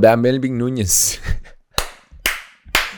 Vean 0.00 0.20
Melvin 0.20 0.56
Núñez. 0.56 1.20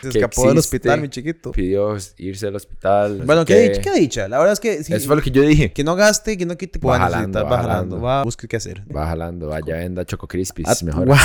Se 0.02 0.08
que 0.10 0.19
escapó 0.19 0.49
del 0.49 0.58
hospital, 0.58 1.01
mi 1.01 1.09
chiquito. 1.09 1.52
Pidió 1.52 1.97
irse 2.17 2.48
al 2.48 2.56
hospital. 2.56 3.19
no 3.19 3.25
Bueno, 3.25 3.44
¿qué, 3.44 3.71
dicha? 3.71 3.81
¿qué 3.81 3.93
dicha? 4.01 4.29
La 4.29 4.38
verdad 4.38 4.54
es 4.54 4.61
que... 4.61 4.75
Eso 4.75 5.07
fue 5.07 5.15
lo 5.17 5.23
que 5.23 5.30
yo 5.30 5.43
dije. 5.43 5.73
Que 5.73 5.85
no 5.85 5.95
gaste, 5.95 6.37
que 6.37 6.45
no 6.45 6.57
quite... 6.57 6.80
Va 6.80 6.99
jalando, 6.99 7.45
va 7.45 7.62
jalando. 7.62 8.01
Va, 8.01 8.25
busque 8.25 8.49
qué 8.49 8.57
hacer. 8.57 8.83
Va 8.95 9.07
jalando, 9.07 9.49
vaya, 9.49 9.77
venda 9.77 10.04
Choco 10.04 10.27
Crispis. 10.27 10.67
Ah, 10.69 10.75
mejor. 10.85 11.07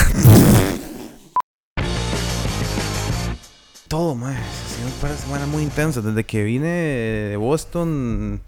Todo. 3.87 4.11
Ha 4.25 4.33
sido 4.33 4.87
una 5.01 5.17
semana 5.17 5.45
muy 5.47 5.63
intensa. 5.63 6.01
Desde 6.01 6.23
que 6.23 6.43
vine 6.43 6.67
de 6.67 7.37
Boston, 7.37 8.41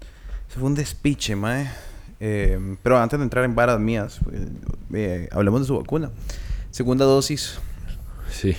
se 0.48 0.58
fue 0.58 0.68
un 0.68 0.74
despiche, 0.76 1.34
mae. 1.34 1.68
Eh, 2.20 2.76
pero 2.82 2.98
antes 2.98 3.18
de 3.18 3.24
entrar 3.24 3.44
en 3.44 3.54
varas 3.54 3.80
mías, 3.80 4.20
pues, 4.22 4.42
eh, 4.94 5.28
hablemos 5.32 5.62
de 5.62 5.66
su 5.66 5.76
vacuna. 5.76 6.10
Segunda 6.70 7.04
dosis. 7.04 7.58
Sí. 8.30 8.56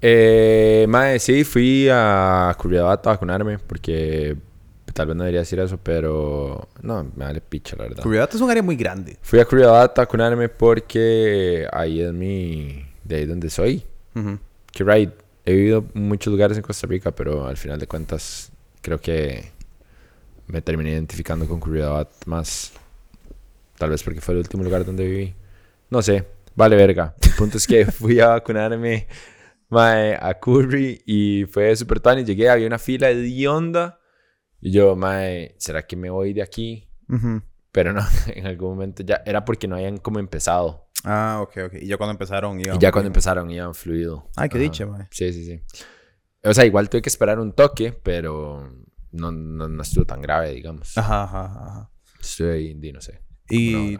Eh, 0.00 0.86
mae, 0.88 1.18
sí, 1.18 1.44
fui 1.44 1.88
a 1.90 2.54
Curridabat 2.58 3.06
a 3.06 3.10
vacunarme 3.10 3.58
porque 3.58 4.36
tal 4.94 5.08
vez 5.08 5.16
no 5.16 5.24
debería 5.24 5.40
decir 5.40 5.58
eso, 5.60 5.78
pero 5.78 6.68
no, 6.82 7.04
me 7.16 7.24
vale 7.24 7.40
picha, 7.40 7.76
la 7.76 7.84
verdad. 7.84 8.02
Curiosidad 8.02 8.34
es 8.34 8.40
un 8.40 8.50
área 8.50 8.62
muy 8.62 8.76
grande. 8.76 9.18
Fui 9.22 9.38
a 9.40 9.44
Curridabat 9.44 9.98
a 9.98 10.02
vacunarme 10.02 10.48
porque 10.48 11.66
ahí 11.72 12.00
es 12.00 12.12
mi... 12.12 12.86
de 13.04 13.16
ahí 13.16 13.26
donde 13.26 13.50
soy. 13.50 13.84
Que 14.72 14.84
right, 14.84 15.10
he 15.44 15.52
vivido 15.52 15.84
en 15.94 16.08
muchos 16.08 16.30
lugares 16.30 16.56
en 16.56 16.62
Costa 16.62 16.86
Rica, 16.86 17.10
pero 17.10 17.46
al 17.46 17.56
final 17.56 17.78
de 17.78 17.86
cuentas 17.86 18.50
creo 18.80 19.00
que 19.00 19.50
me 20.46 20.62
terminé 20.62 20.90
identificando 20.90 21.46
con 21.46 21.60
Curridabat 21.60 22.08
más. 22.26 22.72
Tal 23.78 23.90
vez 23.90 24.02
porque 24.02 24.20
fue 24.20 24.34
el 24.34 24.40
último 24.40 24.62
lugar 24.62 24.84
donde 24.84 25.06
viví. 25.06 25.34
No 25.90 26.02
sé, 26.02 26.24
vale 26.60 26.76
verga. 26.76 27.14
El 27.22 27.32
punto 27.32 27.56
es 27.56 27.66
que 27.66 27.86
fui 27.90 28.20
a 28.20 28.28
vacunarme 28.28 29.08
mae, 29.70 30.16
a 30.20 30.38
Curry 30.38 31.02
y 31.06 31.46
fue 31.46 31.74
súper 31.74 32.00
tan 32.00 32.18
y 32.18 32.24
llegué, 32.24 32.50
había 32.50 32.66
una 32.66 32.78
fila 32.78 33.08
de 33.08 33.48
onda. 33.48 33.98
Y 34.60 34.72
yo, 34.72 34.94
mae, 34.94 35.54
¿será 35.58 35.86
que 35.86 35.96
me 35.96 36.10
voy 36.10 36.34
de 36.34 36.42
aquí? 36.42 36.90
Ujú. 37.08 37.42
Pero 37.72 37.92
no, 37.92 38.02
en 38.26 38.46
algún 38.46 38.70
momento 38.70 39.02
ya 39.02 39.22
era 39.24 39.44
porque 39.44 39.66
no 39.66 39.76
habían 39.76 39.96
como 39.98 40.18
empezado. 40.18 40.90
Ah, 41.02 41.38
ok, 41.42 41.56
ok. 41.66 41.74
Y 41.80 41.86
ya 41.86 41.96
cuando 41.96 42.12
empezaron, 42.12 42.60
Y 42.60 42.64
ya 42.78 42.92
cuando 42.92 43.06
empezaron 43.06 43.50
iban 43.50 43.74
fluido. 43.74 44.28
Ay, 44.36 44.50
qué 44.50 44.58
dicha, 44.58 44.84
mae. 44.84 45.08
Sí, 45.10 45.32
sí, 45.32 45.46
sí. 45.46 45.62
O 46.42 46.52
sea, 46.52 46.66
igual 46.66 46.90
tuve 46.90 47.00
que 47.00 47.08
esperar 47.08 47.38
un 47.38 47.52
toque, 47.54 47.92
pero 47.92 48.70
no, 49.12 49.32
no, 49.32 49.66
no 49.66 49.82
estuvo 49.82 50.04
tan 50.04 50.20
grave, 50.20 50.52
digamos. 50.52 50.98
Ajá, 50.98 51.22
ajá, 51.22 51.44
ajá. 51.44 51.90
Estuve 52.20 52.52
ahí, 52.52 52.92
no 52.92 53.00
sé. 53.00 53.22
¿Y. 53.48 53.98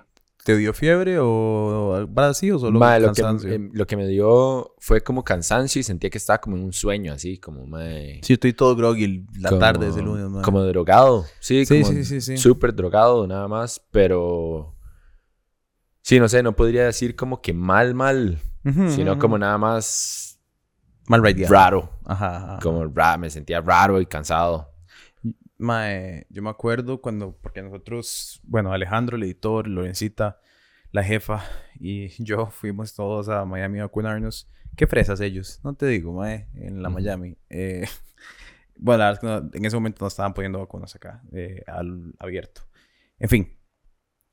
te 0.53 0.59
dio 0.59 0.73
fiebre 0.75 1.19
o 1.21 2.07
así 2.17 2.51
o 2.51 2.59
lo, 2.59 2.79
que, 2.81 3.05
cansancio? 3.07 3.53
em, 3.53 3.71
lo 3.73 3.87
que 3.87 3.97
me 3.97 4.07
dio 4.07 4.75
fue 4.79 5.03
como 5.03 5.25
cansancio 5.25 5.81
y 5.81 5.83
sentía 5.83 6.11
que 6.11 6.19
estaba 6.19 6.41
como 6.41 6.57
en 6.57 6.65
un 6.65 6.73
sueño, 6.73 7.13
así, 7.13 7.39
como 7.39 7.67
mae, 7.67 8.21
Sí, 8.23 8.35
estoy 8.35 8.53
todo 8.53 8.75
groggy 8.77 9.25
la 9.39 9.49
como- 9.51 9.61
tarde 9.61 9.87
de 9.87 9.91
ese 9.93 10.03
lunes. 10.03 10.43
Como 10.45 10.63
drogado. 10.63 11.25
Sí, 11.41 11.65
Sí, 11.65 11.81
como 11.83 11.93
sí, 11.93 12.05
sí, 12.05 12.21
sí. 12.21 12.37
Súper 12.37 12.75
drogado, 12.75 13.27
nada 13.27 13.49
más, 13.49 13.81
pero... 13.91 14.77
Sí, 16.03 16.19
no 16.19 16.29
sé, 16.29 16.43
no 16.43 16.57
podría 16.57 16.85
decir 16.87 17.15
como 17.15 17.41
que 17.43 17.53
mal, 17.53 17.95
mal, 17.95 18.39
sino 18.89 19.19
como 19.19 19.39
nada 19.39 19.59
más 19.59 20.41
mal 21.07 21.23
radiado. 21.23 21.53
raro. 21.53 21.91
Ajá, 22.05 22.37
ajá. 22.37 22.59
Como 22.63 22.85
ra 22.87 23.17
me 23.17 23.31
sentía 23.31 23.61
raro 23.61 24.01
y 24.01 24.07
cansado. 24.07 24.70
Mae, 25.61 26.27
yo 26.31 26.43
me 26.43 26.51
acuerdo 26.51 27.01
cuando, 27.01 27.37
porque 27.41 27.63
nosotros, 27.63 28.41
bueno, 28.45 28.73
Alejandro, 28.73 29.17
el 29.17 29.25
editor, 29.25 29.67
Lorencita, 29.69 30.41
la 30.91 31.05
jefa 31.05 31.45
y 31.79 32.09
yo 32.25 32.47
fuimos 32.47 32.95
todos 32.95 33.29
a 33.29 33.45
Miami 33.45 33.79
a 33.79 33.83
vacunarnos. 33.85 34.49
Qué 34.77 34.87
fresas 34.87 35.21
ellos, 35.21 35.61
no 35.63 35.75
te 35.75 35.87
digo, 35.87 36.13
mae, 36.15 36.49
en 36.55 36.83
la. 36.83 36.89
Miami. 36.89 37.37
Eh, 37.51 37.87
bueno, 38.77 38.99
la 38.99 39.11
verdad 39.11 39.13
es 39.13 39.21
que 39.21 39.27
no- 39.27 39.51
en 39.53 39.65
ese 39.65 39.77
momento 39.77 39.99
no 40.05 40.09
estaban 40.09 40.33
poniendo 40.33 40.59
vacunas 40.61 40.95
acá, 40.97 41.23
eh, 41.33 41.63
al 41.67 42.15
abierto. 42.19 42.63
En 43.19 43.29
fin, 43.29 43.59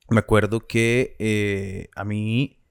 me 0.08 0.20
acuerdo 0.20 0.66
que 0.66 1.14
eh, 1.18 1.88
a 1.94 2.04
mí, 2.04 2.64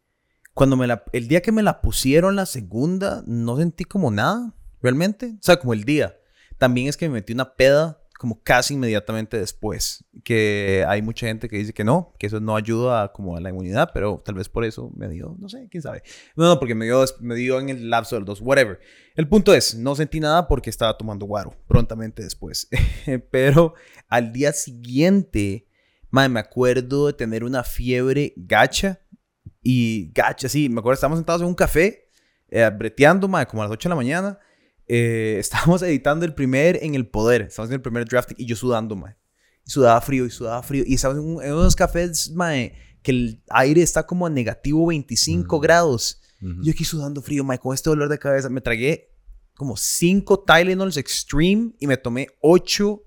cuando 0.56 0.76
me 0.78 0.88
la, 0.88 1.04
el 1.14 1.28
día 1.28 1.42
que 1.42 1.52
me 1.52 1.62
la 1.62 1.82
pusieron 1.82 2.36
la 2.36 2.48
segunda, 2.48 3.24
no 3.28 3.58
sentí 3.58 3.84
como 3.84 4.10
nada, 4.10 4.56
realmente. 4.82 5.34
O 5.36 5.44
sea, 5.44 5.58
como 5.60 5.74
el 5.74 5.84
día. 5.84 6.18
También 6.58 6.88
es 6.88 6.98
que 6.98 7.08
me 7.08 7.14
metí 7.16 7.34
una 7.34 7.54
peda 7.54 8.02
como 8.18 8.42
casi 8.42 8.74
inmediatamente 8.74 9.38
después. 9.38 10.04
Que 10.24 10.84
hay 10.88 11.02
mucha 11.02 11.28
gente 11.28 11.48
que 11.48 11.58
dice 11.58 11.74
que 11.74 11.84
no, 11.84 12.14
que 12.20 12.28
eso 12.28 12.40
no 12.40 12.56
ayuda 12.56 13.04
a, 13.04 13.12
como 13.14 13.38
a 13.38 13.42
la 13.42 13.50
inmunidad, 13.50 13.92
pero 13.94 14.22
tal 14.26 14.36
vez 14.36 14.50
por 14.50 14.66
eso 14.66 14.92
me 14.96 15.08
dio, 15.08 15.36
no 15.40 15.50
sé, 15.50 15.68
quién 15.70 15.84
sabe. 15.84 16.04
No, 16.36 16.46
no, 16.46 16.60
porque 16.60 16.76
me 16.76 16.86
dio, 16.86 17.04
me 17.20 17.36
dio 17.36 17.60
en 17.60 17.70
el 17.70 17.90
lapso 17.90 18.16
del 18.16 18.26
dos, 18.26 18.42
whatever. 18.42 18.80
El 19.16 19.28
punto 19.28 19.54
es, 19.54 19.76
no 19.76 19.96
sentí 19.96 20.20
nada 20.20 20.48
porque 20.48 20.70
estaba 20.70 20.98
tomando 20.98 21.26
guaro 21.26 21.56
prontamente 21.68 22.24
después. 22.24 22.68
pero 23.32 23.76
al 24.08 24.34
día 24.34 24.52
siguiente, 24.52 25.68
madre, 26.10 26.30
me 26.30 26.40
acuerdo 26.40 27.08
de 27.08 27.14
tener 27.14 27.44
una 27.44 27.64
fiebre 27.64 28.34
gacha. 28.36 29.00
Y 29.62 30.12
gacha, 30.14 30.48
sí, 30.48 30.70
me 30.70 30.80
acuerdo, 30.80 30.94
estábamos 30.96 31.20
sentados 31.20 31.42
en 31.42 31.48
un 31.48 31.56
café, 31.56 32.10
eh, 32.50 32.70
breteando, 32.74 33.28
madre, 33.28 33.48
como 33.48 33.62
a 33.62 33.66
las 33.66 33.74
8 33.74 33.90
de 33.90 33.92
la 33.92 33.96
mañana. 33.96 34.40
Eh, 34.88 35.38
estábamos 35.40 35.82
editando 35.82 36.26
el 36.26 36.34
primer 36.34 36.80
en 36.84 36.96
el 36.96 37.08
poder, 37.08 37.44
estábamos 37.44 37.72
en 37.72 37.76
el 37.76 37.82
primer 37.82 38.06
drafting 38.08 38.36
y 38.40 38.46
yo 38.46 38.56
sudando, 38.56 38.96
mae. 38.96 39.16
Y 39.66 39.70
sudaba 39.72 40.00
frío 40.02 40.26
y 40.26 40.30
sudaba 40.30 40.64
frío. 40.64 40.84
Y 40.88 40.94
estábamos 40.96 41.24
en, 41.24 41.30
un- 41.36 41.44
en 41.44 41.54
unos 41.54 41.76
cafés, 41.76 42.32
mae, 42.32 42.74
que 43.04 43.12
el 43.12 43.42
aire 43.50 43.82
está 43.82 44.06
como 44.06 44.26
a 44.26 44.30
negativo 44.30 44.86
25 44.88 45.58
Mm. 45.58 45.62
grados. 45.62 46.22
Ujú. 46.42 46.64
Yo 46.64 46.72
aquí 46.72 46.84
sudando 46.86 47.22
frío, 47.22 47.44
mae, 47.44 47.60
con 47.60 47.74
este 47.74 47.90
dolor 47.90 48.10
de 48.10 48.18
cabeza. 48.20 48.50
Me 48.50 48.62
tragué 48.62 49.10
como 49.56 49.76
5 49.76 50.44
Tylenols 50.46 50.98
Extreme 50.98 51.74
y 51.80 51.88
me 51.88 51.98
tomé 51.98 52.28
8, 52.42 53.04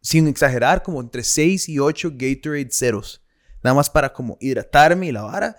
sin 0.00 0.26
exagerar, 0.28 0.82
como 0.82 1.00
entre 1.00 1.22
6 1.22 1.68
y 1.68 1.78
8 1.78 2.10
Gatorade 2.14 2.68
ceros. 2.70 3.22
Nada 3.62 3.74
más 3.74 3.88
para 3.90 4.12
como 4.12 4.36
hidratarme 4.40 5.06
y 5.08 5.12
la 5.12 5.22
vara. 5.22 5.56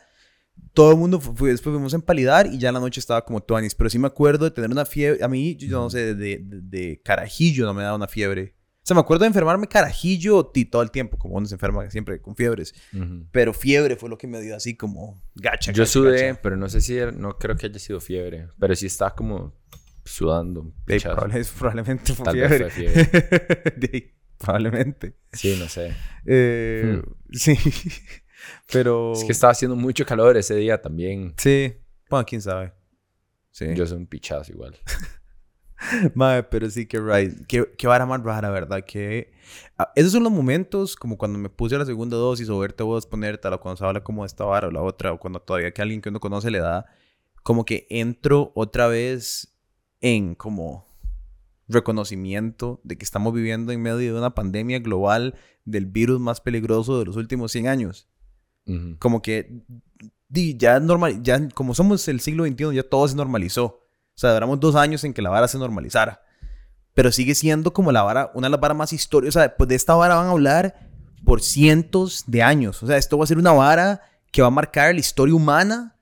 Todo 0.74 0.92
el 0.92 0.97
mundo 0.97 1.20
fue- 1.20 1.52
después 1.52 1.74
fuimos 1.74 1.94
a 1.94 1.97
empalidar 1.97 2.47
y 2.47 2.58
ya 2.58 2.72
la 2.72 2.80
noche 2.80 3.00
estaba 3.00 3.24
como 3.25 3.42
tuanis. 3.42 3.75
Pero 3.75 3.90
sí 3.90 4.00
me 4.00 4.08
acuerdo 4.08 4.46
de 4.46 4.52
tener 4.52 4.70
una 4.70 4.86
fiebre. 4.86 5.24
A 5.24 5.28
mí, 5.28 5.56
yo 5.56 5.80
no 5.81 5.90
sé, 5.90 6.14
de, 6.16 6.38
de- 6.38 6.62
de 6.62 7.02
carajillo 7.03 7.66
no 7.66 7.74
me 7.74 7.84
daba 7.84 7.96
una 7.96 8.08
fiebre. 8.08 8.56
O 8.81 8.86
sea, 8.90 8.96
me 8.96 9.02
acuerdo 9.02 9.24
de 9.24 9.28
enfermarme 9.28 9.68
carajillo 9.68 10.46
ti- 10.47 10.66
todo 10.66 10.81
el 10.81 10.90
tiempo, 10.90 11.18
como 11.18 11.36
uno 11.36 11.46
se 11.46 11.53
enferma 11.56 11.90
siempre 11.92 12.22
con 12.22 12.36
fiebres. 12.36 12.74
Ujú. 12.94 13.25
Pero 13.31 13.53
fiebre 13.53 13.96
fue 13.97 14.09
lo 14.09 14.18
que 14.18 14.25
me 14.28 14.42
dio 14.42 14.56
así 14.56 14.75
como 14.75 15.22
gacha. 15.36 15.72
Yo 15.72 15.84
gacha, 15.84 15.92
sudé, 15.92 16.28
gacha. 16.30 16.42
pero 16.42 16.56
no 16.58 16.70
sé 16.70 16.81
si 16.81 16.97
era- 16.97 17.12
no 17.12 17.38
creo 17.38 17.56
que 17.56 17.68
haya 17.68 17.78
sido 17.80 18.00
fiebre, 18.00 18.47
pero 18.59 18.76
sí 18.76 18.86
estaba 18.88 19.14
como 19.14 19.53
sudando. 20.06 20.62
un 20.62 20.68
Ey, 20.88 20.97
pichazo. 20.97 21.16
probable- 21.18 21.46
probablemente 21.59 22.14
fue 22.14 22.26
Tal 22.26 22.36
vez 22.38 22.74
fiebre. 22.74 23.06
fue 23.06 24.14
probablemente. 24.40 25.16
Sí, 25.34 25.56
no 25.59 25.68
sé. 25.70 25.94
Eh, 26.26 27.02
Sí. 27.31 27.56
Pero. 28.71 29.13
Es 29.13 29.23
que 29.23 29.31
estaba 29.31 29.51
haciendo 29.51 29.75
mucho 29.75 30.05
calor 30.05 30.37
ese 30.37 30.55
día 30.55 30.81
también. 30.81 31.33
Sí. 31.37 31.73
Bueno, 32.09 32.25
quién 32.25 32.41
sabe. 32.41 32.73
Sí. 33.51 33.65
Yo 33.75 33.85
soy 33.85 33.97
un 33.97 34.07
pichazo 34.07 34.51
igual. 34.51 34.77
Madre, 36.13 36.43
pero 36.43 36.69
sí 36.69 36.85
que 36.85 36.99
right. 36.99 37.45
Qué, 37.47 37.71
qué 37.77 37.87
vara 37.87 38.05
más 38.05 38.21
rara, 38.23 38.49
¿verdad? 38.49 38.83
Que 38.85 39.31
ah, 39.77 39.91
esos 39.95 40.11
son 40.11 40.23
los 40.23 40.31
momentos 40.31 40.95
como 40.95 41.17
cuando 41.17 41.39
me 41.39 41.49
puse 41.49 41.77
la 41.77 41.85
segunda 41.85 42.17
dosis 42.17 42.49
o 42.49 42.59
verte 42.59 42.83
vos 42.83 43.05
ponértela 43.05 43.55
o 43.55 43.59
cuando 43.59 43.77
se 43.77 43.85
habla 43.85 44.03
como 44.03 44.23
de 44.23 44.27
esta 44.27 44.43
vara 44.43 44.67
o 44.67 44.71
la 44.71 44.81
otra 44.81 45.13
o 45.13 45.19
cuando 45.19 45.39
todavía 45.41 45.71
que 45.71 45.81
alguien 45.81 46.01
que 46.01 46.09
uno 46.09 46.19
conoce 46.19 46.51
le 46.51 46.59
da 46.59 46.85
como 47.43 47.66
que 47.66 47.87
entro 47.89 48.51
otra 48.55 48.87
vez 48.87 49.55
en 50.01 50.35
como 50.35 50.87
reconocimiento 51.67 52.81
de 52.83 52.97
que 52.97 53.05
estamos 53.05 53.33
viviendo 53.33 53.71
en 53.71 53.81
medio 53.81 54.13
de 54.13 54.13
una 54.13 54.35
pandemia 54.35 54.79
global 54.79 55.35
del 55.66 55.85
virus 55.85 56.19
más 56.19 56.41
peligroso 56.41 56.99
de 56.99 57.05
los 57.05 57.16
últimos 57.16 57.51
100 57.51 57.67
años. 57.67 58.09
Ujú. 58.69 58.96
Como 59.00 59.22
que 59.22 59.63
ya 60.31 60.80
normal, 60.80 61.22
ya 61.24 61.50
como 61.50 61.74
somos 61.74 62.07
el 62.07 62.19
siglo 62.19 62.46
XXI, 62.46 62.75
ya 62.75 62.84
todo 62.84 63.07
se 63.07 63.16
normalizó. 63.16 63.66
O 63.66 63.82
sea, 64.20 64.34
duramos 64.34 64.59
dos 64.59 64.76
años 64.76 65.03
en 65.03 65.14
que 65.14 65.22
la 65.22 65.29
vara 65.29 65.47
se 65.47 65.58
normalizara. 65.58 66.22
Pero 66.93 67.11
sigue 67.11 67.34
siendo 67.35 67.72
como 67.73 67.91
la 67.91 68.03
vara, 68.03 68.32
una 68.34 68.47
de 68.47 68.52
las 68.52 68.59
varas 68.59 68.78
más 68.78 68.93
históricas. 68.93 69.35
O 69.35 69.40
sea, 69.40 69.55
pues 69.55 69.67
de 69.70 69.76
esta 69.76 69.96
vara 69.96 70.16
van 70.16 70.28
a 70.28 70.32
hablar 70.32 70.90
por 71.23 71.41
cientos 71.41 72.23
de 72.28 72.43
años. 72.43 72.82
O 72.84 72.88
sea, 72.88 72.97
esto 72.97 73.17
va 73.17 73.23
a 73.23 73.28
ser 73.28 73.38
una 73.38 73.53
vara 73.53 74.02
que 74.32 74.41
va 74.41 74.47
a 74.49 74.52
marcar 74.52 74.93
la 74.93 74.99
historia 74.99 75.34
humana 75.35 75.96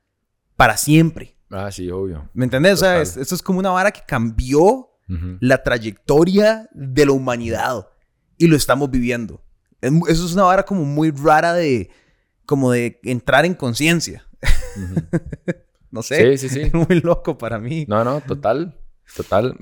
para 0.56 0.76
siempre. 0.78 1.36
Ah, 1.50 1.72
sí, 1.72 1.90
obvio. 1.92 2.30
¿Me 2.34 2.46
entendés? 2.46 2.74
O 2.74 2.78
sea, 2.78 3.00
es- 3.02 3.16
esto 3.16 3.36
es 3.36 3.42
como 3.42 3.60
una 3.60 3.70
vara 3.70 3.92
que 3.92 4.02
cambió 4.06 4.64
Ujú. 5.10 5.38
la 5.40 5.64
trayectoria 5.64 6.68
de 6.74 7.06
la 7.06 7.12
humanidad 7.14 7.88
y 8.38 8.48
lo 8.48 8.56
estamos 8.58 8.90
viviendo. 8.92 9.42
Es 9.80 9.92
mu- 9.92 10.08
Eso 10.08 10.26
es 10.26 10.34
una 10.34 10.44
vara 10.44 10.64
como 10.66 10.84
muy 10.84 11.12
rara 11.12 11.54
de 11.54 11.90
como 12.48 12.72
de 12.72 13.00
entrar 13.04 13.46
en 13.46 13.54
conciencia. 13.54 14.28
No 15.90 16.04
sé. 16.04 16.38
Sí, 16.38 16.50
sí, 16.50 16.54
sí. 16.54 16.62
Es 16.64 16.74
muy 16.74 17.00
loco 17.00 17.38
para 17.38 17.60
mí. 17.60 17.86
No, 17.88 18.04
no, 18.04 18.20
total. 18.20 18.78
Total. 19.16 19.58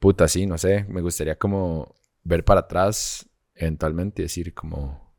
Puta, 0.00 0.26
sí, 0.26 0.46
no 0.46 0.58
sé. 0.58 0.84
Me 0.88 1.00
gustaría 1.00 1.38
como 1.38 1.94
ver 2.24 2.44
para 2.44 2.60
atrás 2.60 3.30
eventualmente 3.54 4.20
y 4.20 4.24
decir 4.24 4.52
como... 4.52 5.14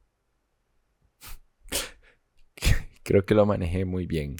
¿Qué, 2.53 2.75
creo 3.03 3.25
que 3.25 3.33
lo 3.33 3.45
manejé 3.45 3.85
muy 3.85 4.05
bien. 4.05 4.35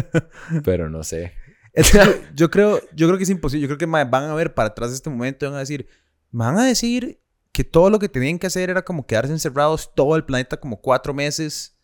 pero 0.64 0.88
no 0.88 1.04
sé. 1.04 1.34
Es 1.74 1.92
que 1.92 2.00
yo, 2.34 2.50
creo, 2.50 2.80
yo 2.94 3.06
creo 3.06 3.18
que 3.18 3.24
es 3.24 3.30
imposible. 3.30 3.68
Yo 3.68 3.76
creo 3.76 3.78
que 3.78 3.86
van 3.86 4.24
a 4.24 4.34
ver 4.34 4.54
para 4.54 4.70
atrás 4.70 4.88
de 4.88 4.96
este 4.96 5.10
momento 5.10 5.44
y 5.44 5.48
van 5.48 5.56
a 5.56 5.60
decir, 5.60 5.86
van 6.30 6.58
a 6.58 6.64
decir 6.64 7.20
que 7.56 7.64
todo 7.64 7.88
lo 7.88 7.98
que 7.98 8.10
tenían 8.10 8.38
que 8.38 8.46
hacer 8.48 8.68
era 8.68 8.84
como 8.84 9.06
quedarse 9.06 9.32
encerrados 9.32 9.94
todo 9.94 10.14
el 10.14 10.24
planeta 10.26 10.58
como 10.58 10.78
cuatro 10.82 11.14
meses 11.14 11.78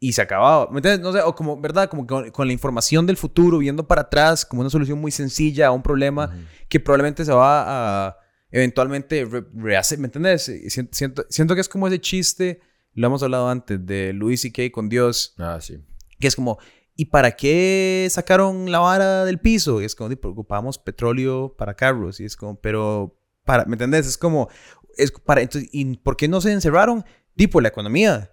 y 0.00 0.14
se 0.14 0.22
acababa. 0.22 0.70
¿Me 0.70 0.78
entiendes? 0.78 1.00
No 1.02 1.12
sé, 1.12 1.20
o 1.20 1.34
como, 1.34 1.60
¿verdad? 1.60 1.90
Como 1.90 2.06
con, 2.06 2.30
con 2.30 2.46
la 2.46 2.54
información 2.54 3.04
del 3.06 3.18
futuro, 3.18 3.58
viendo 3.58 3.86
para 3.86 4.00
atrás 4.02 4.46
como 4.46 4.62
una 4.62 4.70
solución 4.70 4.98
muy 4.98 5.10
sencilla 5.10 5.66
a 5.66 5.70
un 5.72 5.82
problema 5.82 6.30
Ujú. 6.32 6.44
que 6.70 6.80
probablemente 6.80 7.26
se 7.26 7.32
va 7.32 8.06
a 8.06 8.16
eventualmente 8.50 9.26
re- 9.26 9.44
rehacer. 9.52 9.98
¿Me 9.98 10.06
entiendes? 10.06 10.50
Siento, 10.92 11.24
siento, 11.28 11.54
que 11.54 11.60
es 11.60 11.68
como 11.68 11.88
ese 11.88 12.00
chiste, 12.00 12.60
lo 12.94 13.08
hemos 13.08 13.22
hablado 13.22 13.50
antes, 13.50 13.84
de 13.84 14.14
Louis 14.14 14.40
C.K. 14.40 14.70
con 14.72 14.88
Dios 14.88 15.34
Ah, 15.36 15.58
sí. 15.60 15.76
que 16.18 16.26
es 16.28 16.34
como, 16.36 16.58
¿y 16.94 17.04
para 17.04 17.32
qué 17.32 18.08
sacaron 18.10 18.72
la 18.72 18.78
vara 18.78 19.26
del 19.26 19.40
piso? 19.40 19.82
Y 19.82 19.84
es 19.84 19.94
como, 19.94 20.08
"Di, 20.08 20.16
porque 20.16 20.32
ocupamos 20.32 20.78
petróleo 20.78 21.54
para 21.58 21.74
carros. 21.74 22.18
Y 22.20 22.24
es 22.24 22.34
como, 22.34 22.58
pero, 22.58 23.18
para, 23.44 23.64
¿me 23.66 23.74
entendés? 23.74 24.06
Es 24.06 24.18
como, 24.18 24.48
es 24.96 25.12
para, 25.12 25.40
entonces, 25.42 25.68
¿y 25.72 25.96
por 25.96 26.16
qué 26.16 26.28
no 26.28 26.40
se 26.40 26.52
encerraron? 26.52 27.04
Di, 27.34 27.46
por 27.46 27.62
la 27.62 27.68
economía. 27.68 28.32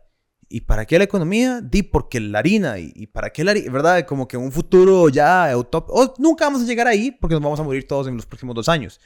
¿Y 0.49 0.61
para 0.61 0.85
qué 0.85 0.97
la 0.97 1.03
economía? 1.05 1.61
Di, 1.61 1.81
porque 1.83 2.19
la 2.19 2.39
harina. 2.39 2.77
¿Y, 2.79 2.91
y 2.95 3.07
para 3.07 3.31
qué 3.31 3.43
la 3.43 3.51
harina? 3.51 3.71
¿Verdad? 3.71 4.05
Como 4.05 4.27
que 4.27 4.37
un 4.37 4.51
futuro 4.51 5.09
ya 5.09 5.55
utópico. 5.57 5.93
O 5.93 6.13
nunca 6.19 6.45
vamos 6.45 6.61
a 6.61 6.65
llegar 6.65 6.87
ahí 6.87 7.11
porque 7.11 7.33
nos 7.33 7.41
vamos 7.43 7.59
a 7.59 7.63
morir 7.63 7.87
todos 7.87 8.07
en 8.07 8.15
los 8.15 8.25
próximos 8.25 8.53
dos 8.55 8.69
años. 8.69 8.99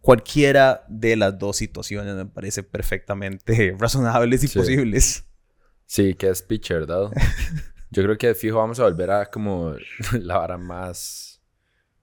Cualquiera 0.00 0.84
de 0.88 1.16
las 1.16 1.38
dos 1.38 1.56
situaciones 1.56 2.14
me 2.16 2.26
parece 2.26 2.62
perfectamente 2.62 3.74
razonables 3.78 4.42
y 4.44 4.48
Sí. 4.48 4.58
posibles. 4.58 5.24
Sí, 5.86 6.14
que 6.14 6.28
es 6.28 6.42
pitch, 6.42 6.70
¿verdad? 6.70 7.10
Yo 7.90 8.02
creo 8.02 8.16
que 8.16 8.28
de 8.28 8.34
fijo 8.34 8.56
vamos 8.58 8.80
a 8.80 8.84
volver 8.84 9.10
a 9.10 9.26
como 9.30 9.74
la 10.20 10.38
vara 10.38 10.56
más 10.58 11.40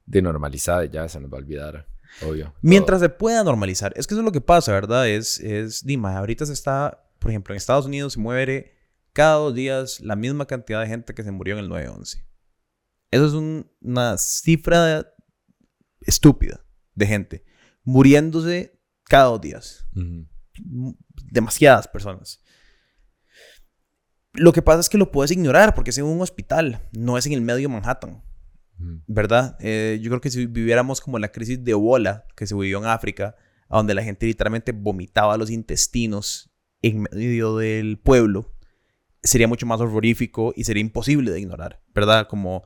de 0.05 0.21
normalizada 0.21 0.85
y 0.85 0.89
ya 0.89 1.07
se 1.09 1.19
nos 1.19 1.31
va 1.31 1.37
a 1.37 1.41
olvidar, 1.41 1.87
obvio. 2.21 2.53
Mientras 2.61 2.99
se 3.01 3.09
pueda 3.09 3.43
normalizar. 3.43 3.93
Es 3.95 4.07
que 4.07 4.13
eso 4.13 4.21
es 4.21 4.25
lo 4.25 4.31
que 4.31 4.41
pasa, 4.41 4.71
¿verdad? 4.71 5.07
Es, 5.07 5.39
es 5.39 5.83
Dima, 5.85 6.17
ahorita 6.17 6.45
se 6.45 6.53
está, 6.53 7.09
por 7.19 7.31
ejemplo, 7.31 7.53
en 7.53 7.57
Estados 7.57 7.85
Unidos 7.85 8.13
se 8.13 8.19
muere 8.19 8.75
cada 9.13 9.35
dos 9.35 9.53
días 9.55 9.99
la 10.01 10.15
misma 10.15 10.45
cantidad 10.45 10.81
de 10.81 10.87
gente 10.87 11.13
que 11.13 11.23
se 11.23 11.31
murió 11.31 11.57
en 11.57 11.65
el 11.65 11.69
9-11. 11.69 12.23
Eso 13.11 13.25
es 13.25 13.33
un- 13.33 13.71
una 13.81 14.17
cifra 14.17 15.11
estúpida 16.01 16.63
de 16.95 17.07
gente 17.07 17.45
muriéndose 17.83 18.79
cada 19.05 19.25
dos 19.25 19.41
días. 19.41 19.85
Demasiadas 21.31 21.87
personas. 21.87 22.43
Lo 24.33 24.53
que 24.53 24.61
pasa 24.61 24.79
es 24.79 24.89
que 24.89 24.97
lo 24.97 25.11
puedes 25.11 25.31
ignorar 25.31 25.73
porque 25.73 25.89
es 25.89 25.97
en 25.97 26.05
un 26.05 26.21
hospital, 26.21 26.87
no 26.91 27.17
es 27.17 27.25
en 27.25 27.33
el 27.33 27.41
medio 27.41 27.67
de 27.67 27.73
Manhattan. 27.73 28.23
¿Verdad? 29.07 29.57
Eh, 29.59 29.99
yo 30.01 30.09
creo 30.09 30.21
que 30.21 30.29
si 30.29 30.45
viviéramos 30.45 31.01
como 31.01 31.19
la 31.19 31.31
crisis 31.31 31.63
de 31.63 31.71
Ebola 31.71 32.25
que 32.35 32.47
se 32.47 32.55
vivió 32.55 32.79
en 32.79 32.85
África, 32.85 33.35
a 33.67 33.77
donde 33.77 33.93
la 33.93 34.03
gente 34.03 34.25
literalmente 34.25 34.71
vomitaba 34.71 35.37
los 35.37 35.51
intestinos 35.51 36.49
en 36.81 37.03
medio 37.11 37.57
del 37.57 37.99
pueblo, 37.99 38.51
sería 39.21 39.47
mucho 39.47 39.65
más 39.65 39.81
horrorífico 39.81 40.53
y 40.55 40.63
sería 40.63 40.81
imposible 40.81 41.31
de 41.31 41.39
ignorar, 41.41 41.81
¿verdad? 41.93 42.27
Como 42.27 42.63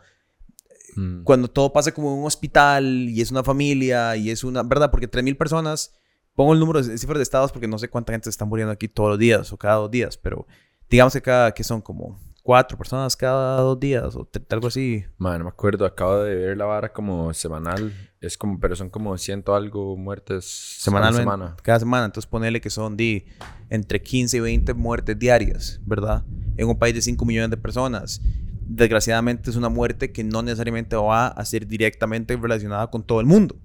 Mm. 0.96 1.24
cuando 1.24 1.48
todo 1.48 1.74
pasa 1.74 1.92
como 1.92 2.14
en 2.14 2.20
un 2.20 2.26
hospital 2.26 2.86
y 3.10 3.22
es 3.22 3.32
una 3.32 3.44
familia 3.44 4.16
y 4.16 4.30
es 4.30 4.44
una, 4.44 4.64
¿verdad? 4.64 4.92
Porque 4.92 5.08
3.000 5.08 5.36
personas, 5.38 5.94
pongo 6.36 6.54
el 6.54 6.60
número 6.60 6.82
de 6.82 6.98
cifras 6.98 7.18
de 7.18 7.24
estados 7.24 7.52
porque 7.52 7.68
no 7.68 7.78
sé 7.78 7.90
cuánta 7.90 8.14
gente 8.14 8.26
se 8.26 8.32
está 8.32 8.46
muriendo 8.46 8.72
aquí 8.72 8.88
todos 8.88 9.12
los 9.12 9.20
días 9.20 9.52
o 9.52 9.58
cada 9.58 9.76
dos 9.76 9.92
días, 9.92 10.18
pero 10.18 10.46
digamos 10.90 11.14
que 11.14 11.22
cada, 11.22 11.54
que 11.54 11.64
son 11.64 11.82
como 11.82 12.20
cuatro 12.44 12.78
personas 12.78 13.16
cada 13.16 13.62
dos 13.62 13.80
días 13.80 14.16
o 14.16 14.30
algo 14.50 14.68
así. 14.68 15.06
Man, 15.18 15.40
no 15.40 15.46
me 15.46 15.50
acuerdo, 15.50 15.86
acabo 15.86 16.20
de 16.20 16.36
ver 16.36 16.58
la 16.58 16.66
vara 16.66 16.92
como 16.92 17.34
semanal. 17.34 17.92
Es 18.20 18.38
como, 18.38 18.60
pero 18.60 18.76
son 18.76 18.90
como 18.90 19.18
ciento 19.18 19.56
algo 19.56 19.98
muertes 19.98 20.46
semanalmente, 20.46 21.24
semana. 21.24 21.56
cada 21.64 21.80
semana. 21.80 22.06
Entonces 22.06 22.30
ponele 22.30 22.62
que 22.62 22.70
son 22.70 22.96
de 22.96 23.26
entre 23.70 24.02
15 24.02 24.38
y 24.38 24.40
20 24.42 24.74
muertes 24.74 25.18
diarias, 25.18 25.80
¿verdad? 25.86 26.24
En 26.58 26.68
un 26.68 26.78
país 26.78 26.94
de 26.94 27.02
5 27.02 27.26
millones 27.26 27.50
de 27.50 27.58
personas. 27.58 28.22
Desgraciadamente 28.66 29.50
es 29.50 29.56
una 29.56 29.70
muerte 29.70 30.12
que 30.12 30.24
no 30.24 30.42
necesariamente 30.42 30.96
va 30.96 31.28
a 31.28 31.46
ser 31.46 31.66
directamente 31.66 32.36
relacionada 32.36 32.90
con 32.92 33.04
todo 33.04 33.20
el 33.20 33.26
mundo. 33.26 33.56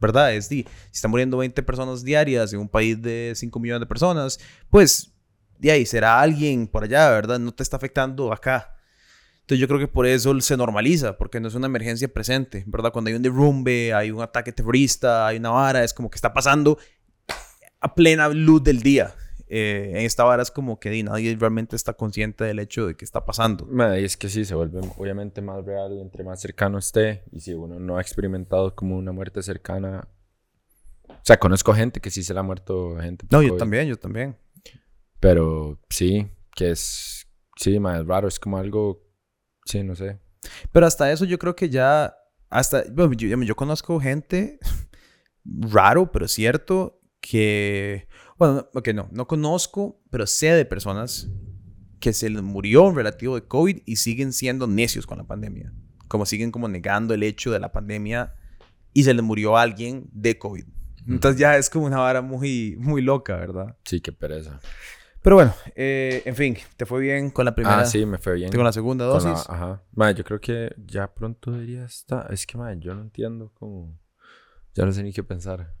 ¿Verdad? 0.00 0.34
Es 0.34 0.50
di, 0.50 0.64
si 0.64 0.96
están 0.96 1.10
muriendo 1.10 1.38
20 1.38 1.62
personas 1.62 2.04
diarias 2.04 2.52
en 2.52 2.60
un 2.60 2.68
país 2.68 3.00
de 3.00 3.32
5 3.34 3.58
millones 3.58 3.80
de 3.80 3.86
personas, 3.86 4.38
pues 4.68 5.13
de 5.64 5.72
ahí 5.72 5.86
será 5.86 6.20
alguien 6.20 6.66
por 6.66 6.84
allá, 6.84 7.10
¿verdad? 7.10 7.38
No 7.38 7.52
te 7.52 7.62
está 7.62 7.76
afectando 7.76 8.32
acá. 8.32 8.76
Entonces 9.40 9.60
yo 9.60 9.68
creo 9.68 9.78
que 9.78 9.88
por 9.88 10.06
eso 10.06 10.38
se 10.40 10.56
normaliza, 10.56 11.18
porque 11.18 11.40
no 11.40 11.48
es 11.48 11.54
una 11.54 11.66
emergencia 11.66 12.08
presente, 12.08 12.64
¿verdad? 12.66 12.92
Cuando 12.92 13.08
hay 13.08 13.14
un 13.14 13.22
derrumbe, 13.22 13.92
hay 13.92 14.10
un 14.10 14.22
ataque 14.22 14.52
terrorista, 14.52 15.26
hay 15.26 15.36
una 15.36 15.50
vara, 15.50 15.84
es 15.84 15.92
como 15.92 16.10
que 16.10 16.16
está 16.16 16.32
pasando 16.32 16.78
a 17.80 17.94
plena 17.94 18.28
luz 18.28 18.62
del 18.62 18.82
día. 18.82 19.14
Eh, 19.48 19.90
en 19.90 19.98
esta 19.98 20.24
vara 20.24 20.42
es 20.42 20.50
como 20.50 20.80
que 20.80 20.88
di, 20.90 21.02
nadie 21.02 21.36
realmente 21.38 21.76
está 21.76 21.92
consciente 21.92 22.44
del 22.44 22.58
hecho 22.58 22.86
de 22.86 22.96
que 22.96 23.04
está 23.04 23.24
pasando. 23.24 23.68
Y 23.98 24.04
es 24.04 24.16
que 24.16 24.28
sí, 24.28 24.44
se 24.44 24.54
vuelve 24.54 24.80
obviamente 24.96 25.42
más 25.42 25.64
real 25.64 25.98
entre 25.98 26.24
más 26.24 26.40
cercano 26.40 26.78
esté. 26.78 27.24
Y 27.30 27.40
si 27.40 27.52
uno 27.52 27.78
no 27.78 27.96
ha 27.96 28.00
experimentado 28.00 28.74
como 28.74 28.96
una 28.96 29.12
muerte 29.12 29.42
cercana. 29.42 30.08
O 31.08 31.20
sea, 31.22 31.38
conozco 31.38 31.74
gente 31.74 32.00
que 32.00 32.10
sí 32.10 32.22
se 32.22 32.34
le 32.34 32.40
ha 32.40 32.42
muerto 32.42 32.96
gente. 33.00 33.26
No, 33.30 33.42
yo 33.42 33.50
COVID, 33.50 33.58
también, 33.58 33.88
yo 33.88 33.96
también. 33.96 34.36
Pero 35.24 35.80
sí, 35.88 36.26
que 36.54 36.72
es. 36.72 37.26
Sí, 37.56 37.80
más 37.80 38.04
raro, 38.06 38.28
es 38.28 38.38
como 38.38 38.58
algo. 38.58 39.00
Sí, 39.64 39.82
no 39.82 39.94
sé. 39.94 40.20
Pero 40.70 40.84
hasta 40.84 41.10
eso 41.10 41.24
yo 41.24 41.38
creo 41.38 41.56
que 41.56 41.70
ya, 41.70 42.14
hasta, 42.50 42.84
bueno, 42.92 43.14
yo, 43.14 43.28
yo 43.42 43.56
conozco 43.56 43.98
gente 43.98 44.58
raro, 45.46 46.12
pero 46.12 46.28
cierto, 46.28 47.00
que, 47.22 48.06
bueno, 48.36 48.54
no- 48.56 48.68
ok, 48.78 48.88
no, 48.88 49.08
no 49.12 49.26
conozco, 49.26 49.98
pero 50.10 50.26
sé 50.26 50.48
de 50.48 50.66
personas 50.66 51.30
que 52.00 52.12
se 52.12 52.28
les 52.28 52.42
murió 52.42 52.90
en 52.90 52.96
relativo 52.96 53.34
de 53.34 53.46
COVID 53.46 53.78
y 53.86 53.96
siguen 53.96 54.34
siendo 54.34 54.66
necios 54.66 55.06
con 55.06 55.16
la 55.16 55.24
pandemia. 55.24 55.72
Como 56.06 56.26
siguen 56.26 56.50
como 56.50 56.68
negando 56.68 57.14
el 57.14 57.22
hecho 57.22 57.50
de 57.50 57.60
la 57.60 57.72
pandemia 57.72 58.34
y 58.92 59.04
se 59.04 59.14
les 59.14 59.22
murió 59.24 59.56
alguien 59.56 60.10
de 60.12 60.38
COVID. 60.38 60.66
Entonces 61.08 61.40
ya 61.40 61.56
es 61.56 61.70
como 61.70 61.86
una 61.86 61.98
vara 62.00 62.20
muy, 62.20 62.76
muy 62.78 63.00
loca, 63.00 63.36
¿verdad? 63.36 63.74
Sí, 63.86 64.02
qué 64.02 64.12
pereza. 64.12 64.60
Pero 65.24 65.36
bueno, 65.36 65.54
eh, 65.74 66.20
en 66.26 66.36
fin, 66.36 66.54
¿te 66.76 66.84
fue 66.84 67.00
bien 67.00 67.30
con 67.30 67.46
la 67.46 67.54
primera? 67.54 67.80
Ah, 67.80 67.84
sí, 67.86 68.04
me 68.04 68.18
fue 68.18 68.34
bien. 68.34 68.52
¿Con 68.52 68.62
la 68.62 68.72
segunda 68.74 69.08
Con 69.08 69.24
la- 69.24 69.30
dosis? 69.30 69.48
ajá. 69.48 69.82
Madre, 69.92 70.16
yo 70.16 70.24
creo 70.24 70.38
que 70.38 70.74
ya 70.86 71.12
pronto 71.14 71.50
debería 71.50 71.86
estar. 71.86 72.30
Es 72.30 72.46
que, 72.46 72.58
madre, 72.58 72.76
yo 72.78 72.94
no 72.94 73.00
entiendo 73.00 73.50
cómo. 73.54 73.98
Ya 74.74 74.84
no 74.84 74.92
sé 74.92 75.02
ni 75.02 75.14
qué 75.14 75.22
pensar. 75.24 75.72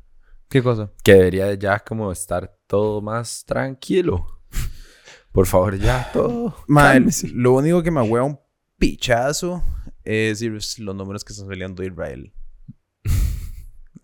¿Qué 0.48 0.62
cosa? 0.62 0.90
Que 1.02 1.12
debería 1.12 1.52
ya 1.52 1.78
como 1.78 2.10
estar 2.10 2.56
todo 2.66 3.02
más 3.02 3.44
tranquilo. 3.44 4.40
Por 5.32 5.44
favor, 5.46 5.76
ya 5.76 6.08
todo. 6.10 6.56
Cálmese. 6.74 7.28
lo 7.28 7.52
único 7.52 7.82
que 7.82 7.90
me 7.90 8.00
hueva 8.00 8.24
un 8.24 8.40
pichazo 8.78 9.62
es 10.04 10.40
ir- 10.40 10.78
los 10.82 10.96
números 10.96 11.22
que 11.22 11.34
están 11.34 11.48
saliendo 11.48 11.82
de 11.82 11.88
Israel. 11.90 12.32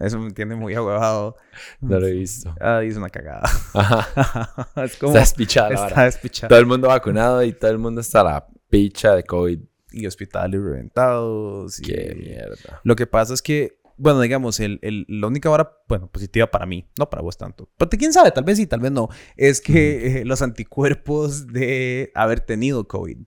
Eso 0.01 0.19
me 0.19 0.31
tiene 0.33 0.55
muy 0.57 0.75
ahuevado. 0.75 1.37
No 1.81 2.01
lo 2.01 2.07
he 2.07 2.13
visto. 2.13 2.55
Ah, 2.61 2.83
es 2.83 2.97
una 2.97 3.11
cagada. 3.11 3.43
Ajá. 3.75 4.69
es 4.85 4.97
como... 4.97 5.11
Está 5.13 5.21
despichada 5.21 5.87
Está 5.89 6.05
despichado. 6.05 6.49
Todo 6.49 6.59
el 6.59 6.67
mundo 6.67 6.89
vacunado 6.89 7.43
y 7.45 7.53
todo 7.53 7.71
el 7.71 7.79
mundo 7.79 8.01
está 8.01 8.23
a 8.23 8.25
la 8.25 8.47
picha 8.71 9.15
de 9.15 9.25
COVID. 9.25 9.61
Y 9.93 10.07
hospitales 10.07 10.61
reventados. 10.63 11.81
y- 11.81 11.83
Qué 11.83 12.15
mierda. 12.19 12.81
Lo 12.85 12.97
que 12.97 13.07
pasa 13.07 13.35
es 13.35 13.43
que, 13.43 13.81
bueno, 13.97 14.21
digamos, 14.21 14.61
el, 14.61 14.79
el- 14.83 15.05
la 15.09 15.27
única 15.27 15.51
vara, 15.51 15.77
bueno, 15.89 16.07
positiva 16.07 16.47
para 16.47 16.65
mí, 16.65 16.89
no 16.99 17.11
para 17.11 17.23
vos 17.23 17.37
tanto. 17.37 17.69
Pero 17.77 17.91
quién 17.99 18.13
sabe, 18.13 18.31
tal 18.31 18.45
vez 18.45 18.57
sí, 18.57 18.67
tal 18.67 18.81
vez 18.81 18.93
no. 18.93 19.09
Es 19.37 19.61
que 19.61 20.21
eh, 20.21 20.25
los 20.25 20.43
anticuerpos 20.43 21.49
de 21.49 22.13
haber 22.15 22.41
tenido 22.41 22.87
COVID 22.89 23.19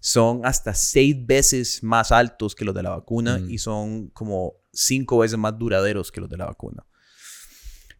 son 0.00 0.42
hasta 0.44 0.74
seis 0.74 1.16
veces 1.26 1.82
más 1.82 2.12
altos 2.12 2.54
que 2.54 2.64
los 2.64 2.74
de 2.74 2.82
la 2.82 2.90
vacuna 2.90 3.38
Mm. 3.38 3.50
y 3.50 3.58
son 3.58 4.08
como 4.10 4.54
cinco 4.72 5.18
veces 5.18 5.38
más 5.38 5.58
duraderos 5.58 6.12
que 6.12 6.20
los 6.20 6.30
de 6.30 6.36
la 6.36 6.46
vacuna. 6.46 6.84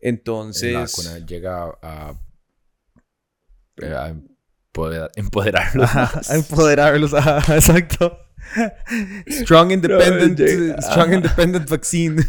Entonces, 0.00 0.73
La 0.73 0.81
vacuna 0.81 1.19
llega 1.26 1.65
a, 1.83 2.11
a 3.83 4.09
empoderar- 4.11 5.11
empoderarlos. 5.17 5.85
Ajá, 5.85 6.21
a 6.29 6.35
empoderarlos, 6.37 7.15
ajá, 7.15 7.38
exacto. 7.57 8.19
Strong 9.29 9.73
independent, 9.73 10.38
strong 10.83 11.15
independent 11.15 11.69
vaccine. 11.69 12.23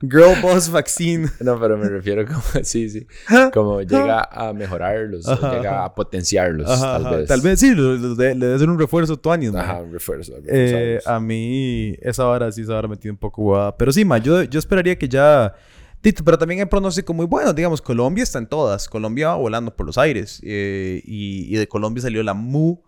Girl 0.00 0.40
boss 0.42 0.70
vaccine. 0.70 1.28
No, 1.40 1.58
pero 1.60 1.76
me 1.78 1.88
refiero 1.88 2.26
como, 2.26 2.40
sí, 2.62 2.88
sí. 2.90 3.06
Como 3.52 3.80
llega 3.82 4.28
a 4.30 4.52
mejorarlos, 4.52 5.26
o 5.26 5.32
Ajá, 5.32 5.56
llega 5.56 5.70
ajá. 5.70 5.84
a 5.86 5.94
potenciarlos, 5.94 6.68
Ajá, 6.68 7.02
tal 7.02 7.16
vez. 7.18 7.28
Tal 7.28 7.40
vez 7.40 7.60
sí, 7.60 7.74
le 7.74 8.58
ser 8.58 8.68
un 8.70 8.78
refuerzo 8.78 9.16
tu 9.16 9.30
año. 9.30 9.52
Ajá, 9.56 9.80
un 9.80 9.92
refuerzo. 9.92 10.34
Eh, 10.46 11.00
a 11.06 11.20
mí 11.20 11.96
esa 12.00 12.26
hora 12.26 12.50
sí, 12.52 12.62
esa 12.62 12.76
hora 12.76 12.88
me 12.88 12.96
tiene 12.96 13.12
un 13.12 13.18
poco 13.18 13.42
guada. 13.42 13.76
Pero 13.76 13.92
sí, 13.92 14.04
ma, 14.04 14.18
yo, 14.18 14.42
yo 14.44 14.58
esperaría 14.58 14.96
que 14.98 15.08
ya... 15.08 15.54
Tito, 16.00 16.22
pero 16.24 16.38
también 16.38 16.60
hay 16.60 16.66
pronóstico 16.66 17.12
muy 17.12 17.26
bueno. 17.26 17.52
Digamos, 17.52 17.82
Colombia 17.82 18.22
está 18.22 18.38
en 18.38 18.46
todas. 18.46 18.88
Colombia 18.88 19.28
va 19.28 19.34
volando 19.34 19.74
por 19.74 19.84
los 19.84 19.98
aires. 19.98 20.40
eh, 20.44 21.02
y, 21.04 21.52
y 21.52 21.56
de 21.58 21.66
Colombia 21.66 22.00
salió 22.02 22.22
la 22.22 22.34
MU 22.34 22.82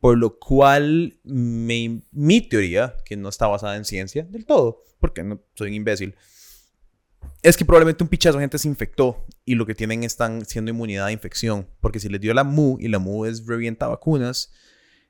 Por 0.00 0.18
lo 0.18 0.38
cual, 0.38 1.18
mi, 1.24 2.06
mi 2.12 2.40
teoría, 2.40 2.96
que 3.04 3.16
no 3.16 3.28
está 3.28 3.46
basada 3.46 3.76
en 3.76 3.84
ciencia 3.84 4.24
del 4.24 4.44
todo, 4.44 4.84
porque 5.00 5.22
no 5.22 5.40
soy 5.54 5.68
un 5.68 5.74
imbécil, 5.74 6.14
es 7.42 7.56
que 7.56 7.64
probablemente 7.64 8.02
un 8.02 8.08
pichazo 8.08 8.38
de 8.38 8.42
gente 8.42 8.58
se 8.58 8.68
infectó 8.68 9.24
y 9.44 9.54
lo 9.54 9.66
que 9.66 9.74
tienen 9.74 10.04
están 10.04 10.44
siendo 10.44 10.70
inmunidad 10.70 11.06
a 11.06 11.12
infección. 11.12 11.68
Porque 11.80 12.00
si 12.00 12.08
les 12.08 12.20
dio 12.20 12.34
la 12.34 12.44
MU 12.44 12.76
y 12.80 12.88
la 12.88 12.98
MU 12.98 13.24
es 13.24 13.46
revienta 13.46 13.86
vacunas, 13.86 14.52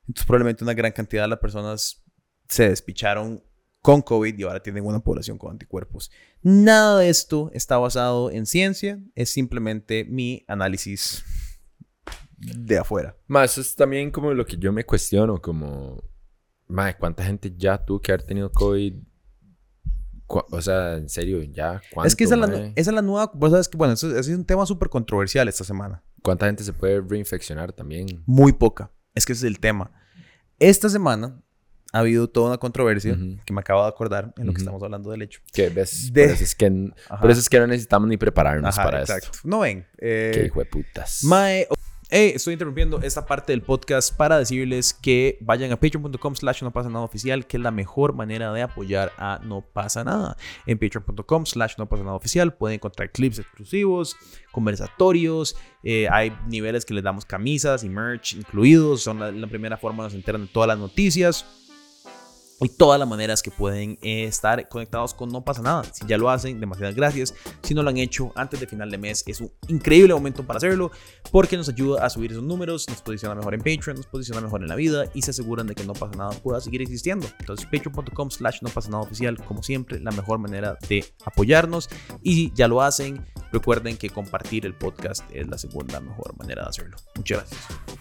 entonces 0.01 0.27
probablemente 0.27 0.65
una 0.65 0.75
gran 0.75 0.93
cantidad 0.93 1.23
de 1.23 1.29
las 1.29 1.39
personas 1.39 2.05
se 2.49 2.69
despicharon 2.69 3.43
con 3.81 4.03
COVID 4.03 4.37
y 4.37 4.43
ahora 4.43 4.63
tienen 4.63 4.85
una 4.85 5.01
población 5.01 5.39
con 5.39 5.53
anticuerpos. 5.53 6.11
Nada 6.43 6.99
de 6.99 7.09
esto 7.09 7.51
está 7.55 7.79
basado 7.79 8.31
en 8.31 8.45
ciencia, 8.45 9.01
es 9.15 9.31
simplemente 9.31 10.05
mi 10.05 10.45
análisis 10.49 11.25
de 12.39 12.79
afuera. 12.79 13.17
Más, 13.27 13.53
eso 13.53 13.61
es 13.61 13.75
también 13.75 14.11
como 14.11 14.33
lo 14.35 14.45
que 14.47 14.57
yo 14.57 14.73
me 14.73 14.85
cuestiono, 14.85 15.41
como, 15.41 16.03
madre, 16.69 16.97
¿cuánta 16.99 17.25
gente 17.25 17.53
ya 17.57 17.83
tuvo 17.85 18.01
que 18.01 18.13
haber 18.13 18.25
tenido 18.27 18.51
COVID? 18.53 18.95
O 20.29 20.61
sea, 20.61 20.95
en 20.97 21.09
serio, 21.09 21.41
ya, 21.45 21.81
¿cuánto, 21.93 22.09
Es 22.09 22.17
que 22.17 22.25
esa 22.25 22.35
es, 22.35 22.41
la, 22.41 22.47
esa 22.75 22.91
es 22.91 22.95
la 22.95 23.03
nueva... 23.03 23.31
Vos 23.33 23.53
sabes 23.53 23.69
que, 23.69 23.77
bueno, 23.77 23.95
eso, 23.95 24.09
ese 24.11 24.33
es 24.33 24.37
un 24.37 24.45
tema 24.45 24.67
súper 24.67 24.89
controversial 24.89 25.47
esta 25.47 25.63
semana. 25.63 26.03
¿Cuánta 26.21 26.47
gente 26.47 26.65
se 26.65 26.73
puede 26.73 27.01
reinfeccionar 27.01 27.73
también? 27.73 28.25
Muy 28.27 28.53
poca. 28.53 28.91
Es 29.15 29.25
que 29.25 29.33
ese 29.35 29.47
es 29.47 29.53
el 29.53 29.61
tema. 29.61 29.93
Esta 30.59 30.89
semana 30.89 31.41
ha 31.93 32.01
habido 32.01 32.29
toda 32.29 32.49
una 32.49 32.59
controversia 32.59 33.13
Ujú. 33.15 33.37
que 33.47 33.53
me 33.55 33.61
acabo 33.61 33.83
de 33.83 33.89
acordar 33.89 34.35
en 34.37 34.47
lo 34.47 34.53
que 34.53 34.57
Ujú. 34.57 34.63
estamos 34.63 34.83
hablando 34.83 35.11
del 35.13 35.23
hecho. 35.23 35.41
Que 35.53 35.69
ves, 35.69 36.13
De- 36.13 36.25
por, 36.25 36.33
eso 36.35 36.43
es 36.45 36.55
que, 36.57 36.91
por 37.21 37.31
eso 37.31 37.41
es 37.41 37.49
que 37.49 37.61
no 37.61 37.67
necesitamos 37.69 38.09
ni 38.09 38.17
prepararnos 38.17 38.77
Ajá, 38.77 38.85
para 38.85 39.01
exacto. 39.03 39.29
esto. 39.33 39.49
No 39.49 39.61
ven. 39.61 39.87
eh, 39.99 40.33
Qué 40.35 40.47
hijo 40.47 40.59
de 40.59 40.67
putas. 40.67 41.23
Mae, 41.23 41.69
Hey, 42.09 42.35
estoy 42.37 42.53
interrumpiendo 42.53 43.01
esta 43.03 43.27
parte 43.27 43.53
del 43.53 43.63
podcast 43.63 44.17
para 44.17 44.39
decirles 44.39 44.95
que 44.95 45.39
vayan 45.41 45.73
a 45.73 45.81
patreon.com 45.81 46.37
slash 46.37 46.63
no 46.63 46.73
pasa 46.73 46.89
nada 46.89 47.05
oficial, 47.05 47.49
que 47.49 47.57
es 47.57 47.63
la 47.65 47.73
mejor 47.73 48.15
manera 48.15 48.53
de 48.53 48.63
apoyar 48.63 49.11
a 49.19 49.41
No 49.43 49.63
pasa 49.73 50.05
nada. 50.05 50.37
En 50.67 50.79
patreon.com 50.79 51.47
slash 51.47 51.75
no 51.79 51.89
pasa 51.89 52.05
nada 52.05 52.15
oficial 52.15 52.55
pueden 52.55 52.77
encontrar 52.77 53.11
clips 53.11 53.41
exclusivos, 53.41 54.15
conversatorios, 54.53 55.57
eh, 55.83 56.07
hay 56.09 56.33
niveles 56.47 56.85
que 56.85 56.95
les 56.95 57.03
damos 57.03 57.25
camisas 57.25 57.83
y 57.83 57.89
merch 57.89 58.35
incluidos, 58.35 59.03
son 59.03 59.41
la, 59.41 59.49
primera 59.49 59.77
forma 59.77 60.05
nos 60.05 60.15
enteran 60.15 60.43
de 60.43 60.53
todas 60.53 60.69
las 60.69 60.79
noticias 60.79 61.66
y 62.61 62.69
todas 62.69 62.99
las 62.99 63.09
maneras 63.09 63.43
que 63.43 63.51
pueden 63.51 63.99
eh, 64.03 64.25
estar 64.25 64.69
conectados 64.69 65.15
con 65.15 65.31
No 65.31 65.45
pasa 65.45 65.63
nada. 65.63 65.85
Si 65.85 66.07
ya 66.07 66.17
lo 66.17 66.31
hacen, 66.31 66.59
demasiadas 66.61 66.95
gracias. 66.95 67.35
Si 67.63 67.75
no 67.75 67.83
lo 67.83 67.91
han 67.91 67.99
hecho 67.99 68.33
antes 68.35 68.61
de 68.61 68.67
final 68.67 68.91
de 68.91 68.99
mes, 68.99 69.25
es 69.27 69.41
un 69.41 69.53
increíble 69.69 70.15
momento 70.15 70.47
para 70.47 70.59
hacerlo 70.59 70.91
porque 71.31 71.57
nos 71.57 71.69
ayuda 71.69 72.05
a 72.05 72.11
subir 72.11 72.33
esos 72.33 72.45
números, 72.45 72.87
nos 72.89 73.03
posiciona 73.03 73.35
mejor 73.35 73.55
en 73.55 73.61
Patreon, 73.61 73.97
nos 73.97 74.07
posiciona 74.07 74.41
mejor 74.41 74.63
en 74.63 74.69
la 74.69 74.77
vida 74.77 75.05
y 75.15 75.23
se 75.23 75.31
aseguran 75.33 75.67
de 75.67 75.75
que 75.75 75.85
No 75.85 75.93
pasa 75.93 76.17
nada 76.17 76.31
pueda 76.31 76.61
seguir 76.61 76.83
existiendo. 76.83 77.27
Entonces, 77.39 77.67
patreon.com 77.67 78.31
slash 78.31 78.59
no 78.63 78.69
pasa 78.69 78.91
nada 78.91 79.03
oficial, 79.03 79.37
como 79.45 79.63
siempre, 79.63 80.01
la 80.01 80.11
mejor 80.11 80.39
manera 80.39 80.79
de 80.89 81.05
apoyarnos. 81.25 81.89
Y 82.23 82.35
si 82.35 82.53
ya 82.55 82.69
lo 82.69 82.83
hacen, 82.83 83.25
recuerden 83.53 83.97
que 83.97 84.11
compartir 84.11 84.67
el 84.67 84.75
podcast 84.75 85.25
es 85.33 85.47
la 85.49 85.59
segunda 85.59 86.01
mejor 86.01 86.37
manera 86.37 86.63
de 86.63 86.69
hacerlo. 86.69 86.97
Muchas 87.17 87.39
gracias. 87.39 87.97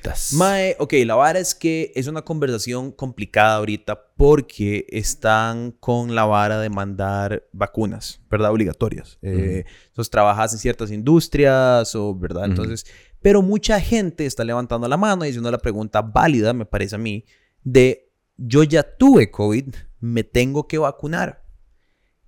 Putas. 0.00 0.32
Mae, 0.34 0.76
ok, 0.78 0.94
la 1.04 1.14
vara 1.14 1.38
es 1.38 1.54
que 1.54 1.92
es 1.94 2.06
una 2.06 2.22
conversación 2.22 2.92
complicada 2.92 3.56
ahorita 3.56 4.12
porque 4.16 4.86
están 4.88 5.72
con 5.72 6.14
la 6.14 6.24
vara 6.24 6.60
de 6.60 6.70
mandar 6.70 7.46
vacunas, 7.52 8.20
¿verdad? 8.30 8.50
Obligatorias. 8.50 9.18
Eh, 9.22 9.64
entonces 9.88 10.10
trabajas 10.10 10.52
en 10.52 10.58
ciertas 10.58 10.90
industrias 10.90 11.94
o, 11.94 12.14
¿verdad? 12.14 12.46
Entonces, 12.46 12.86
pero 13.20 13.42
mucha 13.42 13.80
gente 13.80 14.26
está 14.26 14.44
levantando 14.44 14.88
la 14.88 14.96
mano 14.96 15.24
y 15.24 15.28
haciendo 15.28 15.50
la 15.50 15.58
pregunta 15.58 16.02
válida, 16.02 16.52
me 16.52 16.66
parece 16.66 16.96
a 16.96 16.98
mí, 16.98 17.24
de 17.62 18.10
yo 18.36 18.62
ya 18.62 18.82
tuve 18.82 19.30
COVID, 19.30 19.74
me 20.00 20.24
tengo 20.24 20.66
que 20.66 20.78
vacunar. 20.78 21.44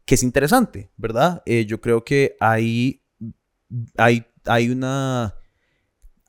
Que 0.05 0.17
es 0.17 0.23
interesante, 0.23 0.91
¿verdad? 0.97 1.43
Eh, 1.47 1.65
yo 1.65 1.81
creo 1.81 2.05
que 2.05 2.37
hay, 2.41 3.03
hay, 3.97 4.27
hay 4.45 4.69
una 4.69 5.37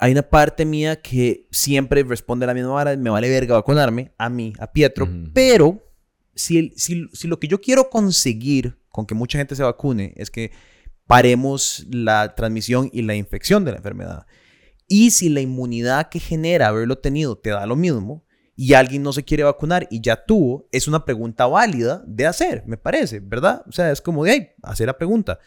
hay 0.03 0.11
una 0.11 0.21
parte 0.23 0.65
mía 0.65 1.01
que 1.01 1.47
siempre 1.49 2.03
responde 2.03 2.43
a 2.43 2.47
la 2.47 2.53
misma 2.53 2.71
vara, 2.73 2.97
me 2.97 3.09
vale 3.09 3.29
verga 3.29 3.55
vacunarme, 3.55 4.11
a 4.17 4.29
mí, 4.29 4.51
a 4.59 4.67
Pietro, 4.71 5.07
pero 5.33 5.81
si, 6.35 6.57
el- 6.57 6.73
si, 6.75 7.07
si 7.13 7.27
lo 7.29 7.39
que 7.39 7.47
yo 7.47 7.61
quiero 7.61 7.89
conseguir 7.89 8.77
con 8.89 9.05
que 9.05 9.15
mucha 9.15 9.37
gente 9.37 9.55
se 9.55 9.63
vacune 9.63 10.13
es 10.17 10.29
que 10.29 10.51
paremos 11.07 11.85
la 11.89 12.35
transmisión 12.35 12.89
y 12.91 13.03
la 13.03 13.15
infección 13.15 13.63
de 13.63 13.71
la 13.71 13.77
enfermedad, 13.77 14.25
y 14.87 15.11
si 15.11 15.29
la 15.29 15.39
inmunidad 15.39 16.09
que 16.09 16.19
genera 16.19 16.67
haberlo 16.67 16.97
tenido 16.97 17.37
te 17.37 17.51
da 17.51 17.65
lo 17.65 17.77
mismo, 17.77 18.25
y 18.57 18.73
alguien 18.73 19.03
no 19.03 19.13
se 19.13 19.23
quiere 19.23 19.43
vacunar 19.43 19.87
y 19.89 20.01
ya 20.01 20.25
tuvo, 20.25 20.67
es 20.73 20.87
una 20.89 21.05
pregunta 21.05 21.47
válida 21.47 22.03
de 22.05 22.25
hacer, 22.27 22.63
me 22.67 22.75
parece, 22.77 23.21
¿verdad? 23.21 23.63
O 23.67 23.71
sea, 23.71 23.89
es 23.89 24.01
como 24.01 24.25
de 24.25 24.31
ahí, 24.31 24.49
hacer 24.63 24.87
la 24.87 24.97
pregunta. 24.97 25.39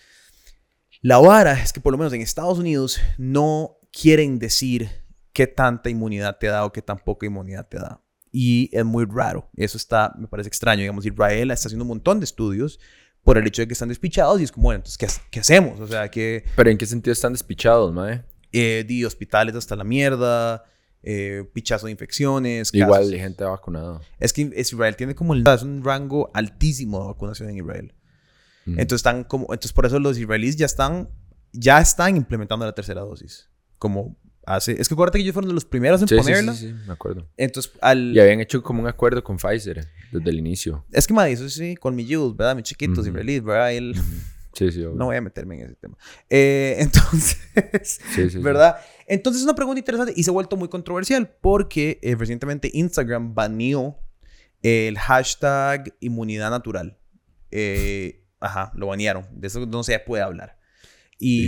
La 1.02 1.18
vara 1.18 1.52
es 1.62 1.72
que 1.72 1.80
por 1.80 1.92
lo 1.92 1.98
menos 1.98 2.12
en 2.14 2.22
Estados 2.22 2.58
Unidos 2.58 2.98
no 3.18 3.75
quieren 4.00 4.38
decir 4.38 4.90
qué 5.32 5.46
tanta 5.46 5.90
inmunidad 5.90 6.38
te 6.38 6.48
da 6.48 6.64
o 6.64 6.72
qué 6.72 6.82
tan 6.82 6.98
poca 6.98 7.26
inmunidad 7.26 7.68
te 7.68 7.78
da. 7.78 8.02
Y 8.32 8.68
es 8.72 8.84
muy 8.84 9.06
raro. 9.06 9.48
Eso 9.56 9.78
está, 9.78 10.12
me 10.18 10.28
parece 10.28 10.48
extraño. 10.48 10.80
Digamos, 10.80 11.06
Israel 11.06 11.50
está 11.50 11.68
haciendo 11.68 11.84
un 11.84 11.88
montón 11.88 12.20
de 12.20 12.24
estudios 12.24 12.78
por 13.22 13.38
el 13.38 13.46
hecho 13.46 13.62
de 13.62 13.66
que 13.66 13.72
están 13.72 13.88
despichados 13.88 14.40
y 14.40 14.44
es 14.44 14.52
como, 14.52 14.64
bueno, 14.64 14.78
entonces, 14.84 14.98
¿qué, 14.98 15.06
qué 15.30 15.40
hacemos? 15.40 15.80
O 15.80 15.86
sea, 15.86 16.10
que 16.10 16.44
¿Pero 16.54 16.70
en 16.70 16.78
qué 16.78 16.86
sentido 16.86 17.12
están 17.12 17.32
despichados, 17.32 17.92
mae? 17.92 18.22
eh, 18.52 18.84
di 18.86 19.04
hospitales 19.04 19.54
hasta 19.54 19.76
la 19.76 19.84
mierda, 19.84 20.64
eh, 21.02 21.44
pichazo 21.52 21.86
de 21.86 21.92
infecciones. 21.92 22.72
Igual 22.72 23.00
casos. 23.00 23.12
hay 23.12 23.20
gente 23.20 23.44
vacunada. 23.44 24.00
Es 24.18 24.32
que 24.32 24.50
Israel 24.56 24.96
tiene 24.96 25.14
como 25.14 25.34
el, 25.34 25.46
es 25.46 25.62
un 25.62 25.84
rango 25.84 26.30
altísimo 26.34 27.00
de 27.00 27.06
vacunación 27.08 27.50
en 27.50 27.58
Israel. 27.58 27.94
Ujú. 28.66 28.72
Entonces 28.72 29.00
están 29.00 29.24
como, 29.24 29.44
entonces 29.44 29.72
por 29.72 29.86
eso 29.86 29.98
los 29.98 30.18
israelíes 30.18 30.56
ya 30.56 30.66
están, 30.66 31.10
ya 31.52 31.80
están 31.80 32.16
implementando 32.16 32.64
la 32.64 32.74
tercera 32.74 33.02
dosis. 33.02 33.50
Como 33.78 34.16
hace, 34.47 34.80
es 34.80 34.88
que 34.88 34.95
acuérdate 34.95 35.18
que 35.18 35.23
ellos 35.25 35.35
fueron 35.35 35.49
de 35.49 35.54
los 35.54 35.64
primeros 35.64 36.00
en 36.02 36.09
Sí, 36.09 36.14
sí, 36.16 36.21
ponerla. 36.23 36.54
sí, 36.54 36.68
sí, 36.68 36.75
me 36.87 36.92
acuerdo. 36.92 37.28
Entonces 37.37 37.73
al, 37.80 38.14
Y 38.14 38.21
habían 38.21 38.40
hecho 38.40 38.62
como 38.62 38.80
un 38.83 38.88
acuerdo 38.88 39.23
con 39.25 39.37
Pfizer 39.38 39.87
desde 40.12 40.30
el 40.30 40.38
inicio. 40.38 40.85
es 40.92 41.06
que 41.06 41.12
madre, 41.14 41.33
eso 41.33 41.49
sí, 41.49 41.76
con 41.76 41.95
mis 41.97 42.06
Jules, 42.06 42.37
¿verdad? 42.37 42.54
Mis 42.54 42.64
chiquitos 42.64 42.99
Ujú. 42.99 43.09
israelíes, 43.09 43.42
¿verdad? 43.42 43.71
Y 43.73 43.76
el- 43.76 43.95
Sí, 44.54 44.71
sí, 44.73 44.80
obvio. 44.85 44.95
no 44.97 45.06
voy 45.06 45.16
a 45.16 45.21
meterme 45.21 45.56
en 45.56 45.62
ese 45.66 45.75
tema. 45.75 45.97
Eh, 46.30 46.76
entonces, 46.78 47.38
Sí, 47.83 47.99
sí, 48.14 48.30
sí. 48.30 48.38
¿verdad? 48.38 48.76
Entonces 49.06 49.40
es 49.42 49.45
una 49.45 49.54
pregunta 49.54 49.78
interesante 49.80 50.12
y 50.16 50.23
se 50.23 50.30
ha 50.30 50.33
vuelto 50.33 50.56
muy 50.56 50.68
controversial 50.68 51.28
porque 51.40 51.99
eh, 52.02 52.14
recientemente 52.14 52.71
Instagram 52.73 53.35
baneó 53.35 53.99
el 54.62 54.97
hashtag 54.99 55.95
inmunidad 56.00 56.50
natural. 56.50 56.97
Eh, 57.50 58.25
ajá, 58.40 58.73
lo 58.75 58.87
banearon. 58.88 59.26
De 59.33 59.47
eso 59.49 59.64
no 59.66 59.83
se 59.83 59.99
puede 59.99 60.23
hablar. 60.23 60.59
Y 61.18 61.40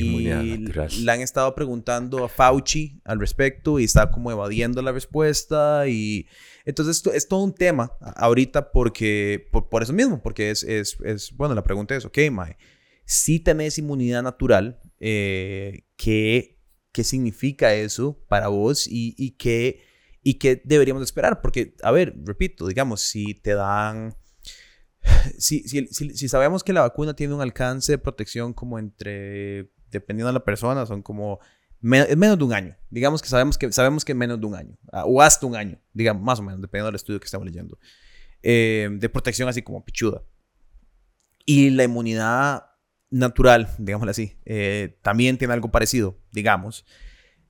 le 1.04 1.12
han 1.12 1.20
estado 1.20 1.54
preguntando 1.54 2.24
a 2.24 2.28
Fauci 2.28 3.00
al 3.04 3.20
respecto 3.20 3.78
y 3.78 3.84
está 3.84 4.10
como 4.10 4.30
evadiendo 4.32 4.80
la 4.80 4.92
respuesta. 4.92 5.86
Y 5.88 6.26
entonces 6.64 6.96
esto 6.96 7.12
es 7.12 7.28
todo 7.28 7.42
un 7.44 7.54
tema 7.54 7.92
a- 8.00 8.24
ahorita 8.24 8.72
porque, 8.72 9.46
por, 9.52 9.68
por 9.68 9.82
eso 9.82 9.92
mismo, 9.92 10.22
porque 10.22 10.50
es, 10.50 10.62
es, 10.64 10.96
es, 11.04 11.32
bueno, 11.36 11.54
la 11.54 11.62
pregunta 11.62 11.94
es, 11.94 12.04
ok, 12.06 12.18
Mae, 12.30 12.56
si 13.04 13.40
tenés 13.40 13.76
inmunidad 13.78 14.22
natural, 14.22 14.80
eh, 15.00 15.82
¿qué, 15.96 16.58
¿qué 16.92 17.04
significa 17.04 17.74
eso 17.74 18.24
para 18.28 18.48
vos 18.48 18.86
y, 18.86 19.14
y, 19.18 19.32
qué, 19.32 19.80
y 20.22 20.34
qué 20.34 20.62
deberíamos 20.64 21.02
esperar? 21.02 21.40
Porque, 21.42 21.74
a 21.82 21.90
ver, 21.90 22.14
repito, 22.24 22.66
digamos, 22.66 23.02
si 23.02 23.34
te 23.34 23.52
dan 23.54 24.14
si, 25.38 25.62
si, 25.68 25.86
si, 25.86 26.28
sabemos 26.28 26.64
que 26.64 26.72
la 26.72 26.82
vacuna 26.82 27.14
tiene 27.14 27.34
un 27.34 27.40
alcance 27.40 27.92
de 27.92 27.98
protección 27.98 28.52
como 28.52 28.78
entre, 28.78 29.70
dependiendo 29.90 30.28
de 30.28 30.34
la 30.34 30.44
persona, 30.44 30.86
son 30.86 31.02
como 31.02 31.38
me- 31.80 32.14
menos 32.16 32.38
de 32.38 32.44
un 32.44 32.52
año. 32.52 32.76
Digamos 32.90 33.22
que 33.22 33.28
sabemos 33.28 33.56
que 33.58 33.70
sabemos 33.72 34.04
que 34.04 34.14
menos 34.14 34.40
de 34.40 34.46
un 34.46 34.54
año, 34.54 34.76
ah, 34.92 35.04
o 35.04 35.22
hasta 35.22 35.46
un 35.46 35.56
año, 35.56 35.80
digamos, 35.92 36.22
más 36.22 36.40
o 36.40 36.42
menos, 36.42 36.60
dependiendo 36.60 36.86
del 36.86 36.96
estudio 36.96 37.20
que 37.20 37.26
estamos 37.26 37.46
leyendo, 37.46 37.78
eh, 38.42 38.88
de 38.92 39.08
protección 39.08 39.48
así 39.48 39.62
como 39.62 39.84
pichuda. 39.84 40.22
Y 41.44 41.70
la 41.70 41.84
inmunidad 41.84 42.64
natural, 43.10 43.68
digámoslo 43.78 44.10
así, 44.10 44.36
eh, 44.44 44.98
también 45.02 45.38
tiene 45.38 45.54
algo 45.54 45.70
parecido, 45.70 46.18
digamos. 46.32 46.84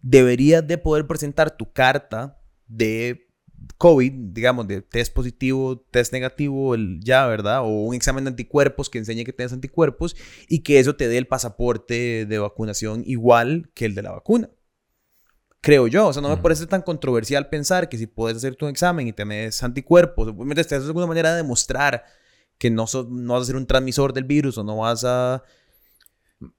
Deberías 0.00 0.64
de 0.66 0.78
poder 0.78 1.06
presentar 1.06 1.56
tu 1.56 1.72
carta 1.72 2.40
de 2.68 3.27
COVID, 3.76 4.12
digamos, 4.32 4.66
de 4.66 4.82
test 4.82 5.12
positivo, 5.14 5.78
test 5.90 6.12
negativo, 6.12 6.74
el 6.74 7.00
ya, 7.02 7.26
¿verdad? 7.26 7.60
O 7.62 7.68
un 7.68 7.94
examen 7.94 8.24
de 8.24 8.30
anticuerpos 8.30 8.90
que 8.90 8.98
enseñe 8.98 9.24
que 9.24 9.32
tienes 9.32 9.52
anticuerpos 9.52 10.16
y 10.48 10.62
que 10.62 10.78
eso 10.80 10.96
te 10.96 11.08
dé 11.08 11.18
el 11.18 11.26
pasaporte 11.26 12.26
de 12.26 12.38
vacunación 12.38 13.02
igual 13.06 13.70
que 13.74 13.84
el 13.84 13.94
de 13.94 14.02
la 14.02 14.12
vacuna. 14.12 14.50
Creo 15.60 15.88
yo, 15.88 16.06
o 16.08 16.12
sea, 16.12 16.22
no 16.22 16.28
me 16.28 16.34
Ujú. 16.34 16.42
parece 16.42 16.66
tan 16.66 16.82
controversial 16.82 17.48
pensar 17.48 17.88
que 17.88 17.98
si 17.98 18.06
puedes 18.06 18.36
hacer 18.38 18.54
tu 18.54 18.68
examen 18.68 19.08
y 19.08 19.12
tenés 19.12 19.62
anticuerpos, 19.62 20.28
obviamente 20.28 20.62
te 20.64 20.74
haces 20.76 20.86
alguna 20.88 21.06
manera 21.06 21.30
de 21.32 21.38
demostrar 21.38 22.04
que 22.58 22.70
no, 22.70 22.86
sos- 22.86 23.08
no 23.08 23.34
vas 23.34 23.42
a 23.42 23.46
ser 23.46 23.56
un 23.56 23.66
transmisor 23.66 24.12
del 24.12 24.24
virus 24.24 24.56
o 24.58 24.64
no 24.64 24.76
vas 24.78 25.04
a... 25.04 25.42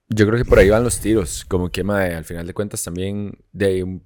Yo 0.08 0.26
creo 0.26 0.38
que 0.38 0.44
por 0.44 0.58
ahí 0.58 0.68
van 0.68 0.84
los 0.84 1.00
tiros. 1.00 1.44
Como 1.46 1.70
que, 1.70 1.82
mae, 1.82 2.14
al 2.14 2.24
final 2.24 2.46
de 2.46 2.52
cuentas 2.54 2.82
también 2.84 3.38
de 3.52 4.00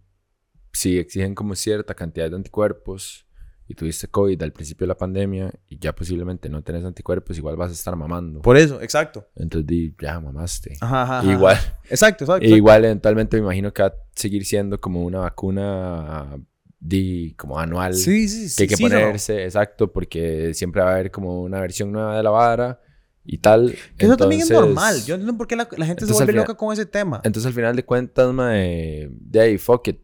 si 0.84 0.98
exigen 0.98 1.34
como 1.34 1.54
cierta 1.54 1.94
cantidad 1.94 2.28
de 2.28 2.36
anticuerpos 2.36 3.26
y 3.66 3.74
tuviste 3.74 4.06
COVID 4.08 4.42
al 4.42 4.52
principio 4.52 4.84
de 4.84 4.88
la 4.88 4.98
pandemia 4.98 5.50
y 5.70 5.78
ya 5.78 5.94
posiblemente 5.94 6.50
no 6.50 6.62
tenés 6.62 6.84
anticuerpos, 6.84 7.38
igual 7.38 7.56
vas 7.56 7.70
a 7.70 7.72
estar 7.72 7.96
mamando. 7.96 8.42
Por 8.42 8.58
eso, 8.58 8.80
exacto. 8.82 9.26
Entonces 9.34 9.66
di, 9.66 9.94
ya 9.98 10.20
mamaste. 10.20 10.76
Ajá, 10.82 11.02
ajá, 11.02 11.18
ajá. 11.20 11.32
Igual, 11.32 11.56
Exacto, 11.88 12.24
exacto. 12.24 12.46
igual 12.46 12.84
eventualmente 12.84 13.36
me 13.38 13.42
imagino 13.44 13.72
que 13.72 13.82
va 13.82 13.88
a 13.88 13.94
seguir 14.14 14.44
siendo 14.44 14.78
como 14.80 15.02
una 15.02 15.20
vacuna 15.20 16.36
di 16.78 17.32
como 17.38 17.58
anual 17.58 17.94
Sí, 17.94 18.28
sí, 18.28 18.50
sí. 18.50 18.56
que 18.56 18.74
hay 18.74 18.78
que 18.78 18.84
no. 18.84 18.90
ponerse, 19.00 19.44
exacto, 19.44 19.90
porque 19.90 20.52
siempre 20.52 20.82
va 20.82 20.90
a 20.90 20.94
haber 20.96 21.10
como 21.10 21.40
una 21.40 21.58
versión 21.60 21.90
nueva 21.90 22.14
de 22.18 22.22
la 22.22 22.28
vara 22.30 22.80
y 23.24 23.38
tal. 23.38 23.74
Que 23.96 24.04
eso 24.04 24.18
también 24.18 24.42
es 24.42 24.50
Entonces- 24.50 24.74
normal. 24.74 24.96
Yo 25.06 25.14
no 25.16 25.20
entiendo 25.22 25.38
por 25.38 25.46
qué 25.46 25.56
la, 25.56 25.62
la 25.62 25.86
gente 25.86 26.00
se 26.00 26.04
Entonces, 26.04 26.16
vuelve 26.16 26.32
final- 26.34 26.46
loca 26.46 26.58
con 26.58 26.70
ese 26.74 26.84
tema. 26.84 27.22
Entonces, 27.24 27.46
al 27.46 27.54
final 27.54 27.74
de 27.74 27.82
cuentas, 27.86 28.30
mae, 28.34 29.08
de 29.10 29.40
ahí, 29.40 29.56
fuck 29.56 29.88
it. 29.88 29.98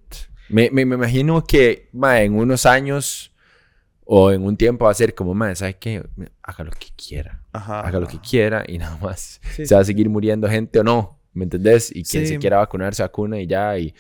Me, 0.51 0.71
me, 0.71 0.85
me 0.85 0.97
imagino 0.97 1.45
que, 1.45 1.89
mae, 1.93 2.25
en 2.25 2.35
unos 2.35 2.67
años 2.67 3.33
o 4.05 4.33
en 4.33 4.45
un 4.45 4.57
tiempo 4.57 4.85
va 4.87 4.91
a 4.91 4.95
ser 4.95 5.15
como, 5.15 5.35
mae, 5.35 5.55
¿sabes 5.55 5.77
qué? 5.77 6.03
Haga 6.43 6.65
lo 6.65 6.73
que 6.73 6.89
quiera. 6.97 7.41
Ajá. 7.53 7.81
Haga 7.81 8.01
lo 8.01 8.07
que 8.07 8.19
quiera 8.21 8.65
y 8.67 8.79
nada 8.79 8.99
más. 9.01 9.41
Sí. 9.55 9.67
Se 9.67 9.75
va 9.75 9.81
a 9.81 9.85
seguir 9.85 10.09
muriendo 10.09 10.49
gente 10.49 10.81
o 10.81 10.85
no, 10.85 11.19
¿me 11.33 11.45
entendés? 11.45 11.91
Y 11.95 12.03
quien 12.05 12.25
Sí. 12.27 12.33
se 12.35 12.39
quiera 12.39 12.59
vacunar, 12.59 12.95
se 12.95 13.03
vacuna 13.03 13.39
y 13.41 13.47
ya. 13.47 13.79
Y, 13.79 13.95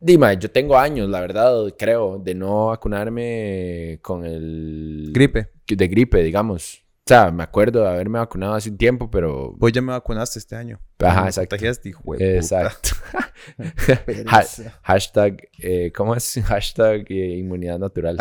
Dime, 0.00 0.38
yo 0.38 0.48
tengo 0.48 0.78
años, 0.78 1.08
la 1.08 1.20
verdad, 1.20 1.74
creo, 1.76 2.18
de 2.20 2.32
no 2.32 2.66
vacunarme 2.66 3.98
con 4.00 4.24
el... 4.24 5.10
Gripe. 5.12 5.48
De 5.66 5.88
gripe, 5.88 6.22
digamos. 6.22 6.80
O 7.08 7.14
sea, 7.14 7.30
me 7.30 7.42
acuerdo 7.42 7.80
de 7.80 7.88
haberme 7.88 8.18
vacunado 8.18 8.52
hace 8.52 8.68
un 8.68 8.76
tiempo, 8.76 9.10
pero... 9.10 9.54
Vos 9.56 9.72
ya 9.72 9.80
me 9.80 9.92
vacunaste 9.92 10.38
este 10.38 10.56
año. 10.56 10.78
Ajá, 10.98 11.22
Me 11.22 11.28
exacto. 11.28 11.48
contagiaste, 11.48 11.88
hijo 11.88 12.02
de 12.12 12.18
puta. 12.18 12.24
Exacto. 12.36 12.90
Ha- 14.26 14.44
hashtag, 14.82 15.48
eh, 15.58 15.90
¿cómo 15.96 16.14
es? 16.14 16.38
Hashtag 16.44 17.06
eh, 17.10 17.38
inmunidad 17.38 17.78
natural. 17.78 18.18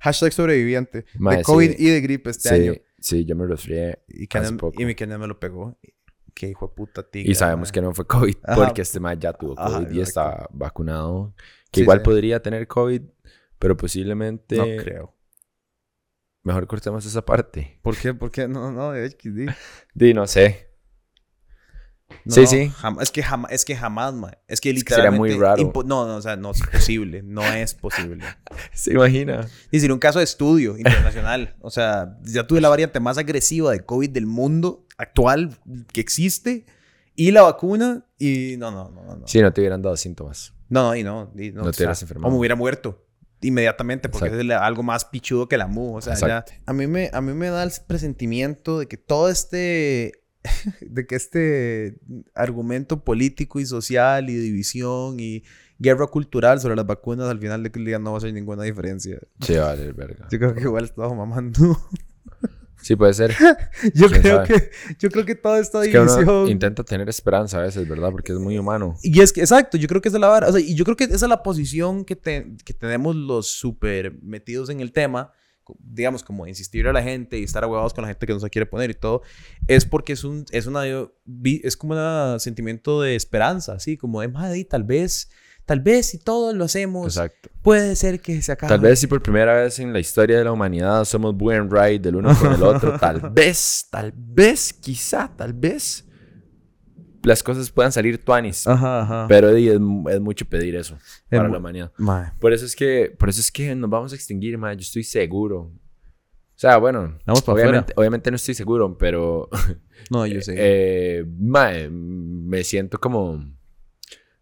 Hashtag 0.00 0.32
sobreviviente. 0.32 1.04
De 1.14 1.42
COVID 1.44 1.70
sí. 1.70 1.76
y 1.78 1.90
de 1.90 2.00
gripe 2.00 2.30
este 2.30 2.48
año. 2.52 2.72
Sí, 2.98 3.24
yo 3.24 3.36
me 3.36 3.46
resfrié 3.46 4.00
Y, 4.08 4.24
hace 4.24 4.48
Kenneth- 4.48 4.58
poco. 4.58 4.82
y 4.82 4.84
mi 4.84 4.94
Kenneth 4.96 5.18
me 5.18 5.28
lo 5.28 5.38
pegó. 5.38 5.78
Qué 6.34 6.48
hijo 6.48 6.66
de 6.68 6.74
puta 6.74 7.02
tigre. 7.08 7.30
Y 7.30 7.34
sabemos 7.36 7.70
que 7.70 7.80
no 7.82 7.92
fue 7.94 8.06
COVID 8.06 8.34
Ajá. 8.42 8.56
porque 8.64 8.82
este 8.82 8.98
man 8.98 9.20
ya 9.20 9.32
tuvo 9.32 9.54
Ajá, 9.56 9.78
COVID 9.78 9.90
y 9.94 10.00
exacto. 10.00 10.30
está 10.40 10.48
vacunado. 10.52 11.34
Que 11.70 11.78
Sí, 11.78 11.82
igual 11.82 11.98
sí. 11.98 12.04
podría 12.04 12.42
tener 12.42 12.66
COVID, 12.66 13.02
pero 13.58 13.76
posiblemente... 13.76 14.56
No 14.56 14.64
creo. 14.82 15.14
Mejor 16.44 16.66
cortemos 16.66 17.04
esa 17.06 17.24
parte. 17.24 17.78
¿Por 17.82 17.96
qué? 17.96 18.14
¿Por 18.14 18.30
qué? 18.30 18.48
No, 18.48 18.72
no, 18.72 18.92
de 18.92 19.08
XD. 19.10 19.50
Di, 19.94 20.12
no 20.14 20.26
sé. 20.26 20.68
No, 22.24 22.34
Sí, 22.34 22.46
sí. 22.46 22.70
es 23.00 23.10
que 23.10 23.22
jamás, 23.22 23.52
es 23.52 23.64
que 23.64 23.74
jamás, 23.74 24.12
mae. 24.12 24.36
Es 24.46 24.60
que 24.60 24.70
Es 24.70 24.84
que 24.84 24.94
sería 24.94 25.10
literalmente. 25.10 25.34
muy 25.36 25.42
raro. 25.42 25.72
no, 25.86 26.06
no, 26.06 26.16
o 26.16 26.22
sea, 26.22 26.36
no 26.36 26.50
es 26.50 26.60
posible. 26.60 27.22
No 27.22 27.42
es 27.42 27.74
posible. 27.74 28.24
¿Se 28.74 28.92
imagina? 28.92 29.48
Y 29.70 29.80
sería 29.80 29.94
un 29.94 30.00
caso 30.00 30.18
de 30.18 30.24
estudio 30.24 30.76
internacional. 30.76 31.56
O 31.60 31.70
sea, 31.70 32.18
ya 32.24 32.46
tuve 32.46 32.60
la 32.60 32.68
variante 32.68 33.00
más 33.00 33.16
agresiva 33.18 33.72
de 33.72 33.80
COVID 33.84 34.10
del 34.10 34.26
mundo 34.26 34.86
actual 34.98 35.56
que 35.92 36.00
existe. 36.00 36.66
Y 37.14 37.30
la 37.30 37.42
vacuna. 37.42 38.04
Y 38.18 38.56
no, 38.58 38.70
no, 38.70 38.90
no, 38.90 39.16
no. 39.16 39.26
Si 39.28 39.40
no 39.40 39.52
te 39.52 39.60
hubieran 39.60 39.80
dado 39.80 39.96
síntomas. 39.96 40.52
no, 40.68 40.82
no, 40.88 40.96
y 40.96 41.02
no. 41.04 41.32
y 41.38 41.50
no, 41.52 41.62
No 41.62 41.68
o 41.68 41.70
te 41.70 41.78
sea, 41.78 41.84
hubieras 41.84 42.02
enfermado. 42.02 42.28
O 42.28 42.32
me 42.32 42.38
hubiera 42.38 42.56
muerto. 42.56 43.06
Inmediatamente, 43.42 44.08
porque 44.08 44.28
Exacto. 44.28 44.52
es 44.52 44.60
algo 44.60 44.82
más 44.82 45.04
pichudo 45.04 45.48
que 45.48 45.58
la 45.58 45.66
mu. 45.66 45.96
O 45.96 46.00
sea, 46.00 46.14
ya. 46.14 46.44
A 46.64 46.72
mí, 46.72 46.86
me, 46.86 47.10
a 47.12 47.20
mí 47.20 47.32
me 47.34 47.48
da 47.48 47.62
el 47.62 47.72
presentimiento 47.86 48.78
de 48.78 48.86
que 48.86 48.96
todo 48.96 49.28
este. 49.28 50.12
de 50.80 51.06
que 51.06 51.14
este 51.14 51.98
argumento 52.34 53.04
político 53.04 53.60
y 53.60 53.66
social 53.66 54.28
y 54.28 54.34
división 54.34 55.20
y 55.20 55.44
guerra 55.78 56.06
cultural 56.06 56.60
sobre 56.60 56.76
las 56.76 56.86
vacunas 56.86 57.28
al 57.28 57.38
final 57.38 57.62
del 57.62 57.84
día 57.84 57.98
no 57.98 58.10
va 58.12 58.16
a 58.16 58.18
hacer 58.18 58.32
ninguna 58.32 58.62
diferencia. 58.62 59.18
Sí, 59.40 59.56
vale, 59.56 59.92
verga. 59.92 60.28
Yo 60.30 60.38
creo 60.38 60.54
que 60.54 60.62
igual 60.62 60.84
estaba 60.84 61.12
mamando. 61.14 61.80
Sí, 62.82 62.96
puede 62.96 63.14
ser. 63.14 63.32
Yo 63.94 64.08
¿Quién 64.08 64.22
creo 64.22 64.36
sabe? 64.44 64.48
que 64.48 64.70
yo 64.98 65.08
creo 65.10 65.24
que 65.24 65.34
toda 65.36 65.58
esta 65.60 65.82
Es 65.84 65.90
que 65.90 65.98
división 65.98 66.28
uno 66.28 66.48
intenta 66.48 66.82
tener 66.84 67.08
esperanza 67.08 67.58
a 67.58 67.62
veces, 67.62 67.88
¿verdad? 67.88 68.10
Porque 68.10 68.32
es 68.32 68.38
muy 68.38 68.58
humano. 68.58 68.96
y 69.02 69.20
es 69.20 69.32
que 69.32 69.40
exacto, 69.40 69.76
yo 69.78 69.88
creo 69.88 70.00
que 70.00 70.08
esa 70.08 70.16
es 70.18 70.20
la 70.20 70.28
vara, 70.28 70.48
o 70.48 70.52
sea, 70.52 70.60
y 70.60 70.74
yo 70.74 70.84
creo 70.84 70.96
que 70.96 71.04
esa 71.04 71.14
es 71.14 71.22
la 71.28 71.42
posición 71.42 72.04
que, 72.04 72.16
te- 72.16 72.56
que 72.64 72.74
tenemos 72.74 73.14
los 73.16 73.48
súper 73.52 74.20
metidos 74.22 74.68
en 74.70 74.80
el 74.80 74.92
tema, 74.92 75.32
digamos 75.78 76.24
como 76.24 76.46
insistir 76.48 76.86
a 76.88 76.92
la 76.92 77.02
gente 77.02 77.38
y 77.38 77.44
estar 77.44 77.62
ahuevados 77.64 77.94
con 77.94 78.02
la 78.02 78.08
gente 78.08 78.26
que 78.26 78.32
no 78.32 78.40
se 78.40 78.50
quiere 78.50 78.66
poner 78.66 78.90
y 78.90 78.94
todo, 78.94 79.22
es 79.68 79.84
porque 79.86 80.12
es 80.14 80.24
un 80.24 80.44
es 80.50 80.66
una 80.66 80.82
es 81.62 81.76
como 81.76 81.94
un 81.94 82.40
sentimiento 82.40 83.00
de 83.00 83.14
esperanza, 83.14 83.74
así 83.74 83.96
como 83.96 84.20
de 84.20 84.28
madre, 84.28 84.64
tal 84.64 84.82
vez 84.82 85.30
tal 85.66 85.80
vez 85.80 86.06
si 86.06 86.18
todos 86.18 86.54
lo 86.54 86.64
hacemos 86.64 87.06
Exacto. 87.16 87.48
puede 87.62 87.94
ser 87.96 88.20
que 88.20 88.40
se 88.42 88.52
acabe. 88.52 88.68
Tal 88.70 88.80
vez 88.80 88.98
si 89.00 89.06
por 89.06 89.22
primera 89.22 89.54
vez 89.62 89.78
en 89.78 89.92
la 89.92 90.00
historia 90.00 90.38
de 90.38 90.44
la 90.44 90.52
humanidad 90.52 91.04
somos 91.04 91.34
buen 91.36 91.70
ride 91.70 91.98
del 92.00 92.16
uno 92.16 92.36
con 92.38 92.52
el 92.52 92.62
otro, 92.62 92.98
tal 93.00 93.30
vez, 93.30 93.86
tal 93.90 94.12
vez, 94.16 94.72
quizá, 94.72 95.30
tal 95.36 95.52
vez 95.52 96.04
las 97.24 97.40
cosas 97.42 97.70
puedan 97.70 97.92
salir 97.92 98.18
tuanis. 98.24 98.66
Ajá, 98.66 99.02
ajá. 99.02 99.26
Pero 99.28 99.50
es, 99.50 99.64
es 100.10 100.20
mucho 100.20 100.44
pedir 100.44 100.74
eso 100.74 100.96
Es 101.30 101.38
para 101.38 101.48
la 101.48 101.58
humanidad. 101.58 101.92
Mae, 101.96 102.32
Por 102.40 102.52
eso 102.52 102.66
es 102.66 102.74
que, 102.74 103.14
por 103.16 103.28
eso 103.28 103.40
es 103.40 103.52
que 103.52 103.74
nos 103.76 103.88
vamos 103.88 104.12
a 104.12 104.16
extinguir, 104.16 104.58
man. 104.58 104.76
Yo 104.76 104.82
estoy 104.82 105.04
seguro. 105.04 105.70
O 106.54 106.58
sea, 106.62 106.78
bueno, 106.78 107.16
Vamos 107.24 107.42
pa' 107.42 107.52
obviamente, 107.52 107.92
obviamente 107.96 108.30
no 108.30 108.36
estoy 108.36 108.54
seguro, 108.54 108.96
pero 108.98 109.48
No, 110.10 110.26
yo 110.26 110.40
sé. 110.42 110.54
eh, 110.56 111.24
mae, 111.38 111.88
me 111.90 112.62
siento 112.64 112.98
como, 112.98 113.44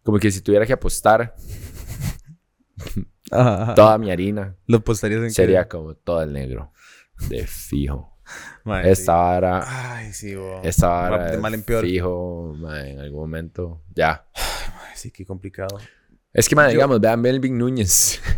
como 0.03 0.19
que 0.19 0.31
si 0.31 0.41
tuviera 0.41 0.65
que 0.65 0.73
apostar 0.73 1.35
Ajá, 3.31 3.73
toda 3.75 3.97
mi 3.97 4.11
harina, 4.11 4.55
Lo 4.67 4.77
apostarías 4.77 5.21
en 5.21 5.31
sería 5.31 5.67
como 5.67 5.95
todo 5.95 6.21
el 6.23 6.33
negro, 6.33 6.71
de 7.29 7.45
fijo. 7.47 8.09
Sí. 8.63 8.71
Esta 8.85 9.15
vara, 9.15 9.97
Ay, 9.97 10.13
sí, 10.13 10.33
esta 10.63 10.87
Va 10.87 11.09
vara, 11.09 11.31
de 11.31 11.37
mal 11.37 11.53
en 11.53 11.63
peor. 11.63 11.83
fijo, 11.85 12.55
en 12.73 12.99
algún 12.99 13.19
momento, 13.21 13.83
ya. 13.93 14.25
Ay, 14.33 14.93
sí, 14.95 15.11
qué 15.11 15.25
complicado. 15.25 15.77
Es 16.33 16.47
que, 16.47 16.55
Yo- 16.55 16.67
digamos, 16.67 16.99
vean 17.01 17.19
Melvin 17.21 17.57
Núñez. 17.57 18.21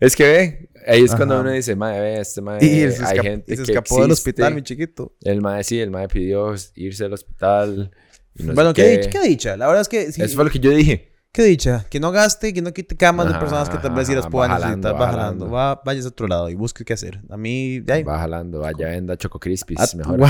es 0.00 0.16
que 0.16 0.24
ve, 0.24 0.70
ahí 0.86 1.02
es 1.04 1.14
cuando 1.14 1.40
uno 1.40 1.50
dice, 1.50 1.76
mae, 1.76 2.00
ve, 2.00 2.20
este 2.20 2.40
mae, 2.40 2.64
Y 2.64 2.90
se, 2.90 3.04
hay 3.04 3.18
gente 3.20 3.54
y 3.54 3.56
se 3.56 3.64
que 3.64 3.72
escapó 3.72 4.02
del 4.02 4.10
hospital, 4.12 4.54
mi 4.54 4.62
chiquito. 4.62 5.14
El 5.20 5.40
mae 5.40 5.62
sí, 5.64 5.80
el 5.80 5.90
mae 5.90 6.08
pidió 6.08 6.54
irse 6.74 7.04
al 7.04 7.12
hospital. 7.12 7.90
No 8.38 8.54
bueno, 8.54 8.72
¿qué, 8.72 9.08
qué. 9.10 9.20
dicha. 9.20 9.56
La 9.56 9.66
verdad 9.66 9.82
es 9.82 9.88
que 9.88 10.12
sí. 10.12 10.22
Eso 10.22 10.36
fue 10.36 10.44
lo 10.44 10.50
que 10.50 10.58
yo 10.58 10.70
dije. 10.70 11.12
¿Qué 11.32 11.42
dicha? 11.42 11.86
Que 11.90 12.00
no 12.00 12.10
gaste, 12.10 12.54
que 12.54 12.62
no 12.62 12.72
quite 12.72 12.96
camas 12.96 13.28
de 13.28 13.34
personas 13.38 13.68
que 13.68 13.78
tal 13.78 13.92
vez 13.94 14.06
sí 14.08 14.14
las 14.14 14.26
puedan 14.28 14.50
va 14.50 14.58
necesitar. 14.58 14.94
Va 14.94 14.98
va 14.98 15.06
jalando. 15.08 15.44
jalando. 15.46 15.50
Va, 15.50 15.82
vayas 15.84 16.04
a 16.06 16.08
otro 16.08 16.26
lado 16.26 16.48
y 16.48 16.54
busque 16.54 16.84
qué 16.84 16.94
hacer. 16.94 17.20
A 17.28 17.36
mí, 17.36 17.80
de 17.80 17.92
ahí. 17.92 18.02
Va 18.02 18.18
jalando, 18.18 18.60
vaya, 18.60 18.88
venda 18.88 19.16
Choco 19.16 19.38
Crispies, 19.38 19.78
Ah, 19.78 19.96
mejor. 19.96 20.20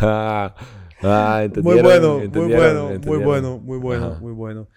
ah, 0.00 0.54
ah, 1.02 1.46
Muy 1.62 1.80
bueno, 1.80 2.18
muy 2.18 2.52
bueno, 2.52 3.00
muy 3.00 3.18
bueno, 3.18 3.58
muy 3.58 3.78
bueno, 3.78 4.06
Ajá. 4.06 4.20
muy 4.20 4.32
bueno. 4.32 4.68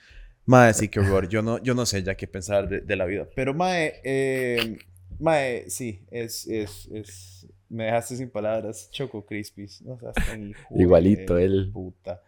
Mae, 0.45 0.73
sí, 0.73 0.87
qué 0.89 0.99
horror. 0.99 1.27
Yo 1.27 1.41
no, 1.41 1.61
yo 1.61 1.73
no 1.73 1.85
sé 1.85 2.03
ya 2.03 2.15
qué 2.15 2.27
pensar 2.27 2.69
de, 2.69 2.81
de 2.81 2.95
la 2.95 3.05
vida. 3.05 3.27
Pero, 3.35 3.53
Mae, 3.53 3.99
eh, 4.03 4.77
Mae, 5.19 5.69
sí, 5.69 6.05
es, 6.11 6.47
es, 6.47 6.87
es... 6.93 7.34
Me 7.69 7.85
dejaste 7.85 8.17
sin 8.17 8.29
palabras. 8.29 8.89
Choco 8.91 9.25
Crispies. 9.25 9.81
No 9.81 9.97
seas 9.99 10.13
tan 10.15 10.49
hijo 10.49 10.61
de 10.69 10.81
Igualito 10.83 11.37
él. 11.37 11.71
Puta. 11.73 12.21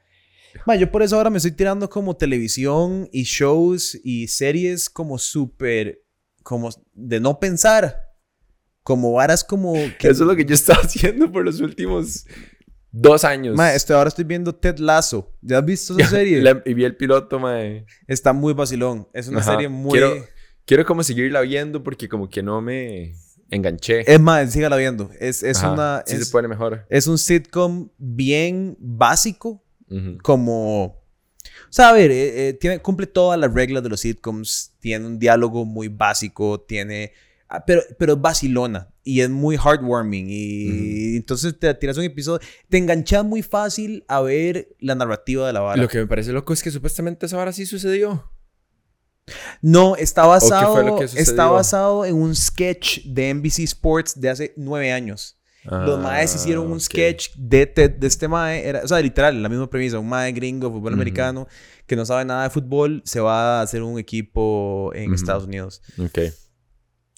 Mae, 0.65 0.80
yo 0.80 0.91
por 0.91 1.04
eso 1.04 1.15
ahora 1.17 1.30
me 1.30 1.38
estoy 1.38 1.52
tirando 1.52 1.89
como 1.89 2.15
televisión 2.15 3.08
y 3.12 3.23
shows 3.23 4.00
y 4.04 4.28
series 4.28 4.89
como 4.89 5.17
súper... 5.17 6.02
Como 6.43 6.69
de 6.93 7.19
no 7.19 7.39
pensar. 7.39 8.13
Como 8.84 9.13
varas 9.13 9.43
como... 9.43 9.73
Que, 10.00 10.08
Eso 10.10 10.23
es 10.23 10.28
lo 10.28 10.36
que 10.36 10.45
yo 10.45 10.56
estaba 10.56 10.80
haciendo 10.84 11.32
por 11.32 11.43
los 11.45 11.60
últimos 11.60 12.26
dos 12.91 13.23
años. 13.26 13.56
Mae, 13.56 13.76
estoy, 13.76 13.95
ahora 13.95 14.08
estoy 14.08 14.23
viendo 14.23 14.56
Ted 14.56 14.78
Lasso. 14.80 15.36
¿Ya 15.41 15.60
has 15.60 15.65
visto 15.65 15.97
esa 16.00 16.10
serie? 16.12 16.41
La- 16.41 16.63
y 16.65 16.73
vi 16.73 16.86
el 16.86 16.95
piloto, 16.95 17.38
mae. 17.39 17.86
Está 18.08 18.34
muy 18.34 18.54
vacilón. 18.54 19.08
Es 19.13 19.28
una 19.28 19.39
Ajá. 19.41 19.52
serie 19.52 19.67
muy... 19.69 19.91
Quiero- 19.91 20.26
Quiero 20.65 20.86
como 20.86 21.02
seguirla 21.02 21.39
viendo 21.41 21.82
porque 21.82 22.10
como 22.10 22.28
que 22.30 22.43
no 22.43 22.62
me 22.62 23.13
enganché. 23.49 24.12
Es 24.12 24.19
más, 24.19 24.51
sígala 24.51 24.75
viendo. 24.77 25.10
Es, 25.19 25.43
es 25.43 25.57
Ajá, 25.57 25.71
una... 25.71 26.03
Sí 26.05 26.15
es, 26.15 26.25
se 26.25 26.31
pone 26.31 26.47
mejor. 26.47 26.86
es 26.89 27.07
un 27.07 27.17
sitcom 27.17 27.89
bien 27.97 28.75
básico. 28.79 29.63
Como... 30.21 30.86
O 30.86 31.71
sea, 31.71 31.89
a 31.89 31.93
ver, 31.93 32.12
eh, 32.12 32.49
eh, 32.49 32.53
tiene, 32.53 32.79
cumple 32.79 33.07
todas 33.07 33.39
las 33.39 33.53
reglas 33.53 33.83
de 33.83 33.89
los 33.89 34.01
sitcoms. 34.01 34.73
Tiene 34.79 35.05
un 35.05 35.19
diálogo 35.19 35.65
muy 35.65 35.88
básico. 35.88 36.62
Tiene... 36.62 37.13
ah, 37.49 37.63
Pero, 37.65 37.81
pero 37.97 38.13
es 38.13 38.21
vacilona. 38.21 38.89
Y 39.03 39.21
es 39.21 39.29
muy 39.29 39.55
heartwarming. 39.55 40.27
Y 40.29 41.15
entonces 41.15 41.57
te 41.57 41.73
tiras 41.75 41.97
un 41.97 42.03
episodio... 42.03 42.45
Te 42.69 42.77
enganchas 42.77 43.23
muy 43.23 43.41
fácil 43.41 44.03
a 44.07 44.21
ver 44.21 44.75
la 44.79 44.95
narrativa 44.95 45.47
de 45.47 45.53
la 45.53 45.62
vara. 45.62 45.81
Lo 45.81 45.88
que 45.88 45.99
me 45.99 46.07
parece 46.07 46.33
loco 46.33 46.53
es 46.53 46.62
que 46.62 46.71
supuestamente 46.71 47.25
esa 47.25 47.38
vara 47.38 47.53
sí 47.53 47.65
sucedió. 47.65 48.31
No, 49.61 49.95
está 49.95 50.25
basado, 50.25 50.99
está 51.03 51.47
basado 51.47 52.05
en 52.05 52.15
un 52.15 52.35
sketch 52.35 52.99
de 53.05 53.33
NBC 53.33 53.59
Sports 53.59 54.19
de 54.19 54.29
hace 54.29 54.53
nueve 54.55 54.91
años. 54.91 55.33
los 55.63 55.99
maes 55.99 56.33
hicieron 56.33 56.65
un 56.67 56.73
Ah, 56.73 56.75
ok. 56.75 56.79
sketch 56.81 57.29
de, 57.35 57.65
Ted- 57.65 57.97
de 57.99 58.07
este 58.07 58.27
mae. 58.29 58.65
Era, 58.65 58.81
o 58.83 58.87
sea, 58.87 59.01
literal, 59.01 59.41
la 59.43 59.49
misma 59.49 59.69
premisa. 59.69 59.99
Un 59.99 60.07
mae 60.07 60.31
gringo, 60.31 60.69
fútbol 60.71 60.93
Ujú. 60.93 61.01
americano, 61.01 61.47
que 61.85 61.97
no 61.97 62.05
sabe 62.05 62.23
nada 62.23 62.43
de 62.43 62.49
fútbol, 62.51 63.01
se 63.03 63.19
va 63.19 63.59
a 63.59 63.63
hacer 63.63 63.83
un 63.83 63.99
equipo 63.99 64.91
en 64.95 65.07
Ujú. 65.07 65.15
Estados 65.15 65.43
Unidos. 65.43 65.81
Ok. 65.99 66.19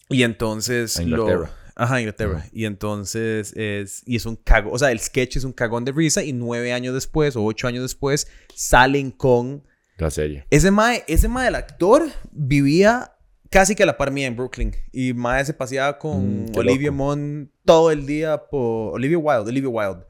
Y 0.08 0.24
entonces... 0.24 0.96
A 0.96 1.02
lo- 1.02 1.08
Inglaterra. 1.22 1.50
Ajá, 1.76 2.00
Inglaterra. 2.00 2.44
Y 2.52 2.64
entonces 2.64 3.52
es... 3.56 4.02
Y 4.04 4.16
es 4.16 4.26
un 4.26 4.34
cagón... 4.34 4.72
O 4.74 4.78
sea, 4.80 4.90
el 4.90 4.98
sketch 4.98 5.36
es 5.36 5.44
un 5.44 5.52
cagón 5.52 5.84
de 5.84 5.92
risa 5.92 6.24
y 6.24 6.32
nueve 6.32 6.72
años 6.72 6.92
después 6.92 7.36
o 7.36 7.44
ocho 7.44 7.68
años 7.68 7.82
después 7.82 8.26
salen 8.52 9.12
con... 9.12 9.62
La 10.00 10.10
serie. 10.10 10.46
Ese 10.48 10.70
mae, 10.70 11.04
ese 11.06 11.28
mae, 11.28 11.48
el 11.48 11.54
actor, 11.54 12.08
vivía 12.32 13.12
casi 13.50 13.74
que 13.74 13.82
a 13.82 13.86
la 13.86 13.98
par 13.98 14.10
mía 14.10 14.26
en 14.28 14.36
Brooklyn. 14.36 14.74
Y 14.92 15.12
mae 15.12 15.44
se 15.44 15.52
paseaba 15.52 15.98
con 15.98 16.44
Mm, 16.46 16.56
Olivia. 16.56 16.90
Munn 16.90 17.52
todo 17.66 17.90
el 17.90 18.06
día 18.06 18.46
por... 18.46 18.94
Olivia 18.94 19.18
Wilde, 19.18 19.50
Olivia 19.50 19.68
Wilde. 19.68 20.06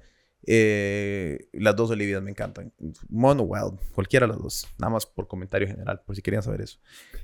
Eh, 0.46 1.48
las 1.52 1.74
dos 1.74 1.90
Olivias 1.90 2.22
me 2.22 2.30
encantan. 2.30 2.72
Munn 3.08 3.40
o 3.40 3.42
Wilde, 3.42 3.78
cualquiera 3.92 4.26
de 4.26 4.32
las 4.32 4.40
dos. 4.40 4.68
Nada 4.78 4.92
más 4.92 5.06
por 5.06 5.26
comentario 5.26 5.66
general, 5.66 6.00
por 6.06 6.14
si 6.14 6.22
querían 6.22 6.42
saber 6.42 6.60
eso. 6.60 6.78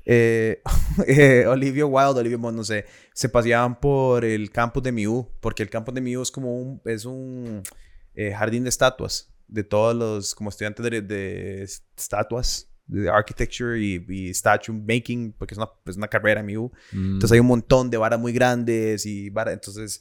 Eh, 0.04 0.60
eh, 1.06 1.46
Olivia 1.46 1.86
Wilde, 1.86 2.20
Olivia 2.20 2.38
Munn, 2.38 2.56
no 2.56 2.64
sé, 2.64 2.84
se 3.14 3.28
paseaban 3.28 3.78
por 3.78 4.24
el 4.24 4.50
campus 4.50 4.82
de 4.82 4.90
Miu, 4.90 5.28
porque 5.40 5.62
el 5.62 5.70
campus 5.70 5.94
de 5.94 6.00
Miu 6.00 6.20
es 6.20 6.32
como 6.32 6.58
un, 6.58 6.80
es 6.84 7.04
un 7.04 7.62
eh, 8.14 8.32
jardín 8.32 8.64
de 8.64 8.70
estatuas 8.70 9.32
de 9.48 9.64
todos 9.64 9.94
los 9.94 10.34
como 10.34 10.50
estudiantes 10.50 10.84
de, 10.84 11.02
de 11.02 11.62
estatuas 11.62 12.68
de 12.86 13.08
architecture 13.08 13.78
y, 13.80 14.04
y 14.08 14.30
statue 14.34 14.72
making 14.72 15.32
porque 15.36 15.54
es 15.54 15.58
una, 15.58 15.68
es 15.86 15.96
una 15.96 16.08
carrera 16.08 16.40
en 16.40 16.46
Mm, 16.46 17.14
entonces 17.14 17.32
hay 17.32 17.40
un 17.40 17.46
montón 17.46 17.90
de 17.90 17.96
varas 17.96 18.18
muy 18.20 18.32
grandes 18.32 19.06
y 19.06 19.28
varas 19.30 19.54
entonces 19.54 20.00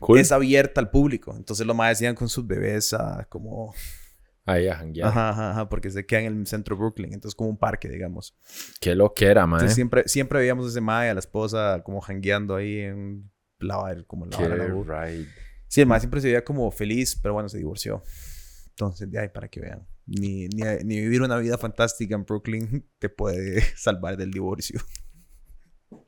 cool. 0.00 0.18
es 0.18 0.32
abierta 0.32 0.80
al 0.80 0.90
público 0.90 1.34
entonces 1.36 1.66
los 1.66 1.76
más 1.76 2.00
iban 2.00 2.14
con 2.14 2.28
sus 2.28 2.46
bebés 2.46 2.92
a 2.94 3.26
como 3.28 3.74
Ahí 4.44 4.66
a 4.66 4.74
janguear. 4.74 5.08
ajá, 5.08 5.28
ajá, 5.28 5.50
ajá, 5.50 5.68
porque 5.68 5.90
se 5.90 6.04
quedan 6.04 6.24
en 6.24 6.40
el 6.40 6.46
centro 6.46 6.74
de 6.74 6.80
Brooklyn 6.80 7.12
entonces 7.12 7.34
como 7.36 7.50
un 7.50 7.58
parque 7.58 7.88
digamos 7.88 8.34
Qué 8.80 8.94
lo 8.94 9.12
que 9.14 9.26
era, 9.26 9.46
siempre 9.68 10.02
siempre 10.06 10.38
veíamos 10.40 10.66
a 10.66 10.68
ese 10.70 10.80
mae 10.80 11.10
a 11.10 11.14
la 11.14 11.20
esposa 11.20 11.82
como 11.84 12.00
jangueando 12.00 12.56
ahí 12.56 12.80
en 12.80 13.30
la 13.62 14.04
como 14.06 14.24
en 14.24 14.30
la 14.30 14.38
Qué 14.38 14.48
la. 14.48 14.64
Sí, 15.68 15.80
el 15.80 15.86
mae 15.86 16.00
siempre 16.00 16.20
se 16.20 16.26
veía 16.28 16.44
como 16.44 16.70
feliz, 16.70 17.18
pero 17.20 17.34
bueno, 17.34 17.48
se 17.48 17.58
divorció. 17.58 18.02
Entonces, 18.72 19.10
de 19.10 19.18
ahí 19.18 19.28
para 19.28 19.48
que 19.48 19.60
vean. 19.60 19.86
Ni, 20.06 20.48
ni, 20.48 20.62
ni 20.84 21.00
vivir 21.00 21.22
una 21.22 21.36
vida 21.38 21.56
fantástica 21.58 22.14
en 22.14 22.24
Brooklyn 22.24 22.84
te 22.98 23.08
puede 23.08 23.62
salvar 23.76 24.16
del 24.16 24.30
divorcio, 24.32 24.80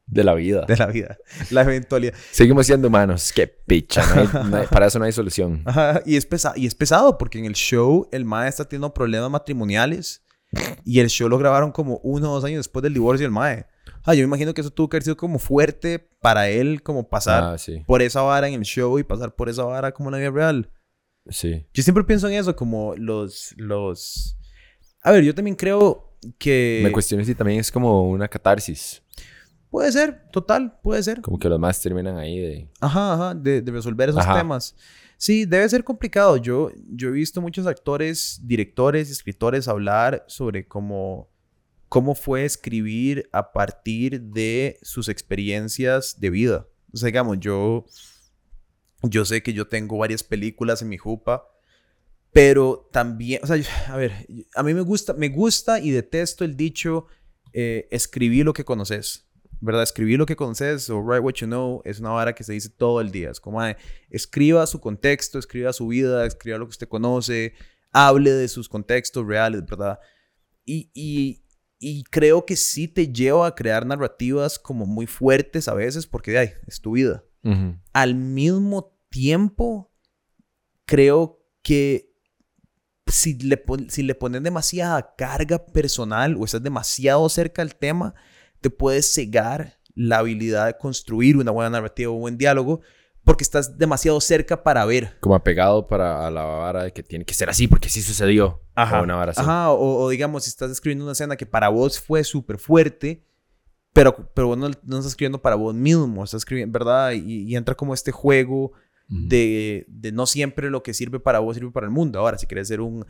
De 0.07 0.25
la 0.25 0.35
vida. 0.35 0.65
de 0.67 0.77
la 0.77 0.87
vida. 0.87 1.17
La 1.51 1.63
eventualidad. 1.63 2.15
Seguimos 2.33 2.67
siendo 2.67 2.89
humanos. 2.89 3.33
Qué 3.35 3.47
picha. 3.47 4.03
no 4.15 4.21
hay- 4.21 4.51
no 4.51 4.57
hay- 4.59 4.67
para 4.67 4.87
eso 4.87 4.99
no 4.99 5.05
hay 5.05 5.13
solución. 5.13 5.63
Ajá, 5.67 6.03
y, 6.05 6.17
es 6.17 6.27
pesa- 6.29 6.55
y 6.57 6.67
es 6.67 6.75
pesado 6.75 7.17
porque 7.19 7.39
en 7.39 7.45
el 7.45 7.55
show 7.55 8.09
el 8.13 8.25
mae 8.25 8.49
está 8.49 8.65
teniendo 8.69 8.93
problemas 8.93 9.31
matrimoniales 9.31 10.23
y 10.85 11.01
el 11.01 11.09
show 11.09 11.29
lo 11.29 11.39
grabaron 11.39 11.73
como 11.73 11.99
uno 12.05 12.31
o 12.31 12.35
dos 12.35 12.45
años 12.45 12.59
después 12.59 12.83
del 12.83 12.95
divorcio 12.95 13.25
del 13.25 13.33
mae. 13.33 13.67
Ah, 14.05 14.15
yo 14.15 14.21
me 14.21 14.25
imagino 14.27 14.53
que 14.55 14.61
eso 14.61 14.71
tuvo 14.71 14.89
que 14.89 14.97
haber 14.97 15.05
sido 15.05 15.17
como 15.17 15.39
fuerte 15.39 16.11
para 16.21 16.49
él, 16.49 16.83
como 16.83 17.09
pasar 17.09 17.43
Ah, 17.55 17.59
sí. 17.59 17.83
por 17.87 18.03
esa 18.03 18.21
vara 18.23 18.49
en 18.49 18.55
el 18.55 18.63
show 18.63 18.99
y 18.99 19.05
pasar 19.05 19.35
por 19.35 19.49
esa 19.49 19.65
vara 19.65 19.93
como 19.93 20.09
en 20.11 20.13
la 20.13 20.19
vida 20.19 20.31
real. 20.31 20.71
Sí. 21.29 21.67
Yo 21.73 21.83
siempre 21.83 22.05
pienso 22.05 22.29
en 22.29 22.35
eso, 22.35 22.55
como 22.55 22.95
los, 22.97 23.55
los... 23.57 24.37
A 25.03 25.13
ver, 25.13 25.25
yo 25.25 25.35
también 25.35 25.57
creo 25.57 26.17
que... 26.39 26.81
Me 26.83 26.93
cuestiono 26.93 27.25
si 27.25 27.35
también 27.35 27.61
es 27.61 27.71
como 27.71 28.09
una 28.11 28.29
catarsis. 28.29 29.03
Puede 29.71 29.91
ser, 29.91 30.29
total, 30.31 30.79
puede 30.83 31.03
ser. 31.03 31.21
Como 31.21 31.39
que 31.39 31.49
los 31.49 31.59
más 31.59 31.81
terminan 31.81 32.17
ahí 32.17 32.39
de... 32.39 32.69
Ajá, 32.81 33.15
ajá, 33.15 33.35
de, 33.35 33.61
de 33.61 33.73
resolver 33.73 34.09
esos 34.09 34.23
Ajá. 34.23 34.39
temas. 34.39 34.77
Sí, 35.17 35.47
debe 35.47 35.69
ser 35.69 35.85
complicado. 35.85 36.37
Yo, 36.37 36.71
yo 36.89 37.09
he 37.09 37.13
visto 37.13 37.41
muchos 37.41 37.67
actores, 37.67 38.41
directores, 38.43 39.11
escritores 39.11 39.69
hablar 39.69 40.25
sobre 40.29 40.69
cómo, 40.69 41.31
cómo 41.89 42.15
fue 42.15 42.45
escribir 42.45 43.29
a 43.33 43.53
partir 43.53 44.21
de 44.21 44.79
sus 44.83 45.09
experiencias 45.09 46.21
de 46.21 46.31
vida. 46.31 46.67
O 46.93 46.97
sea, 46.97 47.07
digamos, 47.07 47.41
yo, 47.41 47.85
yo 49.11 49.25
sé 49.25 49.43
que 49.43 49.53
yo 49.53 49.67
tengo 49.67 49.99
varias 49.99 50.23
películas 50.23 50.83
en 50.83 50.89
mi 50.89 50.99
jupa, 50.99 51.47
pero 52.33 52.89
también, 52.93 53.41
o 53.43 53.47
sea, 53.47 53.57
a 53.89 53.97
ver, 53.97 54.27
a 54.55 54.63
mí 54.63 54.75
me 54.75 54.81
gusta, 54.81 55.13
me 55.15 55.29
gusta 55.29 55.79
y 55.79 55.91
detesto 55.91 56.45
el 56.45 56.57
dicho 56.57 57.07
eh, 57.53 57.87
escribir 57.91 58.45
lo 58.45 58.53
que 58.53 58.65
conoces. 58.65 59.29
¿Verdad? 59.61 59.83
Escribir 59.85 60.19
lo 60.19 60.27
que 60.27 60.37
conoces 60.37 60.91
o 60.91 61.01
write 61.01 61.21
what 61.21 61.35
you 61.35 61.47
know 61.47 61.81
es 61.87 61.99
una 61.99 62.11
vara 62.11 62.35
que 62.35 62.45
se 62.45 62.53
dice 62.53 62.69
todo 62.69 63.01
el 63.01 63.11
día. 63.11 63.31
Es 63.31 63.41
como, 63.41 63.63
ay, 63.63 63.77
escriba 64.11 64.67
su 64.67 64.79
contexto, 64.79 65.39
escriba 65.39 65.73
su 65.73 65.87
vida, 65.87 66.27
escriba 66.27 66.59
lo 66.59 66.67
que 66.67 66.71
usted 66.71 66.89
conoce, 66.89 67.55
hable 67.91 68.33
de 68.33 68.49
sus 68.49 68.69
contextos 68.69 69.27
reales, 69.27 69.65
¿verdad? 69.65 69.99
Y, 70.67 70.91
y, 70.93 71.45
y 71.79 72.03
creo 72.05 72.45
que 72.45 72.57
sí 72.57 72.89
te 72.89 73.11
lleva 73.11 73.47
a 73.47 73.55
crear 73.55 73.87
narrativas 73.87 74.59
como 74.59 74.85
muy 74.85 75.07
fuertes 75.07 75.67
a 75.69 75.75
veces 75.75 76.07
porque, 76.07 76.37
ay, 76.37 76.51
es 76.67 76.81
tu 76.81 76.93
vida 76.93 77.25
Ujú. 77.43 77.79
al 77.95 78.15
mismo 78.17 78.94
tiempo, 79.15 79.93
creo 80.87 81.41
que 81.63 82.13
si 83.07 83.39
le, 83.39 83.63
si 83.89 84.03
le 84.03 84.17
pones 84.17 84.43
demasiada 84.43 85.15
carga 85.17 85.65
personal 85.67 86.37
o 86.37 86.45
estás 86.45 86.65
demasiado 86.65 87.29
cerca 87.29 87.63
del 87.63 87.77
tema, 87.77 88.15
te 88.61 88.71
puedes 88.71 89.15
cegar 89.15 89.79
la 89.95 90.19
habilidad 90.19 90.67
de 90.67 90.77
construir 90.77 91.37
una 91.37 91.53
buena 91.53 91.71
narrativa 91.71 92.11
o 92.11 92.15
un 92.15 92.23
buen 92.23 92.39
diálogo 92.39 92.81
porque 93.23 93.45
estás 93.45 93.79
demasiado 93.79 94.21
cerca 94.21 94.65
para 94.65 94.85
ver. 94.85 95.17
Como 95.21 95.37
apegado 95.37 95.87
para 95.87 96.27
a 96.27 96.31
la 96.33 96.43
vara 96.43 96.83
de 96.83 96.93
que 96.93 97.05
tiene 97.05 97.25
que 97.25 97.35
ser 97.35 97.49
así 97.49 97.69
porque 97.69 97.91
sí 97.91 98.03
sucedió. 98.03 98.63
O 98.77 99.03
una 99.05 99.15
vara 99.15 99.31
así. 99.31 99.41
Ajá, 99.41 99.71
o, 99.71 100.03
o 100.03 100.09
digamos, 100.09 100.43
si 100.43 100.51
estás 100.51 100.73
escribiendo 100.73 101.05
una 101.05 101.13
escena 101.13 101.37
que 101.37 101.47
para 101.47 101.69
vos 101.69 102.01
fue 102.01 102.25
súper 102.25 102.59
fuerte, 102.59 103.25
pero, 103.93 104.29
pero 104.35 104.49
vos 104.49 104.59
no, 104.59 104.67
no 104.83 104.97
estás 104.97 105.13
escribiendo 105.13 105.41
para 105.41 105.55
vos 105.55 105.73
mismo, 105.73 106.25
estás 106.25 106.39
escribiendo, 106.39 106.77
¿verdad? 106.77 107.13
Y, 107.13 107.45
y 107.45 107.55
entra 107.55 107.77
como 107.77 107.95
este 107.95 108.11
juego. 108.11 108.73
De, 109.09 109.85
de 109.89 110.13
no 110.13 110.27
siempre 110.27 110.71
lo 110.71 110.83
que 110.83 110.95
sirve 110.95 111.21
para 111.21 111.39
vos 111.39 111.57
sirve 111.57 111.71
para 111.71 111.87
el 111.87 111.93
mundo. 111.93 112.19
Ahora, 112.19 112.39
si 112.39 112.47
quieres 112.47 112.69
ser 112.69 112.81
un 112.81 113.05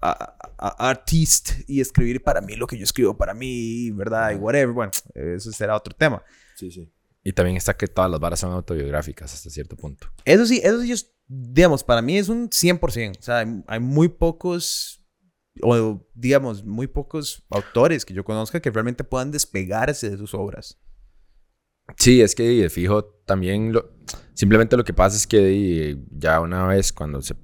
a- 0.00 0.36
a- 0.58 0.88
artist 0.90 1.50
y 1.68 1.80
escribir 1.80 2.22
para 2.22 2.40
mí 2.40 2.54
lo 2.56 2.66
que 2.66 2.76
yo 2.76 2.84
escribo 2.84 3.16
para 3.16 3.34
mí, 3.34 3.90
¿verdad? 3.92 4.32
Y 4.32 4.34
whatever, 4.36 4.72
bueno, 4.74 4.92
eso 5.14 5.52
será 5.52 5.76
otro 5.76 5.94
tema. 5.96 6.22
Sí, 6.56 6.70
sí. 6.70 6.92
Y 7.24 7.32
también 7.32 7.56
está 7.56 7.76
que 7.76 7.86
todas 7.88 8.10
las 8.10 8.20
varas 8.20 8.40
son 8.40 8.52
autobiográficas 8.52 9.32
hasta 9.34 9.50
cierto 9.50 9.76
punto. 9.76 10.08
Eso 10.24 10.46
sí, 10.46 10.60
eso 10.62 10.80
sí, 10.82 10.92
es, 10.92 11.12
digamos, 11.26 11.84
para 11.84 12.00
mí 12.02 12.16
es 12.16 12.28
un 12.28 12.48
100%. 12.50 13.18
O 13.18 13.22
sea, 13.22 13.38
hay, 13.38 13.62
hay 13.66 13.80
muy 13.80 14.08
pocos, 14.08 15.04
o 15.62 16.06
digamos, 16.14 16.64
muy 16.64 16.86
pocos 16.86 17.44
autores 17.50 18.04
que 18.04 18.14
yo 18.14 18.24
conozca 18.24 18.60
que 18.60 18.70
realmente 18.70 19.04
puedan 19.04 19.30
despegarse 19.30 20.10
de 20.10 20.16
sus 20.16 20.32
obras. 20.34 20.78
Sí, 21.96 22.20
es 22.20 22.34
que 22.34 22.42
de 22.42 22.70
fijo 22.70 23.04
también 23.26 23.72
lo, 23.72 23.90
simplemente 24.34 24.76
lo 24.76 24.84
que 24.84 24.94
pasa 24.94 25.16
es 25.16 25.26
que 25.26 25.98
ya 26.10 26.40
una 26.40 26.66
vez 26.66 26.92
cuando 26.92 27.20
se 27.22 27.34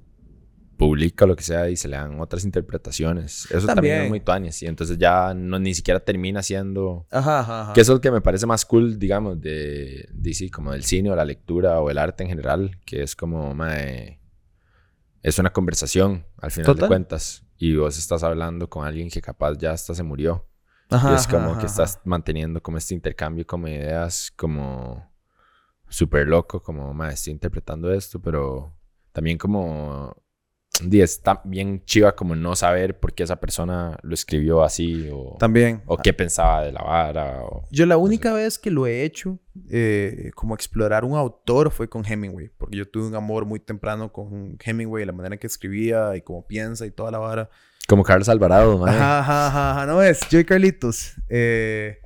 publica 0.77 1.25
lo 1.25 1.35
que 1.35 1.43
sea 1.43 1.69
y 1.69 1.77
se 1.77 1.87
le 1.87 1.95
dan 1.95 2.19
otras 2.19 2.43
interpretaciones, 2.43 3.45
eso 3.45 3.65
también, 3.65 3.75
También. 3.75 4.01
es 4.03 4.09
muy 4.09 4.19
tuanis 4.19 4.61
y 4.61 4.65
entonces 4.65 4.97
ya 4.97 5.33
no 5.33 5.57
ni 5.57 5.73
siquiera 5.73 5.99
termina 6.01 6.43
siendo 6.43 7.07
Ajá, 7.11 7.39
ajá, 7.39 7.61
ajá. 7.61 7.73
que 7.73 7.81
eso 7.81 7.93
es 7.93 7.97
lo 7.97 8.01
que 8.01 8.11
me 8.11 8.21
parece 8.21 8.45
más 8.45 8.65
cool, 8.65 8.99
digamos, 8.99 9.39
de, 9.39 10.07
de 10.11 10.33
sí, 10.33 10.49
como 10.49 10.73
del 10.73 10.83
cine 10.83 11.09
o 11.11 11.15
la 11.15 11.23
lectura 11.23 11.79
o 11.79 11.89
el 11.89 11.97
arte 11.97 12.23
en 12.23 12.29
general, 12.29 12.77
que 12.85 13.03
es 13.03 13.15
como 13.15 13.53
mae, 13.53 14.19
es 15.21 15.39
una 15.39 15.51
conversación 15.53 16.25
al 16.37 16.51
final 16.51 16.65
Total. 16.65 16.81
de 16.81 16.87
cuentas 16.87 17.45
y 17.57 17.75
vos 17.75 17.97
estás 17.97 18.23
hablando 18.23 18.69
con 18.69 18.85
alguien 18.85 19.09
que 19.09 19.21
capaz 19.21 19.57
ya 19.57 19.71
hasta 19.71 19.95
se 19.95 20.03
murió 20.03 20.45
Ajá, 20.89 21.13
y 21.13 21.15
es 21.15 21.27
como 21.27 21.51
ajá, 21.51 21.59
que 21.59 21.65
estás 21.65 21.99
manteniendo 22.03 22.61
como 22.61 22.77
este 22.77 22.93
intercambio 22.93 23.45
como 23.45 23.67
ideas 23.67 24.31
como 24.35 25.11
súper 25.89 26.27
loco, 26.27 26.61
como, 26.61 26.93
ma, 26.93 27.09
estoy 27.09 27.33
interpretando 27.33 27.91
esto, 27.91 28.19
pero 28.21 28.73
también 29.11 29.37
como, 29.37 30.15
está 30.91 31.41
bien 31.45 31.83
chiva 31.85 32.15
como 32.15 32.35
no 32.35 32.55
saber 32.55 32.99
por 32.99 33.13
qué 33.13 33.23
esa 33.23 33.39
persona 33.39 33.97
lo 34.03 34.13
escribió 34.13 34.63
así 34.63 35.09
o, 35.11 35.37
También. 35.39 35.81
o 35.85 35.97
qué 35.97 36.13
pensaba 36.13 36.63
de 36.63 36.71
la 36.71 36.81
vara. 36.81 37.43
O, 37.43 37.63
Yo 37.71 37.85
la 37.85 37.97
única 37.97 38.33
vez 38.33 38.59
que 38.59 38.71
lo 38.71 38.87
he 38.87 39.03
hecho, 39.03 39.39
eh, 39.69 40.31
como 40.35 40.53
explorar 40.55 41.05
un 41.05 41.15
autor, 41.15 41.71
fue 41.71 41.87
con 41.87 42.05
Hemingway, 42.05 42.49
porque 42.57 42.77
yo 42.77 42.89
tuve 42.89 43.07
un 43.07 43.15
amor 43.15 43.45
muy 43.45 43.59
temprano 43.59 44.11
con 44.11 44.57
Hemingway, 44.63 45.05
la 45.05 45.13
manera 45.13 45.37
que 45.37 45.47
escribía 45.47 46.15
y 46.15 46.21
cómo 46.21 46.45
piensa 46.45 46.85
y 46.85 46.91
toda 46.91 47.11
la 47.11 47.19
vara. 47.19 47.49
Como 47.87 48.03
Carlos 48.03 48.29
Alvarado, 48.29 48.77
ma. 48.77 48.89
Ajá, 48.89 49.19
ajá, 49.19 49.71
ajá, 49.71 49.85
no 49.85 50.01
es, 50.01 50.19
yo 50.29 50.39
y 50.39 50.45
Carlitos. 50.45 51.13
Eh, 51.29 51.99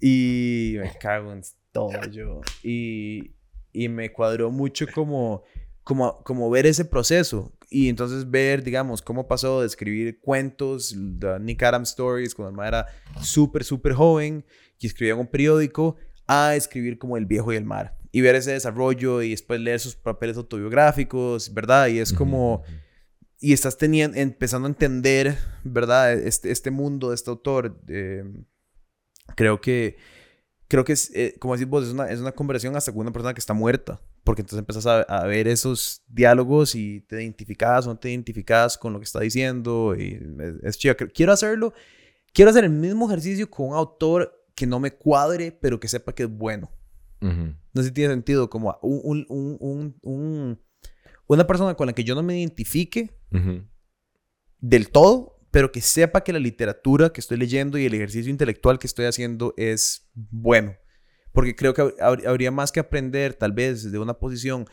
y 0.00 0.76
me 0.78 0.92
cago 0.98 1.32
en 1.32 1.42
todo 1.72 1.90
yo. 2.10 2.40
Y, 2.62 3.32
y 3.72 3.88
me 3.88 4.12
cuadró 4.12 4.50
mucho 4.50 4.86
como, 4.94 5.42
como, 5.82 6.22
como 6.22 6.48
ver 6.50 6.66
ese 6.66 6.84
proceso. 6.84 7.52
Y 7.68 7.88
entonces 7.88 8.30
ver, 8.30 8.62
digamos, 8.62 9.02
cómo 9.02 9.26
pasó 9.26 9.60
de 9.60 9.66
escribir 9.66 10.20
cuentos, 10.20 10.96
the 11.18 11.40
Nick 11.40 11.62
Adams 11.62 11.90
Stories, 11.90 12.34
cuando 12.34 12.62
el 12.62 12.68
era 12.68 12.86
súper, 13.20 13.64
súper 13.64 13.94
joven, 13.94 14.44
y 14.78 14.86
escribía 14.86 15.14
en 15.14 15.20
un 15.20 15.26
periódico, 15.26 15.96
a 16.28 16.54
escribir 16.54 16.98
como 16.98 17.16
El 17.16 17.26
viejo 17.26 17.52
y 17.52 17.56
el 17.56 17.64
mar. 17.64 17.96
Y 18.12 18.20
ver 18.20 18.36
ese 18.36 18.52
desarrollo 18.52 19.22
y 19.22 19.30
después 19.30 19.60
leer 19.60 19.80
sus 19.80 19.96
papeles 19.96 20.36
autobiográficos, 20.36 21.52
¿verdad? 21.52 21.88
Y 21.88 21.98
es 21.98 22.12
como... 22.12 22.62
Y 23.38 23.52
estás 23.52 23.76
teniendo, 23.76 24.16
empezando 24.16 24.66
a 24.66 24.70
entender, 24.70 25.38
¿verdad? 25.62 26.14
Este, 26.14 26.50
este 26.50 26.70
mundo 26.70 27.10
de 27.10 27.16
este 27.16 27.30
autor. 27.30 27.80
Eh, 27.88 28.24
creo 29.34 29.60
que 29.60 29.96
creo 30.68 30.84
que 30.84 30.92
es, 30.92 31.10
eh, 31.14 31.36
como 31.38 31.54
decís 31.54 31.68
vos, 31.68 31.84
es 31.84 31.92
una, 31.92 32.10
es 32.10 32.20
una 32.20 32.32
conversación 32.32 32.76
hasta 32.76 32.92
con 32.92 33.02
una 33.02 33.12
persona 33.12 33.34
que 33.34 33.40
está 33.40 33.54
muerta, 33.54 34.00
porque 34.24 34.42
entonces 34.42 34.58
empiezas 34.58 34.86
a, 34.86 35.02
a, 35.02 35.26
ver 35.26 35.48
esos 35.48 36.02
diálogos 36.08 36.74
y 36.74 37.00
te 37.02 37.22
identificas 37.22 37.86
o 37.86 37.90
no 37.90 37.98
te 37.98 38.10
identificas 38.10 38.76
con 38.76 38.92
lo 38.92 38.98
que 38.98 39.04
está 39.04 39.20
diciendo 39.20 39.94
y 39.96 40.20
es, 40.62 40.78
chido. 40.78 40.96
Quiero 41.14 41.32
hacerlo, 41.32 41.72
quiero 42.32 42.50
hacer 42.50 42.64
el 42.64 42.70
mismo 42.70 43.06
ejercicio 43.06 43.48
con 43.48 43.68
un 43.68 43.74
autor 43.74 44.32
que 44.54 44.66
no 44.66 44.80
me 44.80 44.92
cuadre, 44.92 45.52
pero 45.52 45.78
que 45.78 45.88
sepa 45.88 46.14
que 46.14 46.24
es 46.24 46.30
bueno. 46.30 46.70
No 47.20 47.82
sé 47.82 47.88
si 47.88 47.90
tiene 47.94 48.14
sentido, 48.14 48.48
como 48.48 48.78
un, 48.82 49.26
un, 49.28 49.96
un, 50.02 50.62
una 51.26 51.46
persona 51.46 51.74
con 51.74 51.88
la 51.88 51.92
que 51.92 52.04
yo 52.04 52.14
no 52.14 52.22
me 52.22 52.38
identifique 52.38 53.15
del 54.58 54.90
todo, 54.90 55.38
pero 55.50 55.72
que 55.72 55.80
sepa 55.80 56.22
que 56.22 56.32
la 56.32 56.38
literatura 56.38 57.10
que 57.10 57.20
estoy 57.20 57.38
leyendo 57.38 57.78
y 57.78 57.86
el 57.86 57.94
ejercicio 57.94 58.30
intelectual 58.30 58.78
que 58.78 58.86
estoy 58.86 59.06
haciendo 59.06 59.54
es 59.56 60.08
bueno. 60.14 60.74
Porque 61.32 61.54
creo 61.54 61.74
que 61.74 61.94
habría 62.00 62.50
más 62.50 62.72
que 62.72 62.80
aprender 62.80 63.34
tal 63.34 63.52
vez 63.52 63.90
de 63.90 63.98
una 63.98 64.14
posición 64.14 64.66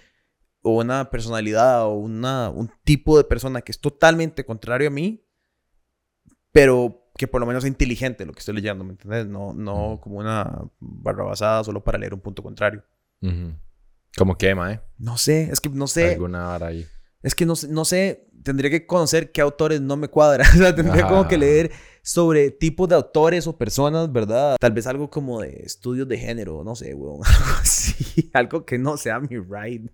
o 0.62 0.80
una 0.80 1.10
personalidad 1.10 1.84
o 1.84 1.94
una, 1.96 2.50
un 2.50 2.72
tipo 2.84 3.18
de 3.18 3.26
persona 3.26 3.62
que 3.62 3.72
es 3.72 3.80
totalmente 3.80 4.46
contrario 4.46 4.88
a 4.88 4.92
mí, 4.92 5.28
pero 6.52 7.10
que 7.18 7.28
por 7.28 7.42
lo 7.42 7.48
menos 7.48 7.64
es 7.64 7.68
inteligente 7.68 8.26
lo 8.26 8.34
que 8.34 8.40
estoy 8.40 8.56
leyendo, 8.56 8.84
¿me 8.84 8.92
entiendes? 8.92 9.28
No, 9.28 9.54
no 9.54 10.00
como 10.02 10.18
una 10.18 10.64
barra 10.80 11.24
basada 11.24 11.64
solo 11.64 11.84
para 11.84 11.98
leer 11.98 12.14
un 12.14 12.22
punto 12.22 12.42
contrario. 12.42 12.84
¿Cómo 14.18 14.38
quema, 14.38 14.74
eh? 14.74 14.82
No 14.98 15.18
sé, 15.18 15.50
es 15.52 15.60
que 15.60 15.70
no 15.70 15.88
sé. 15.88 16.14
Alguna 16.14 16.54
hora 16.54 16.68
ahí. 16.68 16.86
Es 17.24 17.34
que 17.34 17.46
no, 17.46 17.54
no 17.70 17.86
sé, 17.86 18.28
tendría 18.44 18.70
que 18.70 18.86
conocer 18.86 19.32
qué 19.32 19.42
autores 19.42 19.82
no 19.82 19.98
me 19.98 20.10
cuadran. 20.10 20.48
o 20.54 20.58
sea, 20.58 20.76
tendría 20.76 21.08
como 21.08 21.28
que 21.28 21.38
leer 21.38 21.72
sobre 22.02 22.52
tipos 22.52 22.90
de 22.90 22.96
autores 22.96 23.48
o 23.48 23.58
personas, 23.58 24.12
¿verdad? 24.12 24.58
Tal 24.60 24.74
vez 24.74 24.86
algo 24.86 25.10
como 25.10 25.42
de 25.42 25.64
estudios 25.64 26.08
de 26.08 26.18
género, 26.18 26.64
no 26.64 26.76
sé, 26.76 26.94
weón. 26.94 27.22
Algo 27.26 27.52
así. 27.62 28.30
Algo 28.34 28.66
que 28.66 28.78
no 28.78 28.98
sea 28.98 29.20
mi 29.20 29.38
ride. 29.38 29.90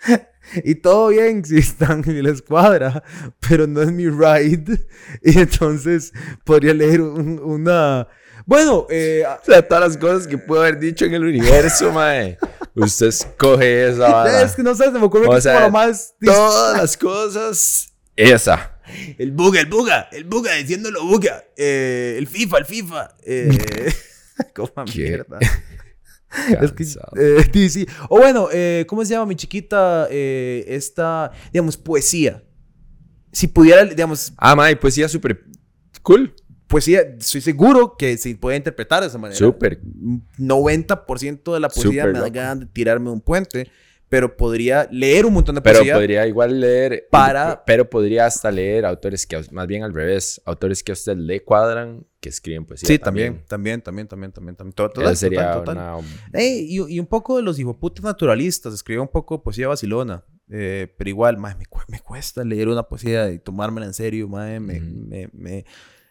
y 0.64 0.76
todo 0.76 1.08
bien 1.08 1.44
si 1.44 1.58
están 1.58 2.02
en 2.08 2.22
la 2.22 2.30
escuadra, 2.30 3.02
pero 3.46 3.66
no 3.66 3.82
es 3.82 3.92
mi 3.92 4.08
ride. 4.08 4.86
Y 5.22 5.38
entonces 5.38 6.12
podría 6.44 6.74
leer 6.74 7.02
una... 7.02 8.08
Bueno, 8.48 8.86
eh, 8.88 9.24
o 9.26 9.44
sea, 9.44 9.60
todas 9.60 9.88
las 9.88 9.98
cosas 9.98 10.26
que 10.26 10.38
puedo 10.38 10.62
haber 10.62 10.78
dicho 10.78 11.04
en 11.04 11.12
el 11.12 11.22
universo, 11.22 11.92
mae. 11.92 12.38
Usted 12.74 13.08
escoge 13.08 13.90
esa 13.90 14.08
vara. 14.08 14.40
Es 14.40 14.56
que 14.56 14.62
no 14.62 14.74
sé, 14.74 14.84
se 14.84 14.92
me 14.92 15.02
ocurre 15.04 15.28
que 15.28 15.36
es 15.36 15.44
como 15.44 15.60
lo 15.60 15.70
más... 15.70 16.14
Todas 16.18 16.78
las 16.78 16.96
cosas, 16.96 17.92
esa. 18.16 18.80
El 19.18 19.32
buga, 19.32 19.60
el 19.60 19.66
buga, 19.66 20.08
el 20.12 20.24
buga, 20.24 20.54
diciéndolo 20.54 21.04
buga. 21.04 21.44
Eh, 21.58 22.14
el 22.16 22.26
FIFA, 22.26 22.58
el 22.58 22.64
FIFA. 22.64 23.16
Eh, 23.22 23.92
como 24.54 24.72
mierda. 24.96 25.40
es 26.62 26.72
que, 26.72 26.84
eh, 27.64 27.68
sí, 27.68 27.86
O 28.08 28.16
bueno, 28.16 28.48
eh, 28.50 28.86
¿cómo 28.88 29.04
se 29.04 29.12
llama 29.12 29.26
mi 29.26 29.36
chiquita? 29.36 30.08
Eh, 30.10 30.64
esta, 30.68 31.32
digamos, 31.52 31.76
poesía. 31.76 32.42
Si 33.30 33.46
pudiera, 33.46 33.84
digamos... 33.84 34.32
Ah, 34.38 34.56
mae, 34.56 34.74
poesía 34.74 35.06
súper 35.06 35.44
cool 36.00 36.34
poesía, 36.68 37.00
estoy 37.18 37.40
seguro 37.40 37.96
que 37.96 38.16
se 38.18 38.34
puede 38.36 38.56
interpretar 38.56 39.00
de 39.00 39.08
esa 39.08 39.18
manera. 39.18 39.36
Súper. 39.36 39.80
90% 40.38 41.54
de 41.54 41.60
la 41.60 41.68
poesía 41.68 42.06
me 42.06 42.20
da 42.20 42.28
ganas 42.28 42.60
de 42.60 42.66
tirarme 42.66 43.10
un 43.10 43.20
puente, 43.20 43.68
pero 44.08 44.36
podría 44.36 44.88
leer 44.90 45.26
un 45.26 45.32
montón 45.32 45.54
de 45.54 45.62
poesía. 45.62 45.82
Pero 45.82 45.96
podría 45.96 46.26
igual 46.26 46.60
leer. 46.60 47.08
Para. 47.10 47.64
Pero 47.64 47.88
podría 47.88 48.26
hasta 48.26 48.50
leer 48.50 48.84
autores 48.86 49.26
que, 49.26 49.42
más 49.50 49.66
bien 49.66 49.82
al 49.82 49.92
revés, 49.92 50.40
autores 50.44 50.82
que 50.82 50.92
a 50.92 50.94
usted 50.94 51.16
le 51.16 51.42
cuadran, 51.42 52.06
que 52.20 52.28
escriben 52.28 52.64
poesía. 52.64 52.86
Sí, 52.86 52.98
también, 52.98 53.42
también, 53.48 53.80
también, 53.80 54.06
también, 54.06 54.32
también. 54.32 54.56
también. 54.56 54.74
Total, 54.74 55.16
sería 55.16 55.58
Una... 55.58 55.96
y, 56.34 57.00
un 57.00 57.06
poco 57.06 57.36
de 57.36 57.42
los 57.42 57.58
hijoputas 57.58 58.04
naturalistas, 58.04 58.74
escribió 58.74 59.02
un 59.02 59.08
poco 59.08 59.42
poesía 59.42 59.68
Barcelona. 59.68 60.22
Eh, 60.50 60.94
pero 60.96 61.10
igual, 61.10 61.36
me, 61.36 61.54
me, 61.88 62.00
cuesta 62.00 62.42
leer 62.42 62.68
una 62.68 62.82
poesía 62.82 63.30
y 63.30 63.38
tomármela 63.38 63.84
en 63.84 63.92
serio, 63.92 64.28
me, 64.28 64.58
me, 64.58 65.28
me 65.34 65.66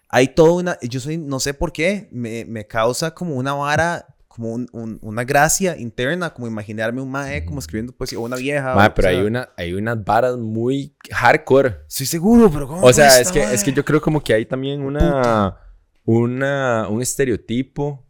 hay 0.09 0.29
toda 0.29 0.53
una, 0.53 0.77
yo 0.81 0.99
soy, 0.99 1.17
no 1.17 1.39
sé 1.39 1.53
por 1.53 1.71
qué, 1.71 2.07
me, 2.11 2.45
me 2.45 2.65
causa 2.65 3.13
como 3.13 3.35
una 3.35 3.53
vara, 3.53 4.05
como 4.27 4.53
un, 4.53 4.99
una 5.01 5.23
gracia 5.23 5.77
interna, 5.77 6.33
como 6.33 6.47
imaginarme 6.47 7.01
un 7.01 7.11
mae 7.11 7.43
como 7.43 7.59
escribiendo 7.59 7.93
poesía, 7.93 8.19
o 8.19 8.23
una 8.23 8.37
vieja. 8.37 8.75
Mae, 8.75 8.91
pero 8.91 9.09
hay, 9.09 9.21
una, 9.21 9.49
hay 9.57 9.73
unas 9.73 10.03
varas 10.03 10.37
muy 10.37 10.95
hardcore. 11.11 11.79
Estoy 11.87 12.05
seguro, 12.05 12.49
pero 12.51 12.67
¿cómo? 12.67 12.85
O 12.85 12.93
sea, 12.93 13.19
es 13.19 13.31
que, 13.31 13.41
es 13.41 13.63
que 13.63 13.73
yo 13.73 13.83
creo 13.83 14.01
como 14.01 14.21
que 14.21 14.33
hay 14.33 14.45
también 14.45 14.81
una, 14.81 15.57
una, 16.05 16.87
un 16.87 17.01
estereotipo 17.01 18.05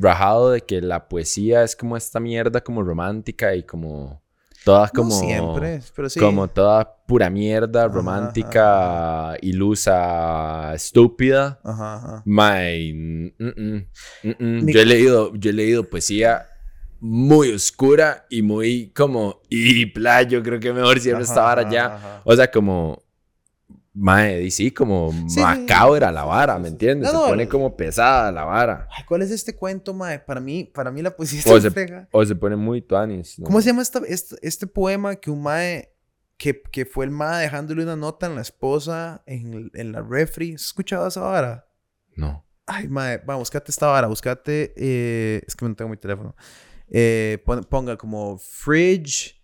rajado 0.00 0.50
de 0.50 0.60
que 0.60 0.80
la 0.80 1.08
poesía 1.08 1.62
es 1.62 1.76
como 1.76 1.96
esta 1.96 2.18
mierda 2.20 2.60
como 2.60 2.82
romántica 2.82 3.54
y 3.54 3.62
como 3.62 4.21
Todas 4.64 4.90
como. 4.92 5.10
siempre, 5.10 5.80
pero 5.94 6.08
sí. 6.08 6.20
Como 6.20 6.48
toda 6.48 6.96
pura 7.06 7.28
mierda, 7.30 7.88
romántica, 7.88 9.36
ilusa, 9.40 10.74
estúpida. 10.74 11.60
Ajá. 11.64 12.22
My, 12.24 13.34
Yo 14.22 14.80
he 14.80 14.86
leído, 14.86 15.34
yo 15.34 15.50
he 15.50 15.52
leído 15.52 15.88
poesía 15.88 16.46
muy 17.00 17.52
oscura 17.52 18.26
y 18.30 18.42
muy 18.42 18.92
como. 18.94 19.40
Y 19.48 19.86
playo, 19.86 20.42
creo 20.42 20.60
que 20.60 20.72
mejor 20.72 21.00
siempre 21.00 21.24
estaba 21.24 21.52
allá. 21.52 22.22
O 22.24 22.34
sea, 22.34 22.50
como 22.50 23.02
Mae, 23.94 24.50
sí, 24.50 24.70
como 24.70 25.12
macabra 25.36 26.10
la 26.10 26.24
vara, 26.24 26.58
¿me 26.58 26.68
entiendes? 26.68 27.10
se 27.10 27.16
pone 27.16 27.46
como 27.46 27.76
pesada 27.76 28.32
la 28.32 28.44
vara. 28.44 28.88
¿Cuál 29.06 29.20
es 29.20 29.30
este 29.30 29.54
cuento, 29.54 29.92
mae? 29.92 30.18
Para 30.18 30.40
mí, 30.40 30.64
para 30.64 30.90
mí 30.90 31.02
la 31.02 31.14
poesía 31.14 31.42
o 31.46 31.60
se, 31.60 32.06
O 32.10 32.24
se 32.24 32.34
pone 32.34 32.56
muy 32.56 32.80
tuanis. 32.80 33.36
¿Cómo 33.44 33.60
se 33.60 33.68
llama 33.68 33.82
esta, 33.82 34.00
este, 34.08 34.36
este, 34.40 34.66
poema 34.66 35.16
que 35.16 35.30
un 35.30 35.42
mae... 35.42 35.90
Que, 36.38 36.60
que, 36.72 36.86
fue 36.86 37.04
el 37.04 37.12
mae 37.12 37.42
dejándole 37.42 37.84
una 37.84 37.94
nota 37.94 38.26
en 38.26 38.34
la 38.34 38.40
esposa 38.40 39.22
en, 39.26 39.70
en 39.74 39.92
la 39.92 40.00
refri? 40.02 40.54
¿Has 40.54 40.62
escuchado 40.62 41.06
esa 41.06 41.20
vara? 41.20 41.68
No. 42.16 42.44
Ay, 42.66 42.88
mae, 42.88 43.18
vamos, 43.18 43.42
buscate 43.42 43.70
esta 43.70 43.88
vara, 43.88 44.08
buscate... 44.08 44.72
Eh, 44.76 45.42
es 45.46 45.54
que 45.54 45.66
no 45.66 45.76
tengo 45.76 45.90
mi 45.90 45.98
teléfono. 45.98 46.34
Eh, 46.88 47.44
ponga 47.68 47.96
como 47.96 48.38
fridge 48.38 49.41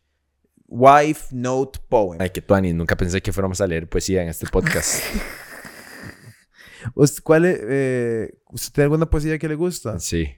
Wife 0.68 1.34
Note 1.34 1.80
Poem. 1.88 2.20
Ay, 2.20 2.30
que 2.30 2.42
tuani, 2.42 2.74
nunca 2.74 2.96
pensé 2.96 3.22
que 3.22 3.32
fuéramos 3.32 3.60
a 3.60 3.66
leer 3.66 3.88
poesía 3.88 4.22
en 4.22 4.28
este 4.28 4.46
podcast. 4.46 5.02
¿Cuál 7.24 7.46
es, 7.46 7.58
eh, 7.62 8.38
¿Usted 8.50 8.72
tiene 8.72 8.84
alguna 8.84 9.06
poesía 9.06 9.38
que 9.38 9.48
le 9.48 9.54
gusta? 9.54 9.98
Sí. 9.98 10.28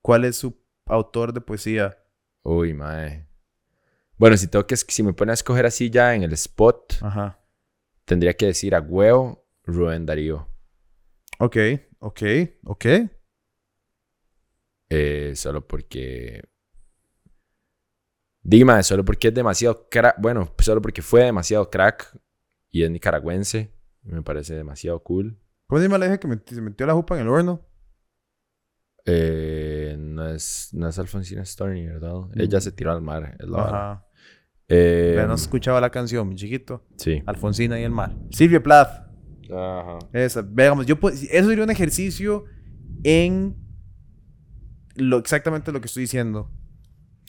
¿Cuál 0.00 0.24
es 0.24 0.36
su 0.36 0.56
autor 0.86 1.32
de 1.32 1.40
poesía? 1.40 1.98
Uy, 2.44 2.74
mae. 2.74 3.26
Bueno, 4.16 4.36
si 4.36 4.46
tengo 4.46 4.66
que, 4.66 4.76
si 4.76 5.02
me 5.02 5.12
pone 5.12 5.32
a 5.32 5.34
escoger 5.34 5.66
así 5.66 5.90
ya 5.90 6.14
en 6.14 6.22
el 6.22 6.32
spot, 6.32 6.94
tendría 8.04 8.34
que 8.34 8.46
decir 8.46 8.74
a 8.74 8.80
huevo 8.80 9.48
Rubén 9.64 10.06
Darío. 10.06 10.48
Ok, 11.38 11.56
ok, 11.98 12.22
ok. 12.64 12.86
Eh, 14.90 15.32
solo 15.34 15.66
porque 15.66 16.42
Dime, 18.42 18.82
solo 18.82 19.04
porque 19.04 19.28
es 19.28 19.34
demasiado 19.34 19.88
crack. 19.88 20.16
Bueno, 20.20 20.52
solo 20.58 20.82
porque 20.82 21.00
fue 21.00 21.22
demasiado 21.22 21.70
crack 21.70 22.18
y 22.70 22.82
es 22.82 22.90
nicaragüense. 22.90 23.72
Me 24.02 24.22
parece 24.22 24.54
demasiado 24.54 25.00
cool. 25.02 25.38
¿Cómo 25.68 25.78
se 25.78 25.86
llama 25.86 25.98
la 25.98 26.06
hija 26.06 26.18
que 26.18 26.54
se 26.54 26.60
metió 26.60 26.86
la 26.86 26.94
jupa 26.94 27.14
en 27.14 27.22
el 27.22 27.28
horno? 27.28 27.64
Eh, 29.04 29.96
no, 29.98 30.28
es, 30.28 30.70
no 30.72 30.88
es 30.88 30.98
Alfonsina 30.98 31.44
Storni, 31.44 31.86
¿verdad? 31.86 32.14
Ella 32.34 32.60
se 32.60 32.72
tiró 32.72 32.92
al 32.92 33.00
mar. 33.00 33.36
Es 33.38 33.48
la 33.48 33.62
Ajá. 33.62 34.06
Eh, 34.68 35.22
no 35.26 35.34
escuchaba 35.34 35.80
la 35.80 35.90
canción, 35.90 36.28
mi 36.28 36.34
chiquito. 36.34 36.84
Sí. 36.96 37.22
Alfonsina 37.26 37.78
y 37.78 37.84
el 37.84 37.90
mar. 37.90 38.16
Silvia 38.30 38.62
Plath. 38.62 39.08
Ajá. 39.50 39.98
Esa, 40.12 40.42
veamos, 40.42 40.86
yo 40.86 40.98
eso 41.12 41.48
sería 41.48 41.64
un 41.64 41.70
ejercicio 41.70 42.44
en 43.04 43.56
lo 44.94 45.18
exactamente 45.18 45.72
lo 45.72 45.80
que 45.80 45.86
estoy 45.86 46.02
diciendo 46.02 46.50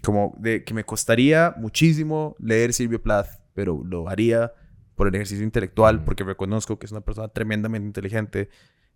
como 0.04 0.36
de 0.38 0.64
que 0.64 0.74
me 0.74 0.84
costaría 0.84 1.54
muchísimo 1.58 2.36
leer 2.40 2.74
Silvio 2.74 3.02
Plath, 3.02 3.30
pero 3.54 3.82
lo 3.86 4.10
haría 4.10 4.54
por 4.96 5.08
el 5.08 5.16
ejercicio 5.16 5.44
intelectual, 5.44 6.04
porque 6.04 6.24
reconozco 6.24 6.78
que 6.78 6.86
es 6.86 6.92
una 6.92 7.02
persona 7.02 7.30
tremendamente 7.30 7.88
inteligente. 7.88 8.50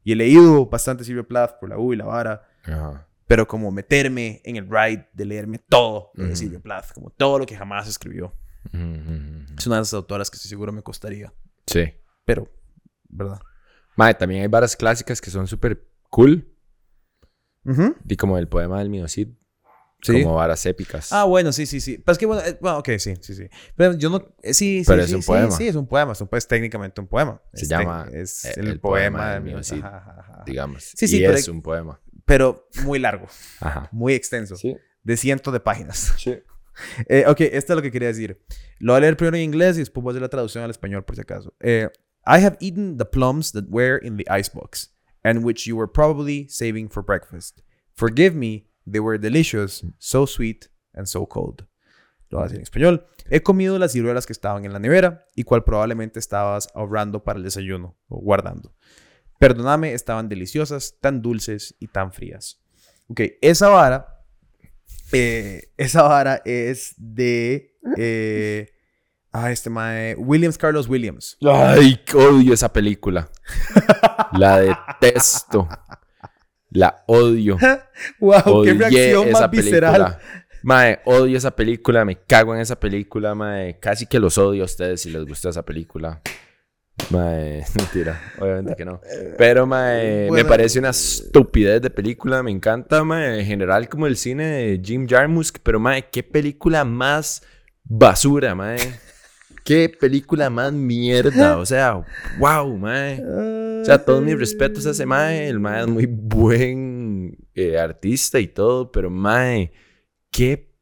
Y 0.04 0.12
he 0.12 0.15
leído 0.15 0.67
bastante 0.67 1.04
Silvio 1.04 1.28
Plath 1.28 1.60
por 1.60 1.70
la 1.70 1.78
U 1.80 1.93
y 1.93 1.96
la 1.96 2.06
vara. 2.06 2.48
Pero 3.26 3.48
como 3.48 3.72
meterme 3.72 4.41
en 4.43 4.58
el 4.58 4.70
ride 4.70 5.10
de 5.13 5.26
leerme 5.26 5.60
todo 5.60 6.12
lo 6.13 6.26
de 6.28 6.36
Silvio 6.36 6.62
Plath, 6.62 6.93
como 6.93 7.10
todo 7.10 7.39
lo 7.39 7.46
que 7.46 7.56
jamás 7.56 7.88
escribió. 7.88 8.34
Es 8.65 9.65
una 9.65 9.78
de 9.78 9.82
las 9.82 9.93
autoras 9.93 10.30
que 10.30 10.36
estoy 10.36 10.50
seguro 10.50 10.72
me 10.72 10.84
costaría. 10.84 11.34
Sí. 11.65 11.93
Pero, 12.26 12.50
¿verdad? 13.10 13.39
Madre, 13.96 14.13
también 14.15 14.41
hay 14.41 14.48
varas 14.48 14.76
clásicas 14.76 15.20
que 15.20 15.30
son 15.30 15.48
súper 15.48 15.88
cool. 16.10 16.54
Ujú. 17.65 17.96
Y 18.08 18.15
como 18.17 18.38
el 18.38 18.48
poema 18.48 18.80
del 18.80 18.89
mío 18.89 19.08
Cid. 19.08 19.30
Sí. 20.01 20.21
Como 20.21 20.36
varas 20.36 20.63
épicas. 20.65 21.12
Ah, 21.12 21.23
bueno, 21.23 21.51
sí, 21.51 21.65
sí, 21.65 21.81
sí. 21.81 21.97
Pero 21.97 22.12
es 22.13 22.17
que, 22.19 22.25
bueno, 22.27 22.41
eh, 22.45 22.57
bueno, 22.62 22.77
ok, 22.77 22.89
sí, 22.99 23.15
sí, 23.19 23.33
sí. 23.33 23.49
Pero 23.75 23.93
yo 23.93 24.10
no... 24.10 24.17
eh, 24.43 24.53
sí, 24.53 24.79
sí, 24.79 24.83
Pero 24.88 25.01
sí, 25.03 25.10
es 25.10 25.15
un 25.15 25.21
sí, 25.23 25.27
poema. 25.27 25.51
Sí, 25.51 25.67
es 25.67 25.75
un 25.75 25.88
poema. 25.88 26.12
Es, 26.12 26.21
un, 26.21 26.29
es 26.31 26.47
técnicamente 26.47 27.01
un 27.01 27.07
poema. 27.07 27.41
Se 27.53 27.63
Es 27.63 27.69
llama, 27.69 28.07
Es 28.13 28.45
eh, 28.45 28.53
el, 28.57 28.67
el 28.67 28.79
poema, 28.79 29.39
poema 29.39 29.60
de 29.60 29.79
ajá. 29.83 30.43
digamos. 30.45 30.83
Sí, 30.95 31.07
sí, 31.07 31.17
y 31.17 31.21
pero- 31.21 31.33
es 31.33 31.47
un 31.47 31.62
poema. 31.62 31.99
Pero 32.25 32.67
muy 32.83 32.99
largo. 32.99 33.25
Ajá. 33.60 33.89
Muy 33.91 34.13
extenso. 34.13 34.55
Sí. 34.55 34.75
De 35.03 35.17
cientos 35.17 35.51
de 35.53 35.60
páginas. 35.60 36.13
Sí. 36.17 36.38
Eh, 37.10 37.25
ok, 37.27 37.41
esto 37.41 37.73
es 37.73 37.77
lo 37.77 37.81
que 37.81 37.89
quería 37.91 38.10
decir. 38.10 38.39
Lo 38.77 38.93
voy 38.93 38.97
a 38.97 39.01
leer 39.01 39.17
primero 39.17 39.36
en 39.36 39.41
inglés 39.41 39.77
y 39.77 39.79
después 39.79 40.03
voy 40.03 40.12
a 40.12 40.13
hacer 40.13 40.21
la 40.21 40.29
traducción 40.29 40.63
al 40.63 40.69
español 40.69 41.03
por 41.05 41.15
si 41.15 41.23
acaso. 41.23 41.55
Eh, 41.60 41.89
I 42.27 42.43
have 42.45 42.55
eaten 42.60 42.97
the 42.99 43.05
plums 43.05 43.51
that 43.53 43.63
were 43.67 43.99
in 44.05 44.15
the 44.15 44.25
icebox 44.29 44.95
and 45.23 45.43
which 45.43 45.65
you 45.65 45.75
were 45.75 45.91
probably 45.91 46.47
saving 46.49 46.88
for 46.88 47.03
breakfast. 47.03 47.62
Forgive 47.95 48.36
me, 48.36 48.67
they 48.89 49.00
were 49.00 49.17
delicious, 49.17 49.86
so 49.97 50.26
sweet 50.26 50.69
and 50.93 51.06
so 51.06 51.28
cold. 51.28 51.67
Lo 52.30 52.39
voy 52.39 52.50
en 52.50 52.62
español. 52.62 53.06
He 53.30 53.41
comido 53.41 53.80
las 53.80 53.93
ciruelas 53.93 54.26
que 54.26 54.34
estaban 54.34 54.65
en 54.65 54.73
la 54.73 54.80
nevera 54.80 55.26
y 55.36 55.43
cual 55.43 55.63
probablemente 55.63 56.19
estabas 56.19 56.67
ahorrando 56.76 57.23
para 57.23 57.38
el 57.38 57.43
desayuno 57.43 57.97
o 58.10 58.19
guardando. 58.19 58.73
Perdóname, 59.39 59.93
estaban 59.93 60.28
deliciosas, 60.28 60.97
tan 61.00 61.21
dulces 61.21 61.76
y 61.80 61.88
tan 61.88 62.12
frías. 62.12 62.60
Ok, 63.08 63.21
esa 63.41 63.69
vara 63.69 64.17
eh, 65.12 65.71
esa 65.78 66.04
vara 66.04 66.41
es 66.43 66.93
de. 66.97 67.76
Eh, 67.97 68.69
ah, 69.32 69.52
este 69.52 69.69
mae. 69.69 70.15
Williams 70.15 70.58
Carlos 70.58 70.88
Williams. 70.88 71.38
Ay, 71.41 72.00
odio 72.13 72.54
esa 72.54 72.71
película. 72.71 73.30
La 74.34 74.60
detesto. 74.60 75.67
La 76.69 77.03
odio. 77.08 77.58
wow, 78.19 78.63
qué 78.63 78.73
reacción 78.73 79.30
esa 79.30 79.39
más 79.41 79.51
visceral. 79.51 80.17
Mae, 80.63 80.99
odio 81.06 81.38
esa 81.38 81.56
película, 81.56 82.03
me 82.03 82.17
cago 82.17 82.53
en 82.53 82.62
esa 82.62 82.80
película, 82.80 83.36
mae. 83.36 83.80
Casi 83.80 84.06
que 84.06 84.19
los 84.19 84.38
odio 84.38 84.63
a 84.63 84.65
ustedes 84.65 85.01
si 85.01 85.10
les 85.10 85.25
gusta 85.25 85.49
esa 85.49 85.63
película. 85.63 86.21
Mae, 87.10 87.63
mentira, 87.77 88.19
obviamente 88.39 88.75
que 88.75 88.84
no. 88.84 88.99
Pero, 89.38 89.65
mae, 89.65 90.30
me 90.32 90.43
parece 90.43 90.80
una 90.80 90.89
estupidez 90.89 91.82
de 91.82 91.89
película. 91.89 92.43
Me 92.43 92.51
encanta, 92.51 93.03
mae, 93.03 93.39
en 93.39 93.45
general 93.45 93.88
como 93.88 94.08
el 94.08 94.17
cine 94.17 94.45
de 94.45 94.82
Jim 94.84 95.08
Jarmusch. 95.08 95.58
Pero, 95.63 95.80
mae, 95.80 96.10
qué 96.10 96.23
película 96.23 96.84
más 96.84 97.43
basura, 97.84 98.56
mae. 98.56 98.77
Qué 99.63 99.89
película 99.89 100.49
más 100.49 100.71
mierda. 100.71 101.58
O 101.58 101.65
sea, 101.65 102.01
wow, 102.39 102.77
mae. 102.77 103.21
O 103.82 103.86
sea, 103.86 104.04
todos 104.04 104.22
mis 104.24 104.38
respetos 104.38 104.86
a 104.86 104.92
ese 104.92 105.06
mae. 105.06 105.48
El 105.48 105.60
mae 105.60 105.82
es 105.82 105.88
muy 105.88 106.06
buen 106.08 107.38
eh, 107.54 107.78
artista 107.80 108.40
y 108.40 108.48
todo, 108.48 108.92
pero 108.92 109.10
mae, 109.10 109.72
qué 110.32 110.74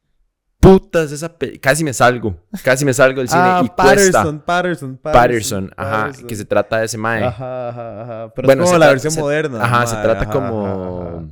putas 0.60 1.12
esa. 1.12 1.36
Casi 1.60 1.84
me 1.84 1.92
salgo. 1.92 2.36
Casi 2.64 2.84
me 2.84 2.92
salgo 2.94 3.20
del 3.20 3.28
cine 3.30 3.40
Ah, 3.42 3.62
y 3.64 3.68
Patterson, 3.68 4.12
cuesta. 4.12 4.44
Patterson, 4.46 4.96
Patterson, 4.96 4.98
Patterson, 4.98 5.70
ajá, 5.76 5.90
Patterson. 6.06 6.26
que 6.26 6.34
se 6.36 6.44
trata 6.44 6.78
de 6.78 6.86
ese 6.86 6.98
mae. 6.98 7.24
Ajá, 7.24 7.68
ajá, 7.68 8.02
ajá. 8.02 8.32
Pero 8.34 8.46
Bueno, 8.46 8.62
es 8.64 8.68
como 8.70 8.78
la 8.78 8.88
versión 8.88 9.12
se- 9.12 9.20
moderna. 9.20 9.62
Ajá, 9.64 9.78
mae, 9.78 9.86
se 9.86 9.96
trata 9.96 10.20
ajá, 10.22 10.30
como. 10.32 10.66
ajá, 10.66 11.08
ajá. 11.18 11.26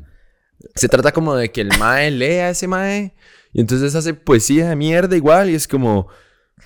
Se 0.77 0.89
trata 0.89 1.13
como 1.13 1.35
de 1.35 1.51
que 1.51 1.61
el 1.61 1.71
mae 1.79 2.11
lea 2.11 2.47
a 2.47 2.51
ese 2.51 2.67
mae. 2.69 3.15
Y 3.53 3.61
entonces 3.61 3.95
hace 3.95 4.15
poesía 4.15 4.69
de 4.69 4.77
mierda 4.77 5.17
igual. 5.17 5.51
Y 5.51 5.55
es 5.55 5.67
como. 5.69 6.09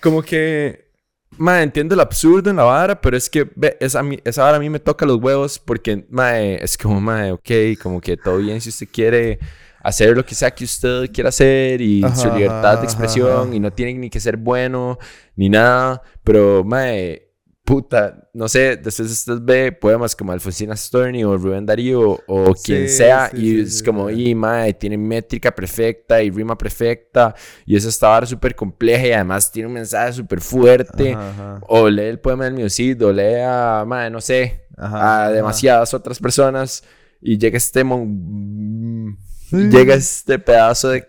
Como 0.03 0.23
que. 0.23 0.88
Mae, 1.37 1.63
entiendo 1.63 1.95
el 1.95 2.01
absurdo 2.01 2.51
en 2.51 2.57
la 2.57 2.65
vara, 2.65 3.01
pero 3.01 3.17
es 3.17 3.29
que 3.31 3.49
ve, 3.55 3.77
esa, 3.81 4.03
esa 4.25 4.43
vara 4.43 4.57
a 4.57 4.61
mí 4.61 4.71
me 4.71 4.81
toca 4.81 5.07
los 5.07 5.19
huevos 5.19 5.59
porque, 5.59 6.07
mae, 6.11 6.63
es 6.63 6.77
como, 6.77 7.01
mae, 7.01 7.33
ok, 7.33 7.81
como 7.81 8.01
que 8.01 8.17
todo 8.17 8.39
bien 8.39 8.61
si 8.61 8.71
usted 8.71 8.89
quiere 8.91 9.39
hacer 9.81 10.17
lo 10.17 10.25
que 10.25 10.35
sea 10.35 10.51
que 10.51 10.65
usted 10.65 11.11
quiera 11.13 11.29
hacer 11.29 11.81
y 11.81 12.03
Ajá, 12.03 12.17
su 12.17 12.35
libertad 12.35 12.79
de 12.79 12.85
expresión 12.85 13.49
ajá. 13.49 13.55
y 13.55 13.61
no 13.61 13.73
tiene 13.73 13.95
ni 13.95 14.11
que 14.11 14.19
ser 14.21 14.37
bueno 14.37 14.99
ni 15.37 15.49
nada, 15.49 16.03
pero, 16.25 16.65
mae, 16.65 17.28
puta, 17.69 18.31
no 18.33 18.49
sé, 18.49 18.77
después 18.79 19.11
usted 19.11 19.39
ve 19.43 19.73
poemas 19.73 20.17
como 20.17 20.33
Alfonsina 20.33 20.75
Storni 20.75 21.23
o 21.23 21.37
Rubén 21.37 21.67
Darío 21.67 22.19
o 22.27 22.55
quien 22.55 22.89
Sí, 22.89 22.89
sea 22.89 23.31
sí, 23.31 23.37
y 23.37 23.41
sí, 23.47 23.61
es 23.61 23.83
como, 23.83 24.09
y 24.11 24.35
mae, 24.35 24.73
tiene 24.73 24.97
métrica 24.97 25.55
perfecta 25.55 26.23
y 26.23 26.31
rima 26.31 26.57
perfecta 26.57 27.35
y 27.67 27.77
eso 27.77 27.91
está 27.91 28.09
vara 28.09 28.27
súper 28.27 28.55
compleja 28.55 29.07
y 29.09 29.13
además 29.13 29.53
tiene 29.53 29.67
un 29.69 29.75
mensaje 29.75 30.15
súper 30.15 30.41
fuerte. 30.41 31.13
Ajá, 31.13 31.31
ajá, 31.31 31.61
O 31.69 31.89
lee 31.91 32.05
el 32.05 32.21
poema 32.21 32.45
del 32.47 32.55
Miocid, 32.55 33.05
o 33.05 33.13
lee 33.13 33.41
a, 33.45 33.85
mae, 33.87 34.09
no 34.11 34.21
sé, 34.23 34.67
ajá, 34.77 35.25
a 35.27 35.31
demasiadas 35.31 35.93
otras 35.93 36.19
personas 36.21 36.83
y 37.21 37.37
llega 37.37 37.59
este 37.59 37.85
mon- 37.85 39.19
llega 39.51 39.95
este 39.95 40.39
pedazo 40.39 40.89
de, 40.91 41.07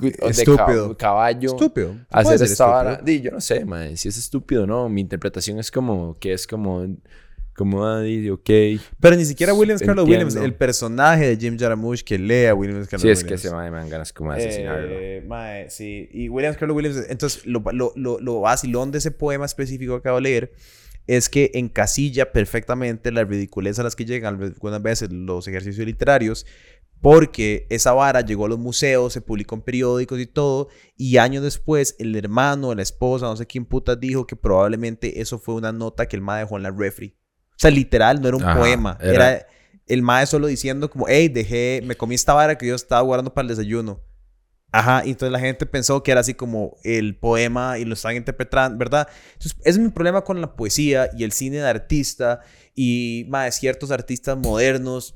de 0.00 0.14
Estúpido. 0.30 0.96
caballo 0.96 1.50
Estúpido. 1.50 1.96
hacer 2.10 2.42
esta 2.42 2.66
vara. 2.66 3.04
yo 3.04 3.30
no 3.30 3.40
sé, 3.40 3.64
mae, 3.64 3.96
si 3.96 4.08
es 4.08 4.16
estúpido 4.16 4.64
o 4.64 4.66
no. 4.66 4.88
Mi 4.88 5.00
interpretación 5.00 5.58
es 5.58 5.70
como 5.70 6.16
que 6.18 6.32
es 6.32 6.46
como 6.46 6.86
como 7.56 7.86
ah, 7.86 8.02
ok. 8.32 8.50
Pero 8.98 9.14
ni 9.16 9.24
siquiera 9.24 9.54
Williams 9.54 9.80
Carlos 9.80 10.04
Entiendo. 10.06 10.26
Williams, 10.26 10.44
el 10.44 10.54
personaje 10.54 11.28
de 11.28 11.36
Jim 11.36 11.56
Jarmusch 11.56 12.02
que 12.02 12.18
lee 12.18 12.46
a 12.46 12.54
Williams 12.54 12.88
Carlos 12.88 13.02
Sí, 13.02 13.08
es 13.10 13.22
Williams. 13.22 13.42
que 13.42 13.46
ese 13.46 13.54
mae 13.54 13.70
me 13.70 13.76
dan 13.76 13.88
ganas 13.88 14.12
como 14.12 14.32
de 14.32 14.38
asesinarlo. 14.38 14.88
Eh, 14.90 15.24
mae, 15.24 15.70
sí. 15.70 16.08
Y 16.12 16.28
Williams 16.28 16.56
Carlos 16.56 16.76
Williams, 16.76 17.06
entonces 17.08 17.46
lo, 17.46 17.62
lo, 17.72 17.92
lo, 17.94 18.18
lo 18.18 18.40
vacilón 18.40 18.90
de 18.90 18.98
ese 18.98 19.12
poema 19.12 19.46
específico 19.46 19.92
que 19.94 19.98
acabo 20.00 20.16
de 20.16 20.22
leer 20.22 20.52
es 21.06 21.28
que 21.28 21.50
encasilla 21.54 22.32
perfectamente 22.32 23.12
la 23.12 23.24
ridiculez 23.24 23.78
a 23.78 23.82
las 23.82 23.94
que 23.94 24.04
llegan 24.06 24.42
algunas 24.42 24.82
veces 24.82 25.12
los 25.12 25.46
ejercicios 25.46 25.86
literarios, 25.86 26.46
porque 27.00 27.66
esa 27.70 27.92
vara 27.92 28.22
llegó 28.22 28.46
a 28.46 28.48
los 28.48 28.58
museos, 28.58 29.12
se 29.12 29.20
publicó 29.20 29.54
en 29.54 29.62
periódicos 29.62 30.18
y 30.20 30.26
todo, 30.26 30.68
y 30.96 31.18
años 31.18 31.42
después 31.42 31.96
el 31.98 32.16
hermano, 32.16 32.74
la 32.74 32.82
esposa, 32.82 33.26
no 33.26 33.36
sé 33.36 33.46
quién 33.46 33.66
putas 33.66 34.00
dijo 34.00 34.26
que 34.26 34.36
probablemente 34.36 35.20
eso 35.20 35.38
fue 35.38 35.54
una 35.54 35.72
nota 35.72 36.06
que 36.06 36.16
el 36.16 36.22
ma 36.22 36.38
dejó 36.38 36.56
en 36.56 36.62
la 36.62 36.70
refri. 36.70 37.14
O 37.50 37.58
sea, 37.58 37.70
literal, 37.70 38.20
no 38.20 38.28
era 38.28 38.36
un 38.36 38.42
Ajá, 38.42 38.58
poema, 38.58 38.98
era- 39.00 39.32
era 39.36 39.46
el 39.86 40.02
mae 40.02 40.26
solo 40.26 40.46
diciendo 40.46 40.88
como, 40.90 41.06
hey, 41.08 41.28
dejé, 41.28 41.82
me 41.84 41.94
comí 41.94 42.14
esta 42.14 42.32
vara 42.32 42.56
que 42.56 42.66
yo 42.66 42.74
estaba 42.74 43.02
guardando 43.02 43.34
para 43.34 43.44
el 43.44 43.48
desayuno. 43.48 44.00
Ajá, 44.72 45.02
y 45.06 45.10
entonces 45.10 45.30
la 45.30 45.38
gente 45.38 45.66
pensó 45.66 46.02
que 46.02 46.10
era 46.10 46.20
así 46.22 46.34
como 46.34 46.76
el 46.82 47.16
poema 47.16 47.78
y 47.78 47.84
lo 47.84 47.94
estaban 47.94 48.16
interpretando, 48.16 48.76
¿verdad? 48.76 49.06
Entonces, 49.34 49.56
ese 49.60 49.70
es 49.70 49.78
mi 49.78 49.90
problema 49.90 50.22
con 50.22 50.40
la 50.40 50.56
poesía 50.56 51.10
y 51.16 51.22
el 51.22 51.30
cine 51.30 51.58
de 51.58 51.68
artista 51.68 52.40
y, 52.74 53.24
más 53.28 53.54
ciertos 53.54 53.92
artistas 53.92 54.36
modernos. 54.36 55.14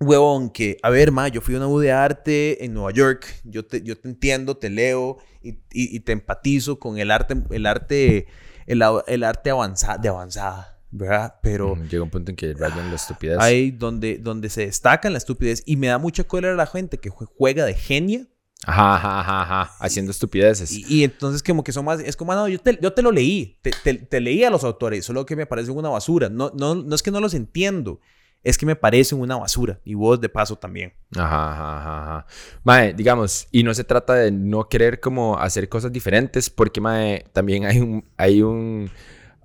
Huevón, 0.00 0.50
que, 0.50 0.76
a 0.82 0.90
ver, 0.90 1.10
ma, 1.10 1.26
yo 1.28 1.40
fui 1.40 1.54
a 1.54 1.58
una 1.58 1.66
U 1.68 1.80
de 1.80 1.90
arte 1.92 2.64
en 2.64 2.72
Nueva 2.74 2.92
York, 2.92 3.26
yo 3.44 3.64
te, 3.66 3.82
yo 3.82 3.98
te 3.98 4.08
entiendo, 4.08 4.56
te 4.56 4.70
leo 4.70 5.18
y, 5.42 5.50
y- 5.72 5.96
y 5.96 6.00
te 6.00 6.12
empatizo 6.12 6.78
con 6.78 6.98
el 6.98 7.10
arte, 7.10 7.34
el 7.50 7.66
arte, 7.66 8.26
el, 8.66 8.82
el 9.08 9.24
arte 9.24 9.50
avanza, 9.50 9.98
de 9.98 10.08
avanzada, 10.08 10.78
¿verdad? 10.92 11.34
Pero 11.42 11.74
Llega 11.90 12.04
un 12.04 12.10
punto 12.10 12.30
en 12.30 12.36
que 12.36 12.54
rayan 12.54 12.90
la 12.90 12.94
estupidez. 12.96 13.38
hay 13.40 13.72
donde, 13.72 14.18
donde 14.18 14.50
se 14.50 14.66
destaca 14.66 15.08
en 15.08 15.14
la 15.14 15.18
estupidez 15.18 15.64
y 15.66 15.76
me 15.76 15.88
da 15.88 15.98
mucha 15.98 16.22
cólera 16.24 16.54
la 16.54 16.66
gente 16.66 16.98
que 16.98 17.10
jue- 17.10 17.28
juega 17.36 17.64
de 17.64 17.74
genia 17.74 18.26
Ajá, 18.66 18.96
ajá, 18.96 19.20
ajá, 19.20 19.42
ajá. 19.62 19.72
Haciendo 19.80 20.10
estupideces. 20.10 20.70
y, 20.72 20.84
y 20.88 21.04
entonces 21.04 21.42
como 21.44 21.62
que 21.64 21.70
son 21.72 21.84
más, 21.84 22.00
es 22.00 22.16
como, 22.16 22.32
"Ah, 22.32 22.36
no, 22.36 22.48
yo 22.48 22.58
te, 22.60 22.76
yo 22.82 22.92
te 22.92 23.02
lo 23.02 23.12
leí, 23.12 23.56
te, 23.62 23.70
te, 23.70 23.94
te 23.94 24.20
leí 24.20 24.42
a 24.44 24.50
los 24.50 24.64
autores, 24.64 25.04
solo 25.04 25.24
que 25.26 25.36
me 25.36 25.46
parecen 25.46 25.76
una 25.76 25.88
basura. 25.90 26.28
No, 26.28 26.50
no, 26.56 26.74
no 26.74 26.94
es 26.94 27.02
que 27.02 27.12
no 27.12 27.20
los 27.20 27.34
entiendo, 27.34 28.00
es 28.44 28.56
que 28.56 28.64
me 28.66 28.76
parecen 28.76 29.20
una 29.20 29.36
basura 29.36 29.80
y 29.84 29.94
vos 29.94 30.20
de 30.20 30.28
paso 30.28 30.56
también. 30.56 30.92
Ajá, 31.16 31.52
ajá, 31.52 32.02
ajá. 32.02 32.26
Mae, 32.64 32.94
digamos, 32.94 33.48
y 33.50 33.62
no 33.62 33.74
se 33.74 33.84
trata 33.84 34.14
de 34.14 34.30
no 34.30 34.68
querer 34.68 35.00
como 35.00 35.38
hacer 35.38 35.68
cosas 35.68 35.92
diferentes, 35.92 36.48
porque, 36.48 36.80
mae, 36.80 37.24
también 37.32 37.64
hay 37.64 37.80
un, 37.80 38.04
hay 38.16 38.42
un, 38.42 38.90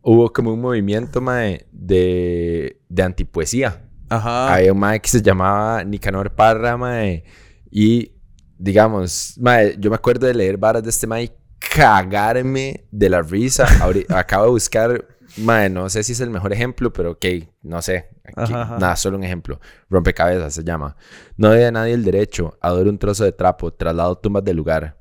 hubo 0.02 0.32
como 0.32 0.54
un 0.54 0.62
movimiento, 0.62 1.22
mae, 1.22 1.66
de, 1.72 2.82
de 2.88 3.04
antipoesía. 3.04 3.82
Ajá. 4.10 4.54
Hay 4.54 4.70
un 4.70 4.78
mae 4.80 5.00
que 5.02 5.10
se 5.10 5.22
llamaba 5.22 5.84
Nicanor 5.84 6.32
Parra, 6.36 6.78
mae, 6.78 7.24
y, 7.72 8.12
digamos, 8.58 9.36
mae, 9.40 9.76
yo 9.80 9.90
me 9.90 9.96
acuerdo 9.96 10.28
de 10.28 10.34
leer 10.36 10.58
varas 10.58 10.84
de 10.84 10.92
este 10.92 11.08
mae 11.08 11.36
cagarme 11.58 12.86
de 12.92 13.10
la 13.10 13.22
risa. 13.22 13.66
Ahori- 13.80 14.06
acabo 14.14 14.46
de 14.46 14.52
buscar, 14.52 15.08
mae, 15.38 15.70
no 15.70 15.90
sé 15.90 16.04
si 16.04 16.12
es 16.14 16.20
el 16.20 16.30
mejor 16.30 16.54
ejemplo, 16.54 16.92
pero 16.94 17.12
ok, 17.12 17.26
no 17.64 17.82
sé. 17.82 18.10
Aquí- 18.36 18.54
Ajá, 18.54 18.62
ajá. 18.64 18.78
Nada, 18.80 18.96
solo 18.96 19.18
un 19.18 19.24
ejemplo. 19.24 19.60
Rompecabezas 19.90 20.54
se 20.54 20.64
llama. 20.64 20.96
No 21.38 21.50
doy 21.50 21.64
a 21.64 21.72
nadie 21.72 21.94
el 21.94 22.04
derecho, 22.04 22.58
adoro 22.62 22.90
un 22.90 22.98
trozo 22.98 23.24
de 23.24 23.32
trapo, 23.32 23.72
traslado 23.74 24.18
tumbas 24.18 24.44
del 24.44 24.58
lugar. 24.58 24.98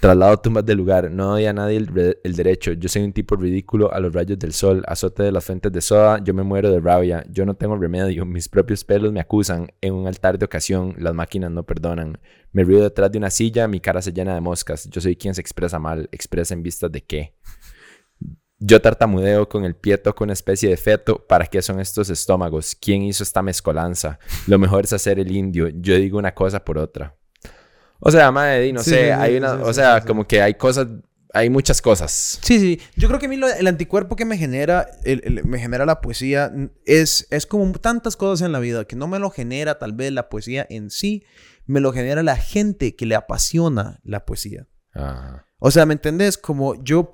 Traslado 0.00 0.38
tumbas 0.38 0.64
del 0.64 0.78
lugar, 0.78 1.10
no 1.10 1.30
doy 1.32 1.44
a 1.46 1.52
nadie 1.52 1.76
el, 1.78 2.18
el 2.22 2.36
derecho. 2.36 2.72
Yo 2.72 2.88
soy 2.88 3.02
un 3.02 3.12
tipo 3.12 3.36
ridículo 3.36 3.92
a 3.92 4.00
los 4.00 4.12
rayos 4.12 4.38
del 4.38 4.52
sol, 4.54 4.82
azote 4.86 5.22
de 5.22 5.32
las 5.32 5.44
fuentes 5.44 5.70
de 5.72 5.80
soda, 5.82 6.18
yo 6.22 6.32
me 6.32 6.42
muero 6.42 6.70
de 6.70 6.80
rabia, 6.80 7.24
yo 7.28 7.44
no 7.44 7.54
tengo 7.54 7.76
remedio, 7.76 8.24
mis 8.24 8.48
propios 8.48 8.84
pelos 8.84 9.12
me 9.12 9.20
acusan, 9.20 9.68
en 9.80 9.94
un 9.94 10.06
altar 10.06 10.38
de 10.38 10.44
ocasión, 10.46 10.94
las 10.98 11.12
máquinas 11.12 11.50
no 11.50 11.62
perdonan. 11.64 12.18
Me 12.52 12.64
río 12.64 12.82
detrás 12.82 13.10
de 13.12 13.18
una 13.18 13.28
silla, 13.30 13.68
mi 13.68 13.80
cara 13.80 14.00
se 14.00 14.12
llena 14.12 14.34
de 14.34 14.40
moscas, 14.40 14.88
yo 14.88 15.00
soy 15.00 15.16
quien 15.16 15.34
se 15.34 15.40
expresa 15.42 15.78
mal, 15.78 16.08
expresa 16.12 16.54
en 16.54 16.62
vistas 16.62 16.90
de 16.90 17.02
qué. 17.02 17.34
Yo 18.58 18.80
tartamudeo 18.80 19.48
con 19.48 19.64
el 19.64 19.74
pie 19.76 19.98
toco 19.98 20.24
una 20.24 20.32
especie 20.32 20.68
de 20.70 20.76
feto. 20.76 21.24
¿Para 21.26 21.46
qué 21.46 21.60
son 21.60 21.78
estos 21.80 22.08
estómagos? 22.08 22.74
¿Quién 22.80 23.02
hizo 23.02 23.22
esta 23.22 23.42
mezcolanza? 23.42 24.18
Lo 24.46 24.58
mejor 24.58 24.84
es 24.84 24.92
hacer 24.94 25.18
el 25.18 25.30
indio. 25.30 25.68
Yo 25.68 25.94
digo 25.96 26.18
una 26.18 26.34
cosa 26.34 26.64
por 26.64 26.78
otra. 26.78 27.14
O 28.00 28.10
sea, 28.10 28.30
madre, 28.30 28.72
no 28.72 28.82
Sí, 28.82 28.90
sé, 28.90 29.04
sí, 29.04 29.10
hay 29.10 29.32
sí, 29.32 29.36
una, 29.38 29.56
sí, 29.56 29.62
o 29.64 29.72
sea, 29.72 30.00
como 30.02 30.26
que 30.26 30.40
hay 30.42 30.54
cosas, 30.54 30.86
hay 31.32 31.48
muchas 31.50 31.80
cosas. 31.82 32.38
Sí, 32.42 32.58
sí. 32.58 32.80
Yo 32.94 33.08
creo 33.08 33.18
que 33.20 33.26
a 33.26 33.28
mí 33.28 33.36
lo- 33.36 33.48
el 33.48 33.66
anticuerpo 33.66 34.16
que 34.16 34.24
me 34.26 34.36
genera, 34.38 34.86
el- 35.04 35.22
el- 35.24 35.44
me 35.44 35.58
genera 35.58 35.84
la 35.86 36.00
poesía 36.00 36.52
es, 36.84 37.26
es 37.30 37.46
como 37.46 37.70
tantas 37.72 38.16
cosas 38.16 38.44
en 38.46 38.52
la 38.52 38.58
vida 38.58 38.84
que 38.86 38.96
no 38.96 39.06
me 39.08 39.18
lo 39.18 39.30
genera 39.30 39.78
tal 39.78 39.92
vez 39.92 40.12
la 40.12 40.28
poesía 40.28 40.66
en 40.68 40.90
sí, 40.90 41.24
me 41.66 41.80
lo 41.80 41.92
genera 41.92 42.22
la 42.22 42.36
gente 42.36 42.94
que 42.96 43.06
le 43.06 43.14
apasiona 43.14 43.98
la 44.04 44.24
poesía. 44.26 44.66
Ajá. 44.92 45.45
O 45.58 45.70
sea, 45.70 45.86
¿me 45.86 45.94
entendés? 45.94 46.36
Como 46.36 46.82
yo, 46.84 47.10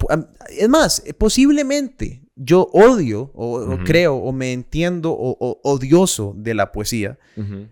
es 0.50 0.68
más, 0.68 1.02
eh, 1.06 1.14
posiblemente 1.14 2.22
yo 2.34 2.62
odio 2.72 3.30
o, 3.34 3.78
creo 3.84 4.16
o 4.16 4.32
me 4.32 4.52
entiendo 4.52 5.12
o, 5.12 5.36
o- 5.38 5.60
odioso 5.62 6.34
de 6.36 6.54
la 6.54 6.72
poesía, 6.72 7.18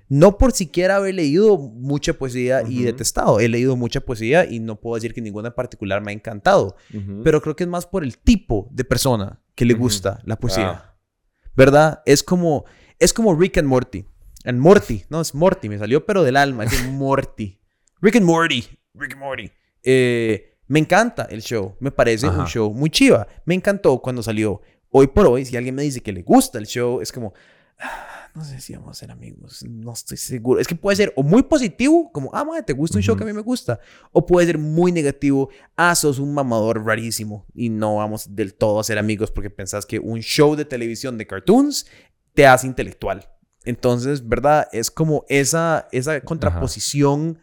no 0.08 0.38
por 0.38 0.52
siquiera 0.52 0.96
haber 0.96 1.14
leído 1.16 1.56
mucha 1.58 2.12
poesía 2.12 2.62
y 2.62 2.76
Ujú. 2.76 2.84
detestado. 2.84 3.40
He 3.40 3.48
leído 3.48 3.74
mucha 3.74 4.00
poesía 4.00 4.44
y 4.44 4.60
no 4.60 4.76
puedo 4.80 4.94
decir 4.94 5.12
que 5.14 5.20
ninguna 5.22 5.48
en 5.48 5.54
particular 5.54 6.02
me 6.02 6.12
ha 6.12 6.14
encantado. 6.14 6.76
Pero 7.24 7.40
creo 7.42 7.56
que 7.56 7.64
es 7.64 7.70
más 7.70 7.86
por 7.86 8.04
el 8.04 8.18
tipo 8.18 8.68
de 8.70 8.84
persona 8.84 9.40
que 9.56 9.64
le 9.64 9.74
gusta 9.74 10.20
la 10.24 10.36
poesía. 10.38 10.70
Ah. 10.70 10.96
¿Verdad? 11.56 12.02
Es 12.06 12.22
como, 12.22 12.64
es 12.98 13.12
como 13.12 13.34
Rick 13.34 13.58
and 13.58 13.66
Morty. 13.68 14.04
And 14.44 14.60
Morty. 14.60 15.04
No, 15.10 15.20
es 15.20 15.34
Morty. 15.34 15.68
Me 15.68 15.78
salió 15.78 16.06
pero 16.06 16.22
del 16.22 16.36
alma. 16.36 16.64
Es 16.64 16.86
Morty. 16.88 17.58
Rick 18.00 18.16
and 18.16 18.26
Morty. 18.26 18.64
Rick 18.94 19.12
and 19.14 19.20
Morty. 19.20 19.50
Eh, 19.82 20.49
me 20.70 20.78
encanta 20.78 21.24
el 21.24 21.42
show. 21.42 21.74
Me 21.80 21.90
parece 21.90 22.28
un 22.28 22.46
show 22.46 22.72
muy 22.72 22.90
chiva. 22.90 23.26
Me 23.44 23.54
encantó 23.54 24.00
cuando 24.00 24.22
salió. 24.22 24.60
Hoy 24.90 25.08
por 25.08 25.26
hoy, 25.26 25.44
si 25.44 25.56
alguien 25.56 25.74
me 25.74 25.82
dice 25.82 26.00
que 26.00 26.12
le 26.12 26.22
gusta 26.22 26.58
el 26.58 26.66
show, 26.66 27.00
es 27.00 27.10
como... 27.12 27.32
"Ah, 27.78 28.30
No 28.34 28.44
sé 28.44 28.60
si 28.60 28.74
vamos 28.76 28.90
a 28.96 29.00
ser 29.00 29.10
amigos. 29.10 29.64
No 29.68 29.92
estoy 29.92 30.16
seguro. 30.16 30.60
Es 30.60 30.68
que 30.68 30.76
puede 30.76 30.94
ser 30.96 31.12
o 31.16 31.24
muy 31.24 31.42
positivo, 31.42 32.12
como, 32.12 32.30
ah, 32.32 32.44
madre, 32.44 32.62
te 32.62 32.72
gusta 32.72 32.98
un 32.98 33.02
show 33.02 33.16
que 33.16 33.24
a 33.24 33.26
mí 33.26 33.32
me 33.32 33.40
gusta. 33.42 33.80
O 34.12 34.24
puede 34.24 34.46
ser 34.46 34.56
muy 34.58 34.92
negativo, 34.92 35.48
ah, 35.76 35.96
sos 35.96 36.20
un 36.20 36.32
mamador 36.32 36.84
rarísimo 36.86 37.44
y 37.54 37.68
no 37.70 37.96
vamos 37.96 38.36
del 38.36 38.54
todo 38.54 38.78
a 38.78 38.84
ser 38.84 38.98
amigos 38.98 39.32
porque 39.32 39.50
pensás 39.50 39.84
que 39.84 39.98
un 39.98 40.20
show 40.20 40.54
de 40.54 40.64
televisión 40.64 41.18
de 41.18 41.26
cartoons 41.26 41.86
te 42.32 42.46
hace 42.46 42.68
intelectual. 42.68 43.28
Entonces, 43.64 44.28
¿verdad? 44.28 44.68
Es 44.72 44.92
como 44.92 45.24
esa, 45.28 45.88
esa 45.90 46.20
contraposición 46.20 47.40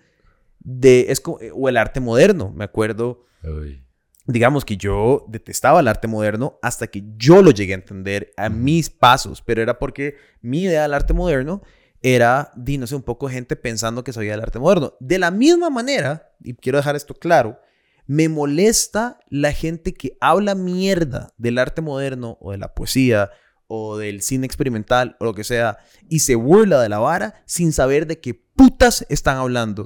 de, 0.68 1.06
es 1.10 1.22
como, 1.22 1.40
o 1.54 1.70
el 1.70 1.78
arte 1.78 2.02
moderno. 2.02 2.52
Me 2.54 2.66
acuerdo, 2.66 3.26
Uy. 3.42 3.82
digamos 4.26 4.66
que 4.66 4.76
yo 4.76 5.26
detestaba 5.30 5.80
el 5.80 5.88
arte 5.88 6.08
moderno 6.08 6.60
hasta 6.62 6.88
que 6.88 7.04
yo 7.16 7.42
lo 7.42 7.52
llegué 7.52 7.72
a 7.72 7.78
entender 7.78 8.34
a 8.36 8.50
mis 8.50 8.90
pasos, 8.90 9.42
pero 9.42 9.62
era 9.62 9.80
porque 9.80 10.16
mi 10.42 10.64
idea 10.64 10.82
del 10.82 10.94
arte 10.94 11.14
moderno 11.14 11.62
era, 12.02 12.52
di, 12.56 12.78
no 12.78 12.86
sé, 12.86 12.96
un 12.96 13.02
poco 13.02 13.30
gente 13.30 13.56
pensando 13.56 14.04
que 14.04 14.12
sabía 14.12 14.32
del 14.32 14.42
arte 14.42 14.60
moderno. 14.60 14.94
De 15.00 15.18
la 15.18 15.32
misma 15.32 15.70
manera, 15.70 16.34
y 16.44 16.54
quiero 16.54 16.78
dejar 16.78 16.98
esto 16.98 17.14
claro, 17.14 17.60
me 18.06 18.28
molesta 18.28 19.20
la 19.30 19.54
gente 19.54 19.94
que 19.94 20.18
habla 20.20 20.54
mierda 20.54 21.34
del 21.38 21.58
arte 21.58 21.82
moderno 21.82 22.38
o 22.42 22.52
de 22.52 22.58
la 22.58 22.74
poesía 22.74 23.32
o 23.68 23.98
del 23.98 24.22
cine 24.22 24.46
experimental 24.46 25.16
o 25.20 25.26
lo 25.26 25.34
que 25.34 25.44
sea 25.44 25.78
y 26.10 26.20
se 26.20 26.36
burla 26.36 26.82
de 26.82 26.90
la 26.90 27.00
vara 27.00 27.42
sin 27.46 27.74
saber 27.74 28.06
de 28.06 28.20
qué 28.20 28.34
putas 28.34 29.06
están 29.10 29.38
hablando. 29.38 29.86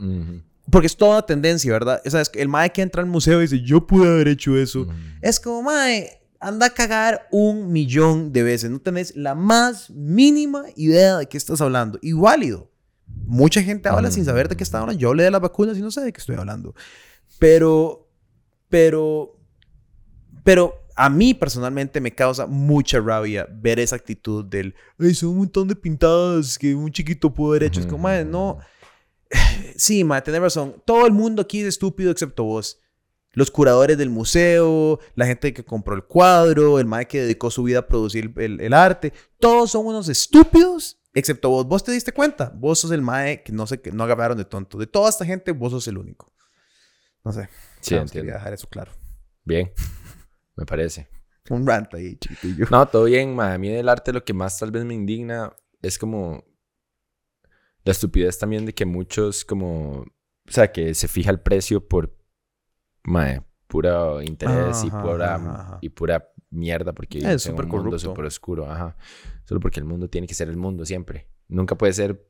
Porque 0.72 0.88
es 0.88 0.96
toda 0.96 1.26
tendencia, 1.26 1.72
¿verdad? 1.72 2.02
O 2.06 2.10
sea, 2.10 2.22
es 2.22 2.32
el 2.34 2.48
mae 2.48 2.72
que 2.72 2.82
entra 2.82 3.02
al 3.02 3.08
museo 3.08 3.40
y 3.40 3.44
dice, 3.44 3.62
yo 3.62 3.86
pude 3.86 4.08
haber 4.08 4.30
hecho 4.30 4.58
eso. 4.58 4.88
Es 5.22 5.40
como, 5.40 5.64
mae, 5.64 6.22
anda 6.40 6.68
a 6.68 6.70
cagar 6.72 7.28
un 7.32 7.72
millón 7.72 8.32
de 8.32 8.44
veces. 8.44 8.72
No 8.72 8.80
tenés 8.80 9.16
la 9.16 9.36
más 9.36 9.90
mínima 9.90 10.64
idea 10.76 11.18
de 11.18 11.28
qué 11.28 11.38
estás 11.38 11.62
hablando. 11.62 12.00
Y 12.02 12.14
válido. 12.14 12.72
Mucha 13.26 13.62
gente 13.62 13.90
habla 13.90 14.12
sin 14.12 14.26
saber 14.26 14.50
de 14.50 14.56
qué 14.56 14.64
está 14.64 14.80
hablando. 14.80 15.00
Yo 15.00 15.10
hablé 15.10 15.24
de 15.24 15.32
las 15.32 15.42
vacunas 15.42 15.78
y 15.78 15.82
no 15.82 15.92
sé 15.92 16.02
de 16.02 16.12
qué 16.12 16.20
estoy 16.20 16.36
hablando. 16.36 16.74
Pero, 17.38 18.10
pero, 18.70 19.38
pero 20.44 20.74
a 20.96 21.10
mí 21.10 21.34
personalmente 21.34 22.02
me 22.02 22.14
causa 22.14 22.46
mucha 22.46 23.00
rabia 23.00 23.48
ver 23.52 23.80
esa 23.80 23.96
actitud 23.96 24.46
del, 24.46 24.76
ay, 25.00 25.14
son 25.14 25.30
un 25.30 25.38
montón 25.40 25.68
de 25.68 25.76
pintadas 25.76 26.58
que 26.58 26.74
un 26.76 26.92
chiquito 26.92 27.34
pudo 27.34 27.52
haber 27.52 27.64
hecho. 27.64 27.80
Es 27.80 27.86
como, 27.86 28.04
mae, 28.04 28.26
no. 28.26 28.60
Sí, 29.76 30.04
ma, 30.04 30.22
tenés 30.22 30.42
razón. 30.42 30.82
Todo 30.86 31.08
el 31.08 31.12
mundo 31.12 31.42
aquí 31.42 31.62
es 31.62 31.68
estúpido 31.68 32.12
excepto 32.12 32.44
vos. 32.44 32.80
Los 33.34 33.50
curadores 33.50 33.98
del 33.98 34.10
museo, 34.10 35.00
la 35.16 35.26
gente 35.26 35.54
que 35.54 35.64
compró 35.64 35.96
el 35.96 36.04
cuadro, 36.04 36.80
el 36.80 36.86
mae 36.86 37.08
que 37.08 37.22
dedicó 37.22 37.50
su 37.50 37.64
vida 37.64 37.80
a 37.80 37.88
producir 37.88 38.34
el, 38.38 38.60
el 38.60 38.74
arte, 38.74 39.14
todos 39.40 39.72
son 39.72 39.86
unos 39.86 40.10
estúpidos 40.10 41.02
excepto 41.14 41.50
vos. 41.50 41.66
Vos 41.66 41.84
te 41.84 41.92
diste 41.92 42.12
cuenta. 42.12 42.52
Vos 42.56 42.80
sos 42.80 42.92
el 42.92 43.02
mae 43.02 43.44
que 43.44 43.52
no 43.52 43.68
sé 43.68 43.82
que 43.82 43.92
no 43.92 44.04
agarraron 44.04 44.38
de 44.38 44.46
tonto. 44.46 44.78
De 44.78 44.88
toda 44.88 45.10
esta 45.10 45.26
gente, 45.26 45.52
vos 45.52 45.72
sos 45.72 45.88
el 45.88 45.98
único. 45.98 46.32
No 47.24 47.32
sé. 47.32 47.50
Sí, 47.80 47.96
entiendo. 47.96 48.34
dejar 48.34 48.54
eso 48.54 48.68
claro. 48.68 48.92
Bien, 49.44 49.72
me 50.56 50.66
parece. 50.66 51.08
Un 51.50 51.66
rant 51.66 51.94
ahí, 51.94 52.16
chiquitillo. 52.18 52.68
No, 52.70 52.86
todo 52.88 53.06
bien, 53.06 53.36
ma. 53.36 53.54
A 53.54 53.58
mí 53.58 53.70
del 53.70 53.90
arte 53.90 54.14
lo 54.14 54.24
que 54.24 54.34
más 54.34 54.58
tal 54.60 54.72
vez 54.72 54.86
me 54.86 54.94
indigna 54.94 55.54
es 55.82 55.98
como 55.98 56.44
la 57.84 57.92
estupidez 57.92 58.38
también 58.38 58.66
de 58.66 58.74
que 58.74 58.86
muchos 58.86 59.46
como, 59.46 60.00
o 60.02 60.52
sea, 60.52 60.72
que 60.72 60.94
se 60.94 61.08
fija 61.08 61.32
el 61.32 61.40
precio 61.40 61.88
por, 61.88 62.16
ma, 63.04 63.46
puro 63.68 64.22
interés 64.22 64.84
y 64.84 64.92
pura, 64.92 65.36
ajá, 65.36 65.80
y 65.82 65.90
pura 65.90 66.28
mierda 66.50 66.94
porque 66.94 67.20
Es 67.20 67.44
súper 67.44 67.68
corrupto. 67.68 67.98
súper 68.00 68.26
oscuro, 68.26 68.70
ajá. 68.70 68.96
Solo 69.46 69.60
porque 69.60 69.80
el 69.80 69.86
mundo 69.86 70.10
tiene 70.10 70.28
que 70.28 70.34
ser 70.34 70.50
el 70.50 70.58
mundo 70.58 70.86
siempre. 70.86 71.30
Nunca 71.48 71.78
puede 71.78 71.94
ser 71.94 72.28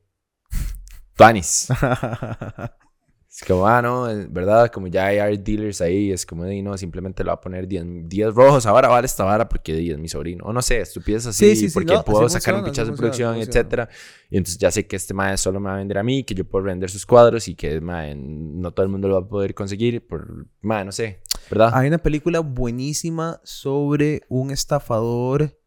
Tuanis. 1.16 1.68
Es 3.34 3.46
como, 3.48 3.66
ah, 3.66 3.82
no, 3.82 4.08
verdad, 4.30 4.70
como 4.70 4.88
ya 4.88 5.06
hay 5.06 5.20
art 5.20 5.40
dealers 5.40 5.80
ahí, 5.80 6.12
es 6.12 6.26
como, 6.26 6.44
"Ey, 6.44 6.62
no, 6.62 6.78
simplemente 6.78 7.24
le 7.24 7.30
va 7.30 7.36
a 7.36 7.40
poner 7.40 7.66
10, 7.66 7.86
10 8.10 8.34
rojos, 8.36 8.66
ahora 8.66 8.90
vale 8.90 9.06
esta 9.06 9.24
vara 9.24 9.48
porque 9.48 9.90
es 9.90 9.98
mi 9.98 10.10
sobrino. 10.10 10.44
O 10.44 10.52
no 10.52 10.62
sé, 10.62 10.82
estupidez 10.82 11.26
así, 11.28 11.52
Sí, 11.52 11.56
sí, 11.56 11.70
sí, 11.70 11.74
porque 11.74 11.94
no, 11.94 12.04
puedo 12.04 12.26
así 12.26 12.34
sacar 12.34 12.56
un 12.56 12.66
funciona, 12.66 12.72
pichazo 12.74 12.82
así 12.82 12.92
de 12.92 12.98
producción, 12.98 13.36
etcétera. 13.38 13.90
Y 14.30 14.36
entonces 14.36 14.58
ya 14.60 14.70
sé 14.70 14.86
que 14.86 14.98
este 14.98 15.14
mae 15.14 15.38
solo 15.38 15.62
me 15.62 15.70
va 15.70 15.76
a 15.76 15.78
vender 15.78 15.98
a 15.98 16.04
mí, 16.04 16.26
que 16.26 16.36
yo 16.36 16.44
puedo 16.44 16.66
vender 16.66 16.90
sus 16.90 17.06
cuadros 17.06 17.48
y 17.48 17.56
que 17.56 17.80
mae, 17.80 18.16
no 18.16 18.74
todo 18.74 18.84
el 18.86 18.92
mundo 18.92 19.08
lo 19.08 19.22
va 19.22 19.26
a 19.26 19.30
poder 19.30 19.54
conseguir 19.54 20.06
por, 20.06 20.48
mae, 20.60 20.84
no 20.84 20.92
sé, 20.92 21.22
¿verdad? 21.50 21.72
Hay 21.74 21.88
una 21.88 22.00
película 22.00 22.42
buenísima 22.42 23.40
sobre 23.46 24.24
un 24.28 24.52
estafador. 24.52 25.58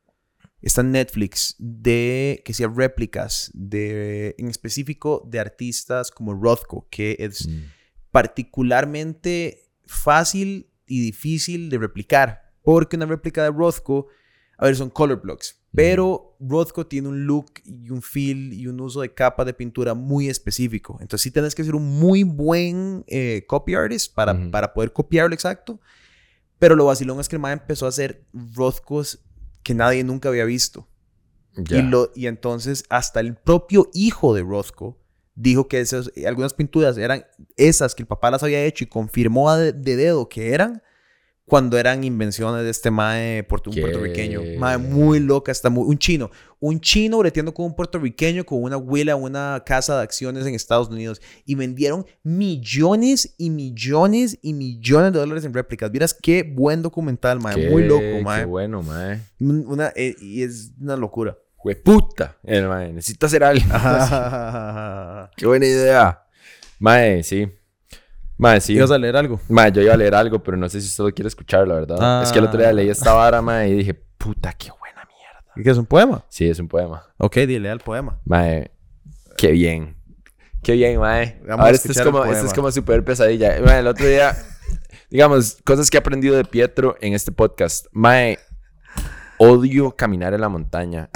Está 0.65 0.81
en 0.81 0.93
Netflix 0.93 1.57
de 1.59 2.43
que 2.45 2.55
sea 2.55 2.69
réplicas 2.69 3.51
de 3.55 4.35
en 4.39 4.49
específico 4.49 5.23
de 5.31 5.39
artistas 5.39 6.11
como 6.11 6.33
Rothko, 6.35 6.89
que 6.91 7.17
es 7.21 7.47
Mm. 7.47 7.63
particularmente 8.11 9.71
fácil 9.87 10.71
y 10.87 11.01
difícil 11.01 11.69
de 11.71 11.79
replicar, 11.79 12.53
porque 12.63 12.97
una 12.97 13.07
réplica 13.07 13.43
de 13.43 13.51
Rothko, 13.51 14.07
a 14.59 14.67
ver, 14.67 14.77
son 14.77 14.91
color 14.91 15.21
blocks, 15.21 15.61
pero 15.73 16.37
Rothko 16.41 16.87
tiene 16.87 17.09
un 17.09 17.27
look 17.27 17.47
y 17.65 17.91
un 17.91 18.01
feel 18.01 18.53
y 18.53 18.67
un 18.67 18.81
uso 18.81 19.01
de 19.01 19.13
capa 19.13 19.45
de 19.45 19.53
pintura 19.53 19.95
muy 19.95 20.29
específico. 20.29 20.97
Entonces 21.01 21.23
sí 21.23 21.31
tienes 21.31 21.55
que 21.55 21.65
ser 21.65 21.75
un 21.75 21.99
muy 21.99 22.23
buen 22.23 23.05
eh, 23.09 23.45
copy 23.47 23.75
artist 23.75 24.15
para, 24.15 24.51
para 24.51 24.73
poder 24.73 24.93
copiarlo 24.93 25.35
exacto. 25.35 25.81
Pero 26.59 26.77
lo 26.77 26.87
vacilón 26.87 27.19
es 27.21 27.29
que 27.29 27.37
el 27.37 27.43
man 27.43 27.59
empezó 27.61 27.87
a 27.87 27.89
hacer 27.89 28.25
Rothkos 28.33 29.19
que 29.65 29.75
nadie 29.75 30.05
nunca 30.05 30.29
había 30.29 30.45
visto. 30.45 30.87
Y, 31.57 31.83
lo, 31.83 32.11
y 32.15 32.27
entonces 32.27 32.85
hasta 32.89 33.21
el 33.21 33.37
propio 33.37 33.89
hijo 33.93 34.35
de 34.35 34.43
Rothko 34.43 34.99
dijo 35.37 35.69
que 35.69 35.81
esas, 35.81 36.11
algunas 36.27 36.53
pinturas 36.53 36.99
eran 36.99 37.25
esas 37.57 37.95
que 37.95 38.03
el 38.03 38.09
papá 38.09 38.31
las 38.31 38.43
había 38.43 38.65
hecho 38.65 38.85
y 38.85 38.89
confirmó 38.89 39.53
de, 39.55 39.73
de 39.73 39.97
dedo 39.97 40.29
que 40.29 40.53
eran 40.53 40.83
cuando 41.47 41.77
eran 41.77 42.03
invenciones 42.05 42.65
de 42.65 42.71
este 42.71 42.91
mae 42.91 43.43
puerto, 43.45 43.69
un 43.69 43.75
¿Qué? 43.77 43.83
puertorriqueño. 43.83 44.41
Mae 44.59 44.79
muy 44.79 45.21
loca, 45.21 45.53
está 45.53 45.69
muy, 45.69 45.85
un 45.87 45.99
chino. 45.99 46.31
Un 46.59 46.81
chino 46.81 47.19
breteando 47.19 47.53
con 47.53 47.67
un 47.67 47.77
puertorriqueño 47.77 48.45
con 48.47 48.63
una 48.63 48.79
huila, 48.79 49.15
una 49.17 49.63
casa 49.67 49.97
de 49.99 50.03
acciones 50.05 50.47
en 50.47 50.55
Estados 50.55 50.89
Unidos. 50.89 51.21
Y 51.45 51.55
vendieron 51.55 52.07
millones 52.23 53.35
y 53.37 53.51
millones 53.51 54.39
y 54.41 54.55
millones 54.55 55.13
de 55.13 55.19
dólares 55.19 55.45
en 55.45 55.53
réplicas. 55.53 55.91
Vieras 55.91 56.15
qué 56.21 56.43
buen 56.43 56.81
documental, 56.81 57.41
mae. 57.41 57.55
Qué- 57.57 57.69
Muy 57.69 57.85
loco, 57.85 58.01
Qué 58.01 58.23
mae. 58.23 58.45
bueno, 58.47 58.83
mae. 58.83 59.21
Un- 59.39 59.67
Una, 59.67 59.93
eh, 59.97 60.15
y 60.23 60.43
es 60.43 60.73
una 60.81 60.97
locura. 60.97 61.37
Hueputa. 61.63 62.39
El 62.43 62.69
mae, 62.69 62.93
necesito 62.93 63.27
hacer 63.27 63.45
algo. 63.45 63.65
Qué 65.37 65.47
buena 65.47 65.67
idea. 65.67 66.23
Mae, 66.79 67.23
sí. 67.23 67.49
Mae, 68.37 68.61
sí. 68.61 68.73
¿Ibas 68.75 68.91
a 68.91 68.99
leer 68.99 69.17
algo? 69.17 69.41
Mae, 69.49 69.71
yo 69.73 69.81
iba 69.83 69.95
a 69.95 69.97
leer 69.97 70.15
algo, 70.15 70.43
pero 70.43 70.57
no 70.57 70.69
sé 70.69 70.81
si 70.81 70.89
usted 70.89 71.05
lo 71.05 71.13
quiere 71.13 71.29
escuchar, 71.29 71.67
la 71.69 71.75
verdad. 71.75 72.23
Es 72.23 72.33
que 72.33 72.39
el 72.41 72.47
otro 72.47 72.59
día 72.59 72.71
Ah. 72.71 72.73
leí 72.73 72.89
esta 72.91 73.13
vara, 73.13 73.41
mae, 73.41 73.69
y 73.69 73.75
dije, 73.75 73.95
puta, 73.95 74.53
qué 74.53 74.71
buena 74.79 75.03
mierda. 75.09 75.45
¿Y 75.57 75.63
qué 75.63 75.71
es 75.71 75.79
un 75.79 75.87
poema? 75.87 76.25
Sí, 76.29 76.49
es 76.49 76.59
un 76.59 76.69
poema. 76.69 77.05
Ok, 77.19 77.37
dile 77.37 77.71
al 77.71 77.79
poema. 77.81 78.19
Mae, 78.25 78.71
qué 79.37 79.53
bien. 79.53 79.97
Qué 80.63 80.73
bien, 80.73 80.99
mae. 80.99 81.39
Vamos 81.43 81.61
a 81.61 81.63
Ahora 81.65 81.77
esto 81.77 81.93
es 81.93 82.01
como, 82.01 82.25
esto 82.25 82.47
es 82.47 82.55
como 82.55 82.73
super 82.73 83.05
pesadilla. 83.05 83.61
Mae, 83.65 83.79
el 83.81 83.87
otro 83.87 84.07
día, 84.07 84.35
digamos, 85.11 85.59
cosas 85.65 85.89
que 85.91 85.97
he 85.97 86.01
aprendido 86.01 86.35
de 86.37 86.45
Pietro 86.45 86.97
en 87.01 87.13
este 87.13 87.31
podcast. 87.31 87.87
Mae, 87.93 88.39
odio 89.39 89.93
caminar 89.95 90.35
en 90.35 90.41
la 90.41 90.49
montaña. 90.49 91.09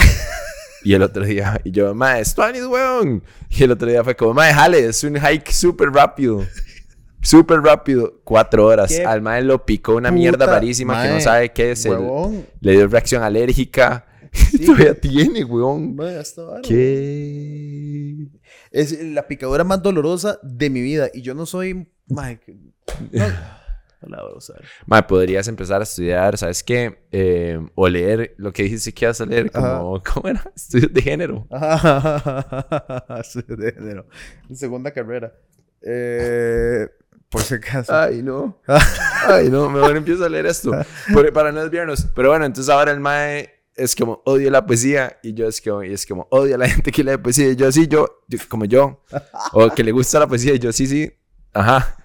Y 0.85 0.95
el 0.95 1.03
otro 1.03 1.25
día, 1.25 1.61
y 1.65 1.73
yo, 1.73 1.93
mae, 1.95 2.25
Spanish, 2.25 2.65
weón. 2.65 3.25
Y 3.51 3.65
el 3.65 3.73
otro 3.73 3.89
día 3.89 4.05
fue 4.05 4.15
como, 4.15 4.35
mae, 4.35 4.55
jale, 4.55 4.87
es 4.87 5.03
un 5.03 5.17
hike 5.19 5.51
súper 5.51 5.91
rápido. 5.91 6.45
Súper 7.23 7.61
rápido, 7.61 8.21
cuatro 8.25 8.67
horas. 8.67 8.91
¿Qué 8.91 9.05
Al 9.05 9.23
mae 9.23 9.43
lo 9.43 9.65
picó 9.67 9.97
una 9.97 10.11
mierda 10.11 10.47
rarísima 10.47 11.03
que 11.03 11.09
no 11.11 11.21
sabe 11.21 11.51
qué 11.53 11.73
es. 11.73 11.85
el- 11.87 12.45
le 12.61 12.73
dio 12.73 12.87
reacción 12.89 13.23
alérgica. 13.23 14.07
Todavía 14.67 14.95
tiene, 14.95 15.43
weón. 15.45 15.97
Mae, 15.97 16.17
hasta 16.19 16.43
ahora, 16.43 16.61
¿Qué? 16.63 18.29
Es 18.71 19.03
la 19.03 19.27
picadura 19.27 19.65
más 19.65 19.83
dolorosa 19.83 20.39
de 20.43 20.71
mi 20.71 20.81
vida. 20.83 21.09
Y 21.13 21.23
yo 21.23 21.35
no 21.35 21.47
soy. 21.47 21.89
Mae, 22.09 22.39
no, 23.11 23.27
no 24.03 24.09
la 24.09 24.23
voy 24.23 24.33
a 24.35 24.37
usar. 24.37 24.63
Mae, 24.87 25.03
podrías 25.05 25.49
empezar 25.49 25.81
a 25.81 25.85
estudiar, 25.85 26.37
¿sabes 26.37 26.63
qué? 26.63 26.99
Eh, 27.11 27.59
o 27.75 27.89
leer 27.89 28.35
lo 28.37 28.53
que 28.53 28.65
dijiste 28.65 28.93
que 28.93 29.07
ibas 29.07 29.21
a 29.21 29.27
leer, 29.27 29.51
como, 29.51 30.03
¿cómo 30.03 30.29
era? 30.29 30.45
Estudios 30.57 30.93
de 30.93 31.03
género. 31.03 31.47
Soy 33.25 33.43
de 33.49 33.73
género. 33.73 34.07
Segunda 34.53 34.91
carrera. 34.93 35.33
Eh, 35.81 36.87
por 37.31 37.43
si 37.43 37.55
acaso. 37.55 37.95
Ay, 37.95 38.23
no. 38.23 38.59
Ay, 39.27 39.49
no, 39.51 39.69
mejor 39.71 39.97
empiezo 39.97 40.25
a 40.25 40.29
leer 40.29 40.47
esto. 40.47 40.71
por- 41.13 41.33
para 41.33 41.53
no 41.53 41.61
desviarnos. 41.63 42.07
Pero 42.15 42.31
bueno, 42.31 42.45
entonces 42.47 42.73
ahora 42.73 42.91
el 42.93 43.01
Mae 43.01 43.51
es 43.75 43.95
como 43.95 44.23
odio 44.25 44.51
la 44.51 44.67
poesía 44.67 45.19
y 45.23 45.35
yo 45.35 45.47
es 45.47 45.61
como, 45.61 45.85
y 45.85 45.93
es 45.93 46.05
como 46.07 46.27
odio 46.31 46.55
a 46.55 46.59
la 46.59 46.69
gente 46.69 46.91
que 46.91 47.05
lee 47.05 47.17
poesía 47.19 47.49
y 47.51 47.57
yo 47.57 47.71
sí, 47.71 47.87
yo, 47.87 48.07
yo- 48.29 48.39
como 48.49 48.65
yo. 48.65 49.05
O 49.53 49.71
que 49.75 49.85
le 49.85 49.93
gusta 49.93 50.19
la 50.19 50.27
poesía 50.27 50.55
y 50.55 50.59
yo 50.59 50.73
sí, 50.73 50.87
sí. 50.87 51.13
Ajá. 51.53 51.97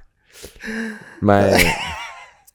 Mae. 1.21 1.65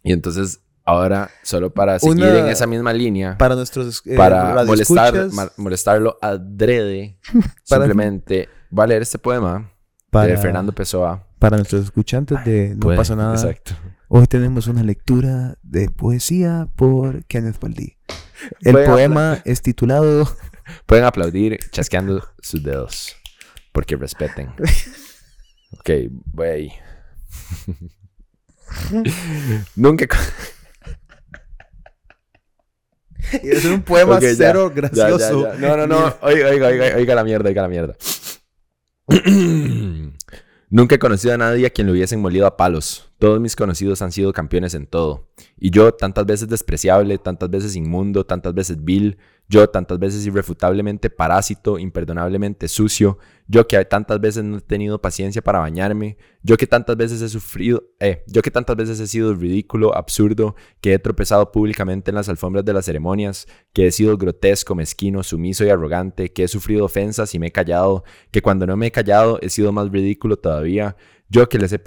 Y 0.02 0.12
entonces 0.12 0.60
ahora, 0.84 1.30
solo 1.42 1.72
para 1.72 1.98
seguir 1.98 2.16
Una- 2.24 2.38
en 2.38 2.46
esa 2.48 2.66
misma 2.66 2.92
línea. 2.92 3.36
Para 3.38 3.54
nuestros. 3.54 4.02
eh, 4.06 4.16
para 4.16 4.64
molestar, 4.64 5.28
molestarlo 5.56 6.18
adrede, 6.20 7.18
Para- 7.68 7.84
simplemente 7.84 8.48
va 8.76 8.84
a 8.84 8.86
leer 8.86 9.02
este 9.02 9.18
poema 9.18 9.70
para, 10.10 10.26
de 10.26 10.36
Fernando 10.36 10.72
Pessoa. 10.72 11.26
para 11.38 11.56
nuestros 11.56 11.84
escuchantes 11.84 12.44
de 12.44 12.74
No 12.76 12.94
pasa 12.96 13.16
nada. 13.16 13.34
Exacto. 13.34 13.72
Hoy 14.08 14.26
tenemos 14.26 14.66
una 14.66 14.82
lectura 14.82 15.58
de 15.62 15.90
poesía 15.90 16.68
por 16.76 17.24
Kenneth 17.26 17.60
Baldí. 17.60 17.96
El 18.60 18.84
poema 18.84 19.42
es 19.44 19.62
titulado 19.62 20.28
Pueden 20.86 21.04
aplaudir 21.04 21.58
chasqueando 21.70 22.26
sus 22.40 22.62
dedos, 22.62 23.16
porque 23.72 23.96
respeten. 23.96 24.50
Ok, 25.78 25.90
voy 26.32 26.48
ahí. 26.48 26.72
Nunca... 29.76 30.06
Y 33.42 33.48
es 33.50 33.64
un 33.64 33.82
poema 33.82 34.18
cero 34.20 34.72
ya, 34.74 34.82
ya, 34.82 35.08
gracioso. 35.08 35.52
ya. 35.52 35.58
No, 35.58 35.76
no, 35.76 35.86
no. 35.86 36.16
Oiga, 36.22 36.48
oiga, 36.48 36.68
oiga, 36.68 36.96
oiga 36.96 37.14
la 37.14 37.24
mierda, 37.24 37.48
oiga 37.48 37.62
la 37.62 37.68
mierda. 37.68 37.94
Nunca 40.70 40.96
he 40.96 40.98
conocido 40.98 41.34
a 41.34 41.38
nadie 41.38 41.66
a 41.66 41.70
quien 41.70 41.86
le 41.86 41.94
hubiesen 41.94 42.20
molido 42.20 42.46
a 42.46 42.58
palos. 42.58 43.10
Todos 43.18 43.40
mis 43.40 43.56
conocidos 43.56 44.02
han 44.02 44.12
sido 44.12 44.34
campeones 44.34 44.74
en 44.74 44.86
todo. 44.86 45.26
Y 45.58 45.70
yo, 45.70 45.92
tantas 45.92 46.26
veces 46.26 46.48
despreciable, 46.48 47.16
tantas 47.16 47.48
veces 47.48 47.74
inmundo, 47.74 48.26
tantas 48.26 48.52
veces 48.52 48.84
vil, 48.84 49.16
yo, 49.48 49.68
tantas 49.70 49.98
veces 49.98 50.26
irrefutablemente 50.26 51.08
parásito, 51.08 51.78
imperdonablemente 51.78 52.68
sucio, 52.68 53.18
yo 53.46 53.66
que 53.66 53.82
tantas 53.86 54.20
veces 54.20 54.44
no 54.44 54.58
he 54.58 54.60
tenido 54.60 55.00
paciencia 55.00 55.40
para 55.40 55.60
bañarme, 55.60 56.18
yo 56.42 56.58
que 56.58 56.66
tantas 56.66 56.98
veces 56.98 57.22
he 57.22 57.30
sufrido, 57.30 57.82
eh, 57.98 58.24
yo 58.26 58.42
que 58.42 58.50
tantas 58.50 58.76
veces 58.76 59.00
he 59.00 59.06
sido 59.06 59.34
ridículo, 59.34 59.96
absurdo, 59.96 60.54
que 60.82 60.92
he 60.92 60.98
tropezado 60.98 61.50
públicamente 61.50 62.10
en 62.10 62.16
las 62.16 62.28
alfombras 62.28 62.64
de 62.66 62.74
las 62.74 62.84
ceremonias, 62.84 63.48
que 63.72 63.86
he 63.86 63.90
sido 63.90 64.18
grotesco, 64.18 64.74
mezquino, 64.74 65.22
sumiso 65.22 65.64
y 65.64 65.70
arrogante, 65.70 66.30
que 66.30 66.44
he 66.44 66.48
sufrido 66.48 66.84
ofensas 66.84 67.34
y 67.34 67.38
me 67.38 67.46
he 67.46 67.52
callado, 67.52 68.04
que 68.30 68.42
cuando 68.42 68.66
no 68.66 68.76
me 68.76 68.88
he 68.88 68.92
callado 68.92 69.38
he 69.40 69.48
sido 69.48 69.72
más 69.72 69.90
ridículo 69.90 70.36
todavía, 70.36 70.96
yo 71.30 71.48
que 71.48 71.58
les 71.58 71.72
he 71.72 71.80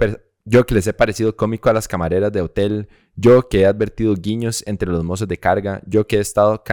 yo 0.44 0.66
que 0.66 0.74
les 0.74 0.88
he 0.88 0.92
parecido 0.92 1.36
cómico 1.36 1.70
a 1.70 1.72
las 1.72 1.86
camareras 1.86 2.32
de 2.32 2.40
hotel, 2.40 2.88
yo 3.14 3.48
que 3.48 3.60
he 3.60 3.66
advertido 3.66 4.16
guiños 4.16 4.64
entre 4.66 4.90
los 4.90 5.04
mozos 5.04 5.28
de 5.28 5.38
carga, 5.38 5.80
yo 5.86 6.08
que 6.08 6.16
he 6.16 6.20
estado 6.20 6.64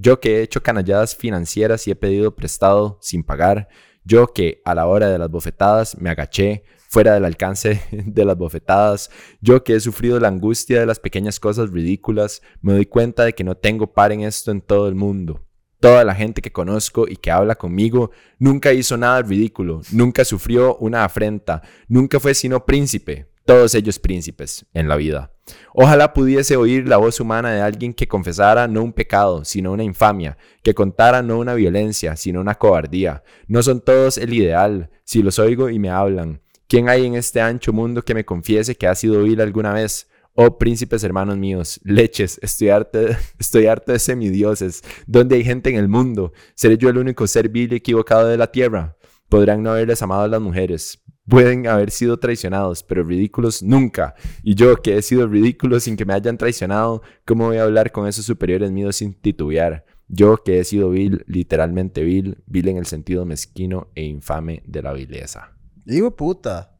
yo 0.00 0.18
que 0.18 0.38
he 0.38 0.42
hecho 0.42 0.62
canalladas 0.62 1.14
financieras 1.14 1.86
y 1.86 1.90
he 1.90 1.96
pedido 1.96 2.34
prestado 2.34 2.98
sin 3.02 3.22
pagar, 3.22 3.68
yo 4.02 4.28
que 4.28 4.62
a 4.64 4.74
la 4.74 4.86
hora 4.86 5.08
de 5.08 5.18
las 5.18 5.30
bofetadas 5.30 5.96
me 5.98 6.10
agaché 6.10 6.64
fuera 6.88 7.14
del 7.14 7.26
alcance 7.26 7.82
de 7.92 8.24
las 8.24 8.36
bofetadas, 8.36 9.10
yo 9.40 9.62
que 9.62 9.74
he 9.74 9.80
sufrido 9.80 10.18
la 10.18 10.28
angustia 10.28 10.80
de 10.80 10.86
las 10.86 10.98
pequeñas 10.98 11.38
cosas 11.38 11.70
ridículas, 11.70 12.40
me 12.62 12.72
doy 12.72 12.86
cuenta 12.86 13.24
de 13.24 13.34
que 13.34 13.44
no 13.44 13.56
tengo 13.56 13.92
par 13.92 14.12
en 14.12 14.22
esto 14.22 14.50
en 14.50 14.62
todo 14.62 14.88
el 14.88 14.94
mundo. 14.94 15.46
Toda 15.80 16.04
la 16.04 16.14
gente 16.14 16.42
que 16.42 16.52
conozco 16.52 17.06
y 17.08 17.16
que 17.16 17.30
habla 17.30 17.54
conmigo 17.54 18.10
nunca 18.38 18.72
hizo 18.72 18.98
nada 18.98 19.22
ridículo, 19.22 19.80
nunca 19.92 20.24
sufrió 20.26 20.76
una 20.76 21.04
afrenta, 21.04 21.62
nunca 21.88 22.20
fue 22.20 22.34
sino 22.34 22.66
príncipe, 22.66 23.29
todos 23.44 23.74
ellos 23.74 23.98
príncipes 23.98 24.66
en 24.74 24.88
la 24.88 24.96
vida. 24.96 25.32
Ojalá 25.74 26.12
pudiese 26.12 26.56
oír 26.56 26.86
la 26.86 26.96
voz 26.96 27.20
humana 27.20 27.52
de 27.52 27.60
alguien 27.60 27.92
que 27.92 28.06
confesara 28.06 28.68
no 28.68 28.82
un 28.82 28.92
pecado, 28.92 29.44
sino 29.44 29.72
una 29.72 29.82
infamia, 29.82 30.38
que 30.62 30.74
contara 30.74 31.22
no 31.22 31.38
una 31.38 31.54
violencia, 31.54 32.16
sino 32.16 32.40
una 32.40 32.54
cobardía. 32.54 33.22
No 33.48 33.62
son 33.62 33.80
todos 33.80 34.18
el 34.18 34.32
ideal, 34.32 34.90
si 35.04 35.22
los 35.22 35.38
oigo 35.38 35.70
y 35.70 35.78
me 35.78 35.90
hablan. 35.90 36.40
¿Quién 36.68 36.88
hay 36.88 37.04
en 37.04 37.16
este 37.16 37.40
ancho 37.40 37.72
mundo 37.72 38.02
que 38.02 38.14
me 38.14 38.24
confiese 38.24 38.76
que 38.76 38.86
ha 38.86 38.94
sido 38.94 39.22
vil 39.24 39.40
alguna 39.40 39.72
vez? 39.72 40.08
Oh 40.34 40.56
príncipes 40.56 41.02
hermanos 41.02 41.36
míos, 41.36 41.80
leches, 41.82 42.38
estoy 42.42 42.68
harto, 42.68 42.98
de- 42.98 43.16
estoy 43.40 43.66
harto 43.66 43.90
de 43.90 43.98
semidioses. 43.98 44.82
¿Dónde 45.06 45.34
hay 45.34 45.44
gente 45.44 45.70
en 45.70 45.76
el 45.76 45.88
mundo? 45.88 46.32
¿Seré 46.54 46.78
yo 46.78 46.88
el 46.88 46.98
único 46.98 47.26
ser 47.26 47.48
vil 47.48 47.72
y 47.72 47.76
equivocado 47.76 48.28
de 48.28 48.36
la 48.36 48.52
tierra? 48.52 48.96
Podrán 49.28 49.62
no 49.64 49.70
haberles 49.72 50.00
amado 50.02 50.22
a 50.22 50.28
las 50.28 50.40
mujeres. 50.40 51.02
Pueden 51.30 51.66
haber 51.68 51.90
sido 51.90 52.18
traicionados, 52.18 52.82
pero 52.82 53.02
ridículos 53.04 53.62
nunca. 53.62 54.14
Y 54.42 54.54
yo, 54.54 54.76
que 54.82 54.98
he 54.98 55.02
sido 55.02 55.26
ridículo 55.28 55.78
sin 55.80 55.96
que 55.96 56.04
me 56.04 56.12
hayan 56.12 56.36
traicionado, 56.36 57.02
¿cómo 57.24 57.46
voy 57.46 57.56
a 57.58 57.62
hablar 57.62 57.92
con 57.92 58.06
esos 58.06 58.24
superiores 58.26 58.70
míos 58.72 58.96
sin 58.96 59.14
titubear? 59.14 59.84
Yo, 60.08 60.36
que 60.44 60.58
he 60.58 60.64
sido 60.64 60.90
vil, 60.90 61.24
literalmente 61.28 62.02
vil, 62.02 62.42
vil 62.46 62.68
en 62.68 62.76
el 62.78 62.86
sentido 62.86 63.24
mezquino 63.24 63.88
e 63.94 64.02
infame 64.02 64.62
de 64.66 64.82
la 64.82 64.92
vileza. 64.92 65.52
Digo, 65.84 66.16
puta. 66.16 66.76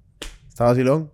Está 0.48 0.64
vacilón. 0.64 1.12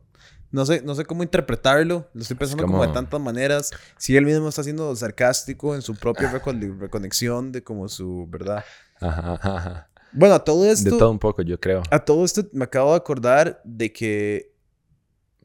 No 0.51 0.65
sé, 0.65 0.81
no 0.83 0.95
sé 0.95 1.05
cómo 1.05 1.23
interpretarlo. 1.23 2.09
Lo 2.15 2.23
estoy 2.23 2.37
pensando 2.39 2.63
como... 2.65 2.79
como- 2.79 2.87
de 2.87 2.95
tantas 2.95 3.21
maneras. 3.21 3.71
Si 3.99 4.17
él 4.17 4.25
mismo 4.25 4.49
está 4.49 4.63
siendo 4.63 4.97
sarcástico 4.97 5.75
en 5.75 5.83
su 5.83 5.95
propia 5.95 6.33
recon- 6.33 6.79
reconexión 6.79 7.53
de 7.53 7.63
como 7.63 7.89
su, 7.89 8.27
¿verdad? 8.31 8.65
Ajá, 9.01 9.35
ajá. 9.35 9.91
Bueno, 10.17 10.35
a 10.35 10.45
todo 10.45 10.65
esto... 10.67 10.91
De 10.91 10.99
todo 10.99 11.11
un 11.11 11.19
poco, 11.19 11.43
yo 11.43 11.61
creo. 11.61 11.83
A 11.91 11.99
todo 12.05 12.25
esto 12.25 12.43
me 12.53 12.65
acabo 12.65 12.91
de 12.93 12.97
acordar 12.97 13.61
de 13.65 13.93
que... 13.93 14.53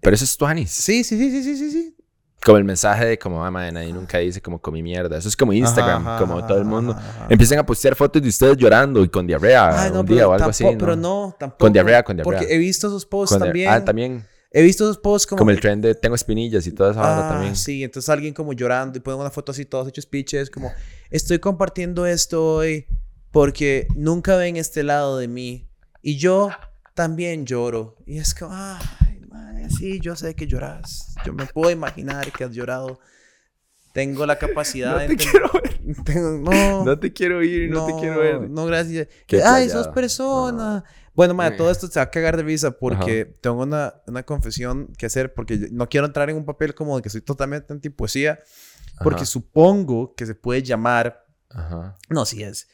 Pero 0.01 0.15
eso 0.15 0.23
es 0.25 0.35
Tuanis. 0.37 0.71
Sí, 0.71 1.03
sí, 1.03 1.17
sí, 1.17 1.29
sí, 1.29 1.43
sí, 1.43 1.55
sí, 1.57 1.71
sí. 1.71 1.95
Como 2.43 2.57
el 2.57 2.63
mensaje 2.63 3.05
de 3.05 3.19
como, 3.19 3.45
ah, 3.45 3.51
madre, 3.51 3.71
nadie 3.71 3.93
nunca 3.93 4.17
dice 4.17 4.41
como 4.41 4.59
comí 4.59 4.81
mierda. 4.81 5.15
Eso 5.17 5.27
es 5.27 5.35
como 5.37 5.53
Instagram, 5.53 6.07
Ajá, 6.07 6.19
como 6.19 6.39
ajá, 6.39 6.47
todo 6.47 6.57
el 6.57 6.65
mundo. 6.65 6.93
ajá. 6.93 7.27
Empiezan 7.29 7.59
a 7.59 7.65
postear 7.65 7.95
fotos 7.95 8.19
de 8.19 8.29
ustedes 8.29 8.57
llorando 8.57 9.03
y 9.03 9.09
con 9.09 9.27
diarrea 9.27 9.83
Ay, 9.83 9.91
no, 9.91 9.99
un 9.99 10.05
día 10.07 10.27
o 10.27 10.33
algo 10.33 10.49
así. 10.49 10.63
¿no? 10.63 10.75
Pero 10.75 10.95
no, 10.95 11.35
tampoco. 11.37 11.59
Con 11.65 11.73
diarrea, 11.73 12.01
con 12.01 12.15
diarrea. 12.17 12.39
Porque 12.39 12.51
he 12.51 12.57
visto 12.57 12.87
esos 12.87 13.05
posts 13.05 13.35
Con 13.37 13.43
también. 13.45 13.69
Ah, 13.69 13.85
también. 13.85 14.25
He 14.49 14.63
visto 14.63 14.85
esos 14.85 14.97
posts 14.97 15.27
como... 15.27 15.37
Como 15.37 15.51
el 15.51 15.59
tren 15.59 15.81
de 15.81 15.93
tengo 15.93 16.15
espinillas 16.15 16.65
y 16.65 16.71
toda 16.71 16.91
esa 16.91 16.99
Ah, 17.01 17.15
vara 17.17 17.29
también. 17.29 17.55
sí, 17.55 17.83
entonces 17.83 18.09
alguien 18.09 18.33
como 18.33 18.53
llorando 18.53 18.97
y 18.97 19.01
ponen 19.01 19.19
una 19.21 19.29
foto 19.29 19.51
así, 19.51 19.63
todos 19.65 19.87
hechos 19.87 20.07
piches, 20.07 20.49
como 20.49 20.71
estoy 21.11 21.37
compartiendo 21.37 22.07
esto 22.07 22.55
hoy 22.55 22.87
porque 23.31 23.87
nunca 23.95 24.35
ven 24.35 24.57
este 24.57 24.83
lado 24.83 25.17
de 25.17 25.27
mí 25.27 25.69
y 26.01 26.17
yo 26.17 26.49
también 26.93 27.45
lloro. 27.45 27.95
Y 28.05 28.17
es 28.17 28.33
como, 28.33 28.51
ay, 28.53 29.21
mae, 29.29 29.69
sí, 29.69 29.99
yo 30.01 30.15
sé 30.15 30.35
que 30.35 30.47
lloras. 30.47 31.15
Yo 31.25 31.33
me 31.33 31.45
puedo 31.45 31.71
imaginar 31.71 32.31
que 32.31 32.43
has 32.43 32.51
llorado. 32.51 32.99
Tengo 33.93 34.25
la 34.25 34.37
capacidad 34.37 34.93
No 34.95 34.99
de 34.99 35.07
te 35.07 35.15
quiero 35.17 35.49
ver. 35.53 35.71
Tengo- 36.05 36.37
no, 36.51 36.85
No 36.85 36.99
te 36.99 37.11
quiero 37.13 37.43
ir, 37.43 37.69
no, 37.69 37.85
te 37.85 37.93
quiero 37.95 38.19
ver. 38.19 38.49
No, 38.49 38.65
gracias. 38.65 39.07
Qué 39.27 39.37
Ay, 39.37 39.67
playada. 39.67 39.69
sos 39.83 39.87
persona. 39.89 40.83
Bueno, 41.13 41.33
madre, 41.33 41.57
todo 41.57 41.69
esto 41.69 41.87
se 41.87 41.99
va 41.99 42.03
a 42.03 42.09
cagar 42.09 42.37
de 42.37 42.43
risa 42.43 42.71
porque 42.71 43.25
tengo 43.25 43.61
una, 43.63 43.95
una 44.07 44.23
confesión 44.23 44.87
que 44.97 45.05
hacer 45.07 45.33
porque 45.33 45.67
no 45.71 45.89
quiero 45.89 46.05
entrar 46.07 46.29
en 46.29 46.37
un 46.37 46.45
papel 46.45 46.73
como 46.73 46.95
de 46.95 47.01
que 47.03 47.09
soy 47.09 47.19
totalmente 47.19 47.73
antipoesía 47.73 48.39
porque 49.03 49.17
Ajá. 49.23 49.25
supongo 49.25 50.15
que 50.15 50.25
se 50.25 50.35
puede 50.35 50.63
llamar, 50.63 51.25
Ajá. 51.49 51.97
no, 52.09 52.25
sí 52.25 52.43
es, 52.43 52.69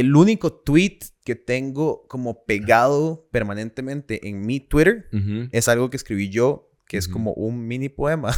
el 0.00 0.16
único 0.16 0.52
tweet 0.52 0.98
que 1.24 1.36
tengo 1.36 2.06
como 2.08 2.44
pegado 2.44 3.28
permanentemente 3.30 4.28
en 4.28 4.44
mi 4.44 4.58
Twitter 4.58 5.08
es 5.52 5.68
algo 5.68 5.88
que 5.88 5.96
escribí 5.96 6.30
yo, 6.30 6.68
que 6.88 6.96
es 6.96 7.06
como 7.06 7.32
un 7.32 7.66
mini 7.66 7.88
poema. 7.88 8.36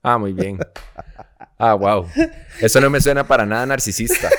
Ah, 0.00 0.16
muy 0.16 0.32
bien. 0.32 0.58
Ah, 1.58 1.74
wow. 1.74 2.06
Eso 2.60 2.80
no 2.80 2.88
me 2.88 3.00
suena 3.00 3.26
para 3.26 3.44
nada 3.44 3.66
narcisista. 3.66 4.30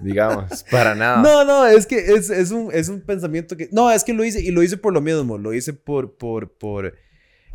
Digamos, 0.00 0.62
para 0.70 0.94
nada. 0.94 1.22
No, 1.22 1.44
no, 1.46 1.66
es 1.66 1.86
que 1.86 1.96
es, 1.96 2.28
es 2.28 2.50
un, 2.50 2.68
es 2.70 2.90
un 2.90 3.00
pensamiento 3.00 3.56
que... 3.56 3.70
No, 3.72 3.90
es 3.90 4.04
que 4.04 4.12
lo 4.12 4.22
hice 4.22 4.42
y 4.42 4.50
lo 4.50 4.62
hice 4.62 4.76
por 4.76 4.92
lo 4.92 5.00
mismo. 5.00 5.38
Lo 5.38 5.54
hice 5.54 5.72
por, 5.72 6.18
por, 6.18 6.52
por, 6.58 6.94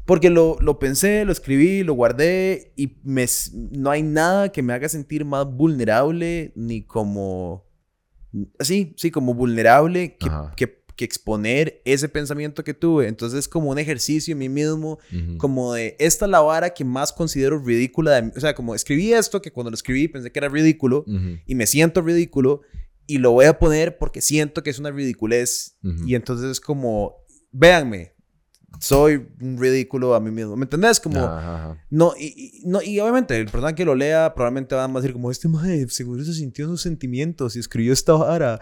Porque 0.05 0.31
lo, 0.31 0.57
lo 0.61 0.79
pensé, 0.79 1.23
lo 1.25 1.31
escribí, 1.31 1.83
lo 1.83 1.93
guardé 1.93 2.73
y 2.75 2.97
me, 3.03 3.27
no 3.53 3.91
hay 3.91 4.01
nada 4.01 4.51
que 4.51 4.63
me 4.63 4.73
haga 4.73 4.89
sentir 4.89 5.23
más 5.23 5.45
vulnerable 5.45 6.51
ni 6.55 6.81
como... 6.81 7.66
Sí, 8.59 8.93
sí, 8.97 9.11
como 9.11 9.33
vulnerable 9.33 10.17
que, 10.17 10.29
que, 10.55 10.83
que 10.97 11.05
exponer 11.05 11.81
ese 11.85 12.09
pensamiento 12.09 12.63
que 12.63 12.73
tuve. 12.73 13.07
Entonces 13.07 13.39
es 13.39 13.47
como 13.47 13.69
un 13.69 13.79
ejercicio 13.79 14.33
en 14.33 14.39
mí 14.39 14.49
mismo, 14.49 14.99
como 15.37 15.73
de 15.73 15.95
esta 15.99 16.25
es 16.25 16.31
la 16.31 16.41
vara 16.41 16.71
que 16.71 16.83
más 16.83 17.13
considero 17.13 17.59
ridícula. 17.59 18.21
de 18.21 18.31
o 18.35 18.39
sea, 18.39 18.55
como 18.55 18.75
escribí 18.75 19.13
esto 19.13 19.41
que 19.41 19.51
cuando 19.51 19.69
lo 19.69 19.75
escribí 19.75 20.07
pensé 20.07 20.31
que 20.31 20.39
era 20.39 20.49
ridículo 20.49 21.05
y 21.45 21.55
me 21.55 21.67
siento 21.67 22.01
ridículo 22.01 22.61
y 23.05 23.19
lo 23.19 23.31
voy 23.31 23.45
a 23.45 23.57
poner 23.57 23.97
porque 23.97 24.21
siento 24.21 24.63
que 24.63 24.71
es 24.71 24.79
una 24.79 24.91
ridiculez 24.91 25.77
y 26.05 26.15
entonces 26.15 26.51
es 26.51 26.59
como, 26.59 27.15
véanme, 27.51 28.13
soy 28.79 29.27
un 29.41 29.57
ridículo 29.59 30.13
a 30.15 30.19
mí 30.19 30.31
mismo. 30.31 30.55
¿Me 30.55 30.63
entendés? 30.65 30.99
Como, 30.99 31.23
Ajá, 31.25 31.55
ajá. 31.73 31.85
no, 31.89 32.13
y, 32.17 32.25
y- 32.61 32.67
no, 32.67 32.81
y 32.81 32.99
obviamente, 32.99 33.37
el 33.37 33.45
persona 33.45 33.73
que 33.75 33.85
lo 33.85 33.95
lea 33.95 34.33
probablemente 34.35 34.75
va 34.75 34.85
a 34.85 34.87
decir 34.87 35.13
como, 35.13 35.31
este 35.31 35.47
madre 35.47 35.87
seguro 35.89 36.23
se 36.23 36.33
sintió 36.33 36.67
sus 36.67 36.81
sentimientos 36.81 37.55
y 37.55 37.59
escribió 37.59 37.93
esta 37.93 38.13
vara, 38.13 38.59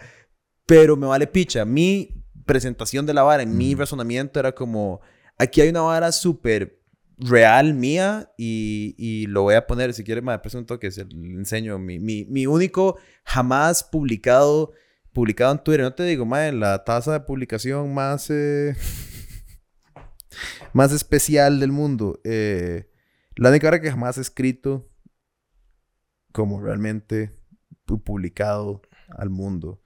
pero 0.65 0.95
me 0.97 1.07
vale 1.07 1.27
picha. 1.27 1.65
Mi 1.65 2.23
presentación 2.45 3.05
de 3.05 3.13
la 3.13 3.23
vara, 3.23 3.43
en 3.43 3.57
mi 3.57 3.73
Ujú. 3.73 3.79
razonamiento 3.81 4.39
era 4.39 4.53
como, 4.53 5.01
aquí 5.37 5.61
hay 5.61 5.69
una 5.69 5.81
vara 5.81 6.11
súper 6.11 6.79
real 7.17 7.73
mía 7.73 8.29
y, 8.37 8.93
y 8.97 9.25
lo 9.27 9.43
voy 9.43 9.55
a 9.55 9.65
poner, 9.67 9.93
si 9.93 10.03
quiere, 10.03 10.21
me 10.21 10.37
presento 10.39 10.79
que 10.79 10.91
se 10.91 11.05
le 11.05 11.33
enseño 11.39 11.79
mi, 11.79 11.97
mi, 11.97 12.25
mi 12.25 12.45
único 12.45 12.97
jamás 13.23 13.83
publicado, 13.85 14.73
publicado 15.13 15.53
en 15.53 15.59
Twitter, 15.63 15.81
no 15.85 15.93
te 15.93 16.03
digo, 16.03 16.25
madre, 16.25 16.51
la 16.51 16.83
tasa 16.83 17.13
de 17.13 17.19
publicación 17.21 17.93
más... 17.93 18.29
eh, 18.29 18.75
más 20.75 20.91
especial 20.91 21.59
del 21.61 21.71
mundo. 21.71 22.19
Eh, 22.25 22.89
la 23.35 23.49
única 23.49 23.67
hora 23.69 23.79
que 23.81 23.89
jamás 23.89 24.17
he 24.17 24.21
escrito 24.21 24.89
como 26.33 26.61
realmente 26.61 27.31
pu- 27.87 28.03
publicado 28.03 28.81
al 29.09 29.29
mundo. 29.29 29.81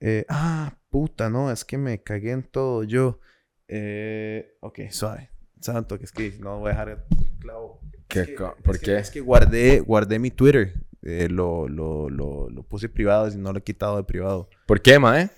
Eh, 0.00 0.24
ah, 0.28 0.76
puta, 0.90 1.30
no, 1.30 1.50
es 1.52 1.64
que 1.64 1.78
me 1.78 2.02
cagué 2.02 2.32
en 2.32 2.42
todo 2.42 2.82
yo. 2.82 3.20
Eh, 3.68 4.56
ok, 4.60 4.80
suave. 4.90 5.30
Santo, 5.60 5.96
que 5.98 6.04
es 6.06 6.12
que 6.12 6.36
no 6.40 6.58
voy 6.58 6.68
a 6.68 6.70
dejar 6.70 6.88
el 6.88 6.98
clavo. 7.38 7.80
¿Qué 8.08 8.20
Es 8.22 8.26
que- 8.28 8.34
¿Por 8.34 8.74
es 8.74 8.80
que- 8.80 8.86
qué? 8.86 8.98
Es 8.98 9.10
que 9.10 9.20
guardé, 9.20 9.80
guardé 9.80 10.18
mi 10.18 10.30
Twitter. 10.30 10.74
Eh, 11.02 11.28
lo, 11.30 11.68
lo, 11.68 12.10
lo, 12.10 12.50
lo 12.50 12.62
puse 12.64 12.88
privado 12.88 13.28
y 13.28 13.36
no 13.36 13.52
lo 13.52 13.58
he 13.60 13.62
quitado 13.62 13.96
de 13.96 14.02
privado. 14.04 14.50
¿Por 14.66 14.82
qué, 14.82 14.98
mae? 14.98 15.30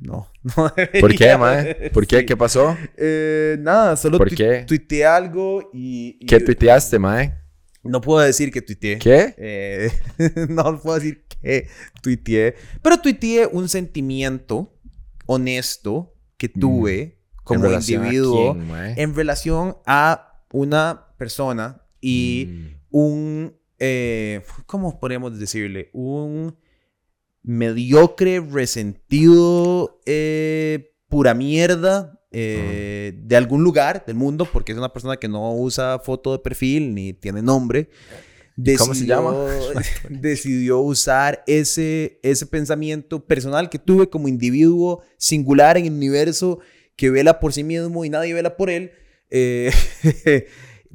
No, 0.00 0.26
no 0.42 0.52
¿Por 0.54 0.74
qué, 0.74 0.88
debería. 1.26 1.38
mae? 1.38 1.90
¿Por 1.90 2.06
qué? 2.06 2.20
Sí. 2.20 2.26
¿Qué 2.26 2.36
pasó? 2.36 2.76
Eh, 2.96 3.56
nada, 3.60 3.96
solo 3.96 4.18
¿Por 4.18 4.34
qué? 4.34 4.64
tuiteé 4.66 5.04
algo 5.04 5.70
y, 5.72 6.16
y- 6.20 6.26
¿Qué 6.26 6.40
tuiteaste, 6.40 6.98
mae? 6.98 7.34
No 7.82 8.00
puedo 8.00 8.20
decir 8.20 8.50
que 8.52 8.60
tuiteé. 8.62 8.98
¿Qué? 8.98 9.34
Eh, 9.38 9.90
no 10.48 10.80
puedo 10.80 10.98
decir 10.98 11.24
que 11.42 11.68
tuiteé. 12.02 12.54
Pero 12.82 12.98
tuiteé 13.00 13.46
un 13.46 13.68
sentimiento 13.68 14.74
honesto 15.26 16.14
que 16.36 16.48
tuve 16.48 17.18
como 17.44 17.60
Mm. 17.60 17.64
¿En 17.64 17.70
relación 17.70 18.02
a 18.02 18.06
individuo 18.06 18.54
quién, 18.54 18.98
en 18.98 19.14
relación 19.14 19.76
a 19.86 20.42
una 20.52 21.06
persona 21.18 21.82
y 22.00 22.46
Mm. 22.48 22.66
un, 22.90 23.56
eh, 23.78 24.42
¿cómo 24.66 24.98
podríamos 25.00 25.38
decirle? 25.38 25.90
Un 25.92 26.56
mediocre, 27.42 28.40
resentido, 28.40 30.00
eh, 30.06 30.92
pura 31.08 31.34
mierda 31.34 32.20
eh, 32.32 33.12
de 33.24 33.36
algún 33.36 33.64
lugar 33.64 34.04
del 34.06 34.16
mundo, 34.16 34.46
porque 34.50 34.72
es 34.72 34.78
una 34.78 34.92
persona 34.92 35.16
que 35.16 35.28
no 35.28 35.54
usa 35.54 35.98
foto 35.98 36.32
de 36.32 36.38
perfil 36.38 36.94
ni 36.94 37.12
tiene 37.12 37.42
nombre. 37.42 37.88
¿Cómo 38.78 38.94
se 38.94 39.06
llama? 39.06 39.34
decidió 40.08 40.80
usar 40.80 41.42
ese, 41.46 42.20
ese 42.22 42.46
pensamiento 42.46 43.24
personal 43.24 43.70
que 43.70 43.78
tuve 43.78 44.10
como 44.10 44.28
individuo 44.28 45.02
singular 45.16 45.78
en 45.78 45.86
el 45.86 45.92
universo 45.92 46.60
que 46.96 47.10
vela 47.10 47.40
por 47.40 47.52
sí 47.52 47.64
mismo 47.64 48.04
y 48.04 48.10
nadie 48.10 48.34
vela 48.34 48.56
por 48.56 48.68
él, 48.68 48.92
eh, 49.30 49.72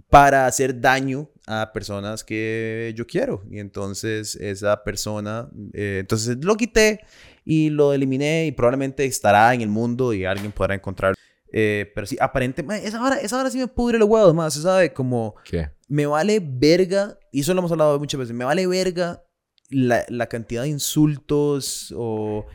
para 0.10 0.46
hacer 0.46 0.80
daño 0.80 1.30
a 1.48 1.72
personas 1.74 2.24
que 2.24 2.94
yo 2.96 3.06
quiero. 3.06 3.44
Y 3.50 3.60
entonces 3.60 4.36
esa 4.36 4.84
persona, 4.84 5.50
eh, 5.74 5.98
entonces 6.02 6.38
lo 6.44 6.56
quité 6.56 7.02
y 7.44 7.70
lo 7.70 7.94
eliminé 7.94 8.48
y 8.48 8.52
probablemente 8.52 9.06
estará 9.06 9.54
en 9.54 9.62
el 9.62 9.70
mundo 9.70 10.14
y 10.14 10.26
alguien 10.26 10.52
podrá 10.52 10.76
encontrarlo. 10.76 11.16
Eh, 11.52 11.92
pero 11.94 12.08
sí, 12.08 12.18
aparentemente, 12.20 12.88
esa 12.88 13.02
hora, 13.02 13.18
esa 13.18 13.40
hora 13.40 13.50
sí 13.50 13.58
me 13.58 13.68
pudre 13.68 13.98
los 13.98 14.10
huevos 14.10 14.34
más, 14.34 14.54
se 14.54 14.62
sabe, 14.62 14.92
como 14.92 15.36
¿Qué? 15.46 15.70
me 15.88 16.06
vale 16.06 16.42
verga, 16.44 17.18
y 17.32 17.42
eso 17.42 17.54
lo 17.54 17.60
hemos 17.60 17.72
hablado 17.72 17.98
muchas 17.98 18.20
veces, 18.20 18.36
me 18.36 18.44
vale 18.44 18.68
verga 18.68 19.24
la, 19.70 20.06
la 20.10 20.28
cantidad 20.28 20.64
de 20.64 20.70
insultos 20.70 21.94
o 21.96 22.46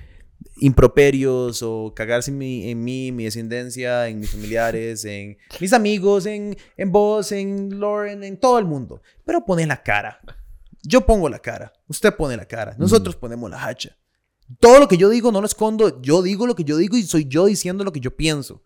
improperios 0.59 1.63
o 1.63 1.93
cagarse 1.95 2.31
en 2.31 2.39
mí, 2.39 2.71
en 2.71 2.85
mí, 2.85 3.13
mi 3.13 3.25
descendencia, 3.25 4.09
en 4.09 4.21
mis 4.21 4.31
familiares, 4.31 5.05
en 5.05 5.39
mis 5.61 5.73
amigos, 5.73 6.27
en, 6.27 6.57
en 6.77 6.93
vos, 6.93 7.33
en 7.33 7.81
Lauren, 7.81 8.25
en 8.25 8.39
todo 8.39 8.59
el 8.59 8.65
mundo. 8.65 9.03
Pero 9.25 9.45
pone 9.45 9.67
la 9.67 9.83
cara. 9.83 10.21
Yo 10.83 11.05
pongo 11.05 11.29
la 11.29 11.39
cara. 11.39 11.73
Usted 11.89 12.15
pone 12.15 12.37
la 12.37 12.47
cara. 12.47 12.75
Nosotros 12.79 13.17
ponemos 13.17 13.51
la 13.51 13.65
hacha. 13.65 13.97
Todo 14.59 14.81
lo 14.81 14.89
que 14.89 14.97
yo 14.97 15.09
digo 15.09 15.31
no 15.31 15.41
lo 15.41 15.47
escondo. 15.47 16.01
Yo 16.03 16.23
digo 16.23 16.47
lo 16.47 16.55
que 16.55 16.65
yo 16.65 16.77
digo 16.77 16.97
y 16.97 17.03
soy 17.03 17.27
yo 17.27 17.47
diciendo 17.47 17.85
lo 17.85 17.93
que 17.93 18.01
yo 18.01 18.17
pienso. 18.17 18.63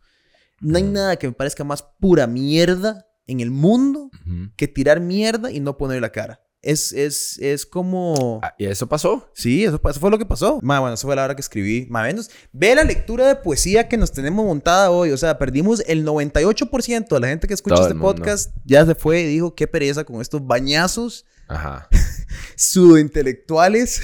No 0.60 0.78
hay 0.78 0.84
nada 0.84 1.16
que 1.16 1.26
me 1.26 1.32
parezca 1.32 1.64
más 1.64 1.82
pura 1.82 2.26
mierda 2.26 3.06
en 3.26 3.40
el 3.40 3.50
mundo 3.50 4.10
que 4.56 4.68
tirar 4.68 5.00
mierda 5.00 5.50
y 5.50 5.60
no 5.60 5.76
poner 5.76 6.00
la 6.00 6.10
cara. 6.10 6.40
Es, 6.64 6.92
es, 6.92 7.38
es 7.38 7.66
como... 7.66 8.40
Ah, 8.42 8.54
¿Y 8.58 8.66
eso 8.66 8.88
pasó? 8.88 9.30
Sí, 9.34 9.64
eso, 9.64 9.78
fue 9.78 10.10
lo 10.10 10.18
que 10.18 10.26
pasó. 10.26 10.58
Ma, 10.62 10.80
bueno, 10.80 10.94
eso 10.94 11.06
fue 11.06 11.14
la 11.14 11.24
hora 11.24 11.34
que 11.34 11.40
escribí. 11.40 11.86
Más 11.90 12.04
menos, 12.04 12.30
ve 12.52 12.74
la 12.74 12.84
lectura 12.84 13.28
de 13.28 13.36
poesía 13.36 13.88
que 13.88 13.96
nos 13.96 14.12
tenemos 14.12 14.44
montada 14.44 14.90
hoy. 14.90 15.10
O 15.10 15.16
sea, 15.16 15.38
perdimos 15.38 15.82
el 15.86 16.04
98% 16.04 17.08
de 17.08 17.20
la 17.20 17.28
gente 17.28 17.46
que 17.46 17.54
escucha 17.54 17.76
Todo 17.76 17.88
este 17.88 17.98
podcast. 17.98 18.54
Ya 18.64 18.84
se 18.86 18.94
fue 18.94 19.20
y 19.20 19.26
dijo, 19.26 19.54
qué 19.54 19.66
pereza 19.66 20.04
con 20.04 20.20
estos 20.20 20.46
bañazos 20.46 21.26
Ajá. 21.48 21.88
pseudointelectuales. 22.56 24.00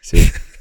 Sí. 0.00 0.30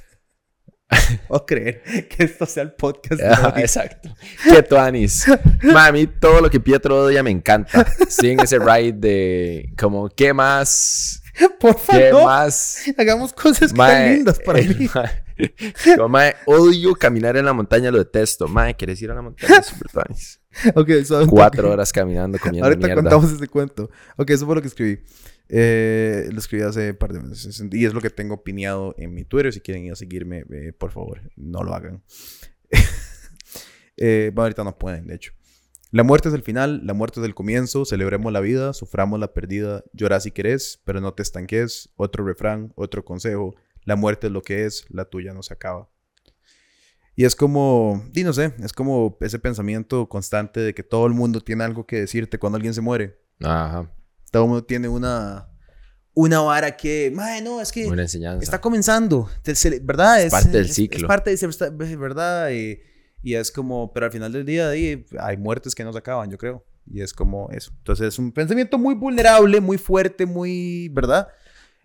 o 1.27 1.45
creer 1.45 1.81
que 2.09 2.23
esto 2.23 2.45
sea 2.45 2.63
el 2.63 2.73
podcast 2.73 3.21
de 3.21 3.27
Ajá, 3.27 3.53
hoy. 3.55 3.61
exacto. 3.61 4.09
Qué 4.43 4.63
tuanis. 4.63 5.25
Ma, 5.63 5.87
a 5.87 5.91
mí 5.91 6.07
todo 6.07 6.41
lo 6.41 6.49
que 6.49 6.59
Pietro 6.59 7.03
odia 7.05 7.23
me 7.23 7.31
encanta. 7.31 7.85
Sí, 8.09 8.31
en 8.31 8.39
ese 8.39 8.59
ride 8.59 8.93
de 8.93 9.69
como, 9.77 10.09
¿qué 10.09 10.33
más? 10.33 11.21
Por 11.59 11.75
¿Qué 11.77 12.09
favor, 12.11 12.25
más? 12.25 12.83
hagamos 12.97 13.33
cosas 13.33 13.71
que 13.71 13.77
Mae, 13.77 13.91
sean 13.91 14.13
lindas 14.13 14.39
para 14.39 14.59
eh, 14.59 14.67
mí. 14.77 14.87
como, 15.95 16.09
mae, 16.09 16.35
odio 16.45 16.93
caminar 16.93 17.35
en 17.37 17.45
la 17.45 17.53
montaña, 17.53 17.89
lo 17.89 17.97
detesto. 17.97 18.47
Mae, 18.47 18.75
¿quieres 18.75 19.01
ir 19.01 19.09
a 19.09 19.15
la 19.15 19.21
montaña? 19.23 19.63
Super 19.63 19.89
tuanis. 19.91 20.39
Ok, 20.75 20.89
so- 21.03 21.25
Cuatro 21.25 21.71
horas 21.71 21.91
caminando, 21.91 22.37
comiendo 22.37 22.67
Ahorita 22.67 22.85
mierda. 22.85 23.01
contamos 23.01 23.31
ese 23.31 23.47
cuento. 23.47 23.89
Ok, 24.17 24.29
eso 24.29 24.45
fue 24.45 24.53
lo 24.53 24.61
que 24.61 24.67
escribí. 24.67 24.99
Eh, 25.49 26.29
lo 26.31 26.39
escribí 26.39 26.63
hace 26.63 26.91
un 26.91 26.97
par 26.97 27.13
de 27.13 27.19
meses. 27.19 27.63
Y 27.71 27.85
es 27.85 27.93
lo 27.93 28.01
que 28.01 28.09
tengo 28.09 28.43
pineado 28.43 28.95
en 28.97 29.13
mi 29.13 29.25
Twitter. 29.25 29.53
Si 29.53 29.61
quieren 29.61 29.85
ir 29.85 29.91
a 29.91 29.95
seguirme, 29.95 30.45
eh, 30.51 30.73
por 30.73 30.91
favor, 30.91 31.21
no 31.35 31.63
lo 31.63 31.73
hagan. 31.73 32.03
Eh, 33.95 34.31
bueno, 34.33 34.45
ahorita 34.45 34.63
no 34.63 34.75
pueden, 34.79 35.05
de 35.05 35.13
hecho. 35.13 35.33
La 35.91 36.01
muerte 36.01 36.27
es 36.27 36.33
el 36.33 36.41
final, 36.41 36.81
la 36.83 36.95
muerte 36.95 37.19
es 37.19 37.25
el 37.27 37.35
comienzo. 37.35 37.85
Celebremos 37.85 38.33
la 38.33 38.39
vida, 38.39 38.73
suframos 38.73 39.19
la 39.19 39.33
perdida. 39.33 39.83
Llora 39.93 40.19
si 40.19 40.31
querés, 40.31 40.81
pero 40.83 40.99
no 40.99 41.13
te 41.13 41.21
estanques. 41.21 41.93
Otro 41.95 42.25
refrán, 42.25 42.73
otro 42.75 43.05
consejo. 43.05 43.53
La 43.85 43.95
muerte 43.95 44.27
es 44.27 44.33
lo 44.33 44.41
que 44.41 44.65
es, 44.65 44.87
la 44.89 45.05
tuya 45.05 45.31
no 45.31 45.43
se 45.43 45.53
acaba. 45.53 45.87
Y 47.15 47.25
es 47.25 47.35
como, 47.35 48.03
y 48.15 48.23
no 48.23 48.33
sé, 48.33 48.55
es 48.59 48.73
como 48.73 49.15
ese 49.21 49.37
pensamiento 49.37 50.09
constante 50.09 50.59
de 50.59 50.73
que 50.73 50.81
todo 50.81 51.05
el 51.05 51.13
mundo 51.13 51.41
tiene 51.41 51.63
algo 51.63 51.85
que 51.85 51.99
decirte 51.99 52.39
cuando 52.39 52.55
alguien 52.55 52.73
se 52.73 52.81
muere. 52.81 53.19
Ajá. 53.41 53.93
Todo 54.33 54.47
mundo 54.47 54.63
tiene 54.63 54.87
una, 54.89 55.47
una 56.15 56.39
vara 56.41 56.75
que, 56.75 57.11
"Mae, 57.13 57.39
no, 57.43 57.61
es 57.61 57.71
que 57.71 57.85
enseñanza. 57.85 58.43
está 58.43 58.59
comenzando, 58.59 59.29
¿verdad? 59.83 60.23
Es 60.23 60.31
parte 60.31 60.49
del 60.49 60.69
ciclo. 60.71 60.97
Es 60.97 61.03
parte 61.05 61.35
de 61.35 61.95
¿verdad? 61.97 62.49
Y, 62.49 62.79
y 63.21 63.35
es 63.35 63.51
como, 63.51 63.93
pero 63.93 64.07
al 64.07 64.11
final 64.11 64.31
del 64.31 64.43
día 64.43 64.69
ahí 64.69 65.05
hay 65.19 65.37
muertes 65.37 65.75
que 65.75 65.83
no 65.83 65.93
se 65.93 65.99
acaban, 65.99 66.31
yo 66.31 66.39
creo. 66.39 66.65
Y 66.87 67.01
es 67.01 67.13
como 67.13 67.49
eso. 67.51 67.71
Entonces 67.77 68.07
es 68.07 68.17
un 68.19 68.31
pensamiento 68.31 68.79
muy 68.79 68.95
vulnerable, 68.95 69.61
muy 69.61 69.77
fuerte, 69.77 70.25
muy, 70.25 70.89
¿verdad? 70.89 71.27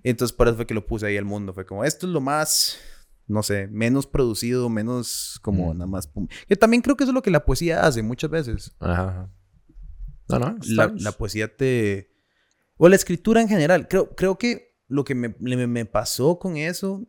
Entonces 0.03 0.35
por 0.35 0.49
eso 0.49 0.57
fue 0.57 0.67
que 0.67 0.73
lo 0.75 0.87
puse 0.87 1.05
ahí 1.07 1.19
al 1.19 1.27
mundo. 1.27 1.53
Fue 1.53 1.67
como, 1.67 1.85
esto 1.85 2.07
es 2.07 2.13
lo 2.15 2.23
más, 2.23 2.79
no 3.27 3.43
sé, 3.43 3.67
menos 3.69 4.07
producido, 4.07 4.71
menos 4.71 5.39
como 5.43 5.75
Mm. 5.75 5.77
nada 5.77 5.87
más. 5.91 6.09
Que 6.49 6.57
también 6.57 6.81
creo 6.83 6.97
que 6.97 7.05
eso 7.05 7.11
es 7.11 7.15
lo 7.15 7.21
que 7.23 7.31
la 7.31 7.45
poesía 7.45 7.87
hace 7.87 8.03
muchas 8.03 8.31
veces. 8.31 8.73
Ajá, 8.81 9.09
ajá. 9.11 9.31
No, 10.31 10.39
no. 10.39 10.57
La, 10.69 10.93
la 10.97 11.13
poesía 11.13 11.55
te... 11.55 12.17
O 12.79 12.89
la 12.89 12.97
escritura 12.97 13.43
en 13.43 13.49
general. 13.49 13.89
Creo, 13.89 14.15
creo 14.15 14.39
que 14.39 14.77
lo 14.87 15.05
que 15.05 15.15
me, 15.15 15.35
me, 15.39 15.67
me 15.67 15.85
pasó 15.85 16.39
con 16.39 16.57
eso, 16.57 17.07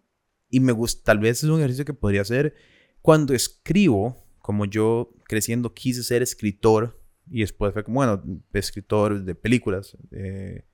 y 0.49 0.59
me 0.59 0.73
gusta, 0.73 1.03
tal 1.05 1.19
vez 1.19 1.43
es 1.43 1.49
un 1.49 1.59
ejercicio 1.59 1.85
que 1.85 1.93
podría 1.93 2.21
hacer, 2.21 2.53
cuando 3.01 3.33
escribo 3.33 4.29
como 4.49 4.65
yo 4.65 5.13
creciendo 5.25 5.75
quise 5.75 6.01
ser 6.01 6.23
escritor 6.23 6.99
y 7.29 7.41
después 7.41 7.71
fue 7.71 7.83
como, 7.83 7.97
bueno, 7.97 8.23
escritor 8.53 9.23
de 9.23 9.35
películas. 9.35 9.95
Eh, 10.11 10.65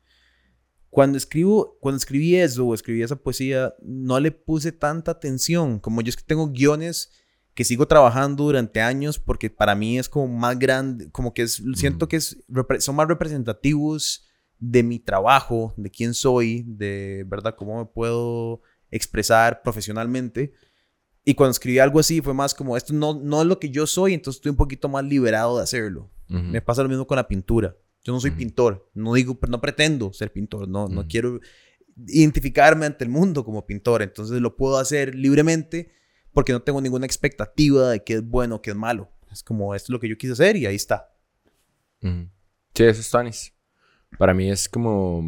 cuando 0.89 1.17
escribo, 1.17 1.77
cuando 1.81 1.97
escribí 1.97 2.37
eso 2.37 2.65
o 2.65 2.73
escribí 2.73 3.03
esa 3.03 3.17
poesía, 3.17 3.73
no 3.81 4.17
le 4.21 4.31
puse 4.31 4.71
tanta 4.71 5.11
atención. 5.11 5.79
Como 5.79 6.01
yo 6.01 6.07
es 6.07 6.15
que 6.15 6.23
tengo 6.23 6.47
guiones 6.47 7.11
que 7.53 7.65
sigo 7.65 7.85
trabajando 7.85 8.45
durante 8.45 8.79
años 8.79 9.19
porque 9.19 9.49
para 9.49 9.75
mí 9.75 9.99
es 9.99 10.07
como 10.07 10.29
más 10.29 10.57
grande, 10.57 11.11
como 11.11 11.33
que 11.33 11.41
es, 11.41 11.61
siento 11.75 12.07
que 12.07 12.15
es, 12.15 12.45
son 12.79 12.95
más 12.95 13.09
representativos 13.09 14.25
de 14.69 14.83
mi 14.83 14.99
trabajo, 14.99 15.73
de 15.77 15.91
quién 15.91 16.13
soy, 16.13 16.63
de 16.65 17.23
verdad 17.27 17.55
cómo 17.55 17.77
me 17.77 17.85
puedo 17.85 18.61
expresar 18.89 19.61
profesionalmente. 19.61 20.53
Y 21.23 21.35
cuando 21.35 21.51
escribí 21.51 21.79
algo 21.79 21.99
así 21.99 22.21
fue 22.21 22.33
más 22.33 22.53
como, 22.53 22.75
esto 22.77 22.93
no, 22.93 23.13
no 23.13 23.41
es 23.41 23.47
lo 23.47 23.59
que 23.59 23.69
yo 23.69 23.85
soy, 23.85 24.13
entonces 24.13 24.39
estoy 24.39 24.51
un 24.51 24.57
poquito 24.57 24.89
más 24.89 25.03
liberado 25.03 25.57
de 25.57 25.63
hacerlo. 25.63 26.11
Me 26.27 26.59
pasa 26.59 26.81
lo 26.81 26.89
mismo 26.89 27.05
con 27.05 27.17
la 27.17 27.27
pintura. 27.27 27.75
Yo 28.03 28.13
no 28.13 28.19
soy 28.19 28.31
pintor, 28.31 28.89
no 28.93 29.13
digo, 29.13 29.37
no 29.47 29.61
pretendo 29.61 30.11
ser 30.13 30.31
pintor, 30.31 30.67
no, 30.67 30.87
no 30.87 31.07
quiero 31.07 31.39
identificarme 32.07 32.85
ante 32.85 33.03
el 33.03 33.09
mundo 33.09 33.45
como 33.45 33.65
pintor, 33.65 34.01
entonces 34.01 34.41
lo 34.41 34.55
puedo 34.55 34.77
hacer 34.77 35.15
libremente 35.15 35.91
porque 36.33 36.51
no 36.51 36.61
tengo 36.61 36.81
ninguna 36.81 37.05
expectativa 37.05 37.89
de 37.91 38.03
qué 38.03 38.15
es 38.15 38.27
bueno, 38.27 38.61
qué 38.61 38.71
es 38.71 38.75
malo. 38.75 39.11
Es 39.31 39.43
como, 39.43 39.73
esto 39.75 39.85
es 39.85 39.89
lo 39.91 39.99
que 39.99 40.09
yo 40.09 40.17
quise 40.17 40.33
hacer 40.33 40.55
y 40.55 40.65
ahí 40.65 40.75
está. 40.75 41.15
Sí, 42.01 42.83
eso 42.83 43.01
es 43.01 43.09
Tanis. 43.09 43.54
Para 44.17 44.33
mí 44.33 44.49
es 44.49 44.69
como... 44.69 45.23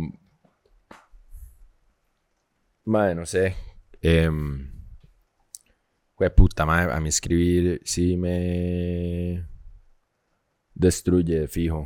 Madre, 2.86 3.16
no 3.16 3.26
sé. 3.26 3.56
Eh, 4.02 4.30
puta, 6.36 6.66
madre, 6.66 6.94
a 6.94 7.00
mí 7.00 7.10
escribir 7.10 7.82
sí 7.84 8.18
me 8.18 9.46
destruye 10.74 11.42
de 11.42 11.48
fijo. 11.48 11.86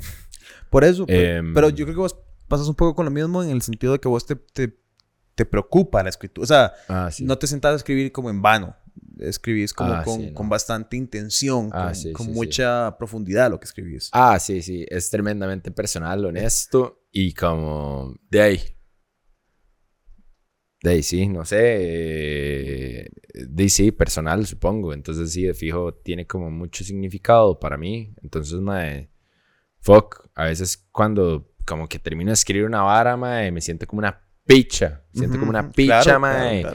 Por 0.70 0.84
eso, 0.84 1.06
em, 1.08 1.54
pero, 1.54 1.70
yo 1.70 1.86
creo 1.86 1.95
que 1.95 2.02
vos 2.02 2.18
pasas 2.47 2.68
un 2.68 2.76
poco 2.76 2.95
con 2.95 3.06
lo 3.06 3.12
mismo 3.12 3.43
en 3.43 3.52
el 3.52 3.62
sentido 3.62 3.93
de 3.93 3.99
que 3.99 4.08
vos 4.08 4.26
te, 4.26 4.36
te, 4.36 5.45
preocupa 5.45 6.04
la 6.04 6.10
escritura. 6.10 6.43
O 6.43 6.47
sea, 6.47 6.74
ah, 6.88 7.10
no 7.22 7.36
te 7.38 7.47
sentás 7.47 7.74
a 7.74 7.76
escribir 7.78 8.12
como 8.12 8.30
en 8.30 8.43
vano. 8.43 8.76
Escribís 9.20 9.74
como 9.74 9.94
ah, 9.94 10.04
con, 10.04 10.34
con, 10.34 10.50
bastante 10.50 10.98
intención, 10.98 11.70
ah, 11.74 11.94
con, 12.14 12.34
mucha 12.34 12.96
profundidad 12.98 13.52
lo 13.52 13.60
que 13.60 13.66
escribís. 13.66 14.10
Ah, 14.14 14.39
sí, 14.39 14.62
sí. 14.62 14.86
Es 14.89 15.10
tremendamente 15.10 15.72
personal, 15.72 16.26
honesto 16.26 17.06
y 17.12 17.34
como 17.34 18.16
de 18.30 18.42
ahí. 18.42 18.62
De 20.84 20.92
ahí 20.92 21.04
sí, 21.04 21.28
no 21.28 21.46
sé. 21.46 21.58
Eh, 21.62 23.10
de 23.34 23.70
sí, 23.70 23.92
personal, 23.92 24.46
supongo. 24.48 24.94
Entonces 24.94 25.32
sí, 25.32 25.44
de 25.44 25.54
fijo, 25.54 25.94
tiene 25.94 26.26
como 26.26 26.50
mucho 26.50 26.84
significado 26.84 27.60
para 27.60 27.78
mí. 27.78 28.14
Entonces, 28.24 28.60
mae, 28.60 29.12
fuck. 29.80 30.28
A 30.34 30.46
veces 30.46 30.78
cuando 30.92 31.54
como 31.66 31.88
que 31.88 32.00
termino 32.00 32.30
de 32.30 32.34
escribir 32.34 32.66
una 32.66 32.82
vara, 32.82 33.16
mae, 33.16 33.52
me 33.52 33.62
siento 33.62 33.86
como 33.86 34.00
una 34.00 34.22
picha. 34.46 35.04
Siento 35.14 35.38
como 35.38 35.52
una 35.52 35.70
picha, 35.70 36.18
mae. 36.18 36.66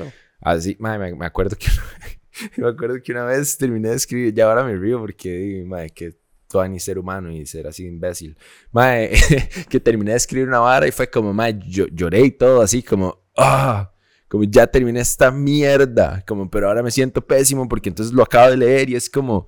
Así, 0.40 0.76
mae, 0.78 0.98
me, 0.98 1.26
acuerdo 1.26 1.56
que... 1.56 1.66
me 2.56 2.68
acuerdo 2.68 3.02
que 3.02 3.12
una 3.12 3.24
vez 3.24 3.56
terminé 3.56 3.90
de 3.90 3.96
escribir, 3.96 4.34
ya 4.34 4.46
ahora 4.46 4.64
me 4.64 4.76
río 4.76 5.00
porque, 5.00 5.64
mae, 5.66 5.90
que 5.90 6.16
todo 6.48 6.66
ni 6.68 6.78
ser 6.78 6.98
humano 6.98 7.30
y 7.30 7.44
ser 7.46 7.66
así 7.66 7.86
imbécil. 7.86 8.36
Mae, 8.72 9.10
que 9.68 9.80
terminé 9.80 10.12
de 10.12 10.16
escribir 10.18 10.48
una 10.48 10.60
vara 10.60 10.86
y 10.86 10.92
fue 10.92 11.10
como, 11.10 11.32
mae, 11.32 11.58
yo, 11.66 11.86
lloré 11.88 12.22
y 12.22 12.30
todo 12.30 12.62
así 12.62 12.82
como, 12.82 13.24
ah 13.36 13.92
como 14.28 14.44
ya 14.44 14.66
terminé 14.66 15.00
esta 15.00 15.30
mierda, 15.30 16.24
como 16.26 16.50
pero 16.50 16.68
ahora 16.68 16.82
me 16.82 16.90
siento 16.90 17.24
pésimo 17.24 17.68
porque 17.68 17.88
entonces 17.88 18.12
lo 18.12 18.22
acabo 18.22 18.50
de 18.50 18.56
leer 18.56 18.90
y 18.90 18.96
es 18.96 19.08
como 19.08 19.46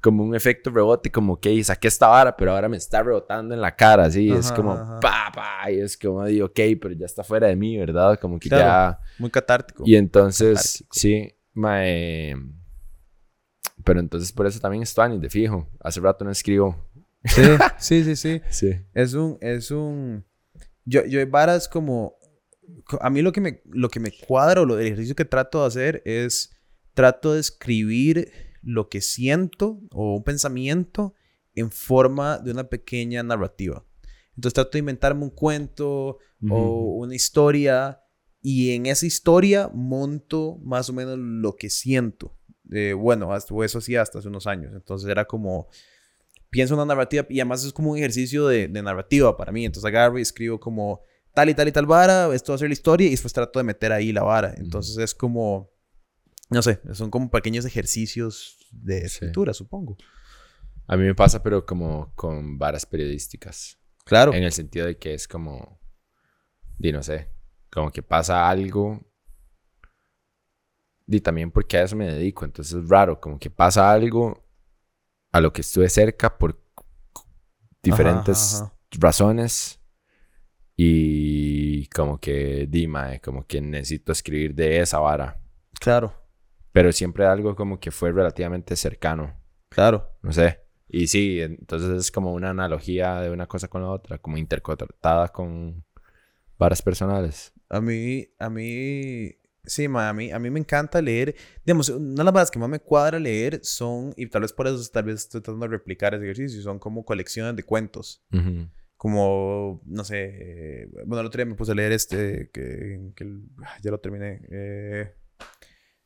como 0.00 0.24
un 0.24 0.34
efecto 0.34 0.70
rebote, 0.70 1.10
como 1.10 1.38
que 1.38 1.62
saqué 1.62 1.88
esta 1.88 2.08
vara, 2.08 2.36
pero 2.36 2.52
ahora 2.52 2.68
me 2.68 2.76
está 2.76 3.02
rebotando 3.02 3.54
en 3.54 3.60
la 3.60 3.74
cara, 3.74 4.04
así, 4.04 4.30
es 4.30 4.50
como 4.52 4.74
pa, 5.00 5.30
pa, 5.34 5.70
y 5.70 5.80
es 5.80 5.96
como 5.96 6.24
digo, 6.24 6.46
ok, 6.46 6.60
pero 6.80 6.92
ya 6.92 7.06
está 7.06 7.22
fuera 7.22 7.48
de 7.48 7.56
mí, 7.56 7.76
¿verdad? 7.76 8.18
Como 8.18 8.38
que 8.38 8.48
ya... 8.48 8.98
Muy 9.18 9.30
catártico. 9.30 9.82
Y 9.86 9.96
entonces, 9.96 10.84
sí, 10.90 11.34
mae... 11.52 12.34
Pero 13.84 14.00
entonces 14.00 14.32
por 14.32 14.46
eso 14.46 14.60
también 14.60 14.82
estoy 14.82 15.18
de 15.18 15.30
fijo. 15.30 15.66
Hace 15.80 16.00
rato 16.00 16.22
no 16.24 16.30
escribo. 16.30 16.76
Sí, 17.24 17.42
sí, 17.78 18.04
sí, 18.04 18.16
sí. 18.16 18.42
sí. 18.50 18.80
Es 18.92 19.14
un, 19.14 19.38
es 19.40 19.70
un... 19.70 20.24
Yo, 20.84 21.04
yo 21.06 21.18
hay 21.18 21.24
varas 21.24 21.66
como 21.66 22.16
a 23.00 23.10
mí 23.10 23.22
lo 23.22 23.32
que 23.32 23.40
me, 23.40 23.62
lo 23.70 23.88
que 23.88 24.00
me 24.00 24.12
cuadra 24.12 24.60
o 24.60 24.64
lo, 24.64 24.78
el 24.78 24.86
ejercicio 24.86 25.14
que 25.14 25.24
trato 25.24 25.60
de 25.60 25.66
hacer 25.66 26.02
es, 26.04 26.50
trato 26.94 27.34
de 27.34 27.40
escribir 27.40 28.32
lo 28.62 28.88
que 28.88 29.00
siento 29.00 29.80
o 29.92 30.16
un 30.16 30.24
pensamiento 30.24 31.14
en 31.54 31.70
forma 31.70 32.38
de 32.38 32.52
una 32.52 32.64
pequeña 32.64 33.22
narrativa. 33.22 33.84
Entonces 34.36 34.54
trato 34.54 34.72
de 34.72 34.80
inventarme 34.80 35.24
un 35.24 35.30
cuento 35.30 36.18
o 36.48 36.96
una 36.96 37.14
historia 37.14 38.00
y 38.42 38.70
en 38.70 38.86
esa 38.86 39.04
historia 39.04 39.70
monto 39.72 40.58
más 40.62 40.88
o 40.88 40.92
menos 40.92 41.18
lo 41.18 41.56
que 41.56 41.68
siento. 41.68 42.36
Eh, 42.72 42.94
bueno, 42.94 43.32
hasta, 43.32 43.54
eso 43.64 43.80
sí 43.80 43.96
hasta 43.96 44.18
hace 44.18 44.28
unos 44.28 44.46
años. 44.46 44.72
Entonces 44.74 45.08
era 45.10 45.26
como, 45.26 45.68
pienso 46.48 46.74
una 46.74 46.86
narrativa 46.86 47.26
y 47.28 47.40
además 47.40 47.64
es 47.64 47.72
como 47.72 47.90
un 47.90 47.98
ejercicio 47.98 48.46
de, 48.46 48.68
de 48.68 48.82
narrativa 48.82 49.36
para 49.36 49.52
mí. 49.52 49.64
Entonces 49.64 49.86
agarro 49.86 50.18
y 50.18 50.22
escribo 50.22 50.58
como 50.58 51.02
tal 51.34 51.50
y 51.50 51.54
tal 51.54 51.68
y 51.68 51.72
tal 51.72 51.86
vara, 51.86 52.34
esto 52.34 52.52
va 52.52 52.56
a 52.56 52.58
ser 52.58 52.68
la 52.68 52.74
historia 52.74 53.06
y 53.06 53.10
después 53.10 53.32
trato 53.32 53.58
de 53.58 53.64
meter 53.64 53.92
ahí 53.92 54.12
la 54.12 54.22
vara. 54.22 54.54
Entonces 54.56 54.96
es 54.98 55.14
como, 55.14 55.70
no 56.50 56.62
sé, 56.62 56.80
son 56.92 57.10
como 57.10 57.30
pequeños 57.30 57.64
ejercicios 57.64 58.58
de 58.72 58.98
escritura, 58.98 59.54
supongo. 59.54 59.96
A 60.86 60.96
mí 60.96 61.04
me 61.04 61.14
pasa, 61.14 61.42
pero 61.42 61.64
como 61.64 62.12
con 62.16 62.58
varas 62.58 62.84
periodísticas. 62.84 63.78
Claro. 64.04 64.34
En 64.34 64.42
el 64.42 64.52
sentido 64.52 64.86
de 64.86 64.98
que 64.98 65.14
es 65.14 65.28
como, 65.28 65.80
di 66.76 66.90
no 66.92 67.02
sé, 67.02 67.30
como 67.70 67.90
que 67.92 68.02
pasa 68.02 68.48
algo. 68.48 69.00
Y 71.06 71.20
también 71.20 71.50
porque 71.50 71.76
a 71.76 71.82
eso 71.84 71.96
me 71.96 72.06
dedico, 72.06 72.44
entonces 72.44 72.74
es 72.74 72.88
raro, 72.88 73.20
como 73.20 73.38
que 73.38 73.50
pasa 73.50 73.90
algo 73.90 74.44
a 75.32 75.40
lo 75.40 75.52
que 75.52 75.60
estuve 75.60 75.88
cerca 75.88 76.36
por 76.38 76.60
diferentes 77.82 78.64
razones 78.92 79.80
y 80.76 81.86
como 81.88 82.18
que, 82.18 82.66
Dima, 82.68 83.18
como 83.18 83.46
que 83.46 83.60
necesito 83.60 84.12
escribir 84.12 84.54
de 84.54 84.80
esa 84.80 84.98
vara. 84.98 85.40
Claro. 85.78 86.14
Pero 86.72 86.92
siempre 86.92 87.26
algo 87.26 87.56
como 87.56 87.80
que 87.80 87.90
fue 87.90 88.12
relativamente 88.12 88.76
cercano. 88.76 89.34
Claro. 89.68 90.12
No 90.22 90.32
sé. 90.32 90.60
Y 90.88 91.06
sí, 91.06 91.40
entonces 91.40 91.90
es 91.90 92.10
como 92.10 92.32
una 92.32 92.50
analogía 92.50 93.20
de 93.20 93.30
una 93.30 93.46
cosa 93.46 93.68
con 93.68 93.82
la 93.82 93.90
otra, 93.90 94.18
como 94.18 94.38
interconectada 94.38 95.28
con 95.28 95.84
varas 96.58 96.82
personales. 96.82 97.52
A 97.68 97.80
mí, 97.80 98.28
a 98.38 98.50
mí, 98.50 99.30
sí, 99.64 99.86
ma, 99.86 100.08
a 100.08 100.12
mí, 100.12 100.32
a 100.32 100.38
mí 100.38 100.50
me 100.50 100.58
encanta 100.58 101.00
leer. 101.00 101.36
Digamos, 101.64 101.88
una 101.90 102.16
de 102.16 102.24
las 102.24 102.34
varas 102.34 102.50
que 102.50 102.58
más 102.58 102.68
me 102.68 102.80
cuadra 102.80 103.20
leer 103.20 103.60
son, 103.62 104.12
y 104.16 104.26
tal 104.26 104.42
vez 104.42 104.52
por 104.52 104.66
eso 104.66 104.84
tal 104.92 105.04
vez 105.04 105.20
estoy 105.20 105.40
tratando 105.40 105.66
de 105.66 105.72
replicar 105.72 106.14
ese 106.14 106.24
ejercicio, 106.24 106.60
son 106.62 106.80
como 106.80 107.04
colecciones 107.04 107.54
de 107.54 107.62
cuentos 107.62 108.24
como, 109.00 109.80
no 109.86 110.04
sé, 110.04 110.86
bueno, 111.06 111.20
el 111.22 111.26
otro 111.28 111.38
día 111.38 111.46
me 111.46 111.54
puse 111.54 111.72
a 111.72 111.74
leer 111.74 111.90
este, 111.92 112.50
que, 112.52 113.12
que 113.16 113.40
ya 113.82 113.90
lo 113.90 113.98
terminé. 113.98 114.42
Eh, 114.50 115.14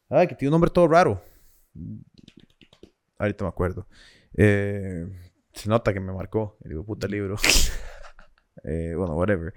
ay, 0.09 0.27
que 0.27 0.35
tiene 0.35 0.51
un 0.51 0.53
nombre 0.53 0.71
todo 0.71 0.89
raro. 0.89 1.23
Ahorita 3.19 3.45
me 3.45 3.49
acuerdo. 3.49 3.87
Eh, 4.37 5.07
se 5.53 5.69
nota 5.69 5.93
que 5.93 6.01
me 6.01 6.13
marcó 6.13 6.57
el 6.65 6.83
puta 6.85 7.07
libro. 7.07 7.37
eh, 8.65 8.95
bueno, 8.97 9.15
whatever. 9.15 9.55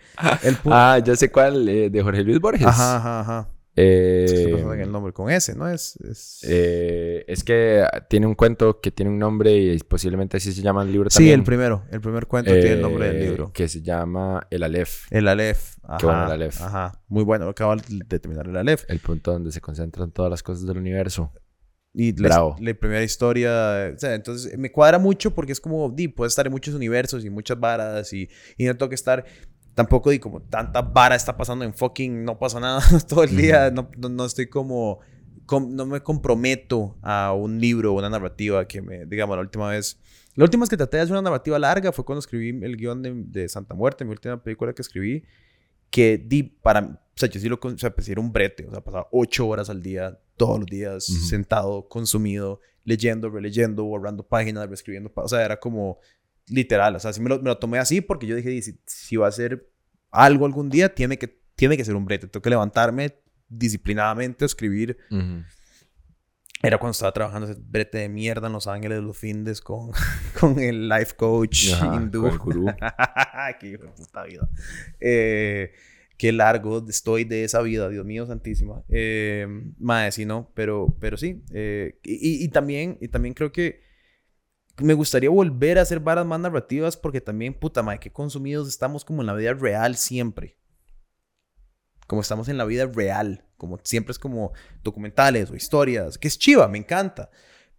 ah, 0.66 1.00
ya 1.00 1.16
sé 1.16 1.32
cuál, 1.32 1.68
eh, 1.68 1.90
de 1.90 2.02
Jorge 2.02 2.24
Luis 2.24 2.40
Borges. 2.40 2.68
Ajá, 2.68 2.98
ajá, 2.98 3.20
ajá. 3.22 3.57
Eh, 3.80 4.26
en 4.74 4.80
el 4.82 4.92
nombre 4.92 5.14
con 5.14 5.30
ese, 5.30 5.56
¿no? 5.56 5.70
Es, 5.70 5.98
es... 5.98 6.40
Eh, 6.50 7.24
es 7.28 7.44
que 7.44 7.86
tiene 8.10 8.26
un 8.26 8.34
cuento 8.34 8.82
que 8.82 8.90
tiene 8.90 9.12
un 9.12 9.20
nombre 9.20 9.56
y 9.56 9.78
posiblemente 9.80 10.38
así 10.38 10.52
se 10.52 10.64
llama 10.64 10.82
el 10.82 10.92
libro 10.92 11.10
también. 11.10 11.30
Sí, 11.30 11.34
el 11.34 11.44
primero. 11.44 11.84
El 11.92 12.02
primer 12.02 12.26
cuento 12.26 12.52
tiene 12.52 12.72
el 12.72 12.82
nombre 12.82 13.14
del 13.14 13.20
libro. 13.20 13.52
Que 13.54 13.68
se 13.68 13.84
llama 13.84 14.48
El 14.50 14.64
Aleph. 14.64 15.06
El 15.12 15.28
Aleph. 15.28 15.78
Ajá, 15.84 15.98
Qué 16.00 16.06
bueno 16.08 16.26
el 16.26 16.32
Aleph. 16.32 16.62
Ajá. 16.62 17.04
Muy 17.08 17.24
bueno. 17.24 17.48
Acabo 17.50 17.76
de 17.76 18.20
terminar 18.20 18.48
el 18.48 18.58
Aleph. 18.58 18.84
El 18.88 19.00
punto 19.00 19.32
donde 19.32 19.52
se 19.52 19.62
concentran 19.62 20.12
todas 20.12 20.32
las 20.32 20.42
cosas 20.42 20.66
del 20.66 20.78
universo. 20.78 21.32
Y 21.94 22.14
Bravo. 22.14 22.56
La, 22.60 22.74
primera 22.74 23.04
historia, 23.04 23.92
o 23.96 23.98
sea, 23.98 24.14
entonces 24.14 24.58
me 24.58 24.72
cuadra 24.72 25.00
mucho 25.00 25.34
porque 25.34 25.52
es 25.52 25.60
como, 25.60 25.90
di, 25.90 26.08
puedes 26.08 26.32
estar 26.32 26.46
en 26.46 26.52
muchos 26.52 26.76
universos 26.76 27.26
y 27.26 27.30
muchas 27.32 27.60
varas 27.60 28.14
y, 28.14 28.30
y 28.56 28.66
no 28.66 28.78
tengo 28.78 28.90
que 28.90 28.96
estar 28.96 29.26
tampoco 29.78 30.10
di 30.10 30.18
como 30.18 30.42
tanta 30.42 30.82
vara 30.82 31.16
está 31.16 31.38
pasando 31.38 31.64
en 31.64 31.72
fucking, 31.72 32.26
no 32.26 32.40
pasa 32.40 32.60
nada 32.60 32.82
todo 33.08 33.24
el 33.24 33.38
día, 33.38 33.70
no, 33.70 33.92
no, 34.10 34.26
estoy 34.26 34.48
como, 34.48 35.02
no 35.52 35.86
me 35.86 36.02
comprometo 36.02 36.98
a 37.04 37.32
un 37.34 37.62
libro 37.62 37.94
o 37.94 38.00
una 38.00 38.10
narrativa 38.10 38.68
que 38.68 38.82
me, 38.82 39.06
digamos, 39.06 39.36
la 39.36 39.44
última 39.44 39.70
vez, 39.70 40.00
la 40.34 40.46
última 40.46 40.64
vez 40.64 40.72
que 40.72 40.78
traté 40.78 40.98
de 40.98 41.04
hacer 41.04 41.14
una 41.14 41.22
narrativa 41.22 41.60
larga 41.60 41.92
fue 41.92 42.04
cuando 42.04 42.22
escribí 42.22 42.50
el 42.66 42.76
guion 42.76 43.32
de, 43.32 43.48
Santa 43.50 43.76
Muerte, 43.76 44.04
mi 44.04 44.10
última 44.10 44.42
película 44.42 44.74
que 44.74 44.82
escribí, 44.82 45.24
que 45.92 46.18
di 46.18 46.42
para, 46.42 46.80
o 46.82 47.00
sea, 47.14 47.30
yo 47.30 47.40
sí 47.40 47.48
lo, 47.48 47.60
o 47.62 47.78
sea, 47.78 47.94
pues 47.94 48.10
era 48.10 48.20
un 48.20 48.34
brete, 48.34 48.66
o 48.66 48.72
sea, 48.72 48.84
pasaba 48.84 49.08
ocho 49.12 49.48
horas 49.48 49.70
al 49.70 49.84
día, 49.84 50.20
todos 50.38 50.58
los 50.58 50.66
días, 50.66 51.04
sentado, 51.04 51.88
consumido, 51.88 52.62
leyendo, 52.84 53.30
releyendo, 53.30 53.84
borrando 53.84 54.24
páginas, 54.24 54.66
reescribiendo. 54.68 55.12
O 55.14 55.28
sea, 55.28 55.46
era 55.46 55.60
como 55.60 56.00
literal. 56.50 56.96
O 56.96 57.00
sea, 57.00 57.14
sí 57.14 57.22
me 57.22 57.30
lo, 57.30 57.38
me 57.38 57.50
lo 57.50 57.58
tomé 57.58 57.80
así 57.80 58.02
porque 58.02 58.28
yo 58.28 58.36
dije, 58.36 58.62
si, 58.62 58.80
si 58.86 59.16
va 59.16 59.28
a 59.28 59.32
ser 59.32 59.70
algo 60.12 60.46
algún 60.46 60.70
día, 60.70 60.94
tiene 60.94 61.18
que, 61.18 61.42
tiene 61.56 61.78
que 61.78 61.86
ser 61.86 61.96
un 61.96 62.06
brete. 62.06 62.28
Tengo 62.28 62.42
que 62.42 62.50
levantarme 62.50 63.16
disciplinadamente 63.50 64.46
escribir. 64.46 64.98
Era 66.64 66.80
cuando 66.80 66.92
estaba 66.92 67.12
trabajando 67.12 67.50
ese 67.50 67.60
brete 67.62 68.00
de 68.00 68.10
mierda 68.10 68.48
en 68.48 68.54
Los 68.54 68.68
Ángeles 68.68 69.02
los 69.04 69.18
findes 69.18 69.62
con, 69.62 69.92
con 70.40 70.60
el 70.60 70.90
life 70.90 71.16
coach 71.16 71.68
hindú. 71.68 72.24
Con 72.24 72.32
el 72.32 72.38
gurú. 72.40 72.66
qué 73.60 73.78
puta 73.78 74.24
vida. 74.24 74.50
Eh, 75.00 75.72
qué 76.18 76.32
largo 76.32 76.84
estoy 76.90 77.26
de 77.26 77.44
esa 77.44 77.62
vida, 77.62 77.90
Dios 77.90 78.06
mío 78.06 78.26
santísima. 78.26 78.84
Eh, 78.90 79.46
madre, 79.78 80.12
sí, 80.12 80.26
no, 80.26 80.52
pero, 80.56 80.96
pero 81.00 81.16
sí. 81.16 81.44
Eh, 81.52 82.00
y, 82.04 82.44
y, 82.44 82.48
también, 82.48 82.98
y 83.02 83.08
también 83.08 83.36
creo 83.36 83.52
que 83.52 83.87
me 84.80 84.94
gustaría 84.94 85.30
volver 85.30 85.80
a 85.80 85.82
hacer 85.82 86.00
varas 86.00 86.26
más 86.26 86.40
narrativas 86.40 86.98
porque 86.98 87.22
también, 87.22 87.54
puta 87.54 87.82
madre, 87.82 88.00
que 88.00 88.12
consumidos 88.12 88.68
estamos 88.68 89.04
como 89.04 89.22
en 89.22 89.28
la 89.28 89.34
vida 89.34 89.54
real 89.54 89.96
siempre. 89.96 90.58
Como 92.06 92.22
estamos 92.22 92.48
en 92.48 92.58
la 92.58 92.66
vida 92.66 92.86
real. 92.86 93.46
Como 93.58 93.80
siempre 93.84 94.12
es 94.12 94.20
como 94.20 94.54
documentales 94.84 95.50
o 95.50 95.56
historias, 95.56 96.18
que 96.18 96.28
es 96.28 96.38
chiva, 96.38 96.68
me 96.68 96.78
encanta. 96.78 97.30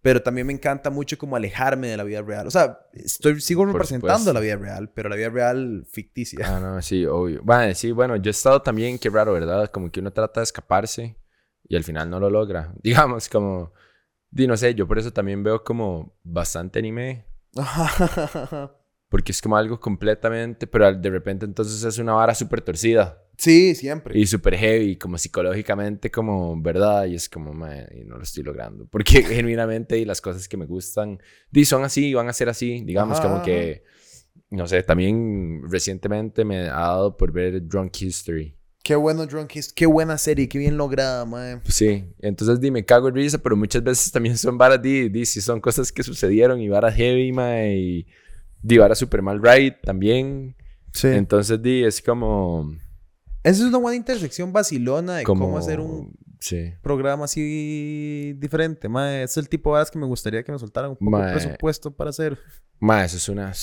Pero 0.01 0.21
también 0.21 0.47
me 0.47 0.53
encanta 0.53 0.89
mucho 0.89 1.17
como 1.17 1.35
alejarme 1.35 1.87
de 1.87 1.97
la 1.97 2.03
vida 2.03 2.21
real. 2.21 2.47
O 2.47 2.51
sea, 2.51 2.79
estoy, 2.93 3.41
sigo 3.41 3.65
representando 3.65 4.31
la 4.31 4.39
vida 4.39 4.55
real, 4.55 4.89
pero 4.93 5.09
la 5.09 5.15
vida 5.15 5.29
real 5.29 5.85
ficticia. 5.89 6.39
Ah, 6.45 6.59
no, 6.59 6.81
sí, 6.81 7.05
obvio. 7.05 7.41
Bueno, 7.43 7.73
sí, 7.75 7.91
bueno, 7.91 8.15
yo 8.15 8.29
he 8.29 8.31
estado 8.31 8.61
también, 8.61 8.97
qué 8.97 9.09
raro, 9.09 9.33
¿verdad? 9.33 9.69
Como 9.71 9.91
que 9.91 9.99
uno 9.99 10.11
trata 10.11 10.39
de 10.39 10.45
escaparse 10.45 11.17
y 11.67 11.75
al 11.75 11.83
final 11.83 12.09
no 12.09 12.19
lo 12.19 12.29
logra. 12.29 12.73
Digamos, 12.81 13.27
como, 13.27 13.73
di, 14.31 14.47
no 14.47 14.57
sé, 14.57 14.75
yo 14.75 14.87
por 14.87 14.99
eso 14.99 15.11
también 15.11 15.43
veo 15.43 15.63
como 15.63 16.13
bastante 16.23 16.79
anime. 16.79 17.25
Porque 19.09 19.31
es 19.31 19.41
como 19.41 19.57
algo 19.57 19.79
completamente, 19.79 20.67
pero 20.67 20.93
de 20.93 21.09
repente 21.09 21.45
entonces 21.45 21.83
es 21.83 21.97
una 21.97 22.13
vara 22.13 22.35
súper 22.35 22.61
torcida. 22.61 23.25
Sí, 23.39 23.73
siempre. 23.73 24.19
Y 24.19 24.27
súper 24.27 24.55
heavy, 24.55 24.97
como 24.97 25.17
psicológicamente, 25.17 26.11
como 26.11 26.61
verdad, 26.61 27.05
y 27.05 27.15
es 27.15 27.29
como, 27.29 27.53
y 27.91 28.03
no 28.03 28.17
lo 28.17 28.23
estoy 28.23 28.43
logrando. 28.43 28.85
Porque 28.85 29.23
genuinamente, 29.23 29.97
y 29.97 30.05
las 30.05 30.21
cosas 30.21 30.47
que 30.47 30.57
me 30.57 30.65
gustan, 30.65 31.19
di, 31.49 31.65
son 31.65 31.83
así, 31.85 32.13
van 32.13 32.27
a 32.27 32.33
ser 32.33 32.49
así. 32.49 32.81
Digamos, 32.83 33.19
como 33.21 33.41
que, 33.41 33.83
no 34.51 34.67
sé, 34.67 34.83
también 34.83 35.63
recientemente 35.69 36.45
me 36.45 36.67
ha 36.67 36.79
dado 36.79 37.17
por 37.17 37.31
ver 37.31 37.65
Drunk 37.65 38.01
History. 38.01 38.58
Qué 38.89 38.95
bueno 38.95 39.27
Drunk 39.27 39.55
History, 39.55 39.75
qué 39.75 39.85
buena 39.85 40.17
serie, 40.17 40.49
qué 40.49 40.57
bien 40.57 40.75
lograda, 40.75 41.23
man. 41.23 41.61
Sí, 41.67 42.11
entonces 42.17 42.59
di, 42.59 42.71
me 42.71 42.83
cago 42.83 43.09
en 43.09 43.13
risa, 43.13 43.37
pero 43.37 43.55
muchas 43.55 43.83
veces 43.83 44.11
también 44.11 44.35
son 44.35 44.57
varas, 44.57 44.81
di, 44.81 45.09
di, 45.09 45.27
si 45.27 45.41
son 45.41 45.61
cosas 45.61 45.91
que 45.91 46.01
sucedieron 46.01 46.59
y 46.59 46.69
varas 46.69 46.95
heavy, 46.95 47.31
man, 47.31 47.67
y 47.67 48.07
di, 48.63 48.79
varas 48.79 48.97
super 48.97 49.21
mal 49.21 49.39
right 49.43 49.75
también. 49.83 50.55
Sí. 50.91 51.05
Entonces, 51.09 51.61
di, 51.61 51.83
es 51.83 52.01
como 52.01 52.67
esa 53.43 53.61
es 53.61 53.69
una 53.69 53.77
buena 53.77 53.95
intersección 53.95 54.51
vacilona 54.51 55.17
de 55.17 55.23
cómo 55.23 55.55
hacer 55.55 55.79
un 55.79 56.17
programa 56.81 57.25
así 57.25 58.33
diferente. 58.39 58.89
es 59.21 59.37
el 59.37 59.49
tipo 59.49 59.69
de 59.69 59.75
horas 59.75 59.91
que 59.91 59.99
me 59.99 60.07
gustaría 60.07 60.41
que 60.41 60.51
me 60.51 60.57
soltaran 60.57 60.89
un 60.89 60.97
poco 60.97 61.19
de 61.19 61.33
presupuesto 61.33 61.91
para 61.91 62.09
hacer. 62.09 62.39
Ma, 62.79 63.05
eso 63.05 63.17
es 63.17 63.29
una... 63.29 63.53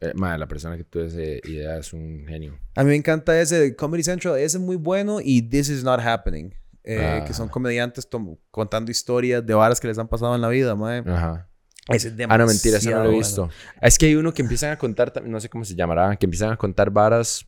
Eh, 0.00 0.12
ma, 0.14 0.36
la 0.36 0.46
persona 0.46 0.76
que 0.76 0.84
tuvo 0.84 1.04
esa 1.04 1.20
idea 1.20 1.78
es 1.78 1.92
un 1.92 2.24
genio. 2.26 2.58
A 2.74 2.82
mí 2.82 2.90
me 2.90 2.96
encanta 2.96 3.40
ese 3.40 3.58
de 3.58 3.76
Comedy 3.76 4.02
Central. 4.02 4.36
Ese 4.36 4.58
es 4.58 4.62
muy 4.62 4.76
bueno 4.76 5.18
y 5.22 5.42
This 5.42 5.68
Is 5.68 5.84
Not 5.84 6.00
Happening. 6.00 6.54
Eh, 6.88 7.24
que 7.26 7.34
son 7.34 7.48
ah. 7.48 7.50
comediantes 7.50 8.08
contando 8.52 8.92
historias 8.92 9.44
de 9.44 9.54
varas 9.54 9.80
que 9.80 9.88
les 9.88 9.98
han 9.98 10.06
pasado 10.06 10.36
en 10.36 10.40
la 10.40 10.48
vida, 10.48 10.76
mae. 10.76 11.02
Ajá. 11.04 11.48
Ese 11.88 12.08
es 12.08 12.14
Ah, 12.28 12.38
no, 12.38 12.46
mentira, 12.46 12.78
eso 12.78 12.90
no 12.90 13.04
lo 13.04 13.10
he 13.10 13.16
visto. 13.16 13.50
Es 13.80 13.98
que 13.98 14.06
hay 14.06 14.14
uno 14.14 14.32
que 14.32 14.42
empiezan 14.42 14.70
a 14.70 14.78
contar, 14.78 15.12
no 15.24 15.40
sé 15.40 15.48
cómo 15.48 15.64
se 15.64 15.74
llamará, 15.74 16.16
que 16.16 16.26
empiezan 16.26 16.52
a 16.52 16.56
contar 16.56 16.90
varas 16.90 17.46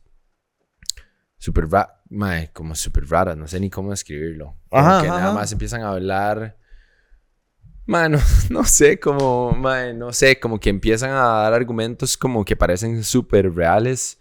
súper 1.37 1.67
mae, 2.09 2.51
como 2.51 2.75
súper 2.75 3.07
raras, 3.07 3.37
no 3.37 3.47
sé 3.47 3.59
ni 3.59 3.69
cómo 3.69 3.91
describirlo. 3.91 4.57
Ajá, 4.71 5.01
que 5.01 5.07
nada 5.07 5.33
más 5.33 5.51
empiezan 5.51 5.81
a 5.83 5.89
hablar. 5.89 6.57
Mano, 7.89 8.19
no 8.51 8.65
sé, 8.65 8.99
como, 8.99 9.51
mae, 9.53 9.95
no 9.95 10.13
sé, 10.13 10.39
como 10.39 10.59
que 10.59 10.69
empiezan 10.69 11.09
a 11.09 11.23
dar 11.41 11.53
argumentos 11.53 12.17
como 12.17 12.45
que 12.45 12.55
parecen 12.55 13.03
súper 13.03 13.51
reales, 13.51 14.19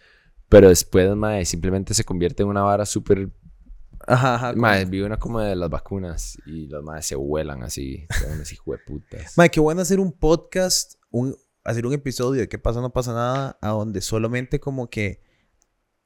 pero 0.48 0.70
después, 0.70 1.14
mae, 1.14 1.44
simplemente 1.44 1.92
se 1.92 2.02
convierte 2.02 2.42
en 2.42 2.48
una 2.48 2.62
vara 2.62 2.86
súper. 2.86 3.30
Ajá, 4.06 4.36
ajá. 4.36 4.52
Mae, 4.54 4.86
vi 4.86 5.02
una 5.02 5.18
como 5.18 5.40
de 5.40 5.54
las 5.54 5.68
vacunas 5.68 6.38
y 6.46 6.66
los 6.66 6.82
madres 6.82 7.04
se 7.04 7.14
vuelan 7.14 7.62
así, 7.62 8.06
son 8.18 8.32
unos 8.32 8.50
hijos 8.54 8.78
de 8.78 8.84
putas. 8.86 9.36
Mae, 9.36 9.50
qué 9.50 9.60
bueno 9.60 9.82
hacer 9.82 10.00
un 10.00 10.12
podcast, 10.12 10.94
un, 11.10 11.36
hacer 11.62 11.84
un 11.84 11.92
episodio 11.92 12.40
de 12.40 12.48
qué 12.48 12.58
pasa, 12.58 12.80
no 12.80 12.90
pasa 12.94 13.12
nada, 13.12 13.58
a 13.60 13.68
donde 13.68 14.00
solamente 14.00 14.60
como 14.60 14.88
que 14.88 15.20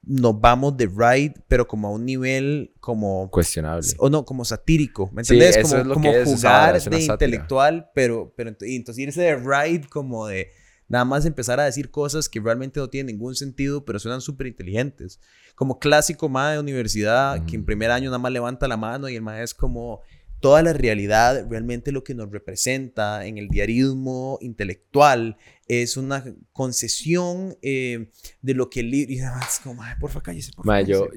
nos 0.05 0.41
vamos 0.41 0.77
de 0.77 0.87
ride, 0.87 1.35
pero 1.47 1.67
como 1.67 1.89
a 1.89 1.91
un 1.91 2.05
nivel 2.05 2.73
como... 2.81 3.31
Cuestionable. 3.31 3.87
O 3.99 4.11
no, 4.11 4.25
como 4.25 4.45
satírico, 4.45 5.11
¿me 5.13 5.23
entiendes? 5.23 5.59
como, 5.59 5.95
como 5.95 6.13
jugar 6.25 6.81
de 6.81 7.01
intelectual, 7.01 7.91
pero, 7.95 8.33
pero 8.37 8.51
entonces 8.61 8.99
irse 8.99 9.23
de 9.23 9.37
ride 9.37 9.87
como 9.89 10.27
de 10.27 10.51
nada 10.89 11.05
más 11.05 11.25
empezar 11.25 11.59
a 11.61 11.65
decir 11.65 11.91
cosas 11.91 12.29
que 12.29 12.41
realmente 12.41 12.81
no 12.81 12.91
tienen 12.91 13.15
ningún 13.15 13.35
sentido, 13.35 13.85
pero 13.85 13.99
suenan 13.99 14.21
súper 14.21 14.49
inteligentes. 14.49 15.21
Como 15.55 15.79
clásico 15.79 16.29
más 16.29 16.55
de 16.55 16.61
universidad, 16.61 17.47
que 17.47 17.57
en 17.57 17.65
primer 17.65 17.91
año 17.91 18.11
nada 18.11 18.19
más 18.19 18.33
levanta 18.33 18.69
la 18.69 18.77
mano 18.77 19.09
y 19.09 19.17
el 19.17 19.23
más 19.23 19.41
es 19.41 19.55
como 19.55 20.01
toda 20.43 20.61
la 20.63 20.73
realidad, 20.73 21.47
realmente 21.49 21.93
lo 21.93 22.03
que 22.03 22.15
nos 22.15 22.31
representa 22.31 23.25
en 23.25 23.39
el 23.39 23.49
diarismo 23.49 24.39
intelectual 24.43 25.39
es 25.69 25.97
una 25.97 26.25
concesión 26.53 27.57
eh, 27.63 28.11
de 28.43 28.55
lo 28.55 28.69
que 28.69 28.81
el 28.81 28.91
libro... 28.91 29.13
Y 29.13 29.21
además, 29.21 29.61
como, 29.63 29.83
ay, 29.83 29.95
porfa, 30.01 30.21
cállese, 30.21 30.53
porfa, 30.53 30.73
cállese, 30.73 30.91
yo, 30.91 31.09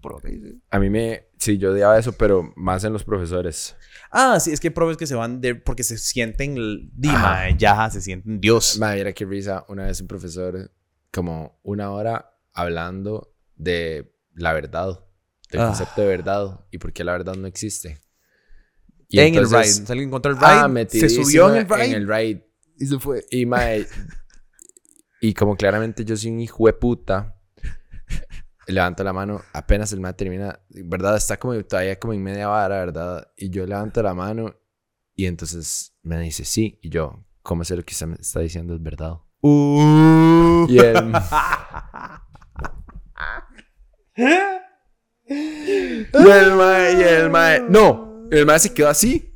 porfa, 0.00 0.22
cállese. 0.22 0.56
A 0.70 0.78
mí 0.78 0.88
me... 0.90 1.26
Sí, 1.36 1.58
yo 1.58 1.72
odiaba 1.72 1.98
eso, 1.98 2.12
pero 2.12 2.50
más 2.56 2.82
en 2.84 2.94
los 2.94 3.04
profesores. 3.04 3.76
Ah, 4.10 4.40
sí, 4.40 4.52
es 4.52 4.58
que 4.58 4.68
hay 4.68 4.74
profes 4.74 4.96
que 4.96 5.06
se 5.06 5.14
van 5.14 5.42
de... 5.42 5.54
Porque 5.54 5.84
se 5.84 5.98
sienten... 5.98 6.56
Dima, 6.94 7.50
ya, 7.58 7.90
se 7.90 8.00
sienten 8.00 8.40
Dios. 8.40 8.78
Madre, 8.78 8.96
mira 8.96 9.12
qué 9.12 9.26
risa. 9.26 9.66
Una 9.68 9.84
vez 9.84 10.00
un 10.00 10.08
profesor, 10.08 10.72
como 11.12 11.60
una 11.62 11.90
hora 11.90 12.32
hablando 12.54 13.34
de 13.54 14.14
la 14.34 14.54
verdad. 14.54 15.04
Del 15.50 15.60
ah. 15.60 15.66
concepto 15.66 16.00
de 16.00 16.08
verdad. 16.08 16.64
Y 16.70 16.78
por 16.78 16.94
qué 16.94 17.04
la 17.04 17.12
verdad 17.12 17.34
no 17.34 17.46
existe. 17.46 18.00
Y 19.08 19.20
en 19.20 19.34
el 19.34 19.48
ride. 19.48 19.84
Alguien 19.88 20.08
encontró 20.08 20.32
el 20.32 20.38
ah, 20.40 20.68
ride. 20.68 20.82
Ah, 20.82 20.86
se 20.88 21.08
subió 21.08 21.48
en 21.50 21.56
el 21.56 21.68
ride. 21.68 21.84
En 21.84 21.92
el 21.92 22.08
ride. 22.08 22.46
Y 22.78 22.86
se 22.86 22.98
fue. 22.98 23.24
Y, 23.30 23.46
mae, 23.46 23.86
y 25.20 25.34
como 25.34 25.56
claramente 25.56 26.04
yo 26.04 26.16
soy 26.16 26.30
un 26.30 26.40
hijo 26.40 26.66
de 26.66 26.72
puta, 26.74 27.36
levanto 28.66 29.02
la 29.04 29.12
mano, 29.12 29.42
apenas 29.52 29.92
el 29.92 30.00
mae 30.00 30.12
termina, 30.12 30.60
¿verdad? 30.68 31.16
Está 31.16 31.36
como 31.38 31.60
todavía 31.64 31.98
como 31.98 32.12
en 32.12 32.22
media 32.22 32.48
vara, 32.48 32.78
¿verdad? 32.80 33.28
Y 33.36 33.50
yo 33.50 33.66
levanto 33.66 34.02
la 34.02 34.14
mano 34.14 34.54
y 35.14 35.26
entonces 35.26 35.94
me 36.02 36.20
dice, 36.20 36.44
sí. 36.44 36.78
Y 36.82 36.90
yo, 36.90 37.24
¿cómo 37.42 37.64
sé 37.64 37.76
lo 37.76 37.84
que 37.84 37.94
se 37.94 38.06
me 38.06 38.16
está 38.16 38.40
diciendo 38.40 38.74
es 38.74 38.82
verdad? 38.82 39.14
Uh. 39.40 40.66
Y 40.68 40.78
él... 40.78 40.94
y 45.28 46.30
el 46.30 46.54
mae, 46.54 46.92
y 46.92 47.02
el 47.02 47.30
mae, 47.30 47.62
no, 47.68 48.15
el 48.30 48.46
mae 48.46 48.58
se 48.58 48.72
quedó 48.72 48.88
así. 48.88 49.32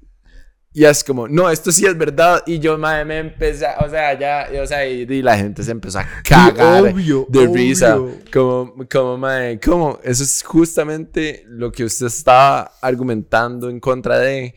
Y 0.72 0.84
es 0.84 1.02
como, 1.02 1.26
no, 1.26 1.50
esto 1.50 1.72
sí 1.72 1.84
es 1.84 1.98
verdad. 1.98 2.44
Y 2.46 2.60
yo, 2.60 2.78
madre, 2.78 3.04
me 3.04 3.18
empecé, 3.18 3.66
o 3.84 3.88
sea, 3.88 4.16
ya, 4.16 4.48
o 4.62 4.66
sea, 4.66 4.86
y, 4.86 5.20
la 5.20 5.36
gente 5.36 5.64
se 5.64 5.72
empezó 5.72 5.98
a 5.98 6.06
cagar 6.22 6.94
de 6.94 7.46
risa. 7.52 7.98
Como, 8.32 8.74
como, 8.88 9.18
madre, 9.18 9.58
como, 9.58 9.98
eso 10.04 10.22
es 10.22 10.44
justamente 10.44 11.42
lo 11.48 11.72
que 11.72 11.82
usted 11.82 12.06
estaba 12.06 12.70
argumentando 12.80 13.68
en 13.68 13.80
contra 13.80 14.20
de. 14.20 14.54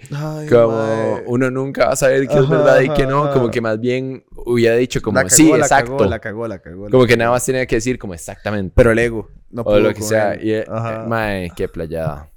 como, 0.51 1.19
uno 1.25 1.49
nunca 1.49 1.87
va 1.87 1.93
a 1.93 1.95
saber 1.95 2.27
qué 2.27 2.37
es 2.37 2.47
verdad 2.47 2.81
y 2.81 2.89
qué 2.89 3.07
no. 3.07 3.31
Como 3.33 3.49
que 3.49 3.59
más 3.59 3.79
bien 3.79 4.23
hubiera 4.35 4.75
dicho, 4.75 5.01
como, 5.01 5.27
sí, 5.29 5.51
exacto. 5.51 6.05
la 6.05 6.19
cagó, 6.19 6.47
la 6.47 6.59
cagó. 6.59 6.91
como 6.91 7.07
que 7.07 7.17
nada 7.17 7.31
más 7.31 7.43
tenía 7.43 7.65
que 7.65 7.77
decir, 7.77 7.97
como, 7.97 8.13
exactamente. 8.13 8.71
Pero 8.75 8.91
el 8.91 8.99
ego. 8.99 9.31
No 9.49 9.63
o 9.63 9.79
lo 9.79 9.91
que 9.95 10.01
sea. 10.03 10.35
Y, 10.39 10.51
eh, 10.51 10.65
madre, 11.07 11.51
qué 11.55 11.67
playada. 11.67 12.32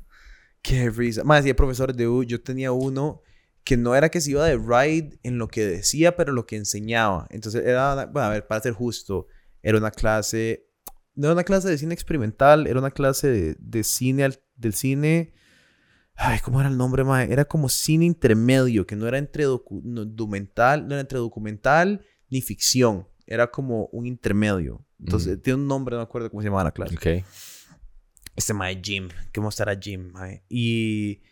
Qué 0.66 0.90
risa. 0.90 1.22
Más, 1.22 1.46
y 1.46 1.52
profesores 1.52 1.96
de 1.96 2.08
U, 2.08 2.24
yo 2.24 2.42
tenía 2.42 2.72
uno 2.72 3.22
que 3.62 3.76
no 3.76 3.94
era 3.94 4.08
que 4.08 4.20
se 4.20 4.32
iba 4.32 4.44
de 4.44 4.56
ride 4.56 5.16
en 5.22 5.38
lo 5.38 5.46
que 5.46 5.64
decía, 5.64 6.16
pero 6.16 6.32
lo 6.32 6.44
que 6.44 6.56
enseñaba. 6.56 7.28
Entonces 7.30 7.64
era, 7.64 8.06
bueno, 8.06 8.26
a 8.26 8.30
ver, 8.30 8.48
para 8.48 8.60
ser 8.60 8.72
justo, 8.72 9.28
era 9.62 9.78
una 9.78 9.92
clase, 9.92 10.66
no 11.14 11.28
era 11.28 11.34
una 11.34 11.44
clase 11.44 11.68
de 11.68 11.78
cine 11.78 11.94
experimental, 11.94 12.66
era 12.66 12.80
una 12.80 12.90
clase 12.90 13.28
de, 13.28 13.56
de 13.60 13.84
cine, 13.84 14.28
del 14.56 14.74
cine, 14.74 15.34
ay, 16.16 16.40
¿cómo 16.40 16.58
era 16.58 16.68
el 16.68 16.76
nombre, 16.76 17.04
más? 17.04 17.28
Era 17.30 17.44
como 17.44 17.68
cine 17.68 18.04
intermedio, 18.04 18.88
que 18.88 18.96
no 18.96 19.06
era 19.06 19.18
entre 19.18 19.44
documental, 19.44 20.88
no 20.88 20.94
era 20.94 21.00
entre 21.00 21.20
documental 21.20 22.04
ni 22.28 22.42
ficción, 22.42 23.06
era 23.24 23.52
como 23.52 23.86
un 23.92 24.06
intermedio. 24.06 24.84
Entonces, 24.98 25.40
tiene 25.40 25.60
un 25.60 25.68
nombre, 25.68 25.94
no 25.94 26.00
me 26.00 26.04
acuerdo 26.04 26.28
cómo 26.28 26.42
se 26.42 26.48
llamaba 26.48 26.64
la 26.64 26.72
clase. 26.72 26.96
Ok. 26.96 27.24
Este 28.36 28.54
mae 28.54 28.80
Jim, 28.82 29.08
que 29.32 29.40
mostrará 29.40 29.76
Jim, 29.80 30.10
mae. 30.12 30.44
Y 30.48 31.22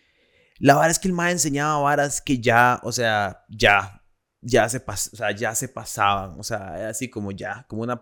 La 0.58 0.74
vara 0.74 0.90
es 0.90 0.98
que 0.98 1.08
el 1.08 1.14
mae 1.14 1.32
enseñaba 1.32 1.78
varas 1.82 2.20
que 2.20 2.40
ya, 2.40 2.80
o 2.82 2.90
sea, 2.90 3.44
ya, 3.48 4.02
ya 4.40 4.68
se, 4.68 4.80
pas 4.80 5.10
o 5.12 5.16
sea, 5.16 5.30
ya 5.32 5.54
se 5.54 5.68
pasaban. 5.68 6.38
O 6.38 6.42
sea, 6.42 6.88
así 6.88 7.08
como 7.08 7.30
ya, 7.30 7.66
como 7.68 7.82
una 7.82 8.00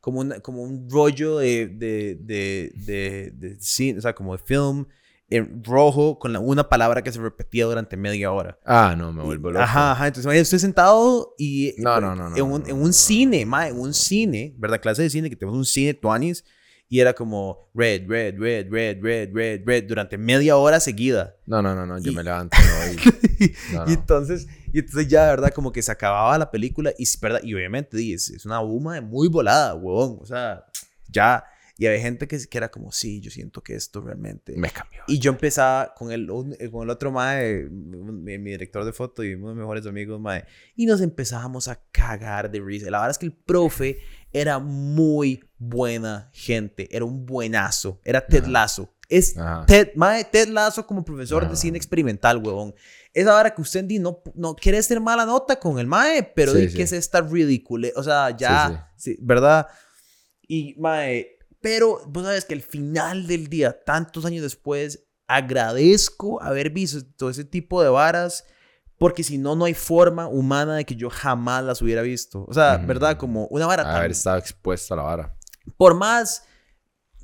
como, 0.00 0.20
una, 0.20 0.40
como 0.40 0.62
un 0.62 0.88
rollo 0.90 1.38
de, 1.38 1.68
de, 1.68 2.18
de, 2.20 2.72
de, 2.74 3.30
de 3.34 3.60
cine, 3.60 3.98
o 3.98 4.02
sea, 4.02 4.14
como 4.14 4.36
de 4.36 4.42
film 4.42 4.86
en 5.32 5.64
rojo 5.64 6.18
con 6.18 6.32
la, 6.32 6.40
una 6.40 6.68
palabra 6.68 7.02
que 7.02 7.10
se 7.10 7.18
repetía 7.20 7.64
durante 7.64 7.96
media 7.96 8.30
hora. 8.32 8.58
Ah, 8.66 8.94
no, 8.96 9.12
me 9.12 9.22
vuelvo 9.22 9.50
loco. 9.50 9.62
Ajá, 9.62 9.92
ajá. 9.92 10.08
Entonces, 10.08 10.30
estoy 10.34 10.58
sentado 10.58 11.34
y... 11.38 11.74
No, 11.78 12.00
no, 12.00 12.14
no, 12.14 12.28
no, 12.28 12.36
En 12.36 12.44
un, 12.44 12.62
no, 12.62 12.68
en 12.68 12.82
un 12.82 12.92
cine, 12.92 13.46
mae, 13.46 13.70
en 13.70 13.80
un 13.80 13.94
cine, 13.94 14.54
¿verdad? 14.58 14.80
Clase 14.80 15.02
de 15.02 15.10
cine, 15.10 15.30
que 15.30 15.36
tenemos 15.36 15.56
un 15.56 15.64
cine 15.64 15.94
tuanis. 15.94 16.44
Y 16.92 17.00
era 17.00 17.14
como 17.14 17.70
red, 17.74 18.02
red, 18.06 18.38
red, 18.38 18.66
red, 18.70 18.98
red, 19.00 19.30
red, 19.32 19.62
red, 19.64 19.84
durante 19.88 20.18
media 20.18 20.58
hora 20.58 20.78
seguida. 20.78 21.34
No, 21.46 21.62
no, 21.62 21.74
no, 21.74 21.86
no, 21.86 21.98
yo 21.98 22.12
Y- 22.12 22.14
me 22.14 22.22
levanto 22.22 22.54
y 22.60 22.66
no 22.66 22.76
voy. 22.76 22.96
No, 23.38 23.46
Y 23.46 23.54
no. 23.72 23.92
entonces, 23.94 24.46
y 24.74 24.80
entonces 24.80 25.08
ya, 25.08 25.24
¿verdad? 25.28 25.52
Como 25.54 25.72
que 25.72 25.80
se 25.80 25.90
acababa 25.90 26.36
la 26.36 26.50
película 26.50 26.92
y, 26.98 27.06
¿verdad? 27.18 27.40
y 27.42 27.54
obviamente 27.54 27.96
di, 27.96 28.12
es, 28.12 28.28
es 28.28 28.44
una 28.44 28.58
buma 28.58 29.00
muy 29.00 29.28
volada, 29.28 29.74
huevón. 29.74 30.18
O 30.20 30.26
sea, 30.26 30.66
ya. 31.08 31.42
Y 31.82 31.86
había 31.88 32.00
gente 32.00 32.28
que, 32.28 32.38
que 32.48 32.58
era 32.58 32.70
como, 32.70 32.92
sí, 32.92 33.20
yo 33.20 33.32
siento 33.32 33.60
que 33.60 33.74
esto 33.74 34.00
realmente... 34.00 34.54
Me 34.56 34.70
cambió. 34.70 35.00
Y 35.08 35.18
yo 35.18 35.32
empezaba 35.32 35.92
con 35.94 36.12
el, 36.12 36.30
un- 36.30 36.54
eh, 36.60 36.70
con 36.70 36.84
el 36.84 36.90
otro 36.90 37.10
mae, 37.10 37.66
mi, 37.70 38.38
mi 38.38 38.50
director 38.52 38.84
de 38.84 38.92
foto 38.92 39.24
y 39.24 39.34
uno 39.34 39.48
de 39.48 39.54
mis 39.54 39.60
mejores 39.62 39.84
amigos, 39.86 40.20
mae, 40.20 40.44
y 40.76 40.86
nos 40.86 41.00
empezábamos 41.00 41.66
a 41.66 41.82
cagar 41.90 42.52
de 42.52 42.60
risa. 42.60 42.88
La 42.88 42.98
verdad 42.98 43.10
es 43.10 43.18
que 43.18 43.26
el 43.26 43.32
profe 43.32 43.98
era 44.32 44.60
muy 44.60 45.42
buena 45.58 46.30
gente, 46.32 46.88
era 46.94 47.04
un 47.04 47.26
buenazo, 47.26 48.00
era. 48.04 48.24
Lasso. 48.46 48.94
Es 49.08 49.36
Ajá. 49.36 49.66
Ted, 49.66 49.88
mae, 49.96 50.22
Ted 50.24 50.48
Lasso 50.50 50.86
como 50.86 51.04
profesor 51.04 51.42
de 51.42 51.46
Ajá. 51.48 51.56
cine 51.56 51.76
experimental, 51.78 52.36
huevón. 52.38 52.74
Esa 53.12 53.36
hora 53.36 53.52
que 53.52 53.60
usted 53.60 53.82
no, 53.98 54.22
no 54.36 54.54
quiere 54.54 54.78
hacer 54.78 55.00
mala 55.00 55.26
nota 55.26 55.58
con 55.58 55.80
el 55.80 55.88
mae, 55.88 56.22
pero 56.22 56.52
Sí, 56.52 56.58
di 56.60 56.68
sí. 56.68 56.76
que 56.76 56.82
es 56.84 56.92
esta 56.92 57.20
ridícula. 57.22 57.88
O 57.96 58.04
sea, 58.04 58.34
ya, 58.36 58.88
Sí, 58.96 59.10
sí, 59.14 59.18
¿verdad? 59.20 59.66
Y, 60.46 60.76
mae, 60.78 61.38
pero 61.62 62.00
vos 62.08 62.24
sabes 62.24 62.44
que 62.44 62.54
al 62.54 62.62
final 62.62 63.26
del 63.26 63.48
día, 63.48 63.78
tantos 63.84 64.24
años 64.24 64.42
después, 64.42 65.04
agradezco 65.28 66.42
haber 66.42 66.70
visto 66.70 67.04
todo 67.16 67.30
ese 67.30 67.44
tipo 67.44 67.82
de 67.82 67.88
varas, 67.88 68.44
porque 68.98 69.22
si 69.22 69.38
no, 69.38 69.56
no 69.56 69.64
hay 69.64 69.74
forma 69.74 70.28
humana 70.28 70.76
de 70.76 70.84
que 70.84 70.94
yo 70.96 71.10
jamás 71.10 71.64
las 71.64 71.80
hubiera 71.82 72.02
visto. 72.02 72.44
O 72.48 72.52
sea. 72.54 72.76
¿verdad? 72.78 73.16
Como 73.16 73.46
una 73.46 73.66
vara 73.66 73.82
tan... 73.84 73.96
Haber 73.96 74.10
estado 74.12 74.38
expuesto 74.38 74.94
a 74.94 74.96
la 74.98 75.02
vara. 75.02 75.36
Por 75.76 75.94
más 75.94 76.44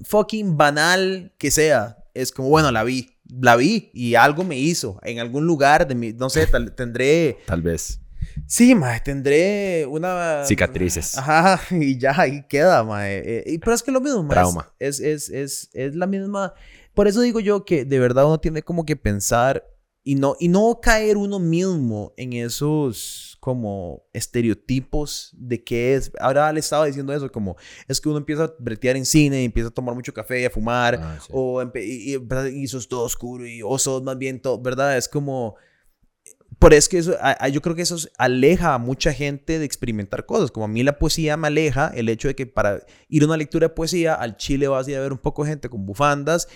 fucking 0.04 0.56
banal 0.56 1.34
que 1.38 1.50
sea, 1.50 1.98
es 2.14 2.32
como, 2.32 2.48
bueno, 2.48 2.70
la 2.72 2.84
vi. 2.84 3.10
La 3.28 3.56
vi 3.56 3.90
y 3.92 4.14
algo 4.14 4.42
me 4.42 4.58
hizo 4.58 4.98
en 5.02 5.18
algún 5.18 5.46
lugar 5.46 5.86
de 5.86 5.94
mi, 5.94 6.12
no 6.14 6.30
sé, 6.30 6.46
tal- 6.46 6.74
tendré, 6.74 7.36
Tal 7.46 7.60
vez. 7.60 8.00
Sí, 8.46 8.74
mae, 8.74 9.00
tendré 9.00 9.86
una... 9.86 10.44
Cicatrices. 10.44 11.16
Ajá, 11.18 11.60
y 11.74 11.98
ya 11.98 12.12
ahí 12.18 12.44
queda, 12.48 12.82
mae. 12.84 13.18
Eh, 13.24 13.44
y- 13.46 13.58
pero 13.58 13.74
es 13.74 13.82
que 13.82 13.90
lo 13.92 14.00
mismo, 14.00 14.22
mae. 14.22 14.30
Trauma. 14.34 14.72
Es, 14.78 15.00
es, 15.00 15.28
es, 15.30 15.70
es 15.72 15.94
la 15.94 16.06
misma. 16.06 16.54
Por 16.94 17.08
eso 17.08 17.20
digo 17.20 17.40
yo 17.40 17.64
que 17.64 17.84
de 17.84 17.98
verdad 17.98 18.26
uno 18.26 18.40
tiene 18.40 18.62
como 18.62 18.84
que 18.84 18.96
pensar 18.96 19.64
y 20.02 20.14
no, 20.14 20.36
y 20.40 20.48
no 20.48 20.78
caer 20.82 21.16
uno 21.16 21.38
mismo 21.38 22.14
en 22.16 22.32
esos 22.32 23.36
como 23.40 24.04
estereotipos 24.12 25.30
de 25.36 25.62
qué 25.62 25.94
es. 25.94 26.10
Ahora 26.18 26.52
le 26.52 26.60
estaba 26.60 26.86
diciendo 26.86 27.12
eso, 27.12 27.30
como 27.30 27.56
es 27.86 28.00
que 28.00 28.08
uno 28.08 28.18
empieza 28.18 28.44
a 28.44 28.54
bretear 28.58 28.96
en 28.96 29.04
cine 29.06 29.42
y 29.42 29.44
empieza 29.44 29.68
a 29.68 29.72
tomar 29.72 29.94
mucho 29.94 30.12
café 30.12 30.40
y 30.40 30.44
a 30.44 30.50
fumar. 30.50 30.98
Ah, 31.00 31.18
sí. 31.20 31.28
O 31.32 31.62
y, 31.74 32.14
y, 32.16 32.18
y 32.62 32.66
sos 32.68 32.88
todo 32.88 33.04
oscuro 33.04 33.46
y 33.46 33.60
o 33.62 33.78
sos 33.78 34.02
más 34.02 34.16
bien 34.18 34.40
todo, 34.40 34.60
¿verdad? 34.60 34.96
Es 34.96 35.08
como... 35.08 35.56
Por 36.58 36.74
eso 36.74 36.88
que 36.90 36.98
eso, 36.98 37.14
yo 37.52 37.62
creo 37.62 37.76
que 37.76 37.82
eso 37.82 37.94
es- 37.94 38.10
aleja 38.18 38.74
a 38.74 38.78
mucha 38.78 39.12
gente 39.12 39.60
de 39.60 39.64
experimentar 39.64 40.26
cosas. 40.26 40.50
Como 40.50 40.64
a 40.64 40.68
mí 40.68 40.82
la 40.82 40.98
poesía 40.98 41.36
me 41.36 41.46
aleja, 41.46 41.92
el 41.94 42.08
hecho 42.08 42.26
de 42.26 42.34
que 42.34 42.46
para 42.46 42.80
ir 43.08 43.22
a 43.22 43.26
una 43.26 43.36
lectura 43.36 43.68
de 43.68 43.74
poesía, 43.74 44.14
al 44.14 44.36
Chile 44.36 44.66
vas 44.66 44.86
a 44.86 44.90
ir 44.90 44.96
a 44.96 45.00
ver 45.00 45.12
un 45.12 45.18
poco 45.18 45.44
de 45.44 45.50
gente 45.50 45.68
con 45.68 45.86
bufandas, 45.86 46.48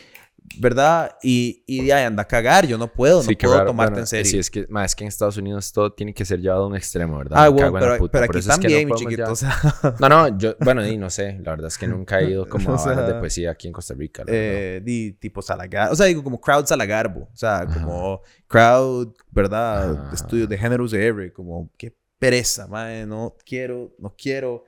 ¿verdad? 0.58 1.16
Y, 1.22 1.62
y 1.66 1.84
de 1.86 1.92
ahí 1.92 2.04
anda 2.04 2.22
a 2.22 2.26
cagar, 2.28 2.66
yo 2.66 2.76
no 2.76 2.86
puedo, 2.92 3.18
no 3.18 3.22
Sí, 3.22 3.36
qué 3.36 3.46
puedo 3.46 3.58
raro. 3.58 3.70
tomarte 3.70 3.92
Bueno, 3.92 4.02
en 4.02 4.06
serio. 4.06 4.30
Sí, 4.30 4.38
es 4.38 4.50
que, 4.50 4.66
ma, 4.68 4.84
es 4.84 4.94
que 4.94 5.04
en 5.04 5.08
Estados 5.08 5.36
Unidos 5.36 5.72
todo 5.72 5.92
tiene 5.92 6.12
que 6.12 6.24
ser 6.24 6.40
llevado 6.40 6.64
a 6.64 6.66
un 6.66 6.76
extremo, 6.76 7.18
¿verdad? 7.18 7.38
ah, 7.44 7.48
bueno, 7.48 7.72
pero, 7.72 7.96
puta. 7.98 8.12
pero 8.12 8.26
Por 8.26 8.36
aquí 8.36 8.38
eso 8.40 8.52
es 8.52 8.58
que 8.58 8.68
no 8.68 8.70
también, 8.74 8.88
mi 8.88 8.94
chiquito. 8.94 9.32
O 9.32 9.36
sea, 9.36 9.56
No, 10.00 10.08
no, 10.08 10.38
yo, 10.38 10.54
bueno, 10.60 10.86
y 10.86 10.96
no 10.98 11.08
sé, 11.10 11.38
la 11.42 11.52
verdad 11.52 11.68
es 11.68 11.78
que 11.78 11.86
nunca 11.86 12.20
he 12.20 12.30
ido 12.30 12.46
como 12.48 12.70
O 12.70 12.74
a 12.74 12.84
bares 12.84 13.04
de 13.04 13.10
sea, 13.12 13.20
poesía 13.20 13.50
aquí 13.52 13.66
en 13.68 13.72
Costa 13.72 13.94
Rica. 13.94 14.24
eh, 14.26 14.80
di, 14.84 15.12
tipo 15.12 15.40
Salagarbo. 15.42 15.92
O 15.92 15.96
sea, 15.96 16.06
digo 16.06 16.22
como 16.22 16.40
crowd 16.40 16.66
Salagarbo. 16.66 17.28
O 17.32 17.36
sea, 17.36 17.60
Ajá. 17.60 17.80
como 17.80 18.20
crowd, 18.46 19.14
¿verdad? 19.30 19.92
Ajá. 20.06 20.10
Estudios 20.14 20.48
de 20.48 20.58
géneros 20.58 20.90
de 20.90 21.06
R. 21.06 21.32
Como, 21.32 21.70
qué 21.76 21.94
pereza, 22.18 22.66
madre. 22.66 23.06
No 23.06 23.34
quiero, 23.44 23.92
no 23.98 24.14
quiero, 24.16 24.64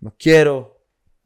no 0.00 0.14
quiero, 0.18 0.77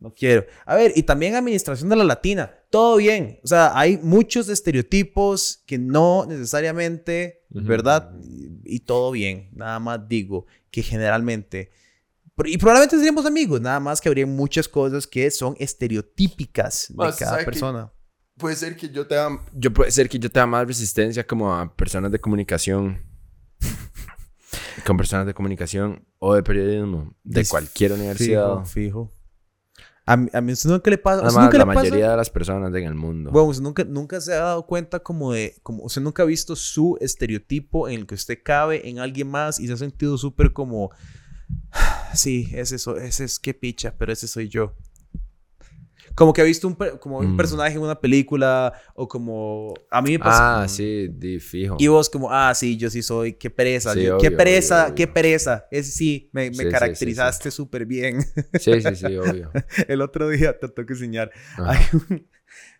no 0.02 0.12
quiero. 0.12 0.44
A 0.66 0.74
ver, 0.74 0.92
y 0.96 1.04
también 1.04 1.34
administración 1.36 1.88
de 1.88 1.96
la 1.96 2.04
latina. 2.04 2.52
Todo 2.70 2.96
bien. 2.96 3.38
O 3.44 3.46
sea, 3.46 3.78
hay 3.78 3.98
muchos 3.98 4.48
estereotipos 4.48 5.62
que 5.66 5.78
no 5.78 6.26
necesariamente, 6.26 7.44
Ujú. 7.50 7.64
¿verdad? 7.64 8.12
Y, 8.22 8.50
y 8.64 8.80
todo 8.80 9.12
bien. 9.12 9.48
Nada 9.52 9.78
más 9.78 10.08
digo 10.08 10.46
que 10.70 10.82
generalmente... 10.82 11.70
Y 12.44 12.58
probablemente 12.58 12.96
seríamos 12.96 13.24
amigos, 13.26 13.60
nada 13.60 13.78
más 13.78 14.00
que 14.00 14.08
habría 14.08 14.26
muchas 14.26 14.66
cosas 14.66 15.06
que 15.06 15.30
son 15.30 15.54
estereotípicas 15.60 16.86
de 16.88 17.12
cada 17.16 17.44
persona. 17.44 17.92
Puede 18.36 18.56
ser 18.56 18.74
que 18.74 18.88
yo 18.88 19.06
tenga... 19.06 19.44
Yo 19.54 19.72
puede 19.72 19.92
ser 19.92 20.08
que 20.08 20.18
yo 20.18 20.28
tenga 20.30 20.46
más 20.46 20.66
resistencia 20.66 21.24
como 21.24 21.54
a 21.54 21.72
personas 21.76 22.10
de 22.10 22.18
comunicación. 22.18 23.04
con 24.84 24.96
personas 24.96 25.26
de 25.26 25.34
comunicación 25.34 26.04
o 26.18 26.34
de 26.34 26.42
periodismo. 26.42 27.14
De 27.22 27.42
Dis- 27.42 27.50
cualquier 27.50 27.92
universidad. 27.92 28.64
Fijo, 28.64 28.64
fijo. 28.64 29.12
A 30.04 30.16
mí, 30.16 30.28
a 30.32 30.40
mí 30.40 30.52
usted 30.52 30.68
nunca 30.70 30.90
le 30.90 30.98
pasa. 30.98 31.18
¿usted 31.18 31.28
Además, 31.28 31.44
nunca 31.44 31.58
la 31.58 31.64
le 31.64 31.68
pasa? 31.68 31.80
mayoría 31.80 32.10
de 32.10 32.16
las 32.16 32.30
personas 32.30 32.74
en 32.74 32.84
el 32.84 32.94
mundo. 32.94 33.30
Bueno, 33.30 33.48
usted 33.48 33.62
nunca, 33.62 33.84
nunca 33.84 34.20
se 34.20 34.32
ha 34.32 34.38
dado 34.40 34.66
cuenta 34.66 35.00
como 35.00 35.32
de, 35.32 35.54
como 35.62 35.84
usted 35.84 36.02
nunca 36.02 36.24
ha 36.24 36.26
visto 36.26 36.56
su 36.56 36.98
estereotipo 37.00 37.88
en 37.88 38.00
el 38.00 38.06
que 38.06 38.16
usted 38.16 38.38
cabe 38.42 38.88
en 38.88 38.98
alguien 38.98 39.28
más 39.28 39.60
y 39.60 39.66
se 39.68 39.74
ha 39.74 39.76
sentido 39.76 40.18
súper 40.18 40.52
como, 40.52 40.90
sí, 42.14 42.50
ese, 42.52 42.76
ese 42.76 43.24
es 43.24 43.38
qué 43.38 43.54
picha, 43.54 43.94
pero 43.96 44.12
ese 44.12 44.26
soy 44.26 44.48
yo. 44.48 44.74
Como 46.14 46.32
que 46.32 46.40
ha 46.40 46.44
visto 46.44 46.68
un, 46.68 46.74
como 47.00 47.18
un 47.18 47.34
Mm. 47.34 47.36
personaje 47.36 47.74
en 47.76 47.82
una 47.82 47.98
película 48.00 48.72
o 48.94 49.08
como, 49.08 49.72
a 49.90 50.02
mí 50.02 50.12
me 50.12 50.18
pasa. 50.18 50.62
ah, 50.62 50.68
sí, 50.68 51.08
di 51.10 51.40
fijo. 51.40 51.76
Y 51.78 51.86
vos 51.88 52.10
como, 52.10 52.30
ah, 52.30 52.54
sí, 52.54 52.76
yo 52.76 52.90
sí 52.90 53.02
soy, 53.02 53.32
qué 53.34 53.48
pereza, 53.50 53.94
Sí, 53.94 54.02
yo- 54.04 54.16
obvio, 54.16 54.30
qué 54.30 54.36
pereza, 54.36 54.84
obvio, 54.84 54.94
qué 54.94 55.04
obvio. 55.04 55.14
pereza. 55.14 55.66
Ese 55.70 55.90
sí, 55.90 56.30
me, 56.32 56.42
me 56.50 56.54
Sí, 56.54 56.60
sí, 56.60 56.64
sí, 56.66 56.70
caracterizaste 56.70 57.50
súper 57.50 57.86
bien. 57.86 58.20
Sí, 58.60 58.80
sí, 58.80 58.94
sí, 58.96 59.16
obvio. 59.16 59.50
El 59.88 60.02
otro 60.02 60.28
día 60.28 60.58
te 60.58 60.68
tengo 60.68 60.86
que 60.86 60.92
enseñar. 60.92 61.30
Hay 61.58 61.78
un- 61.92 62.28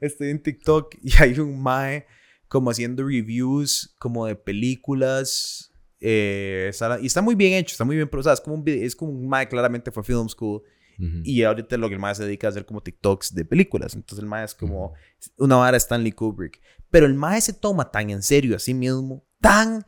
estoy 0.01 0.31
en 0.31 0.43
TikTok 0.43 0.95
y 1.03 1.13
hay 1.23 1.39
un 1.41 1.63
mae 1.63 2.07
como 2.49 2.71
haciendo 2.71 3.03
reviews 3.07 3.95
como 3.99 4.27
de 4.27 4.37
películas. 4.37 5.71
eh, 6.05 6.71
y 7.01 7.07
está 7.07 7.23
muy 7.23 7.35
bien 7.37 7.53
hecho, 7.55 7.73
está 7.73 7.85
muy 7.85 7.95
bien, 7.97 8.09
pero 8.09 8.21
o 8.21 8.25
sea, 8.25 8.33
es 8.33 8.41
como 8.41 8.57
un, 8.57 8.65
es 8.67 8.97
como 8.97 9.13
un 9.13 9.29
mae 9.29 9.49
claramente 9.49 9.91
fue 9.93 10.03
film 10.03 10.29
school. 10.29 10.61
Ujú. 11.03 11.21
Y 11.25 11.43
ahorita 11.43 11.77
lo 11.77 11.89
que 11.89 11.95
el 11.95 12.01
mae 12.01 12.15
se 12.15 12.25
dedica 12.25 12.47
a 12.47 12.51
hacer 12.51 12.65
como 12.65 12.81
TikToks 12.81 13.35
de 13.35 13.45
películas. 13.45 13.95
Entonces 13.95 14.23
el 14.23 14.29
mae 14.29 14.45
es 14.45 14.55
como 14.55 14.95
una 15.37 15.57
vara 15.57 15.77
Stanley 15.77 16.13
Kubrick. 16.13 16.61
Pero 16.91 17.07
el 17.07 17.15
mae 17.15 17.41
se 17.41 17.53
toma 17.53 17.91
tan 17.91 18.11
en 18.11 18.23
serio 18.23 18.55
a 18.55 18.59
sí 18.61 18.73
mismo, 18.73 19.25
tan, 19.41 19.85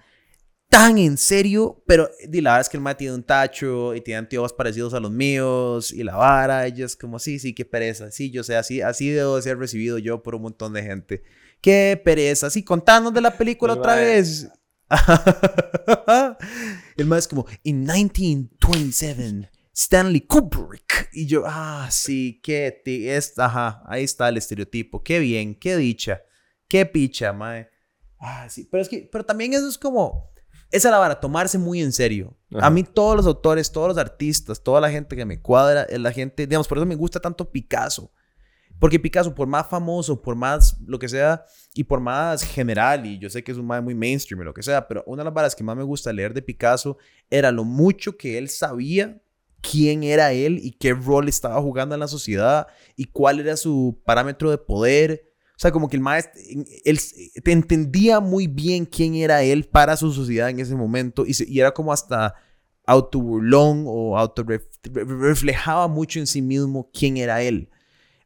tan 0.69 0.99
en 0.99 1.17
serio. 1.17 1.85
Pero 1.87 2.11
di, 2.29 2.41
la 2.41 2.51
verdad 2.51 2.61
es 2.63 2.69
que 2.69 2.77
el 2.79 2.83
mae 2.83 2.97
tiene 2.97 3.15
un 3.15 3.23
tacho 3.23 3.95
y 3.95 4.01
tiene 4.01 4.19
anteojos 4.19 4.53
parecidos 4.53 4.93
a 4.95 5.01
los 5.01 5.13
míos. 5.13 5.93
Y 5.93 6.03
la 6.03 6.17
vara, 6.17 6.67
ella 6.67 6.85
es 6.87 6.97
como, 6.97 7.21
sí, 7.21 7.39
sí, 7.39 7.55
qué 7.55 7.65
pereza. 7.65 8.11
Sí, 8.11 8.33
yo 8.33 8.43
sé, 8.43 8.57
así, 8.57 8.81
así 8.83 9.11
debo 9.11 9.37
de 9.37 9.43
ser 9.43 9.59
recibido 9.59 9.99
yo 9.99 10.21
por 10.23 10.35
un 10.35 10.43
montón 10.43 10.73
de 10.73 10.83
gente. 10.83 11.23
Qué 11.61 12.01
pereza. 12.05 12.51
Sí, 12.51 12.65
contanos 12.65 13.15
de 13.15 13.21
la 13.21 13.37
película 13.39 13.75
El 13.75 13.79
otra 13.79 13.95
mae- 13.95 14.05
vez. 14.05 14.49
el 16.97 17.07
mae 17.07 17.19
es 17.19 17.29
como, 17.29 17.47
in 17.63 17.81
1927. 17.85 19.51
Stanley 19.75 20.21
Kubrick. 20.21 21.11
Y 21.13 21.27
yo, 21.27 21.43
ah, 21.47 21.89
sí, 21.91 22.41
qué, 22.43 22.83
es, 22.87 23.39
ajá, 23.39 23.83
ahí 23.87 24.05
está 24.05 24.29
el 24.29 24.37
estereotipo. 24.37 25.03
Qué 25.03 25.19
bien, 25.19 25.55
qué 25.55 25.77
dicha, 25.77 26.23
qué 26.69 26.87
picha, 26.87 27.33
mae. 27.33 27.69
Ah, 28.19 28.49
sí, 28.49 28.67
pero 28.71 28.83
es 28.83 28.89
que, 28.89 29.09
pero 29.11 29.25
también 29.25 29.53
eso 29.53 29.69
es 29.69 29.77
como, 29.77 30.33
esa 30.71 30.89
es 30.89 30.93
la 30.93 30.99
vara, 30.99 31.21
tomarse 31.21 31.59
muy 31.59 31.83
en 31.83 31.93
serio. 31.93 32.37
Ajá. 32.55 32.67
A 32.67 32.71
mí 32.71 32.85
todos 32.85 33.17
los 33.17 33.27
autores, 33.27 33.71
todos 33.71 33.89
los 33.89 33.99
artistas, 33.99 34.63
toda 34.63 34.81
la 34.81 34.91
gente 34.91 35.17
que 35.17 35.25
me 35.25 35.41
cuadra, 35.43 35.83
es 35.83 36.01
la 36.01 36.13
gente, 36.13 36.47
digamos, 36.47 36.69
por 36.69 36.79
eso 36.79 36.87
me 36.87 36.95
gusta 36.95 37.21
tanto 37.21 37.51
Picasso. 37.51 38.13
Porque 38.81 38.99
Picasso, 38.99 39.35
por 39.35 39.47
más 39.47 39.69
famoso, 39.69 40.21
por 40.21 40.35
más 40.35 40.77
lo 40.81 40.99
que 40.99 41.09
sea, 41.09 41.45
y 41.75 41.85
por 41.85 42.01
más 42.01 42.43
general, 42.43 43.07
y 43.07 43.19
yo 43.19 43.31
sé 43.31 43.43
que 43.43 43.53
es 43.53 43.59
un 43.59 43.67
mae 43.67 43.81
muy 43.81 43.95
mainstream 43.95 44.43
y 44.43 44.45
lo 44.45 44.55
que 44.55 44.63
sea, 44.63 44.87
pero 44.87 45.03
una 45.07 45.23
de 45.23 45.25
las 45.27 45.35
varas 45.35 45.55
que 45.55 45.65
más 45.65 45.77
me 45.77 45.85
gusta 45.85 46.13
leer 46.13 46.35
de 46.35 46.43
Picasso 46.43 46.97
era 47.31 47.53
lo 47.53 47.65
mucho 47.65 48.17
que 48.17 48.37
él 48.37 48.49
sabía 48.49 49.21
quién 49.69 50.03
era 50.03 50.33
él 50.33 50.59
y 50.63 50.73
qué 50.73 50.93
rol 50.93 51.29
estaba 51.29 51.61
jugando 51.61 51.95
en 51.95 52.01
la 52.01 52.09
sociedad 52.09 52.67
y 52.97 53.07
cuál 53.07 53.41
era 53.41 53.57
su 53.57 54.01
parámetro 54.05 54.51
de 54.51 54.59
poder. 54.59 55.33
O 55.57 55.59
sea, 55.59 55.71
como 55.71 55.89
que 55.89 55.97
el 55.97 56.03
maestro, 56.03 56.41
él 56.85 56.99
te 57.43 57.53
entendía 57.53 58.21
muy 58.21 58.47
bien 58.47 58.85
quién 58.85 59.15
era 59.15 59.43
él 59.43 59.65
para 59.65 59.97
su 59.97 60.13
sociedad 60.13 60.51
en 60.51 60.61
ese 60.61 60.75
momento 60.75 61.25
y, 61.27 61.35
y 61.47 61.61
era 61.61 61.73
como 61.73 61.93
hasta 61.93 62.35
autoburlón 62.87 63.85
o 63.87 64.19
auto 64.19 64.45
reflejaba 64.85 65.89
mucho 65.89 66.19
en 66.19 66.27
sí 66.27 66.43
mismo 66.43 66.91
quién 66.93 67.17
era 67.17 67.43
él. 67.43 67.71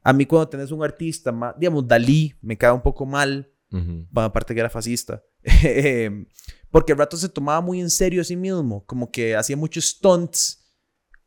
A 0.03 0.13
mí 0.13 0.25
cuando 0.25 0.49
tenés 0.49 0.71
un 0.71 0.83
artista, 0.83 1.33
digamos, 1.57 1.87
Dalí, 1.87 2.35
me 2.41 2.57
cae 2.57 2.71
un 2.71 2.81
poco 2.81 3.05
mal, 3.05 3.51
aparte 4.15 4.53
que 4.53 4.59
era 4.59 4.69
fascista, 4.69 5.23
em, 5.63 6.25
porque 6.71 6.93
el 6.93 6.97
rato 6.97 7.17
se 7.17 7.29
tomaba 7.29 7.61
muy 7.61 7.79
en 7.79 7.89
serio 7.89 8.21
a 8.21 8.25
sí 8.25 8.35
mismo, 8.35 8.83
como 8.85 9.11
que 9.11 9.35
hacía 9.35 9.55
muchos 9.55 9.85
stunts, 9.85 10.58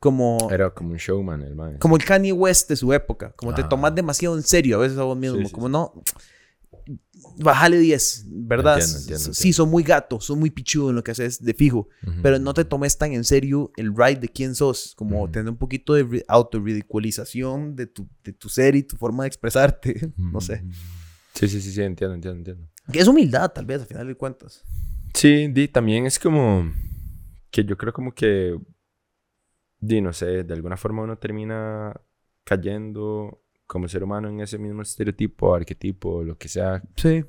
como... 0.02 0.48
Era 0.50 0.68
como 0.70 0.90
un 0.90 0.96
showman, 0.96 1.42
el 1.42 1.54
man. 1.54 1.78
Como 1.78 1.94
el 1.94 2.04
Kanye 2.04 2.32
West 2.32 2.68
de 2.68 2.74
su 2.74 2.92
época, 2.92 3.32
como 3.36 3.54
te 3.54 3.62
tomas 3.62 3.94
demasiado 3.94 4.36
en 4.36 4.42
serio 4.42 4.78
a 4.78 4.80
veces 4.80 4.98
a 4.98 5.04
vos 5.04 5.16
mismo, 5.16 5.48
como 5.52 5.68
no 5.68 6.02
bájale 7.38 7.78
10, 7.78 8.24
¿verdad? 8.26 8.80
Sí, 8.80 9.52
son 9.52 9.70
muy 9.70 9.84
gatos, 9.84 10.24
son 10.24 10.40
muy 10.40 10.50
pichudos 10.50 10.90
en 10.90 10.96
lo 10.96 11.04
que 11.04 11.12
haces 11.12 11.40
de 11.40 11.54
fijo, 11.54 11.88
pero 12.20 12.40
no 12.40 12.52
te 12.52 12.64
tomes 12.64 12.98
tan 12.98 13.12
en 13.12 13.22
serio 13.22 13.70
el 13.76 13.94
ride 13.94 14.16
de 14.16 14.28
quién 14.28 14.56
sos, 14.56 14.94
como 14.96 15.30
tener 15.30 15.50
un 15.50 15.56
poquito 15.56 15.94
de 15.94 16.24
autorridiculización 16.26 17.76
de 17.76 17.86
tu, 17.86 18.08
de 18.24 18.32
tu 18.32 18.48
ser 18.48 18.74
y 18.74 18.82
tu 18.82 18.96
forma 18.96 19.22
de 19.22 19.28
expresarte, 19.28 20.12
no 20.16 20.40
sé. 20.40 20.64
Sí, 21.34 21.46
sí, 21.46 21.62
sí, 21.62 21.70
sí, 21.70 21.80
entiendo, 21.80 22.16
entiendo, 22.16 22.38
entiendo. 22.38 22.68
Que 22.92 22.98
es 22.98 23.06
humildad, 23.06 23.52
tal 23.52 23.66
vez, 23.66 23.80
al 23.80 23.86
final 23.86 24.08
de 24.08 24.16
cuentas. 24.16 24.64
Sí, 25.14 25.46
di, 25.46 25.68
también 25.68 26.06
es 26.06 26.18
como 26.18 26.70
que 27.52 27.64
yo 27.64 27.76
creo 27.76 27.92
como 27.92 28.12
que, 28.12 28.58
di, 29.82 30.00
no 30.00 30.12
sé, 30.12 30.44
de 30.44 30.54
alguna 30.54 30.76
forma 30.76 31.02
uno 31.02 31.18
termina 31.18 31.92
cayendo 32.44 33.42
como 33.66 33.88
ser 33.88 34.04
humano 34.04 34.28
en 34.28 34.40
ese 34.40 34.58
mismo 34.58 34.82
estereotipo, 34.82 35.54
arquetipo, 35.54 36.22
lo 36.22 36.38
que 36.38 36.48
sea. 36.48 36.82
Sí. 36.96 37.24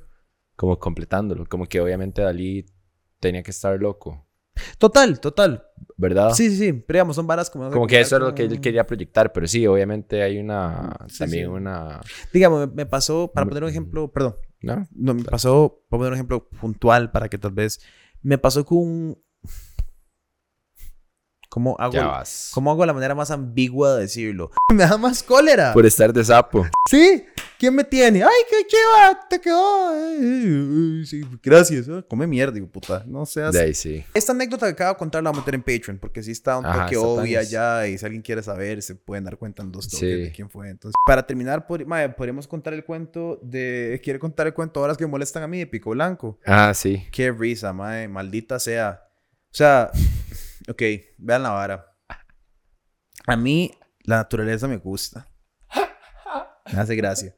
Como 0.55 0.77
completándolo. 0.77 1.45
Como 1.47 1.65
que 1.65 1.81
obviamente 1.81 2.21
Dalí 2.21 2.65
tenía 3.19 3.41
que 3.41 3.51
estar 3.51 3.79
loco. 3.79 4.27
Total, 4.77 5.19
total. 5.19 5.65
¿Verdad? 5.97 6.31
Sí, 6.33 6.49
sí, 6.51 6.57
sí. 6.57 6.73
Pero 6.73 6.97
digamos, 6.97 7.15
son 7.15 7.25
varas 7.25 7.49
como... 7.49 7.71
Como 7.71 7.87
que 7.87 7.99
eso 7.99 8.17
es 8.17 8.21
lo 8.21 8.35
que 8.35 8.43
él 8.43 8.61
quería 8.61 8.85
proyectar, 8.85 9.33
pero 9.33 9.47
sí, 9.47 9.65
obviamente 9.65 10.21
hay 10.21 10.37
una... 10.37 10.95
también 11.17 11.49
una... 11.49 12.01
Digamos, 12.31 12.71
me 12.71 12.85
pasó, 12.85 13.31
para 13.33 13.47
poner 13.47 13.63
un 13.63 13.69
ejemplo, 13.69 14.11
perdón. 14.11 14.35
¿No? 14.61 14.87
No, 14.91 15.13
me 15.15 15.23
pasó, 15.23 15.83
para 15.89 15.99
poner 15.99 16.11
un 16.11 16.17
ejemplo 16.17 16.47
puntual 16.49 17.11
para 17.11 17.29
que 17.29 17.39
tal 17.39 17.51
vez... 17.51 17.79
Me 18.21 18.37
pasó 18.37 18.63
con 18.63 18.77
un, 18.77 19.22
¿Cómo 21.53 21.75
hago, 21.77 21.93
¿Cómo 22.51 22.71
hago 22.71 22.83
la 22.83 22.93
manera 22.93 23.13
más 23.13 23.29
ambigua 23.29 23.93
de 23.93 24.01
decirlo? 24.01 24.49
Me 24.73 24.87
da 24.87 24.97
más 24.97 25.21
cólera. 25.21 25.71
Por 25.71 25.85
estar 25.85 26.11
de 26.11 26.23
sapo. 26.23 26.65
Sí. 26.89 27.25
¿Quién 27.59 27.75
me 27.75 27.83
tiene? 27.83 28.23
¡Ay, 28.23 28.29
qué 28.49 28.65
chiva! 28.67 29.19
Te 29.29 29.39
quedó. 29.39 31.05
Sí, 31.05 31.23
gracias. 31.43 31.85
Come 32.09 32.25
mierda, 32.25 32.53
digo, 32.53 32.67
puta. 32.67 33.03
No 33.05 33.27
seas. 33.27 33.53
De 33.53 33.61
ahí 33.61 33.75
sí. 33.75 34.03
Esta 34.15 34.31
anécdota 34.31 34.65
que 34.65 34.71
acabo 34.71 34.93
de 34.93 34.97
contar 34.97 35.23
la 35.23 35.29
voy 35.29 35.37
a 35.37 35.41
meter 35.41 35.53
en 35.53 35.61
Patreon 35.61 35.99
porque 35.99 36.23
sí 36.23 36.31
está 36.31 36.57
un 36.57 36.65
toque 36.65 36.97
obvia 36.97 37.43
ya. 37.43 37.87
Y 37.87 37.99
si 37.99 38.05
alguien 38.05 38.23
quiere 38.23 38.41
saber, 38.41 38.81
se 38.81 38.95
pueden 38.95 39.23
dar 39.23 39.37
cuenta 39.37 39.61
en 39.61 39.71
dos 39.71 39.87
toques 39.87 40.23
de 40.23 40.31
quién 40.35 40.49
fue. 40.49 40.71
Entonces, 40.71 40.95
para 41.05 41.25
terminar, 41.25 41.67
podríamos 41.67 42.47
contar 42.47 42.73
el 42.73 42.83
cuento 42.83 43.39
de. 43.43 44.01
Quiere 44.03 44.17
contar 44.17 44.47
el 44.47 44.55
cuento 44.55 44.81
horas 44.81 44.97
que 44.97 45.05
me 45.05 45.11
molestan 45.11 45.43
a 45.43 45.47
mí 45.47 45.59
de 45.59 45.67
Pico 45.67 45.91
Blanco. 45.91 46.39
Ah, 46.45 46.73
sí. 46.73 47.07
Qué 47.11 47.31
risa, 47.31 47.71
madre. 47.73 48.07
Maldita 48.07 48.59
sea. 48.59 49.03
O 49.51 49.55
sea. 49.55 49.91
Ok, 50.69 50.81
vean 51.17 51.43
la 51.43 51.51
vara. 51.51 51.95
A 53.27 53.35
mí 53.35 53.71
la 54.03 54.17
naturaleza 54.17 54.67
me 54.67 54.77
gusta. 54.77 55.27
Me 56.71 56.79
hace 56.79 56.95
gracia. 56.95 57.35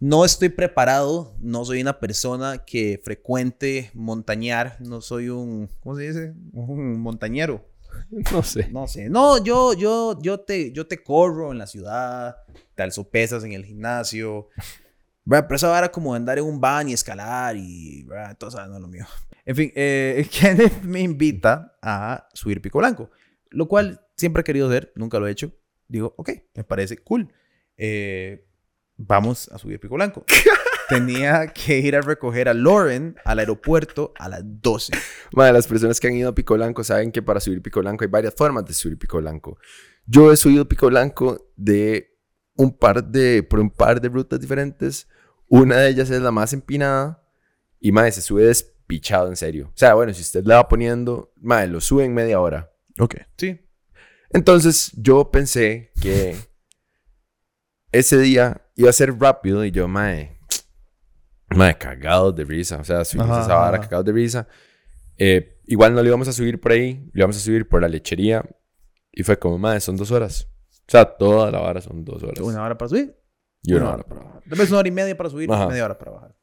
No 0.00 0.24
estoy 0.24 0.48
preparado, 0.48 1.36
no 1.40 1.64
soy 1.64 1.80
una 1.80 2.00
persona 2.00 2.64
que 2.64 3.00
frecuente 3.04 3.90
montañar, 3.94 4.76
no 4.80 5.00
soy 5.00 5.28
un, 5.28 5.68
¿cómo 5.80 5.96
se 5.96 6.02
dice? 6.02 6.34
Un 6.52 7.00
montañero. 7.00 7.68
No 8.32 8.42
sé. 8.42 8.68
No 8.72 8.88
sé. 8.88 9.08
No, 9.10 9.42
yo, 9.44 9.74
yo, 9.74 10.18
yo 10.20 10.40
te, 10.40 10.72
yo 10.72 10.86
te 10.86 11.02
corro 11.02 11.52
en 11.52 11.58
la 11.58 11.66
ciudad, 11.66 12.36
te 12.74 12.82
alzo 12.82 13.08
pesas 13.08 13.44
en 13.44 13.52
el 13.52 13.64
gimnasio. 13.64 14.48
Pero 15.24 15.54
esa 15.54 15.68
vara 15.68 15.90
como 15.90 16.14
andar 16.14 16.38
en 16.38 16.44
un 16.44 16.60
van 16.60 16.88
y 16.88 16.92
escalar 16.92 17.56
y, 17.56 18.06
todo 18.38 18.50
eso 18.50 18.66
no 18.66 18.76
es 18.76 18.82
lo 18.82 18.88
mío. 18.88 19.06
En 19.44 19.56
fin, 19.56 19.72
eh, 19.74 20.26
Kenneth 20.40 20.82
me 20.82 21.00
invita 21.00 21.76
a 21.82 22.28
subir 22.32 22.60
Pico 22.60 22.78
Blanco, 22.78 23.10
lo 23.50 23.68
cual 23.68 24.00
siempre 24.16 24.40
he 24.40 24.44
querido 24.44 24.68
hacer, 24.68 24.92
nunca 24.96 25.18
lo 25.18 25.26
he 25.26 25.30
hecho. 25.30 25.52
Digo, 25.88 26.14
ok, 26.16 26.30
me 26.54 26.64
parece 26.64 26.98
cool. 26.98 27.32
Eh, 27.76 28.46
vamos 28.96 29.48
a 29.52 29.58
subir 29.58 29.78
Pico 29.78 29.94
Blanco. 29.94 30.24
Tenía 30.88 31.46
que 31.48 31.78
ir 31.78 31.96
a 31.96 32.00
recoger 32.00 32.48
a 32.48 32.54
Lauren 32.54 33.16
al 33.24 33.38
aeropuerto 33.38 34.12
a 34.18 34.28
las 34.28 34.42
12. 34.44 34.92
Bueno, 35.32 35.52
las 35.52 35.66
personas 35.66 36.00
que 36.00 36.08
han 36.08 36.14
ido 36.14 36.30
a 36.30 36.34
Pico 36.34 36.54
Blanco 36.54 36.84
saben 36.84 37.12
que 37.12 37.22
para 37.22 37.40
subir 37.40 37.62
Pico 37.62 37.80
Blanco 37.80 38.04
hay 38.04 38.10
varias 38.10 38.34
formas 38.34 38.64
de 38.66 38.74
subir 38.74 38.98
Pico 38.98 39.18
Blanco. 39.18 39.58
Yo 40.06 40.32
he 40.32 40.36
subido 40.36 40.68
Pico 40.68 40.88
Blanco 40.88 41.50
de 41.56 42.18
un 42.56 42.76
par 42.76 43.04
de, 43.04 43.42
por 43.42 43.60
un 43.60 43.70
par 43.70 44.00
de 44.00 44.08
rutas 44.08 44.40
diferentes. 44.40 45.08
Una 45.52 45.76
de 45.76 45.90
ellas 45.90 46.08
es 46.08 46.22
la 46.22 46.30
más 46.30 46.54
empinada 46.54 47.22
y 47.78 47.92
más 47.92 48.14
se 48.14 48.22
sube 48.22 48.50
pichado 48.86 49.28
en 49.28 49.36
serio. 49.36 49.66
O 49.66 49.76
sea, 49.76 49.92
bueno, 49.92 50.14
si 50.14 50.22
usted 50.22 50.46
le 50.46 50.54
va 50.54 50.66
poniendo, 50.66 51.34
madre, 51.36 51.66
lo 51.66 51.78
sube 51.82 52.06
en 52.06 52.14
media 52.14 52.40
hora. 52.40 52.72
Ok. 52.98 53.16
Sí. 53.36 53.60
Entonces 54.30 54.92
yo 54.96 55.30
pensé 55.30 55.92
que 56.00 56.38
ese 57.90 58.18
día 58.18 58.66
iba 58.76 58.88
a 58.88 58.94
ser 58.94 59.14
rápido 59.18 59.62
y 59.62 59.70
yo, 59.70 59.86
madre, 59.88 60.38
madre, 61.54 61.76
cagado 61.76 62.32
de 62.32 62.44
risa. 62.44 62.78
O 62.78 62.84
sea, 62.84 63.04
subimos 63.04 63.44
esa 63.44 63.54
vara 63.54 63.78
cagado 63.78 64.04
de 64.04 64.12
risa. 64.12 64.48
Eh, 65.18 65.60
igual 65.66 65.94
no 65.94 66.00
le 66.00 66.08
íbamos 66.08 66.28
a 66.28 66.32
subir 66.32 66.58
por 66.62 66.72
ahí, 66.72 67.10
le 67.12 67.20
íbamos 67.20 67.36
a 67.36 67.40
subir 67.40 67.68
por 67.68 67.82
la 67.82 67.88
lechería. 67.88 68.42
Y 69.12 69.22
fue 69.22 69.38
como, 69.38 69.58
madre, 69.58 69.80
son 69.80 69.98
dos 69.98 70.12
horas. 70.12 70.48
O 70.88 70.90
sea, 70.90 71.04
toda 71.04 71.50
la 71.50 71.60
vara 71.60 71.82
son 71.82 72.06
dos 72.06 72.22
horas. 72.22 72.40
¿Una 72.40 72.62
hora 72.62 72.78
para 72.78 72.88
subir? 72.88 73.21
Y 73.62 73.74
una, 73.74 73.92
hora 73.92 74.02
para 74.02 74.20
bajar. 74.20 74.42
Tal 74.48 74.58
vez 74.58 74.68
una 74.70 74.78
hora 74.78 74.88
y 74.88 74.92
media 74.92 75.16
para 75.16 75.30
subir, 75.30 75.48
media 75.48 75.84
hora 75.84 75.98
para 75.98 76.10
bajar. 76.10 76.34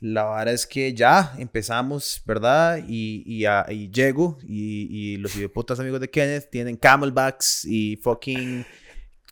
La 0.00 0.30
verdad 0.30 0.54
es 0.54 0.64
que 0.64 0.94
ya 0.94 1.34
empezamos, 1.38 2.22
¿verdad? 2.24 2.78
Y, 2.86 3.24
y, 3.26 3.46
y 3.74 3.90
llego 3.90 4.38
y, 4.42 4.86
y 4.90 5.16
los 5.16 5.32
putas 5.52 5.80
amigos 5.80 6.00
de 6.00 6.08
Kenneth 6.08 6.50
tienen 6.50 6.76
camelbacks 6.76 7.64
y 7.64 7.96
fucking 7.96 8.64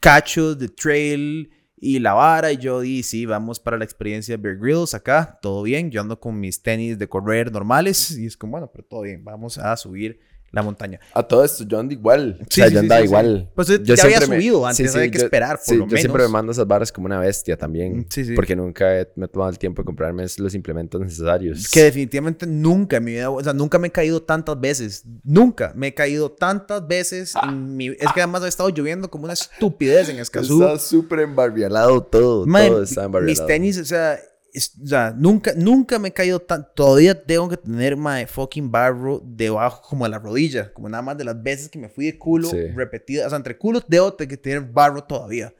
cachos 0.01 0.59
de 0.59 0.69
trail 0.69 1.51
y 1.77 2.01
la 2.01 2.14
vara. 2.14 2.51
Y 2.51 2.57
yo 2.57 2.81
di, 2.81 3.05
sí, 3.05 3.27
vamos 3.27 3.61
para 3.61 3.79
la 3.79 3.85
experiencia 3.85 4.37
de 4.37 4.43
Bear 4.43 4.57
Grylls 4.57 4.95
acá, 4.95 5.39
todo 5.41 5.62
bien. 5.62 5.91
Yo 5.93 6.01
ando 6.01 6.19
con 6.19 6.39
mis 6.41 6.61
tenis 6.61 6.99
de 6.99 7.09
correr 7.09 7.53
normales 7.53 8.11
y 8.19 8.27
es 8.27 8.37
como, 8.37 8.53
bueno, 8.53 8.71
pero 8.73 8.85
todo 8.85 9.03
bien, 9.03 9.25
vamos 9.25 9.59
a 9.59 9.77
subir 9.77 10.19
la 10.51 10.62
montaña. 10.62 11.01
A 11.12 11.22
todo 11.22 11.44
esto, 11.44 11.64
yo 11.64 11.78
ando 11.78 11.92
igual. 11.92 12.38
Sí, 12.49 12.61
o 12.61 12.64
sea, 12.64 12.72
yo 12.72 12.80
andaba 12.80 13.05
igual. 13.05 13.51
Pues 13.55 13.68
yo 13.68 13.94
ya 13.94 14.03
había 14.05 14.20
subido 14.20 14.66
antes, 14.66 14.94
había 14.94 15.11
que 15.11 15.18
esperar, 15.18 15.59
por 15.64 15.74
lo 15.74 15.86
menos. 15.86 15.92
Yo 15.92 15.99
siempre 15.99 16.22
me 16.22 16.28
mando 16.28 16.53
esas 16.53 16.66
barras 16.66 16.90
como 16.90 17.07
una 17.07 17.18
bestia 17.20 17.57
también. 17.57 18.07
Sí, 18.09 18.24
sí. 18.24 18.34
Porque 18.34 18.57
nunca 18.57 18.84
me 19.14 19.24
he 19.24 19.28
tomado 19.28 19.51
el 19.51 19.59
tiempo 19.59 19.82
de 19.82 19.86
comprarme 19.86 20.24
los 20.38 20.55
implementos 20.55 21.01
necesarios. 21.01 21.68
Que 21.70 21.82
definitivamente 21.82 22.47
nunca 22.47 22.97
en 22.97 23.05
mi 23.05 23.12
vida, 23.12 23.30
o 23.30 23.42
sea, 23.42 23.53
nunca 23.53 23.78
me 23.78 23.88
he 23.88 23.92
caído 23.92 24.22
tantas 24.22 24.58
veces. 24.61 25.04
Nunca 25.22 25.72
me 25.75 25.88
he 25.88 25.95
caído 25.95 26.30
tantas 26.30 26.87
veces 26.87 27.34
en 27.42 27.76
mi... 27.76 27.88
Es 27.88 28.12
que 28.14 28.21
además 28.21 28.42
ha 28.42 28.49
estado 28.49 28.68
lloviendo 28.71 29.11
como 29.11 29.25
una 29.25 29.34
estupidez 29.34 30.08
en 30.08 30.18
Escazú. 30.18 30.62
Está 30.62 30.79
súper 30.79 31.21
embarbialado 31.21 32.03
todo. 32.03 32.45
todo 32.45 32.83
está 32.83 33.04
embarbialado. 33.04 33.42
Mis 33.42 33.46
tenis, 33.46 33.79
o 33.79 33.84
sea 33.84 34.18
o 34.57 34.87
sea, 34.87 35.14
nunca, 35.16 35.53
nunca 35.54 35.99
me 35.99 36.08
he 36.08 36.12
caído 36.12 36.41
tan. 36.41 36.66
Todavía 36.74 37.24
tengo 37.24 37.49
que 37.49 37.58
tener 37.58 37.96
my 37.96 38.24
fucking 38.26 38.70
barro 38.70 39.20
debajo, 39.22 39.83
como 39.83 40.04
de 40.04 40.11
la 40.11 40.18
rodilla. 40.18 40.72
Como 40.72 40.88
nada 40.88 41.03
más 41.03 41.18
de 41.18 41.24
las 41.24 41.42
veces 41.42 41.68
que 41.68 41.78
me 41.78 41.88
fui 41.88 42.07
de 42.07 42.18
culo 42.18 42.50
repetidas. 42.74 43.26
O 43.26 43.30
sea, 43.30 43.37
entre 43.37 43.58
culos 43.58 43.84
debo 43.87 44.16
que 44.16 44.37
tener 44.37 44.62
barro 44.62 45.04
todavía. 45.04 45.54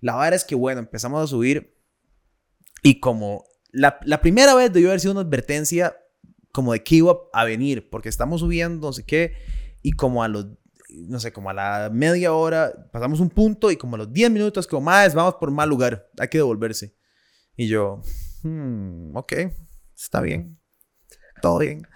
La 0.00 0.16
verdad 0.16 0.34
es 0.34 0.44
que, 0.44 0.54
bueno, 0.54 0.80
empezamos 0.80 1.22
a 1.22 1.26
subir. 1.26 1.74
Y 2.82 3.00
como 3.00 3.46
la, 3.70 3.98
la 4.04 4.20
primera 4.20 4.54
vez 4.54 4.72
debió 4.72 4.90
haber 4.90 5.00
sido 5.00 5.12
una 5.12 5.22
advertencia 5.22 5.96
como 6.52 6.74
de 6.74 6.82
que 6.82 6.96
iba 6.96 7.16
a 7.32 7.44
venir. 7.44 7.88
Porque 7.88 8.10
estamos 8.10 8.40
subiendo, 8.40 8.88
no 8.88 8.92
sé 8.92 9.04
qué. 9.04 9.32
Y 9.82 9.92
como 9.92 10.22
a 10.22 10.28
los 10.28 10.48
no 10.90 11.18
sé, 11.18 11.32
como 11.32 11.50
a 11.50 11.54
la 11.54 11.90
media 11.92 12.32
hora, 12.32 12.88
pasamos 12.92 13.18
un 13.18 13.30
punto 13.30 13.70
y 13.70 13.76
como 13.76 13.96
a 13.96 13.98
los 13.98 14.12
10 14.12 14.30
minutos, 14.30 14.66
como 14.66 14.82
más, 14.82 15.12
vamos 15.12 15.34
por 15.34 15.50
mal 15.50 15.68
lugar, 15.68 16.08
hay 16.18 16.28
que 16.28 16.38
devolverse. 16.38 16.94
Y 17.56 17.66
yo, 17.66 18.00
hmm, 18.44 19.16
ok, 19.16 19.32
está 19.94 20.20
bien, 20.20 20.58
todo 21.42 21.58
bien. 21.58 21.86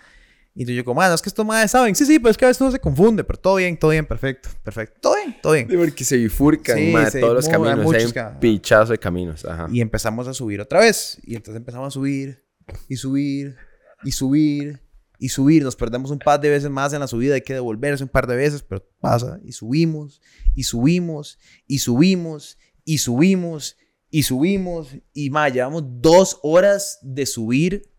Y 0.60 0.74
yo 0.74 0.84
como, 0.84 1.00
ah, 1.00 1.14
es 1.14 1.22
que 1.22 1.28
esto 1.28 1.44
más 1.44 1.70
saben. 1.70 1.94
Sí, 1.94 2.04
sí, 2.04 2.18
pero 2.18 2.32
es 2.32 2.36
que 2.36 2.44
a 2.44 2.48
veces 2.48 2.60
no 2.60 2.72
se 2.72 2.80
confunde, 2.80 3.22
pero 3.22 3.38
todo 3.38 3.54
bien, 3.56 3.78
todo 3.78 3.92
bien, 3.92 4.04
perfecto, 4.04 4.48
perfecto. 4.64 4.98
Todo 5.00 5.14
bien, 5.14 5.36
todo 5.40 5.52
bien. 5.52 5.68
porque 5.68 6.02
se 6.02 6.16
bifurcan 6.16 6.76
sí, 6.76 7.20
todos 7.20 7.34
los 7.34 7.48
caminos, 7.48 7.94
hay, 7.94 8.04
un 8.06 8.40
pichazo 8.40 8.90
de 8.90 8.98
caminos. 8.98 9.44
Ajá. 9.44 9.68
Y 9.70 9.80
empezamos 9.80 10.26
a 10.26 10.34
subir 10.34 10.60
otra 10.60 10.80
vez. 10.80 11.20
Y 11.22 11.36
entonces 11.36 11.60
empezamos 11.60 11.86
a 11.86 11.90
subir, 11.92 12.44
y 12.88 12.96
subir, 12.96 13.54
y 14.02 14.10
subir, 14.10 14.80
y 15.20 15.28
subir. 15.28 15.62
Nos 15.62 15.76
perdemos 15.76 16.10
un 16.10 16.18
par 16.18 16.40
de 16.40 16.50
veces 16.50 16.70
más 16.70 16.92
en 16.92 16.98
la 16.98 17.06
subida, 17.06 17.36
hay 17.36 17.42
que 17.42 17.54
devolverse 17.54 18.02
un 18.02 18.10
par 18.10 18.26
de 18.26 18.34
veces, 18.34 18.62
pero 18.62 18.84
pasa. 19.00 19.38
Y 19.44 19.52
subimos, 19.52 20.20
y 20.56 20.64
subimos, 20.64 21.38
y 21.68 21.78
subimos, 21.78 22.58
y 22.84 22.98
subimos, 22.98 23.76
y 24.10 24.22
subimos. 24.22 24.88
Y 25.12 25.30
mae, 25.30 25.52
llevamos 25.52 25.84
dos 25.86 26.38
horas 26.42 26.98
de 27.02 27.26
subir. 27.26 27.90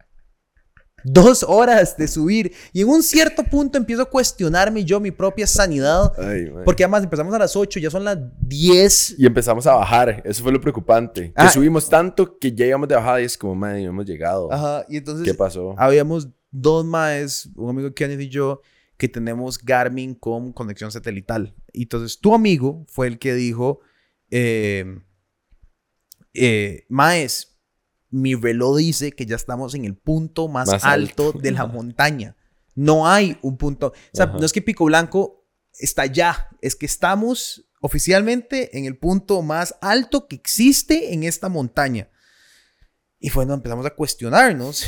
Dos 1.03 1.44
horas 1.48 1.95
de 1.98 2.07
subir. 2.07 2.53
Y 2.73 2.81
en 2.81 2.90
un 2.90 3.03
cierto 3.03 3.44
punto 3.44 3.77
empiezo 3.77 4.02
a 4.02 4.10
cuestionarme 4.10 4.84
yo 4.84 4.99
mi 4.99 5.11
propia 5.11 5.48
sanidad. 5.48 6.11
Ay. 6.18 6.52
Porque 6.65 6.84
además 6.84 7.03
empezamos 7.03 7.34
a 7.34 7.40
las 7.40 7.56
8, 7.56 7.80
ya 7.80 7.90
son 7.90 8.03
las 8.03 8.18
10. 8.41 9.15
Y 9.18 9.26
empezamos 9.26 9.65
a 9.65 9.76
bajar, 9.76 10.22
eso 10.26 10.44
fue 10.44 10.52
lo 10.52 10.60
preocupante. 10.60 11.31
Ah. 11.36 11.45
Que 11.45 11.53
subimos 11.53 11.88
tanto 11.90 12.38
que 12.38 12.53
ya 12.53 12.65
íbamos 12.65 12.90
de 12.90 12.95
bajada 12.95 13.22
y 13.22 13.26
es 13.26 13.38
como, 13.38 13.56
madre, 13.56 13.84
no 13.84 13.90
hemos 13.90 14.06
llegado. 14.06 14.52
Ajá, 14.52 14.86
y 14.90 14.98
entonces 14.98 15.26
¿Qué 15.26 15.34
pasó? 15.34 15.73
habíamos 15.77 16.27
dos 16.52 16.84
más, 16.86 17.49
un 17.56 17.69
amigo 17.69 17.94
Kenneth 17.94 18.22
y 18.22 18.30
yo, 18.30 18.61
que 18.98 19.07
tenemos 19.07 19.64
Garmin 19.64 20.15
con 20.15 20.52
conexión 20.52 20.91
satelital. 20.91 21.56
Y 21.72 21.84
entonces 21.84 22.19
tu 22.19 22.36
amigo 22.36 22.86
fue 22.90 23.07
el 23.07 23.19
que 23.19 23.34
dijo, 23.34 23.80
eh, 24.31 24.99
eh, 26.40 26.86
Maes, 26.90 27.60
mi 28.10 28.36
reloj 28.36 28.78
dice 28.78 29.11
que 29.11 29.26
ya 29.26 29.36
estamos 29.36 29.76
en 29.76 29.86
el 29.86 29.95
punto 29.95 30.48
más, 30.48 30.68
Más 30.68 30.84
alto, 30.84 31.28
alto. 31.28 31.40
de 31.40 31.52
la 31.52 31.66
montaña. 31.68 32.36
No 32.76 33.07
hay 33.07 33.38
un 33.41 33.57
punto, 33.57 33.88
o 33.88 33.94
sea, 34.14 34.26
Ajá. 34.26 34.38
no 34.38 34.45
es 34.45 34.53
que 34.53 34.61
Pico 34.61 34.86
Blanco 34.86 35.45
está 35.74 36.03
allá, 36.03 36.49
es 36.61 36.76
que 36.76 36.86
estamos 36.86 37.70
oficialmente 37.82 38.78
en 38.78 38.86
el 38.86 38.98
punto 38.98 39.41
más 39.41 39.76
alto 39.82 40.28
que 40.28 40.36
existe 40.36 41.14
en 41.14 41.24
esta 41.24 41.49
montaña. 41.49 42.10
Y 43.20 43.30
fue 43.30 43.41
cuando 43.41 43.56
empezamos 43.56 43.86
a 43.86 43.95
cuestionarnos 43.95 44.86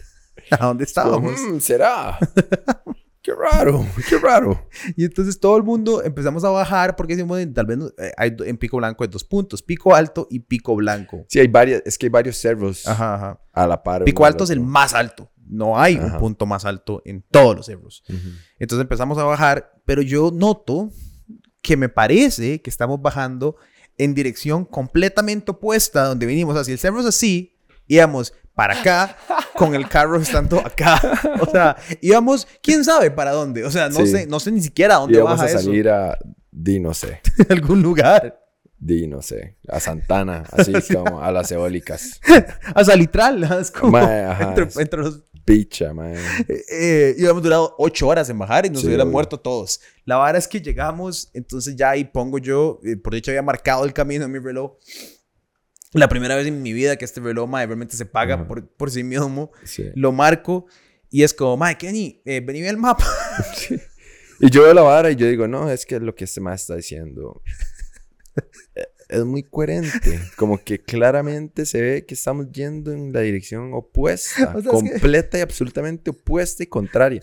a 0.50 0.56
dónde 0.66 0.84
estábamos. 0.84 1.38
Mm, 1.40 1.58
¿Será? 1.60 2.18
qué 3.26 3.32
raro, 3.34 3.84
qué 4.08 4.18
raro. 4.18 4.68
Y 4.96 5.04
entonces 5.04 5.40
todo 5.40 5.56
el 5.56 5.64
mundo 5.64 6.02
empezamos 6.02 6.44
a 6.44 6.50
bajar 6.50 6.94
porque 6.94 7.16
decimos, 7.16 7.40
tal 7.52 7.66
vez 7.66 7.78
eh, 7.98 8.12
hay, 8.16 8.36
en 8.38 8.56
Pico 8.56 8.76
Blanco 8.76 9.02
hay 9.02 9.10
dos 9.10 9.24
puntos, 9.24 9.62
Pico 9.62 9.94
Alto 9.94 10.28
y 10.30 10.38
Pico 10.38 10.76
Blanco. 10.76 11.24
Sí, 11.28 11.40
hay 11.40 11.48
varias, 11.48 11.82
es 11.84 11.98
que 11.98 12.06
hay 12.06 12.10
varios 12.10 12.36
cerros 12.36 12.86
Ajá, 12.86 13.14
ajá. 13.14 13.40
a 13.52 13.66
la 13.66 13.82
par. 13.82 14.04
Pico 14.04 14.24
Alto 14.24 14.44
es 14.44 14.50
el 14.50 14.60
más 14.60 14.94
alto. 14.94 15.32
No 15.48 15.78
hay 15.78 15.96
un 15.96 16.18
punto 16.18 16.44
más 16.46 16.64
alto 16.64 17.02
en 17.04 17.22
todos 17.22 17.56
los 17.56 17.66
cerros. 17.66 18.02
Entonces 18.58 18.82
empezamos 18.82 19.16
a 19.18 19.24
bajar, 19.24 19.80
pero 19.84 20.02
yo 20.02 20.30
noto 20.32 20.90
que 21.62 21.76
me 21.76 21.88
parece 21.88 22.60
que 22.60 22.70
estamos 22.70 23.00
bajando 23.00 23.56
en 23.96 24.14
dirección 24.14 24.64
completamente 24.64 25.52
opuesta 25.52 26.02
a 26.02 26.08
donde 26.08 26.26
venimos. 26.26 26.52
O 26.52 26.56
sea, 26.56 26.64
si 26.64 26.72
el 26.72 26.78
cerro 26.78 27.00
es 27.00 27.06
así, 27.06 27.56
íbamos 27.86 28.32
para 28.56 28.80
acá 28.80 29.16
con 29.54 29.74
el 29.76 29.86
carro 29.88 30.16
estando 30.20 30.58
acá. 30.58 31.00
O 31.40 31.48
sea, 31.48 31.76
íbamos, 32.00 32.48
quién 32.62 32.82
sabe 32.84 33.10
para 33.12 33.30
dónde. 33.32 33.62
O 33.64 33.70
sea, 33.70 33.88
no 33.88 34.00
Sí. 34.00 34.08
sé, 34.08 34.26
no 34.26 34.40
sé 34.40 34.50
ni 34.50 34.60
siquiera 34.62 34.96
a 34.96 34.98
dónde 34.98 35.18
Y 35.18 35.20
vamos 35.20 35.38
baja 35.38 35.44
a 35.44 35.54
eso. 35.54 35.60
salir 35.66 35.88
a, 35.88 36.18
di 36.50 36.80
no 36.80 36.92
sé, 36.94 37.20
algún 37.50 37.82
lugar. 37.82 38.40
di 38.78 39.06
no 39.06 39.22
sé, 39.22 39.56
a 39.68 39.78
Santana, 39.78 40.42
así 40.50 40.72
como 40.94 41.22
a 41.22 41.30
las 41.30 41.52
eólicas. 41.52 42.20
A 42.74 42.82
Salitral. 42.84 43.42
Es 43.60 43.70
como 43.70 43.92
Mae, 43.92 44.24
ajá, 44.24 44.48
entre, 44.48 44.64
es- 44.64 44.76
entre 44.78 45.00
los 45.02 45.22
Picha, 45.44 45.94
man. 45.94 46.12
Eh, 46.48 46.64
eh, 46.72 47.14
y 47.16 47.20
habíamos 47.20 47.42
durado 47.44 47.74
ocho 47.78 48.08
horas 48.08 48.28
en 48.30 48.36
bajar 48.38 48.66
y 48.66 48.70
nos 48.70 48.80
Sí, 48.80 48.88
hubieran 48.88 49.08
muerto 49.12 49.38
todos. 49.38 49.80
La 50.04 50.16
vara 50.16 50.38
es 50.38 50.48
que 50.48 50.60
llegamos, 50.60 51.30
entonces 51.34 51.76
ya 51.76 51.90
ahí 51.90 52.04
pongo 52.04 52.38
yo, 52.38 52.80
eh, 52.82 52.96
por 52.96 53.14
dicho 53.14 53.30
había 53.30 53.42
marcado 53.42 53.84
el 53.84 53.92
camino 53.92 54.24
en 54.24 54.32
mi 54.32 54.40
reloj. 54.40 54.72
La 55.96 56.08
primera 56.08 56.36
vez 56.36 56.46
en 56.46 56.62
mi 56.62 56.72
vida 56.72 56.96
que 56.96 57.04
este 57.04 57.20
reloj, 57.20 57.48
mae, 57.48 57.66
realmente 57.66 57.96
se 57.96 58.04
paga 58.06 58.34
Ajá. 58.36 58.46
por, 58.46 58.66
por 58.68 58.90
sí 58.90 59.02
mismo. 59.02 59.50
Sí. 59.64 59.84
Lo 59.94 60.12
marco 60.12 60.66
y 61.10 61.22
es 61.22 61.32
como, 61.34 61.56
mae, 61.56 61.76
Kenny, 61.78 62.20
eh, 62.24 62.40
vení 62.40 62.60
ve 62.62 62.68
el 62.68 62.76
mapa. 62.76 63.04
Y 64.38 64.50
yo 64.50 64.64
veo 64.64 64.74
la 64.74 64.82
vara 64.82 65.10
y 65.10 65.16
yo 65.16 65.26
digo, 65.26 65.48
no, 65.48 65.70
es 65.70 65.86
que 65.86 65.98
lo 65.98 66.14
que 66.14 66.24
este 66.24 66.42
más 66.42 66.60
está 66.60 66.76
diciendo 66.76 67.42
eh, 68.74 68.82
es 69.08 69.24
muy 69.24 69.42
coherente. 69.44 70.20
Como 70.36 70.62
que 70.62 70.78
claramente 70.78 71.64
se 71.64 71.80
ve 71.80 72.04
que 72.04 72.12
estamos 72.12 72.52
yendo 72.52 72.92
en 72.92 73.14
la 73.14 73.20
dirección 73.20 73.70
opuesta. 73.72 74.52
O 74.54 74.60
sea, 74.60 74.72
es 74.72 74.82
que- 74.82 74.90
completa 74.90 75.38
y 75.38 75.40
absolutamente 75.40 76.10
opuesta 76.10 76.62
y 76.62 76.66
contraria. 76.66 77.20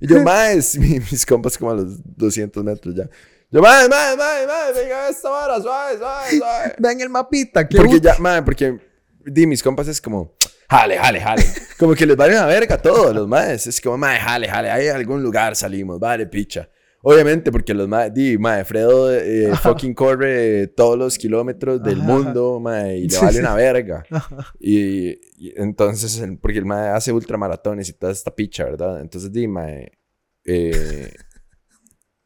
Y 0.00 0.06
yo, 0.06 0.22
más, 0.22 0.76
mis 0.76 1.24
compas 1.24 1.56
como 1.56 1.70
a 1.70 1.76
los 1.76 1.98
200 2.16 2.62
metros 2.62 2.94
ya. 2.94 3.08
Yo, 3.52 3.60
más, 3.60 3.88
más, 3.88 4.16
más, 4.16 4.46
más, 4.46 4.74
venga 4.76 5.08
esta 5.08 5.28
vara, 5.28 5.60
suave, 5.60 5.98
suave, 5.98 6.38
suave. 6.38 6.74
Vean 6.78 7.00
el 7.00 7.08
mapita. 7.08 7.66
que 7.66 7.76
Porque 7.78 8.00
ya, 8.00 8.16
madre, 8.20 8.42
porque 8.42 8.78
di, 9.24 9.44
mis 9.44 9.60
compas 9.60 9.88
es 9.88 10.00
como, 10.00 10.36
jale, 10.68 10.96
jale, 10.96 11.20
jale. 11.20 11.42
Como 11.78 11.94
que 11.94 12.04
les 12.04 12.16
vale 12.16 12.34
una 12.34 12.46
verga 12.46 12.74
a 12.74 12.78
todos 12.82 13.14
los 13.14 13.26
maes. 13.26 13.66
Es 13.66 13.80
como, 13.80 13.96
madre, 13.96 14.20
jale, 14.20 14.48
jale, 14.48 14.70
hay 14.70 14.88
algún 14.88 15.22
lugar 15.22 15.56
salimos, 15.56 15.98
vale, 15.98 16.26
picha. 16.26 16.68
Obviamente, 17.02 17.50
porque 17.50 17.72
los 17.72 17.88
maes, 17.88 18.12
di, 18.12 18.36
madre, 18.36 18.66
Fredo 18.66 19.10
eh, 19.12 19.50
fucking 19.56 19.94
corre 19.94 20.66
todos 20.68 20.98
los 20.98 21.16
kilómetros 21.16 21.82
del 21.82 22.02
Ajá. 22.02 22.08
mundo, 22.08 22.60
madre, 22.60 22.98
y 22.98 23.08
le 23.08 23.18
vale 23.18 23.32
sí. 23.32 23.38
una 23.38 23.54
verga. 23.54 24.04
Y, 24.60 25.08
y 25.38 25.54
entonces, 25.56 26.22
porque 26.40 26.58
el 26.58 26.66
mae 26.66 26.90
hace 26.90 27.10
ultramaratones 27.12 27.88
y 27.88 27.94
toda 27.94 28.12
esta 28.12 28.32
picha, 28.32 28.64
¿verdad? 28.64 29.00
Entonces, 29.00 29.32
di, 29.32 29.48
mae, 29.48 29.98
eh, 30.44 31.10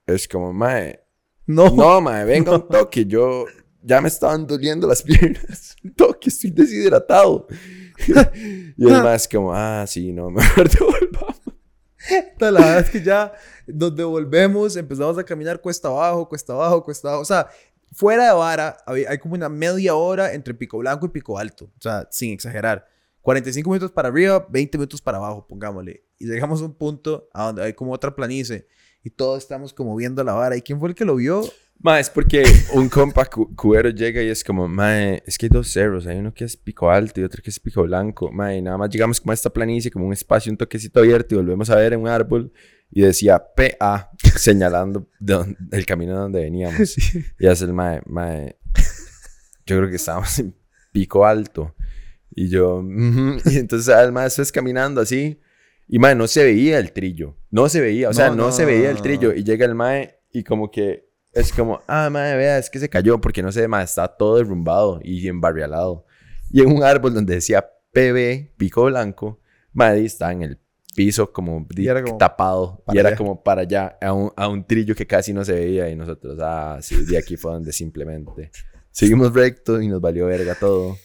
es 0.06 0.26
como, 0.26 0.52
mae, 0.52 1.03
No. 1.47 1.71
no, 1.71 2.01
mae, 2.01 2.25
venga 2.25 2.53
un 2.53 2.69
toque. 2.69 3.05
Yo 3.05 3.47
ya 3.83 4.01
me 4.01 4.09
estaban 4.09 4.47
doliendo 4.47 4.87
las 4.87 5.03
piernas. 5.05 5.77
Un 5.85 5.95
toque, 5.95 6.31
estoy 6.31 6.51
deshidratado. 6.51 7.47
y 8.77 8.85
mae 8.85 9.16
es 9.16 9.29
como, 9.29 9.53
ah, 9.55 9.85
sí, 9.87 10.12
no, 10.12 10.31
mejor 10.31 10.69
devolvamos. 10.69 11.41
La 12.39 12.51
verdad 12.51 12.81
es 12.81 12.91
que 12.91 13.03
ya 13.03 13.33
nos 13.66 13.95
devolvemos, 13.97 14.77
empezamos 14.77 15.16
a 15.16 15.25
caminar 15.25 15.61
cuesta 15.61 15.89
abajo, 15.89 16.29
cuesta 16.29 16.53
abajo, 16.53 16.83
cuesta 16.85 17.09
abajo. 17.09 17.23
O 17.23 17.27
sea, 17.27 17.49
fuera 17.93 18.27
de 18.27 18.35
vara, 18.35 18.77
hay 18.87 19.19
como 19.19 19.35
una 19.35 19.49
media 19.49 19.95
hora 19.95 20.35
entre 20.35 20.53
Pico 20.53 20.79
Blanco 20.79 21.07
y 21.07 21.11
Pico 21.11 21.39
Alto. 21.39 21.66
O 21.66 21.81
sea, 21.81 22.07
sin 22.11 22.33
exagerar. 22.33 22.87
45 23.23 23.71
minutos 23.71 23.91
para 23.91 24.09
arriba, 24.09 24.47
20 24.51 24.77
minutos 24.77 25.01
para 25.01 25.16
abajo, 25.16 25.47
pongámosle. 25.47 26.05
Y 26.19 26.27
llegamos 26.27 26.61
a 26.61 26.65
un 26.66 26.75
punto 26.75 27.31
a 27.33 27.47
donde 27.47 27.62
hay 27.62 27.73
como 27.73 27.93
otra 27.93 28.15
planicie. 28.15 28.66
Y 29.05 29.10
todos 29.10 29.43
estamos 29.43 29.72
como 29.74 29.94
viendo 29.94 30.24
la 30.24 30.32
vara. 30.32 30.56
¿Y 30.56 30.62
quién 30.62 30.81
fue 30.81 30.89
el 30.89 30.94
que 30.94 31.05
lo 31.05 31.16
vio? 31.16 31.44
Mae, 31.81 32.01
es 32.01 32.09
porque 32.09 32.43
un 32.72 32.89
compa 32.89 33.26
cu- 33.26 33.55
cubero 33.55 33.90
llega 33.90 34.22
y 34.22 34.28
es 34.31 34.43
como, 34.43 34.66
mae, 34.66 35.22
es 35.26 35.36
que 35.36 35.47
hay 35.47 35.51
dos 35.51 35.70
cerros. 35.70 36.06
Hay 36.06 36.16
uno 36.18 36.32
que 36.32 36.44
es 36.44 36.56
pico 36.56 36.90
alto 36.90 37.20
y 37.20 37.24
otro 37.24 37.43
que 37.43 37.51
es 37.51 37.60
pico 37.60 37.82
blanco. 37.82 38.32
Mae, 38.32 38.62
nada 38.62 38.78
más 38.78 38.89
llegamos 38.90 39.20
como 39.20 39.32
a 39.32 39.35
esta 39.35 39.51
planicie, 39.51 39.90
como 39.90 40.06
un 40.06 40.12
espacio, 40.14 40.51
un 40.51 40.56
toquecito 40.56 41.01
abierto 41.01 41.35
y 41.35 41.39
volvemos 41.39 41.68
a 41.68 41.76
ver 41.76 41.93
en 41.93 42.01
un 42.01 42.09
árbol. 42.09 42.51
Y 42.90 43.02
decía 43.02 43.43
PA, 43.55 44.10
señalando 44.36 45.10
de 45.20 45.35
dónde- 45.35 45.56
el 45.72 45.85
camino 45.85 46.14
donde 46.18 46.40
veníamos. 46.40 46.97
Y 47.39 47.47
hace 47.47 47.64
el 47.66 47.74
mae, 47.74 48.01
mae, 48.06 48.56
yo 49.66 49.76
creo 49.78 49.90
que 49.90 49.97
estábamos 49.97 50.39
en 50.39 50.55
pico 50.93 51.26
alto. 51.26 51.74
Y 52.31 52.48
yo, 52.48 52.76
"Ujú". 52.78 53.36
y 53.44 53.59
entonces 53.59 53.94
el 53.94 54.12
mae 54.12 54.28
es 54.28 54.52
caminando 54.52 55.01
así. 55.01 55.39
Y 55.86 55.98
mae, 55.98 56.15
no 56.15 56.27
se 56.27 56.44
veía 56.44 56.78
el 56.78 56.93
trillo. 56.93 57.36
No 57.51 57.69
se 57.69 57.81
veía, 57.81 58.09
o 58.09 58.12
sea, 58.12 58.31
No, 58.31 58.52
se 58.52 58.65
veía 58.65 58.90
el 58.90 59.01
trillo. 59.02 59.32
Y 59.35 59.44
llega 59.44 59.66
el 59.66 59.74
mae 59.74 60.20
y 60.32 60.43
como 60.43 60.70
que 60.70 61.09
es 61.32 61.52
como, 61.52 61.81
ah, 61.86 62.09
mae, 62.11 62.36
vea, 62.36 62.59
es 62.59 62.70
que 62.70 62.78
se 62.78 62.89
cayó 62.89 63.20
porque 63.20 63.43
no 63.43 63.52
sé, 63.52 63.66
mae, 63.69 63.85
está 63.85 64.09
todo 64.09 64.36
derrumbado 64.36 65.01
y 65.02 65.27
embarrialado. 65.28 66.06
Y 66.51 66.61
en 66.62 66.73
un 66.73 66.82
árbol 66.82 67.15
donde 67.15 67.35
decía 67.35 67.69
PB, 67.93 68.56
pico 68.56 68.85
blanco, 68.85 69.40
mae, 69.73 70.05
está 70.05 70.32
en 70.32 70.43
el 70.43 70.59
piso 70.94 71.32
como, 71.32 71.66
Y 71.77 71.86
como 71.86 72.16
tapado. 72.16 72.82
Y 72.93 72.98
era 72.98 73.11
allá. 73.11 73.19
como 73.19 73.43
para 73.43 73.62
allá, 73.62 73.98
a 74.01 74.12
un, 74.12 74.32
a 74.36 74.48
un 74.48 74.65
trillo 74.65 74.94
que 74.94 75.06
casi 75.06 75.32
no 75.32 75.44
se 75.44 75.52
veía. 75.52 75.90
Y 75.90 75.97
nosotros, 75.97 76.39
ah, 76.40 76.78
sí, 76.81 77.05
de 77.05 77.19
aquí 77.19 77.36
fue 77.36 77.52
donde 77.52 77.73
simplemente 77.73 78.51
seguimos 78.90 79.35
recto 79.35 79.82
y 79.82 79.89
nos 79.89 80.01
valió 80.01 80.27
verga 80.27 80.55
todo. 80.55 80.97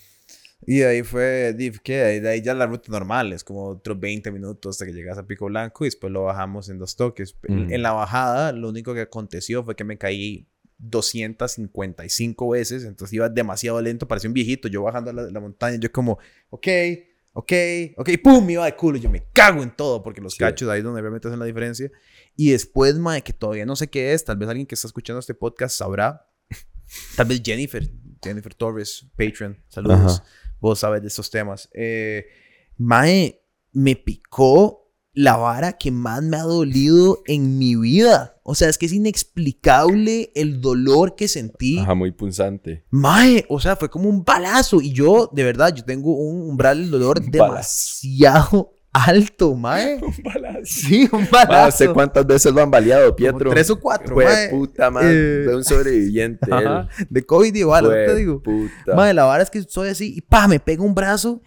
Y 0.66 0.80
de 0.80 0.88
ahí 0.88 1.04
fue, 1.04 1.56
¿qué? 1.84 2.20
De 2.22 2.30
ahí 2.30 2.42
ya 2.42 2.54
la 2.54 2.66
ruta 2.68 2.92
normal, 2.92 3.32
es 3.34 3.44
como 3.44 3.66
otros 3.68 4.00
20 4.00 4.30
minutos 4.32 4.76
hasta 4.76 4.86
que 4.86 4.94
llegas 4.94 5.18
a 5.18 5.26
Pico 5.26 5.46
Blanco 5.46 5.86
y 5.86 5.88
después 5.88 6.12
lo 6.12 6.24
bajamos 6.24 6.68
en 6.70 6.78
dos 6.80 6.96
toques. 6.96 7.36
En- 7.44 7.68
Mm. 7.68 7.74
En 7.74 7.82
la 7.82 7.92
bajada, 7.94 8.52
lo 8.52 8.70
único 8.70 8.94
que 8.94 9.02
aconteció 9.02 9.64
fue 9.64 9.76
que 9.76 9.84
me 9.86 9.98
caí 9.98 10.48
255 10.78 12.50
veces, 12.50 12.84
entonces 12.84 13.14
iba 13.14 13.30
demasiado 13.30 13.82
lento, 13.82 14.08
parecía 14.08 14.30
un 14.30 14.34
viejito, 14.34 14.68
yo 14.68 14.84
bajando 14.84 15.12
la, 15.14 15.24
la 15.24 15.40
montaña, 15.40 15.78
yo 15.80 15.92
como, 15.92 16.20
ok, 16.50 16.68
ok, 17.34 17.52
ok, 17.98 18.10
pum, 18.24 18.46
me 18.46 18.54
iba 18.54 18.66
de 18.66 18.76
culo, 18.76 18.98
yo 18.98 19.10
me 19.10 19.24
cago 19.34 19.64
en 19.64 19.76
todo, 19.76 20.02
porque 20.04 20.22
los 20.22 20.34
Sí. 20.34 20.40
cachos 20.40 20.70
ahí 20.70 20.80
es 20.80 20.84
donde 20.84 21.02
realmente 21.02 21.28
hacen 21.28 21.40
la 21.40 21.46
diferencia. 21.46 21.92
Y 22.36 22.52
después, 22.52 22.96
mae, 22.96 23.22
que 23.24 23.34
todavía 23.34 23.66
no 23.66 23.76
sé 23.76 23.88
qué 23.90 24.14
es, 24.14 24.24
tal 24.26 24.38
vez 24.38 24.50
alguien 24.50 24.68
que 24.68 24.76
está 24.76 24.88
escuchando 24.88 25.20
este 25.20 25.34
podcast 25.34 25.76
sabrá, 25.78 26.28
tal 27.16 27.28
vez 27.28 27.42
Jennifer, 27.44 27.88
Jennifer 28.24 28.54
Torres, 28.54 29.06
Patreon, 29.18 29.58
saludos 29.70 30.00
Ajá. 30.22 30.24
Vos 30.60 30.80
sabes 30.80 31.02
de 31.02 31.08
estos 31.08 31.30
temas. 31.30 31.70
Eh, 31.74 32.26
mae, 32.78 33.42
me 33.72 33.96
picó 33.96 34.80
la 35.14 35.36
vara 35.36 35.74
que 35.74 35.92
más 35.92 36.24
me 36.24 36.38
ha 36.38 36.44
dolido 36.44 37.22
en 37.26 37.58
mi 37.58 37.76
vida. 37.76 38.40
O 38.44 38.56
sea, 38.56 38.70
es 38.70 38.78
que 38.78 38.86
es 38.86 38.94
inexplicable 38.94 40.32
el 40.36 40.62
dolor 40.62 41.16
que 41.16 41.28
sentí. 41.28 41.80
Ajá, 41.80 41.94
muy 41.94 42.12
punzante. 42.12 42.86
Mae, 42.90 43.46
o 43.50 43.60
sea, 43.60 43.76
fue 43.76 43.90
como 43.90 44.10
un 44.10 44.24
balazo. 44.24 44.82
Y 44.82 44.94
yo, 44.94 45.30
de 45.34 45.44
verdad, 45.44 45.74
yo 45.76 45.84
tengo 45.84 46.16
un 46.16 46.50
umbral 46.50 46.82
del 46.82 46.92
dolor 46.92 47.22
demasiado 47.22 48.72
alto, 49.08 49.56
mae. 49.56 49.96
Un 50.02 50.24
balazo. 50.24 50.60
Sí, 50.66 51.10
un 51.12 51.28
balazo. 51.32 51.78
¿sé 51.78 51.88
cuántas 51.90 52.26
veces 52.26 52.54
lo 52.54 52.62
han 52.62 52.72
baleado, 52.72 53.16
Pietro? 53.16 53.50
tres 53.52 53.70
o 53.70 53.80
cuatro, 53.80 54.16
Fue 54.16 54.26
mae. 54.26 54.50
puta, 54.50 54.90
man. 54.92 55.04
Eh, 55.06 55.46
De 55.48 55.56
un 55.56 55.64
sobreviviente, 55.64 56.48
Ajá. 56.54 56.88
De 57.10 57.26
COVID 57.26 57.54
igual, 57.56 57.84
¿no 57.86 57.90
Fue 57.92 58.06
te 58.06 58.16
digo? 58.16 58.42
puta. 58.42 58.96
Madre, 58.96 59.14
la 59.14 59.26
vara 59.26 59.44
es 59.44 59.50
que 59.50 59.62
soy 59.64 59.90
así 59.90 60.14
y 60.18 60.22
pa, 60.22 60.48
me 60.48 60.60
pega 60.60 60.84
un 60.84 60.94
brazo 60.96 61.42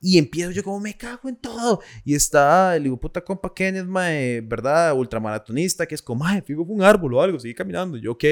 y 0.00 0.16
empiezo 0.18 0.50
yo 0.52 0.62
como 0.62 0.78
me 0.80 0.96
cago 0.96 1.28
en 1.28 1.36
todo. 1.36 1.80
Y 2.04 2.14
está 2.14 2.76
el 2.76 2.86
hijo 2.86 2.98
puta 3.00 3.20
compa 3.20 3.52
Kenneth, 3.54 3.86
mae, 3.86 4.40
¿verdad? 4.42 4.94
Ultramaratonista, 4.96 5.86
que 5.86 5.94
es 5.96 6.02
como, 6.02 6.22
mae, 6.24 6.42
fijo 6.42 6.64
fue 6.64 6.74
un 6.74 6.82
árbol 6.82 7.14
o 7.14 7.22
algo, 7.22 7.38
sigue 7.40 7.54
caminando. 7.54 7.96
Yo, 7.98 8.12
ok. 8.12 8.24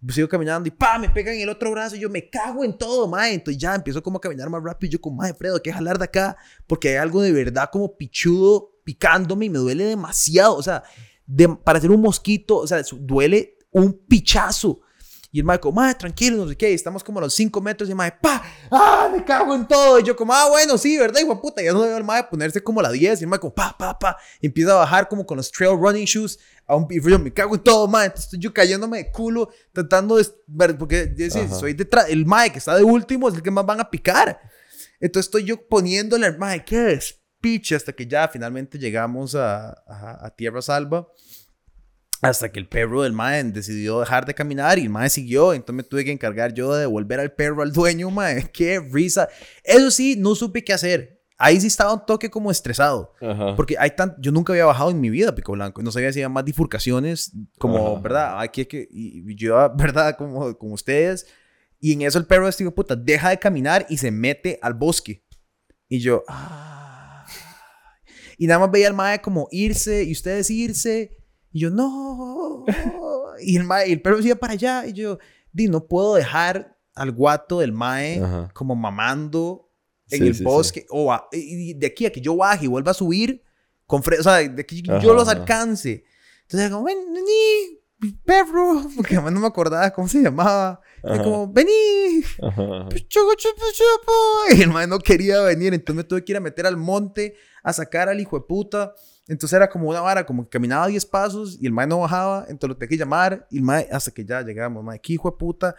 Pues 0.00 0.14
sigo 0.14 0.28
caminando 0.28 0.68
y 0.68 0.70
pa, 0.70 0.98
me 0.98 1.08
pega 1.08 1.32
en 1.32 1.40
el 1.40 1.48
otro 1.48 1.70
brazo 1.70 1.96
y 1.96 2.00
yo 2.00 2.10
me 2.10 2.28
cago 2.28 2.62
en 2.64 2.76
todo, 2.76 3.08
mae. 3.08 3.32
Entonces 3.34 3.60
ya 3.60 3.74
empiezo 3.74 4.02
como 4.02 4.18
a 4.18 4.20
caminar 4.20 4.48
más 4.50 4.62
rápido 4.62 4.88
y 4.88 4.92
yo 4.92 5.00
como, 5.00 5.16
mae, 5.16 5.34
Fredo, 5.34 5.60
que 5.62 5.72
jalar 5.72 5.98
de 5.98 6.04
acá 6.04 6.36
porque 6.66 6.90
hay 6.90 6.96
algo 6.96 7.22
de 7.22 7.32
verdad 7.32 7.70
como 7.72 7.96
pichudo 7.96 8.72
picándome 8.84 9.46
y 9.46 9.50
me 9.50 9.58
duele 9.58 9.84
demasiado. 9.84 10.54
O 10.56 10.62
sea, 10.62 10.82
de- 11.26 11.48
para 11.48 11.80
ser 11.80 11.90
un 11.90 12.00
mosquito, 12.02 12.58
o 12.58 12.66
sea, 12.66 12.82
duele 13.00 13.56
un 13.70 13.92
pichazo. 14.06 14.80
Y 15.36 15.40
el 15.40 15.44
mae 15.44 15.60
como, 15.60 15.82
mae, 15.82 15.94
tranquilo, 15.94 16.38
no 16.38 16.48
sé 16.48 16.56
qué. 16.56 16.70
Y 16.70 16.74
estamos 16.74 17.04
como 17.04 17.18
a 17.18 17.22
los 17.24 17.34
5 17.34 17.60
metros 17.60 17.90
y 17.90 17.92
el 17.92 17.96
mae, 17.96 18.10
pa, 18.10 18.42
ah, 18.70 19.10
me 19.14 19.22
cago 19.22 19.54
en 19.54 19.68
todo. 19.68 20.00
Y 20.00 20.02
yo 20.02 20.16
como, 20.16 20.32
ah, 20.32 20.48
bueno, 20.48 20.78
sí, 20.78 20.96
¿verdad, 20.96 21.20
hijo 21.20 21.34
de 21.34 21.40
puta? 21.42 21.62
Ya 21.62 21.74
no 21.74 21.82
veo 21.82 21.94
al 21.94 22.04
mae 22.04 22.24
ponerse 22.24 22.62
como 22.62 22.80
a 22.80 22.84
la 22.84 22.90
10. 22.90 23.20
Y 23.20 23.24
el 23.24 23.28
mae 23.28 23.38
como, 23.38 23.52
pa, 23.52 23.76
pa, 23.76 23.98
pa. 23.98 24.16
Y 24.40 24.46
empieza 24.46 24.72
a 24.72 24.76
bajar 24.76 25.08
como 25.08 25.26
con 25.26 25.36
los 25.36 25.52
trail 25.52 25.76
running 25.78 26.06
shoes. 26.06 26.38
A 26.66 26.74
un, 26.74 26.86
y 26.88 27.02
yo 27.06 27.18
me 27.18 27.30
cago 27.30 27.54
en 27.54 27.62
todo, 27.62 27.86
mae. 27.86 28.06
Entonces 28.06 28.24
estoy 28.24 28.38
yo 28.38 28.54
cayéndome 28.54 28.96
de 28.96 29.12
culo, 29.12 29.50
tratando 29.74 30.16
de 30.16 30.26
ver, 30.46 30.78
porque 30.78 31.12
yo 31.14 31.24
decía, 31.26 31.46
soy 31.50 31.74
detrás, 31.74 32.06
el 32.08 32.24
mae 32.24 32.50
que 32.50 32.58
está 32.58 32.74
de 32.74 32.82
último 32.82 33.28
es 33.28 33.34
el 33.34 33.42
que 33.42 33.50
más 33.50 33.66
van 33.66 33.80
a 33.80 33.90
picar. 33.90 34.40
Entonces 35.00 35.26
estoy 35.26 35.44
yo 35.44 35.68
poniéndole 35.68 36.24
al 36.24 36.38
mae, 36.38 36.64
qué 36.64 36.98
speech, 36.98 37.72
hasta 37.72 37.92
que 37.92 38.06
ya 38.06 38.26
finalmente 38.26 38.78
llegamos 38.78 39.34
a, 39.34 39.68
a, 39.86 40.24
a 40.24 40.30
tierra 40.30 40.62
salva. 40.62 41.06
Hasta 42.22 42.50
que 42.50 42.58
el 42.58 42.68
perro 42.68 43.02
del 43.02 43.12
mae 43.12 43.42
decidió 43.44 44.00
dejar 44.00 44.26
de 44.26 44.34
caminar 44.34 44.78
y 44.78 44.82
el 44.82 44.90
mae 44.90 45.10
siguió. 45.10 45.52
Entonces 45.52 45.76
me 45.76 45.82
tuve 45.82 46.04
que 46.04 46.12
encargar 46.12 46.54
yo 46.54 46.74
de 46.74 46.80
devolver 46.80 47.20
al 47.20 47.32
perro 47.32 47.62
al 47.62 47.72
dueño, 47.72 48.10
mae. 48.12 48.50
Qué 48.52 48.80
risa. 48.80 49.28
Eso 49.62 49.90
sí, 49.90 50.16
no 50.16 50.34
supe 50.34 50.64
qué 50.64 50.72
hacer. 50.72 51.22
Ahí 51.38 51.60
sí 51.60 51.66
estaba 51.66 51.92
un 51.92 52.06
toque 52.06 52.30
como 52.30 52.50
estresado. 52.50 53.12
Ajá. 53.20 53.54
Porque 53.56 53.76
hay 53.78 53.90
tan, 53.90 54.16
yo 54.18 54.32
nunca 54.32 54.54
había 54.54 54.64
bajado 54.64 54.90
en 54.90 55.00
mi 55.00 55.10
vida 55.10 55.34
Pico 55.34 55.52
Blanco. 55.52 55.82
No 55.82 55.92
sabía 55.92 56.12
si 56.12 56.20
había 56.20 56.30
más 56.30 56.44
bifurcaciones, 56.44 57.32
como, 57.58 57.92
Ajá. 57.92 58.00
¿verdad? 58.00 58.40
Aquí 58.40 58.62
es 58.62 58.68
que, 58.68 58.88
y, 58.90 59.30
y 59.30 59.34
yo, 59.34 59.54
¿verdad? 59.76 60.16
Como, 60.16 60.56
como 60.56 60.74
ustedes. 60.74 61.26
Y 61.78 61.92
en 61.92 62.02
eso 62.02 62.18
el 62.18 62.26
perro 62.26 62.48
este 62.48 62.68
puta 62.70 62.96
deja 62.96 63.28
de 63.28 63.38
caminar 63.38 63.84
y 63.90 63.98
se 63.98 64.10
mete 64.10 64.58
al 64.62 64.72
bosque. 64.72 65.24
Y 65.88 65.98
yo, 66.00 66.24
ah. 66.28 67.24
Y 68.38 68.46
nada 68.46 68.60
más 68.60 68.70
veía 68.70 68.88
al 68.88 68.94
mae 68.94 69.20
como 69.20 69.48
irse 69.50 70.04
y 70.04 70.12
ustedes 70.12 70.50
irse. 70.50 71.16
Y 71.56 71.60
yo, 71.60 71.70
no. 71.70 72.64
Y 73.40 73.56
el, 73.56 73.64
mae, 73.64 73.88
y 73.88 73.92
el 73.92 74.02
perro 74.02 74.20
se 74.20 74.28
iba 74.28 74.36
para 74.36 74.52
allá. 74.54 74.86
Y 74.86 74.92
yo, 74.92 75.18
di, 75.52 75.68
no 75.68 75.86
puedo 75.86 76.14
dejar 76.14 76.76
al 76.94 77.12
guato 77.12 77.60
del 77.60 77.72
mae 77.72 78.22
Ajá. 78.22 78.50
como 78.54 78.74
mamando 78.74 79.70
en 80.10 80.18
Sí, 80.20 80.26
el 80.26 80.34
sí, 80.34 80.38
sí. 80.38 80.44
bosque. 80.44 80.86
O 80.90 81.12
a- 81.12 81.28
y 81.32 81.74
de 81.74 81.86
aquí 81.86 82.04
a 82.06 82.12
que 82.12 82.20
yo 82.20 82.36
baje 82.36 82.66
y 82.66 82.68
vuelva 82.68 82.90
a 82.90 82.94
subir. 82.94 83.42
Con 83.86 84.00
o 84.02 84.22
sea, 84.22 84.36
de 84.36 84.66
que 84.66 84.82
Ajá, 84.88 84.98
yo 85.00 85.14
los 85.14 85.28
alcance. 85.28 86.04
Entonces, 86.42 86.70
como, 86.70 86.84
ven, 86.84 86.98
vení, 87.14 88.12
perro. 88.24 88.82
Porque 88.96 89.14
además 89.14 89.32
no 89.32 89.40
me 89.40 89.46
acordaba 89.46 89.90
cómo 89.92 90.08
se 90.08 90.20
llamaba. 90.22 90.80
Era 91.02 91.22
como, 91.22 91.50
vení. 91.50 92.22
Y 94.56 94.62
el 94.62 94.70
mae 94.70 94.86
no 94.86 94.98
quería 94.98 95.40
venir, 95.42 95.74
entonces 95.74 95.96
me 95.96 96.04
tuve 96.04 96.24
que 96.24 96.32
ir 96.32 96.36
a 96.36 96.40
meter 96.40 96.66
al 96.66 96.76
monte 96.76 97.34
a 97.62 97.72
sacar 97.72 98.08
al 98.08 98.20
hijo 98.20 98.38
de 98.38 98.44
puta. 98.46 98.94
Entonces 99.28 99.56
era 99.56 99.68
como 99.68 99.88
una 99.88 100.00
vara, 100.00 100.24
como 100.24 100.44
que 100.44 100.50
caminaba 100.50 100.86
10 100.86 101.04
pasos 101.06 101.58
y 101.60 101.66
el 101.66 101.72
mae 101.72 101.86
no 101.86 101.98
bajaba, 102.00 102.46
entonces 102.48 102.68
lo 102.68 102.76
tenía 102.76 102.88
que 102.90 102.96
llamar 102.96 103.46
y 103.50 103.58
el 103.58 103.62
mae, 103.64 103.88
hasta 103.90 104.12
que 104.12 104.24
ya 104.24 104.42
llegamos, 104.42 104.84
mae, 104.84 105.00
qué 105.00 105.14
hijo 105.14 105.30
de 105.30 105.36
puta. 105.36 105.74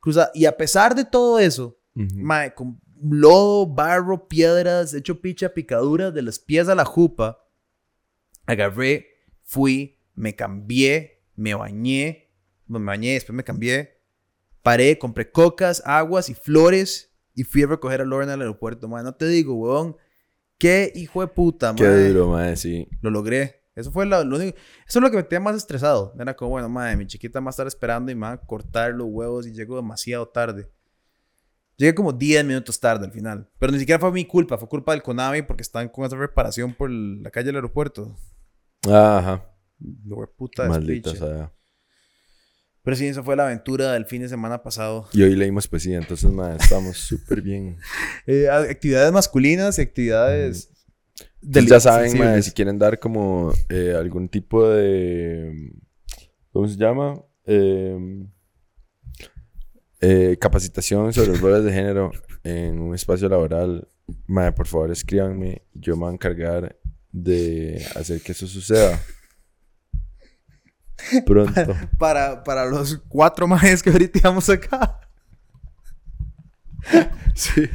Cruza. 0.00 0.30
Y 0.34 0.46
a 0.46 0.56
pesar 0.56 0.94
de 0.94 1.04
todo 1.04 1.38
eso, 1.38 1.78
Ujú. 1.94 2.16
mae, 2.16 2.54
con 2.54 2.80
lodo, 3.00 3.66
barro, 3.66 4.26
piedras, 4.26 4.94
hecho 4.94 5.20
picha, 5.20 5.54
picaduras 5.54 6.12
de 6.12 6.22
los 6.22 6.38
pies 6.40 6.68
a 6.68 6.74
la 6.74 6.84
jupa, 6.84 7.38
agarré, 8.46 9.06
fui, 9.42 9.98
me 10.14 10.34
cambié, 10.34 11.22
me 11.36 11.54
bañé, 11.54 12.30
me 12.66 12.78
bañé, 12.80 13.12
después 13.14 13.36
me 13.36 13.44
cambié, 13.44 14.00
paré, 14.62 14.98
compré 14.98 15.30
cocas, 15.30 15.82
aguas 15.84 16.28
y 16.28 16.34
flores 16.34 17.12
y 17.34 17.44
fui 17.44 17.62
a 17.62 17.68
recoger 17.68 18.00
a 18.00 18.04
Lauren 18.04 18.30
al 18.30 18.40
aeropuerto, 18.40 18.88
mae. 18.88 19.04
No 19.04 19.14
te 19.14 19.28
digo, 19.28 19.54
weón. 19.54 19.96
Qué 20.58 20.92
hijo 20.94 21.20
de 21.20 21.28
puta, 21.28 21.74
Qué 21.76 21.84
mae. 21.84 22.08
duro, 22.08 22.28
madre, 22.28 22.56
sí. 22.56 22.88
Lo 23.00 23.10
logré. 23.10 23.62
Eso 23.76 23.92
fue 23.92 24.06
lo, 24.06 24.24
lo 24.24 24.36
único. 24.36 24.58
Eso 24.88 24.98
es 24.98 25.02
lo 25.02 25.10
que 25.10 25.16
me 25.18 25.22
tenía 25.22 25.40
más 25.40 25.54
estresado. 25.56 26.12
Era 26.18 26.34
como, 26.34 26.50
bueno, 26.50 26.68
madre, 26.68 26.96
mi 26.96 27.06
chiquita 27.06 27.38
a 27.38 27.48
estar 27.48 27.66
esperando 27.68 28.10
y 28.10 28.16
me 28.16 28.22
va 28.22 28.32
a 28.32 28.40
cortar 28.40 28.92
los 28.92 29.06
huevos 29.08 29.46
y 29.46 29.52
llego 29.52 29.76
demasiado 29.76 30.26
tarde. 30.26 30.68
Llegué 31.76 31.94
como 31.94 32.12
10 32.12 32.44
minutos 32.44 32.80
tarde 32.80 33.06
al 33.06 33.12
final. 33.12 33.48
Pero 33.56 33.70
ni 33.72 33.78
siquiera 33.78 34.00
fue 34.00 34.10
mi 34.10 34.24
culpa, 34.24 34.58
fue 34.58 34.68
culpa 34.68 34.90
del 34.92 35.02
Konami 35.02 35.42
porque 35.42 35.62
están 35.62 35.88
con 35.88 36.04
esa 36.04 36.16
reparación 36.16 36.74
por 36.74 36.90
la 36.90 37.30
calle 37.30 37.46
del 37.46 37.54
aeropuerto. 37.56 38.16
Ah, 38.88 39.18
Ajá. 39.18 39.44
Lo 40.04 40.22
de 40.22 40.26
puta 40.26 40.66
Maldita 40.66 41.14
sea. 41.14 41.52
Pero 42.88 42.96
sí, 42.96 43.06
esa 43.06 43.22
fue 43.22 43.36
la 43.36 43.44
aventura 43.44 43.92
del 43.92 44.06
fin 44.06 44.22
de 44.22 44.30
semana 44.30 44.62
pasado. 44.62 45.10
Y 45.12 45.22
hoy 45.22 45.36
leímos 45.36 45.68
poesía, 45.68 45.98
entonces, 45.98 46.30
madre, 46.30 46.56
estamos 46.58 46.96
súper 46.96 47.42
bien. 47.42 47.76
Eh, 48.26 48.48
actividades 48.48 49.12
masculinas 49.12 49.78
y 49.78 49.82
actividades. 49.82 50.70
Entonces, 51.42 51.70
ya 51.70 51.80
saben, 51.80 52.18
madre, 52.18 52.40
si 52.42 52.50
quieren 52.52 52.78
dar 52.78 52.98
como 52.98 53.52
eh, 53.68 53.92
algún 53.94 54.30
tipo 54.30 54.66
de... 54.66 55.70
¿Cómo 56.50 56.66
se 56.66 56.76
llama? 56.76 57.22
Eh, 57.44 58.24
eh, 60.00 60.38
capacitación 60.40 61.12
sobre 61.12 61.28
los 61.28 61.42
roles 61.42 61.64
de 61.64 61.72
género 61.74 62.10
en 62.42 62.80
un 62.80 62.94
espacio 62.94 63.28
laboral, 63.28 63.86
madre, 64.26 64.52
por 64.52 64.66
favor 64.66 64.90
escríbanme. 64.90 65.60
Yo 65.74 65.94
me 65.94 66.04
voy 66.04 66.10
a 66.12 66.14
encargar 66.14 66.74
de 67.12 67.84
hacer 67.96 68.22
que 68.22 68.32
eso 68.32 68.46
suceda. 68.46 68.98
Pronto. 71.26 71.76
Para, 71.98 72.42
para 72.42 72.66
los 72.66 72.98
cuatro 73.08 73.46
majes 73.46 73.82
que 73.82 73.90
ahorita 73.90 74.18
íbamos 74.18 74.48
acá. 74.48 75.00
sí. 77.34 77.68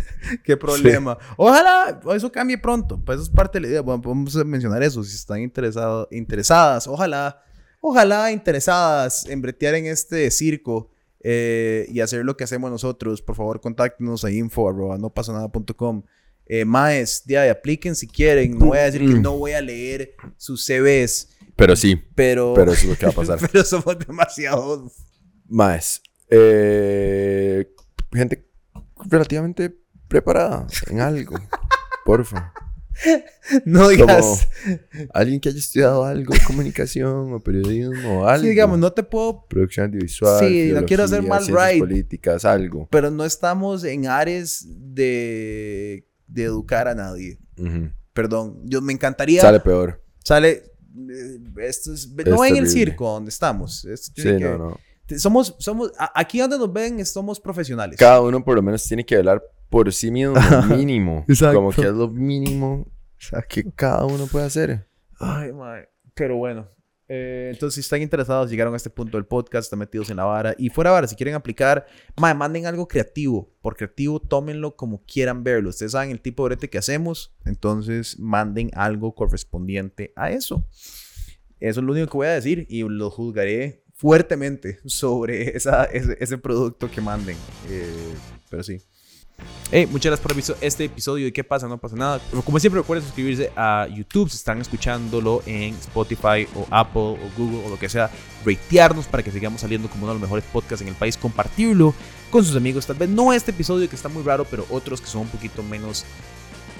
Qué 0.43 0.57
problema. 0.57 1.17
Ojalá 1.37 1.99
eso 2.15 2.31
cambie 2.31 2.57
pronto. 2.57 3.01
Pues 3.03 3.17
eso 3.17 3.23
es 3.23 3.29
parte 3.29 3.57
de 3.57 3.61
la 3.61 3.67
idea. 3.67 3.81
Bueno, 3.81 4.01
podemos 4.01 4.33
mencionar 4.45 4.81
eso 4.83 5.03
si 5.03 5.15
están 5.15 5.41
interesados, 5.41 6.07
interesadas. 6.11 6.87
Ojalá, 6.87 7.41
ojalá 7.81 8.31
interesadas 8.31 9.25
en 9.27 9.41
bretear 9.41 9.75
en 9.75 9.85
este 9.87 10.29
circo 10.31 10.89
eh, 11.21 11.87
y 11.89 11.99
hacer 11.99 12.23
lo 12.25 12.37
que 12.37 12.43
hacemos 12.43 12.71
nosotros. 12.71 13.21
Por 13.21 13.35
favor, 13.35 13.61
contáctenos 13.61 14.23
a 14.25 14.31
info 14.31 14.69
arroba 14.69 14.97
no 14.97 15.09
pasa 15.09 15.33
nada.com. 15.33 16.03
Eh, 16.45 16.65
maes, 16.65 17.23
de 17.25 17.49
apliquen 17.49 17.95
si 17.95 18.07
quieren. 18.07 18.57
No 18.57 18.67
voy 18.67 18.77
a 18.77 18.83
decir 18.83 19.01
que 19.01 19.19
no 19.19 19.37
voy 19.37 19.53
a 19.53 19.61
leer 19.61 20.15
sus 20.37 20.65
CVs, 20.65 21.32
Pero 21.55 21.75
sí, 21.75 22.01
pero, 22.15 22.53
pero 22.55 22.73
eso 22.73 22.83
es 22.83 22.89
lo 22.89 22.95
que 22.97 23.05
va 23.05 23.11
a 23.11 23.15
pasar. 23.15 23.39
pero 23.51 23.63
somos 23.63 23.97
demasiado. 23.99 24.91
Más. 25.47 26.01
eh, 26.29 27.67
gente 28.11 28.49
relativamente 29.09 29.75
preparada 30.07 30.67
en 30.89 30.99
algo. 31.01 31.35
Porfa. 32.05 32.53
No 33.65 33.89
digas. 33.89 34.47
Alguien 35.13 35.39
que 35.39 35.49
haya 35.49 35.57
estudiado 35.57 36.05
algo, 36.05 36.33
comunicación 36.45 37.33
o 37.33 37.39
periodismo 37.39 38.21
o 38.21 38.25
algo. 38.27 38.43
Sí, 38.43 38.49
digamos, 38.49 38.77
no 38.77 38.93
te 38.93 39.03
puedo 39.03 39.45
Producción 39.47 39.87
audiovisual. 39.87 40.39
Sí, 40.39 40.71
no 40.73 40.85
quiero 40.85 41.03
hacer 41.03 41.23
mal 41.23 41.45
right. 41.47 41.79
políticas, 41.79 42.45
algo. 42.45 42.87
pero 42.91 43.09
no 43.09 43.25
estamos 43.25 43.83
en 43.83 44.07
áreas 44.07 44.65
de, 44.67 46.07
de 46.27 46.43
educar 46.43 46.87
a 46.87 46.95
nadie. 46.95 47.39
Ujú. 47.57 47.89
Perdón, 48.13 48.61
yo 48.65 48.81
me 48.81 48.93
encantaría. 48.93 49.41
Sale 49.41 49.59
peor. 49.59 50.03
sale, 50.23 50.63
esto 51.57 51.93
es, 51.93 52.07
no 52.09 52.19
en 52.19 52.25
terrible. 52.25 52.59
el 52.59 52.67
circo 52.69 53.09
donde 53.13 53.29
estamos. 53.29 53.85
Esto 53.85 54.11
Sí, 54.15 54.23
que- 54.23 54.39
no, 54.39 54.57
no. 54.57 54.79
Somos, 55.17 55.55
somos, 55.59 55.91
aquí 56.15 56.39
donde 56.39 56.57
nos 56.57 56.71
ven, 56.71 57.05
somos 57.05 57.39
profesionales. 57.39 57.97
Cada 57.99 58.21
uno 58.21 58.43
por 58.43 58.55
lo 58.55 58.61
menos 58.61 58.83
tiene 58.85 59.05
que 59.05 59.17
hablar 59.17 59.43
por 59.69 59.91
sí 59.91 60.09
mismo, 60.09 60.33
mínimo. 60.69 61.25
Exacto. 61.27 61.55
Como 61.57 61.71
que 61.71 61.81
es 61.81 61.93
lo 61.93 62.07
mínimo 62.07 62.87
que 63.49 63.69
cada 63.73 64.05
uno 64.05 64.27
puede 64.27 64.45
hacer. 64.45 64.87
Ay, 65.19 65.51
mae. 65.51 65.87
Pero 66.13 66.37
bueno. 66.37 66.67
Eh, 67.07 67.49
entonces, 67.53 67.75
si 67.75 67.81
están 67.81 68.01
interesados, 68.01 68.49
llegaron 68.49 68.73
a 68.73 68.77
este 68.77 68.89
punto 68.89 69.17
del 69.17 69.25
podcast, 69.25 69.65
están 69.65 69.79
metidos 69.79 70.09
en 70.09 70.17
la 70.17 70.23
vara. 70.23 70.55
Y 70.57 70.69
fuera 70.69 70.91
vara, 70.91 71.07
si 71.07 71.15
quieren 71.15 71.35
aplicar, 71.35 71.85
mae, 72.17 72.33
manden 72.33 72.65
algo 72.65 72.87
creativo. 72.87 73.51
Por 73.61 73.75
creativo, 73.75 74.19
tómenlo 74.19 74.75
como 74.75 75.03
quieran 75.05 75.43
verlo. 75.43 75.69
Ustedes 75.69 75.91
saben 75.91 76.11
el 76.11 76.21
tipo 76.21 76.43
de 76.43 76.55
brete 76.55 76.69
que 76.69 76.77
hacemos. 76.77 77.35
Entonces, 77.45 78.19
manden 78.19 78.71
algo 78.73 79.15
correspondiente 79.15 80.13
a 80.15 80.31
eso. 80.31 80.65
Eso 81.59 81.79
es 81.79 81.85
lo 81.85 81.91
único 81.91 82.07
que 82.07 82.17
voy 82.17 82.27
a 82.27 82.33
decir. 82.33 82.65
Y 82.69 82.83
lo 82.83 83.09
juzgaré 83.09 83.83
fuertemente 83.93 84.79
sobre 84.85 85.55
ese 85.57 86.37
producto 86.37 86.89
que 86.89 87.01
manden. 87.01 87.37
Eh, 87.69 88.13
pero 88.49 88.63
sí. 88.63 88.81
Muchas 89.89 90.11
gracias 90.11 90.19
por 90.19 90.31
haber 90.31 90.37
visto 90.37 90.55
este 90.61 90.85
episodio 90.85 91.25
de 91.25 91.33
¿Qué 91.33 91.43
pasa? 91.43 91.67
No 91.67 91.79
pasa 91.79 91.95
nada. 91.95 92.21
Como 92.45 92.59
siempre, 92.59 92.79
recuerden 92.79 93.03
suscribirse 93.03 93.51
a 93.55 93.87
YouTube 93.87 94.29
si 94.29 94.35
están 94.35 94.61
escuchándolo 94.61 95.41
en 95.47 95.73
Spotify 95.75 96.47
o 96.55 96.67
Apple 96.69 97.01
o 97.01 97.17
Google 97.35 97.65
o 97.65 97.69
lo 97.69 97.79
que 97.79 97.89
sea. 97.89 98.11
Ratearnos 98.45 99.07
para 99.07 99.23
que 99.23 99.31
sigamos 99.31 99.61
saliendo 99.61 99.89
como 99.89 100.03
uno 100.03 100.13
de 100.13 100.19
los 100.19 100.21
mejores 100.21 100.45
podcasts 100.53 100.81
en 100.83 100.89
el 100.89 100.95
país. 100.95 101.17
Compartirlo 101.17 101.95
con 102.29 102.45
sus 102.45 102.55
amigos. 102.55 102.85
Tal 102.85 102.97
vez 102.97 103.09
no 103.09 103.33
este 103.33 103.49
episodio 103.49 103.89
que 103.89 103.95
está 103.95 104.09
muy 104.09 104.21
raro, 104.21 104.45
pero 104.45 104.65
otros 104.69 105.01
que 105.01 105.07
son 105.07 105.21
un 105.21 105.29
poquito 105.29 105.63
menos 105.63 106.05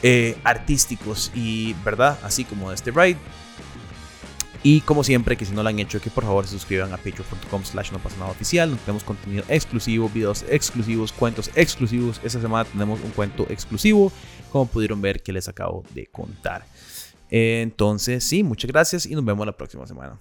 eh, 0.03 0.38
artísticos 0.43 1.31
y, 1.34 1.73
¿verdad? 1.84 2.19
Así 2.21 2.43
como 2.43 2.71
este 2.71 2.91
ride. 2.91 3.17
Y 4.64 4.80
como 4.81 5.03
siempre, 5.03 5.35
que 5.35 5.45
si 5.45 5.53
no 5.53 5.61
lo 5.61 5.69
han 5.69 5.77
hecho, 5.77 5.99
que 5.99 6.10
por 6.10 6.23
favor 6.23 6.45
se 6.45 6.52
suscriban 6.52 6.94
a 6.94 6.98
patreon.com 6.98 7.65
slash 7.65 7.91
no 7.91 7.99
pasa 7.99 8.15
nada 8.18 8.31
oficial. 8.31 8.69
Donde 8.69 8.84
tenemos 8.85 9.03
contenido 9.03 9.44
exclusivo, 9.49 10.10
videos 10.10 10.45
exclusivos, 10.49 11.11
cuentos 11.11 11.52
exclusivos. 11.56 12.22
Esta 12.23 12.40
semana 12.40 12.64
tenemos 12.64 13.02
un 13.02 13.11
cuento 13.11 13.45
exclusivo, 13.49 14.11
como 14.52 14.65
pudieron 14.65 15.02
ver 15.02 15.22
que 15.22 15.34
les 15.34 15.49
acabo 15.49 15.84
de 15.94 16.07
contar. 16.07 16.65
Entonces, 17.30 18.23
sí, 18.23 18.41
muchas 18.44 18.72
gracias 18.72 19.06
y 19.06 19.15
nos 19.15 19.26
vemos 19.26 19.45
la 19.45 19.52
próxima 19.52 19.85
semana. 19.85 20.18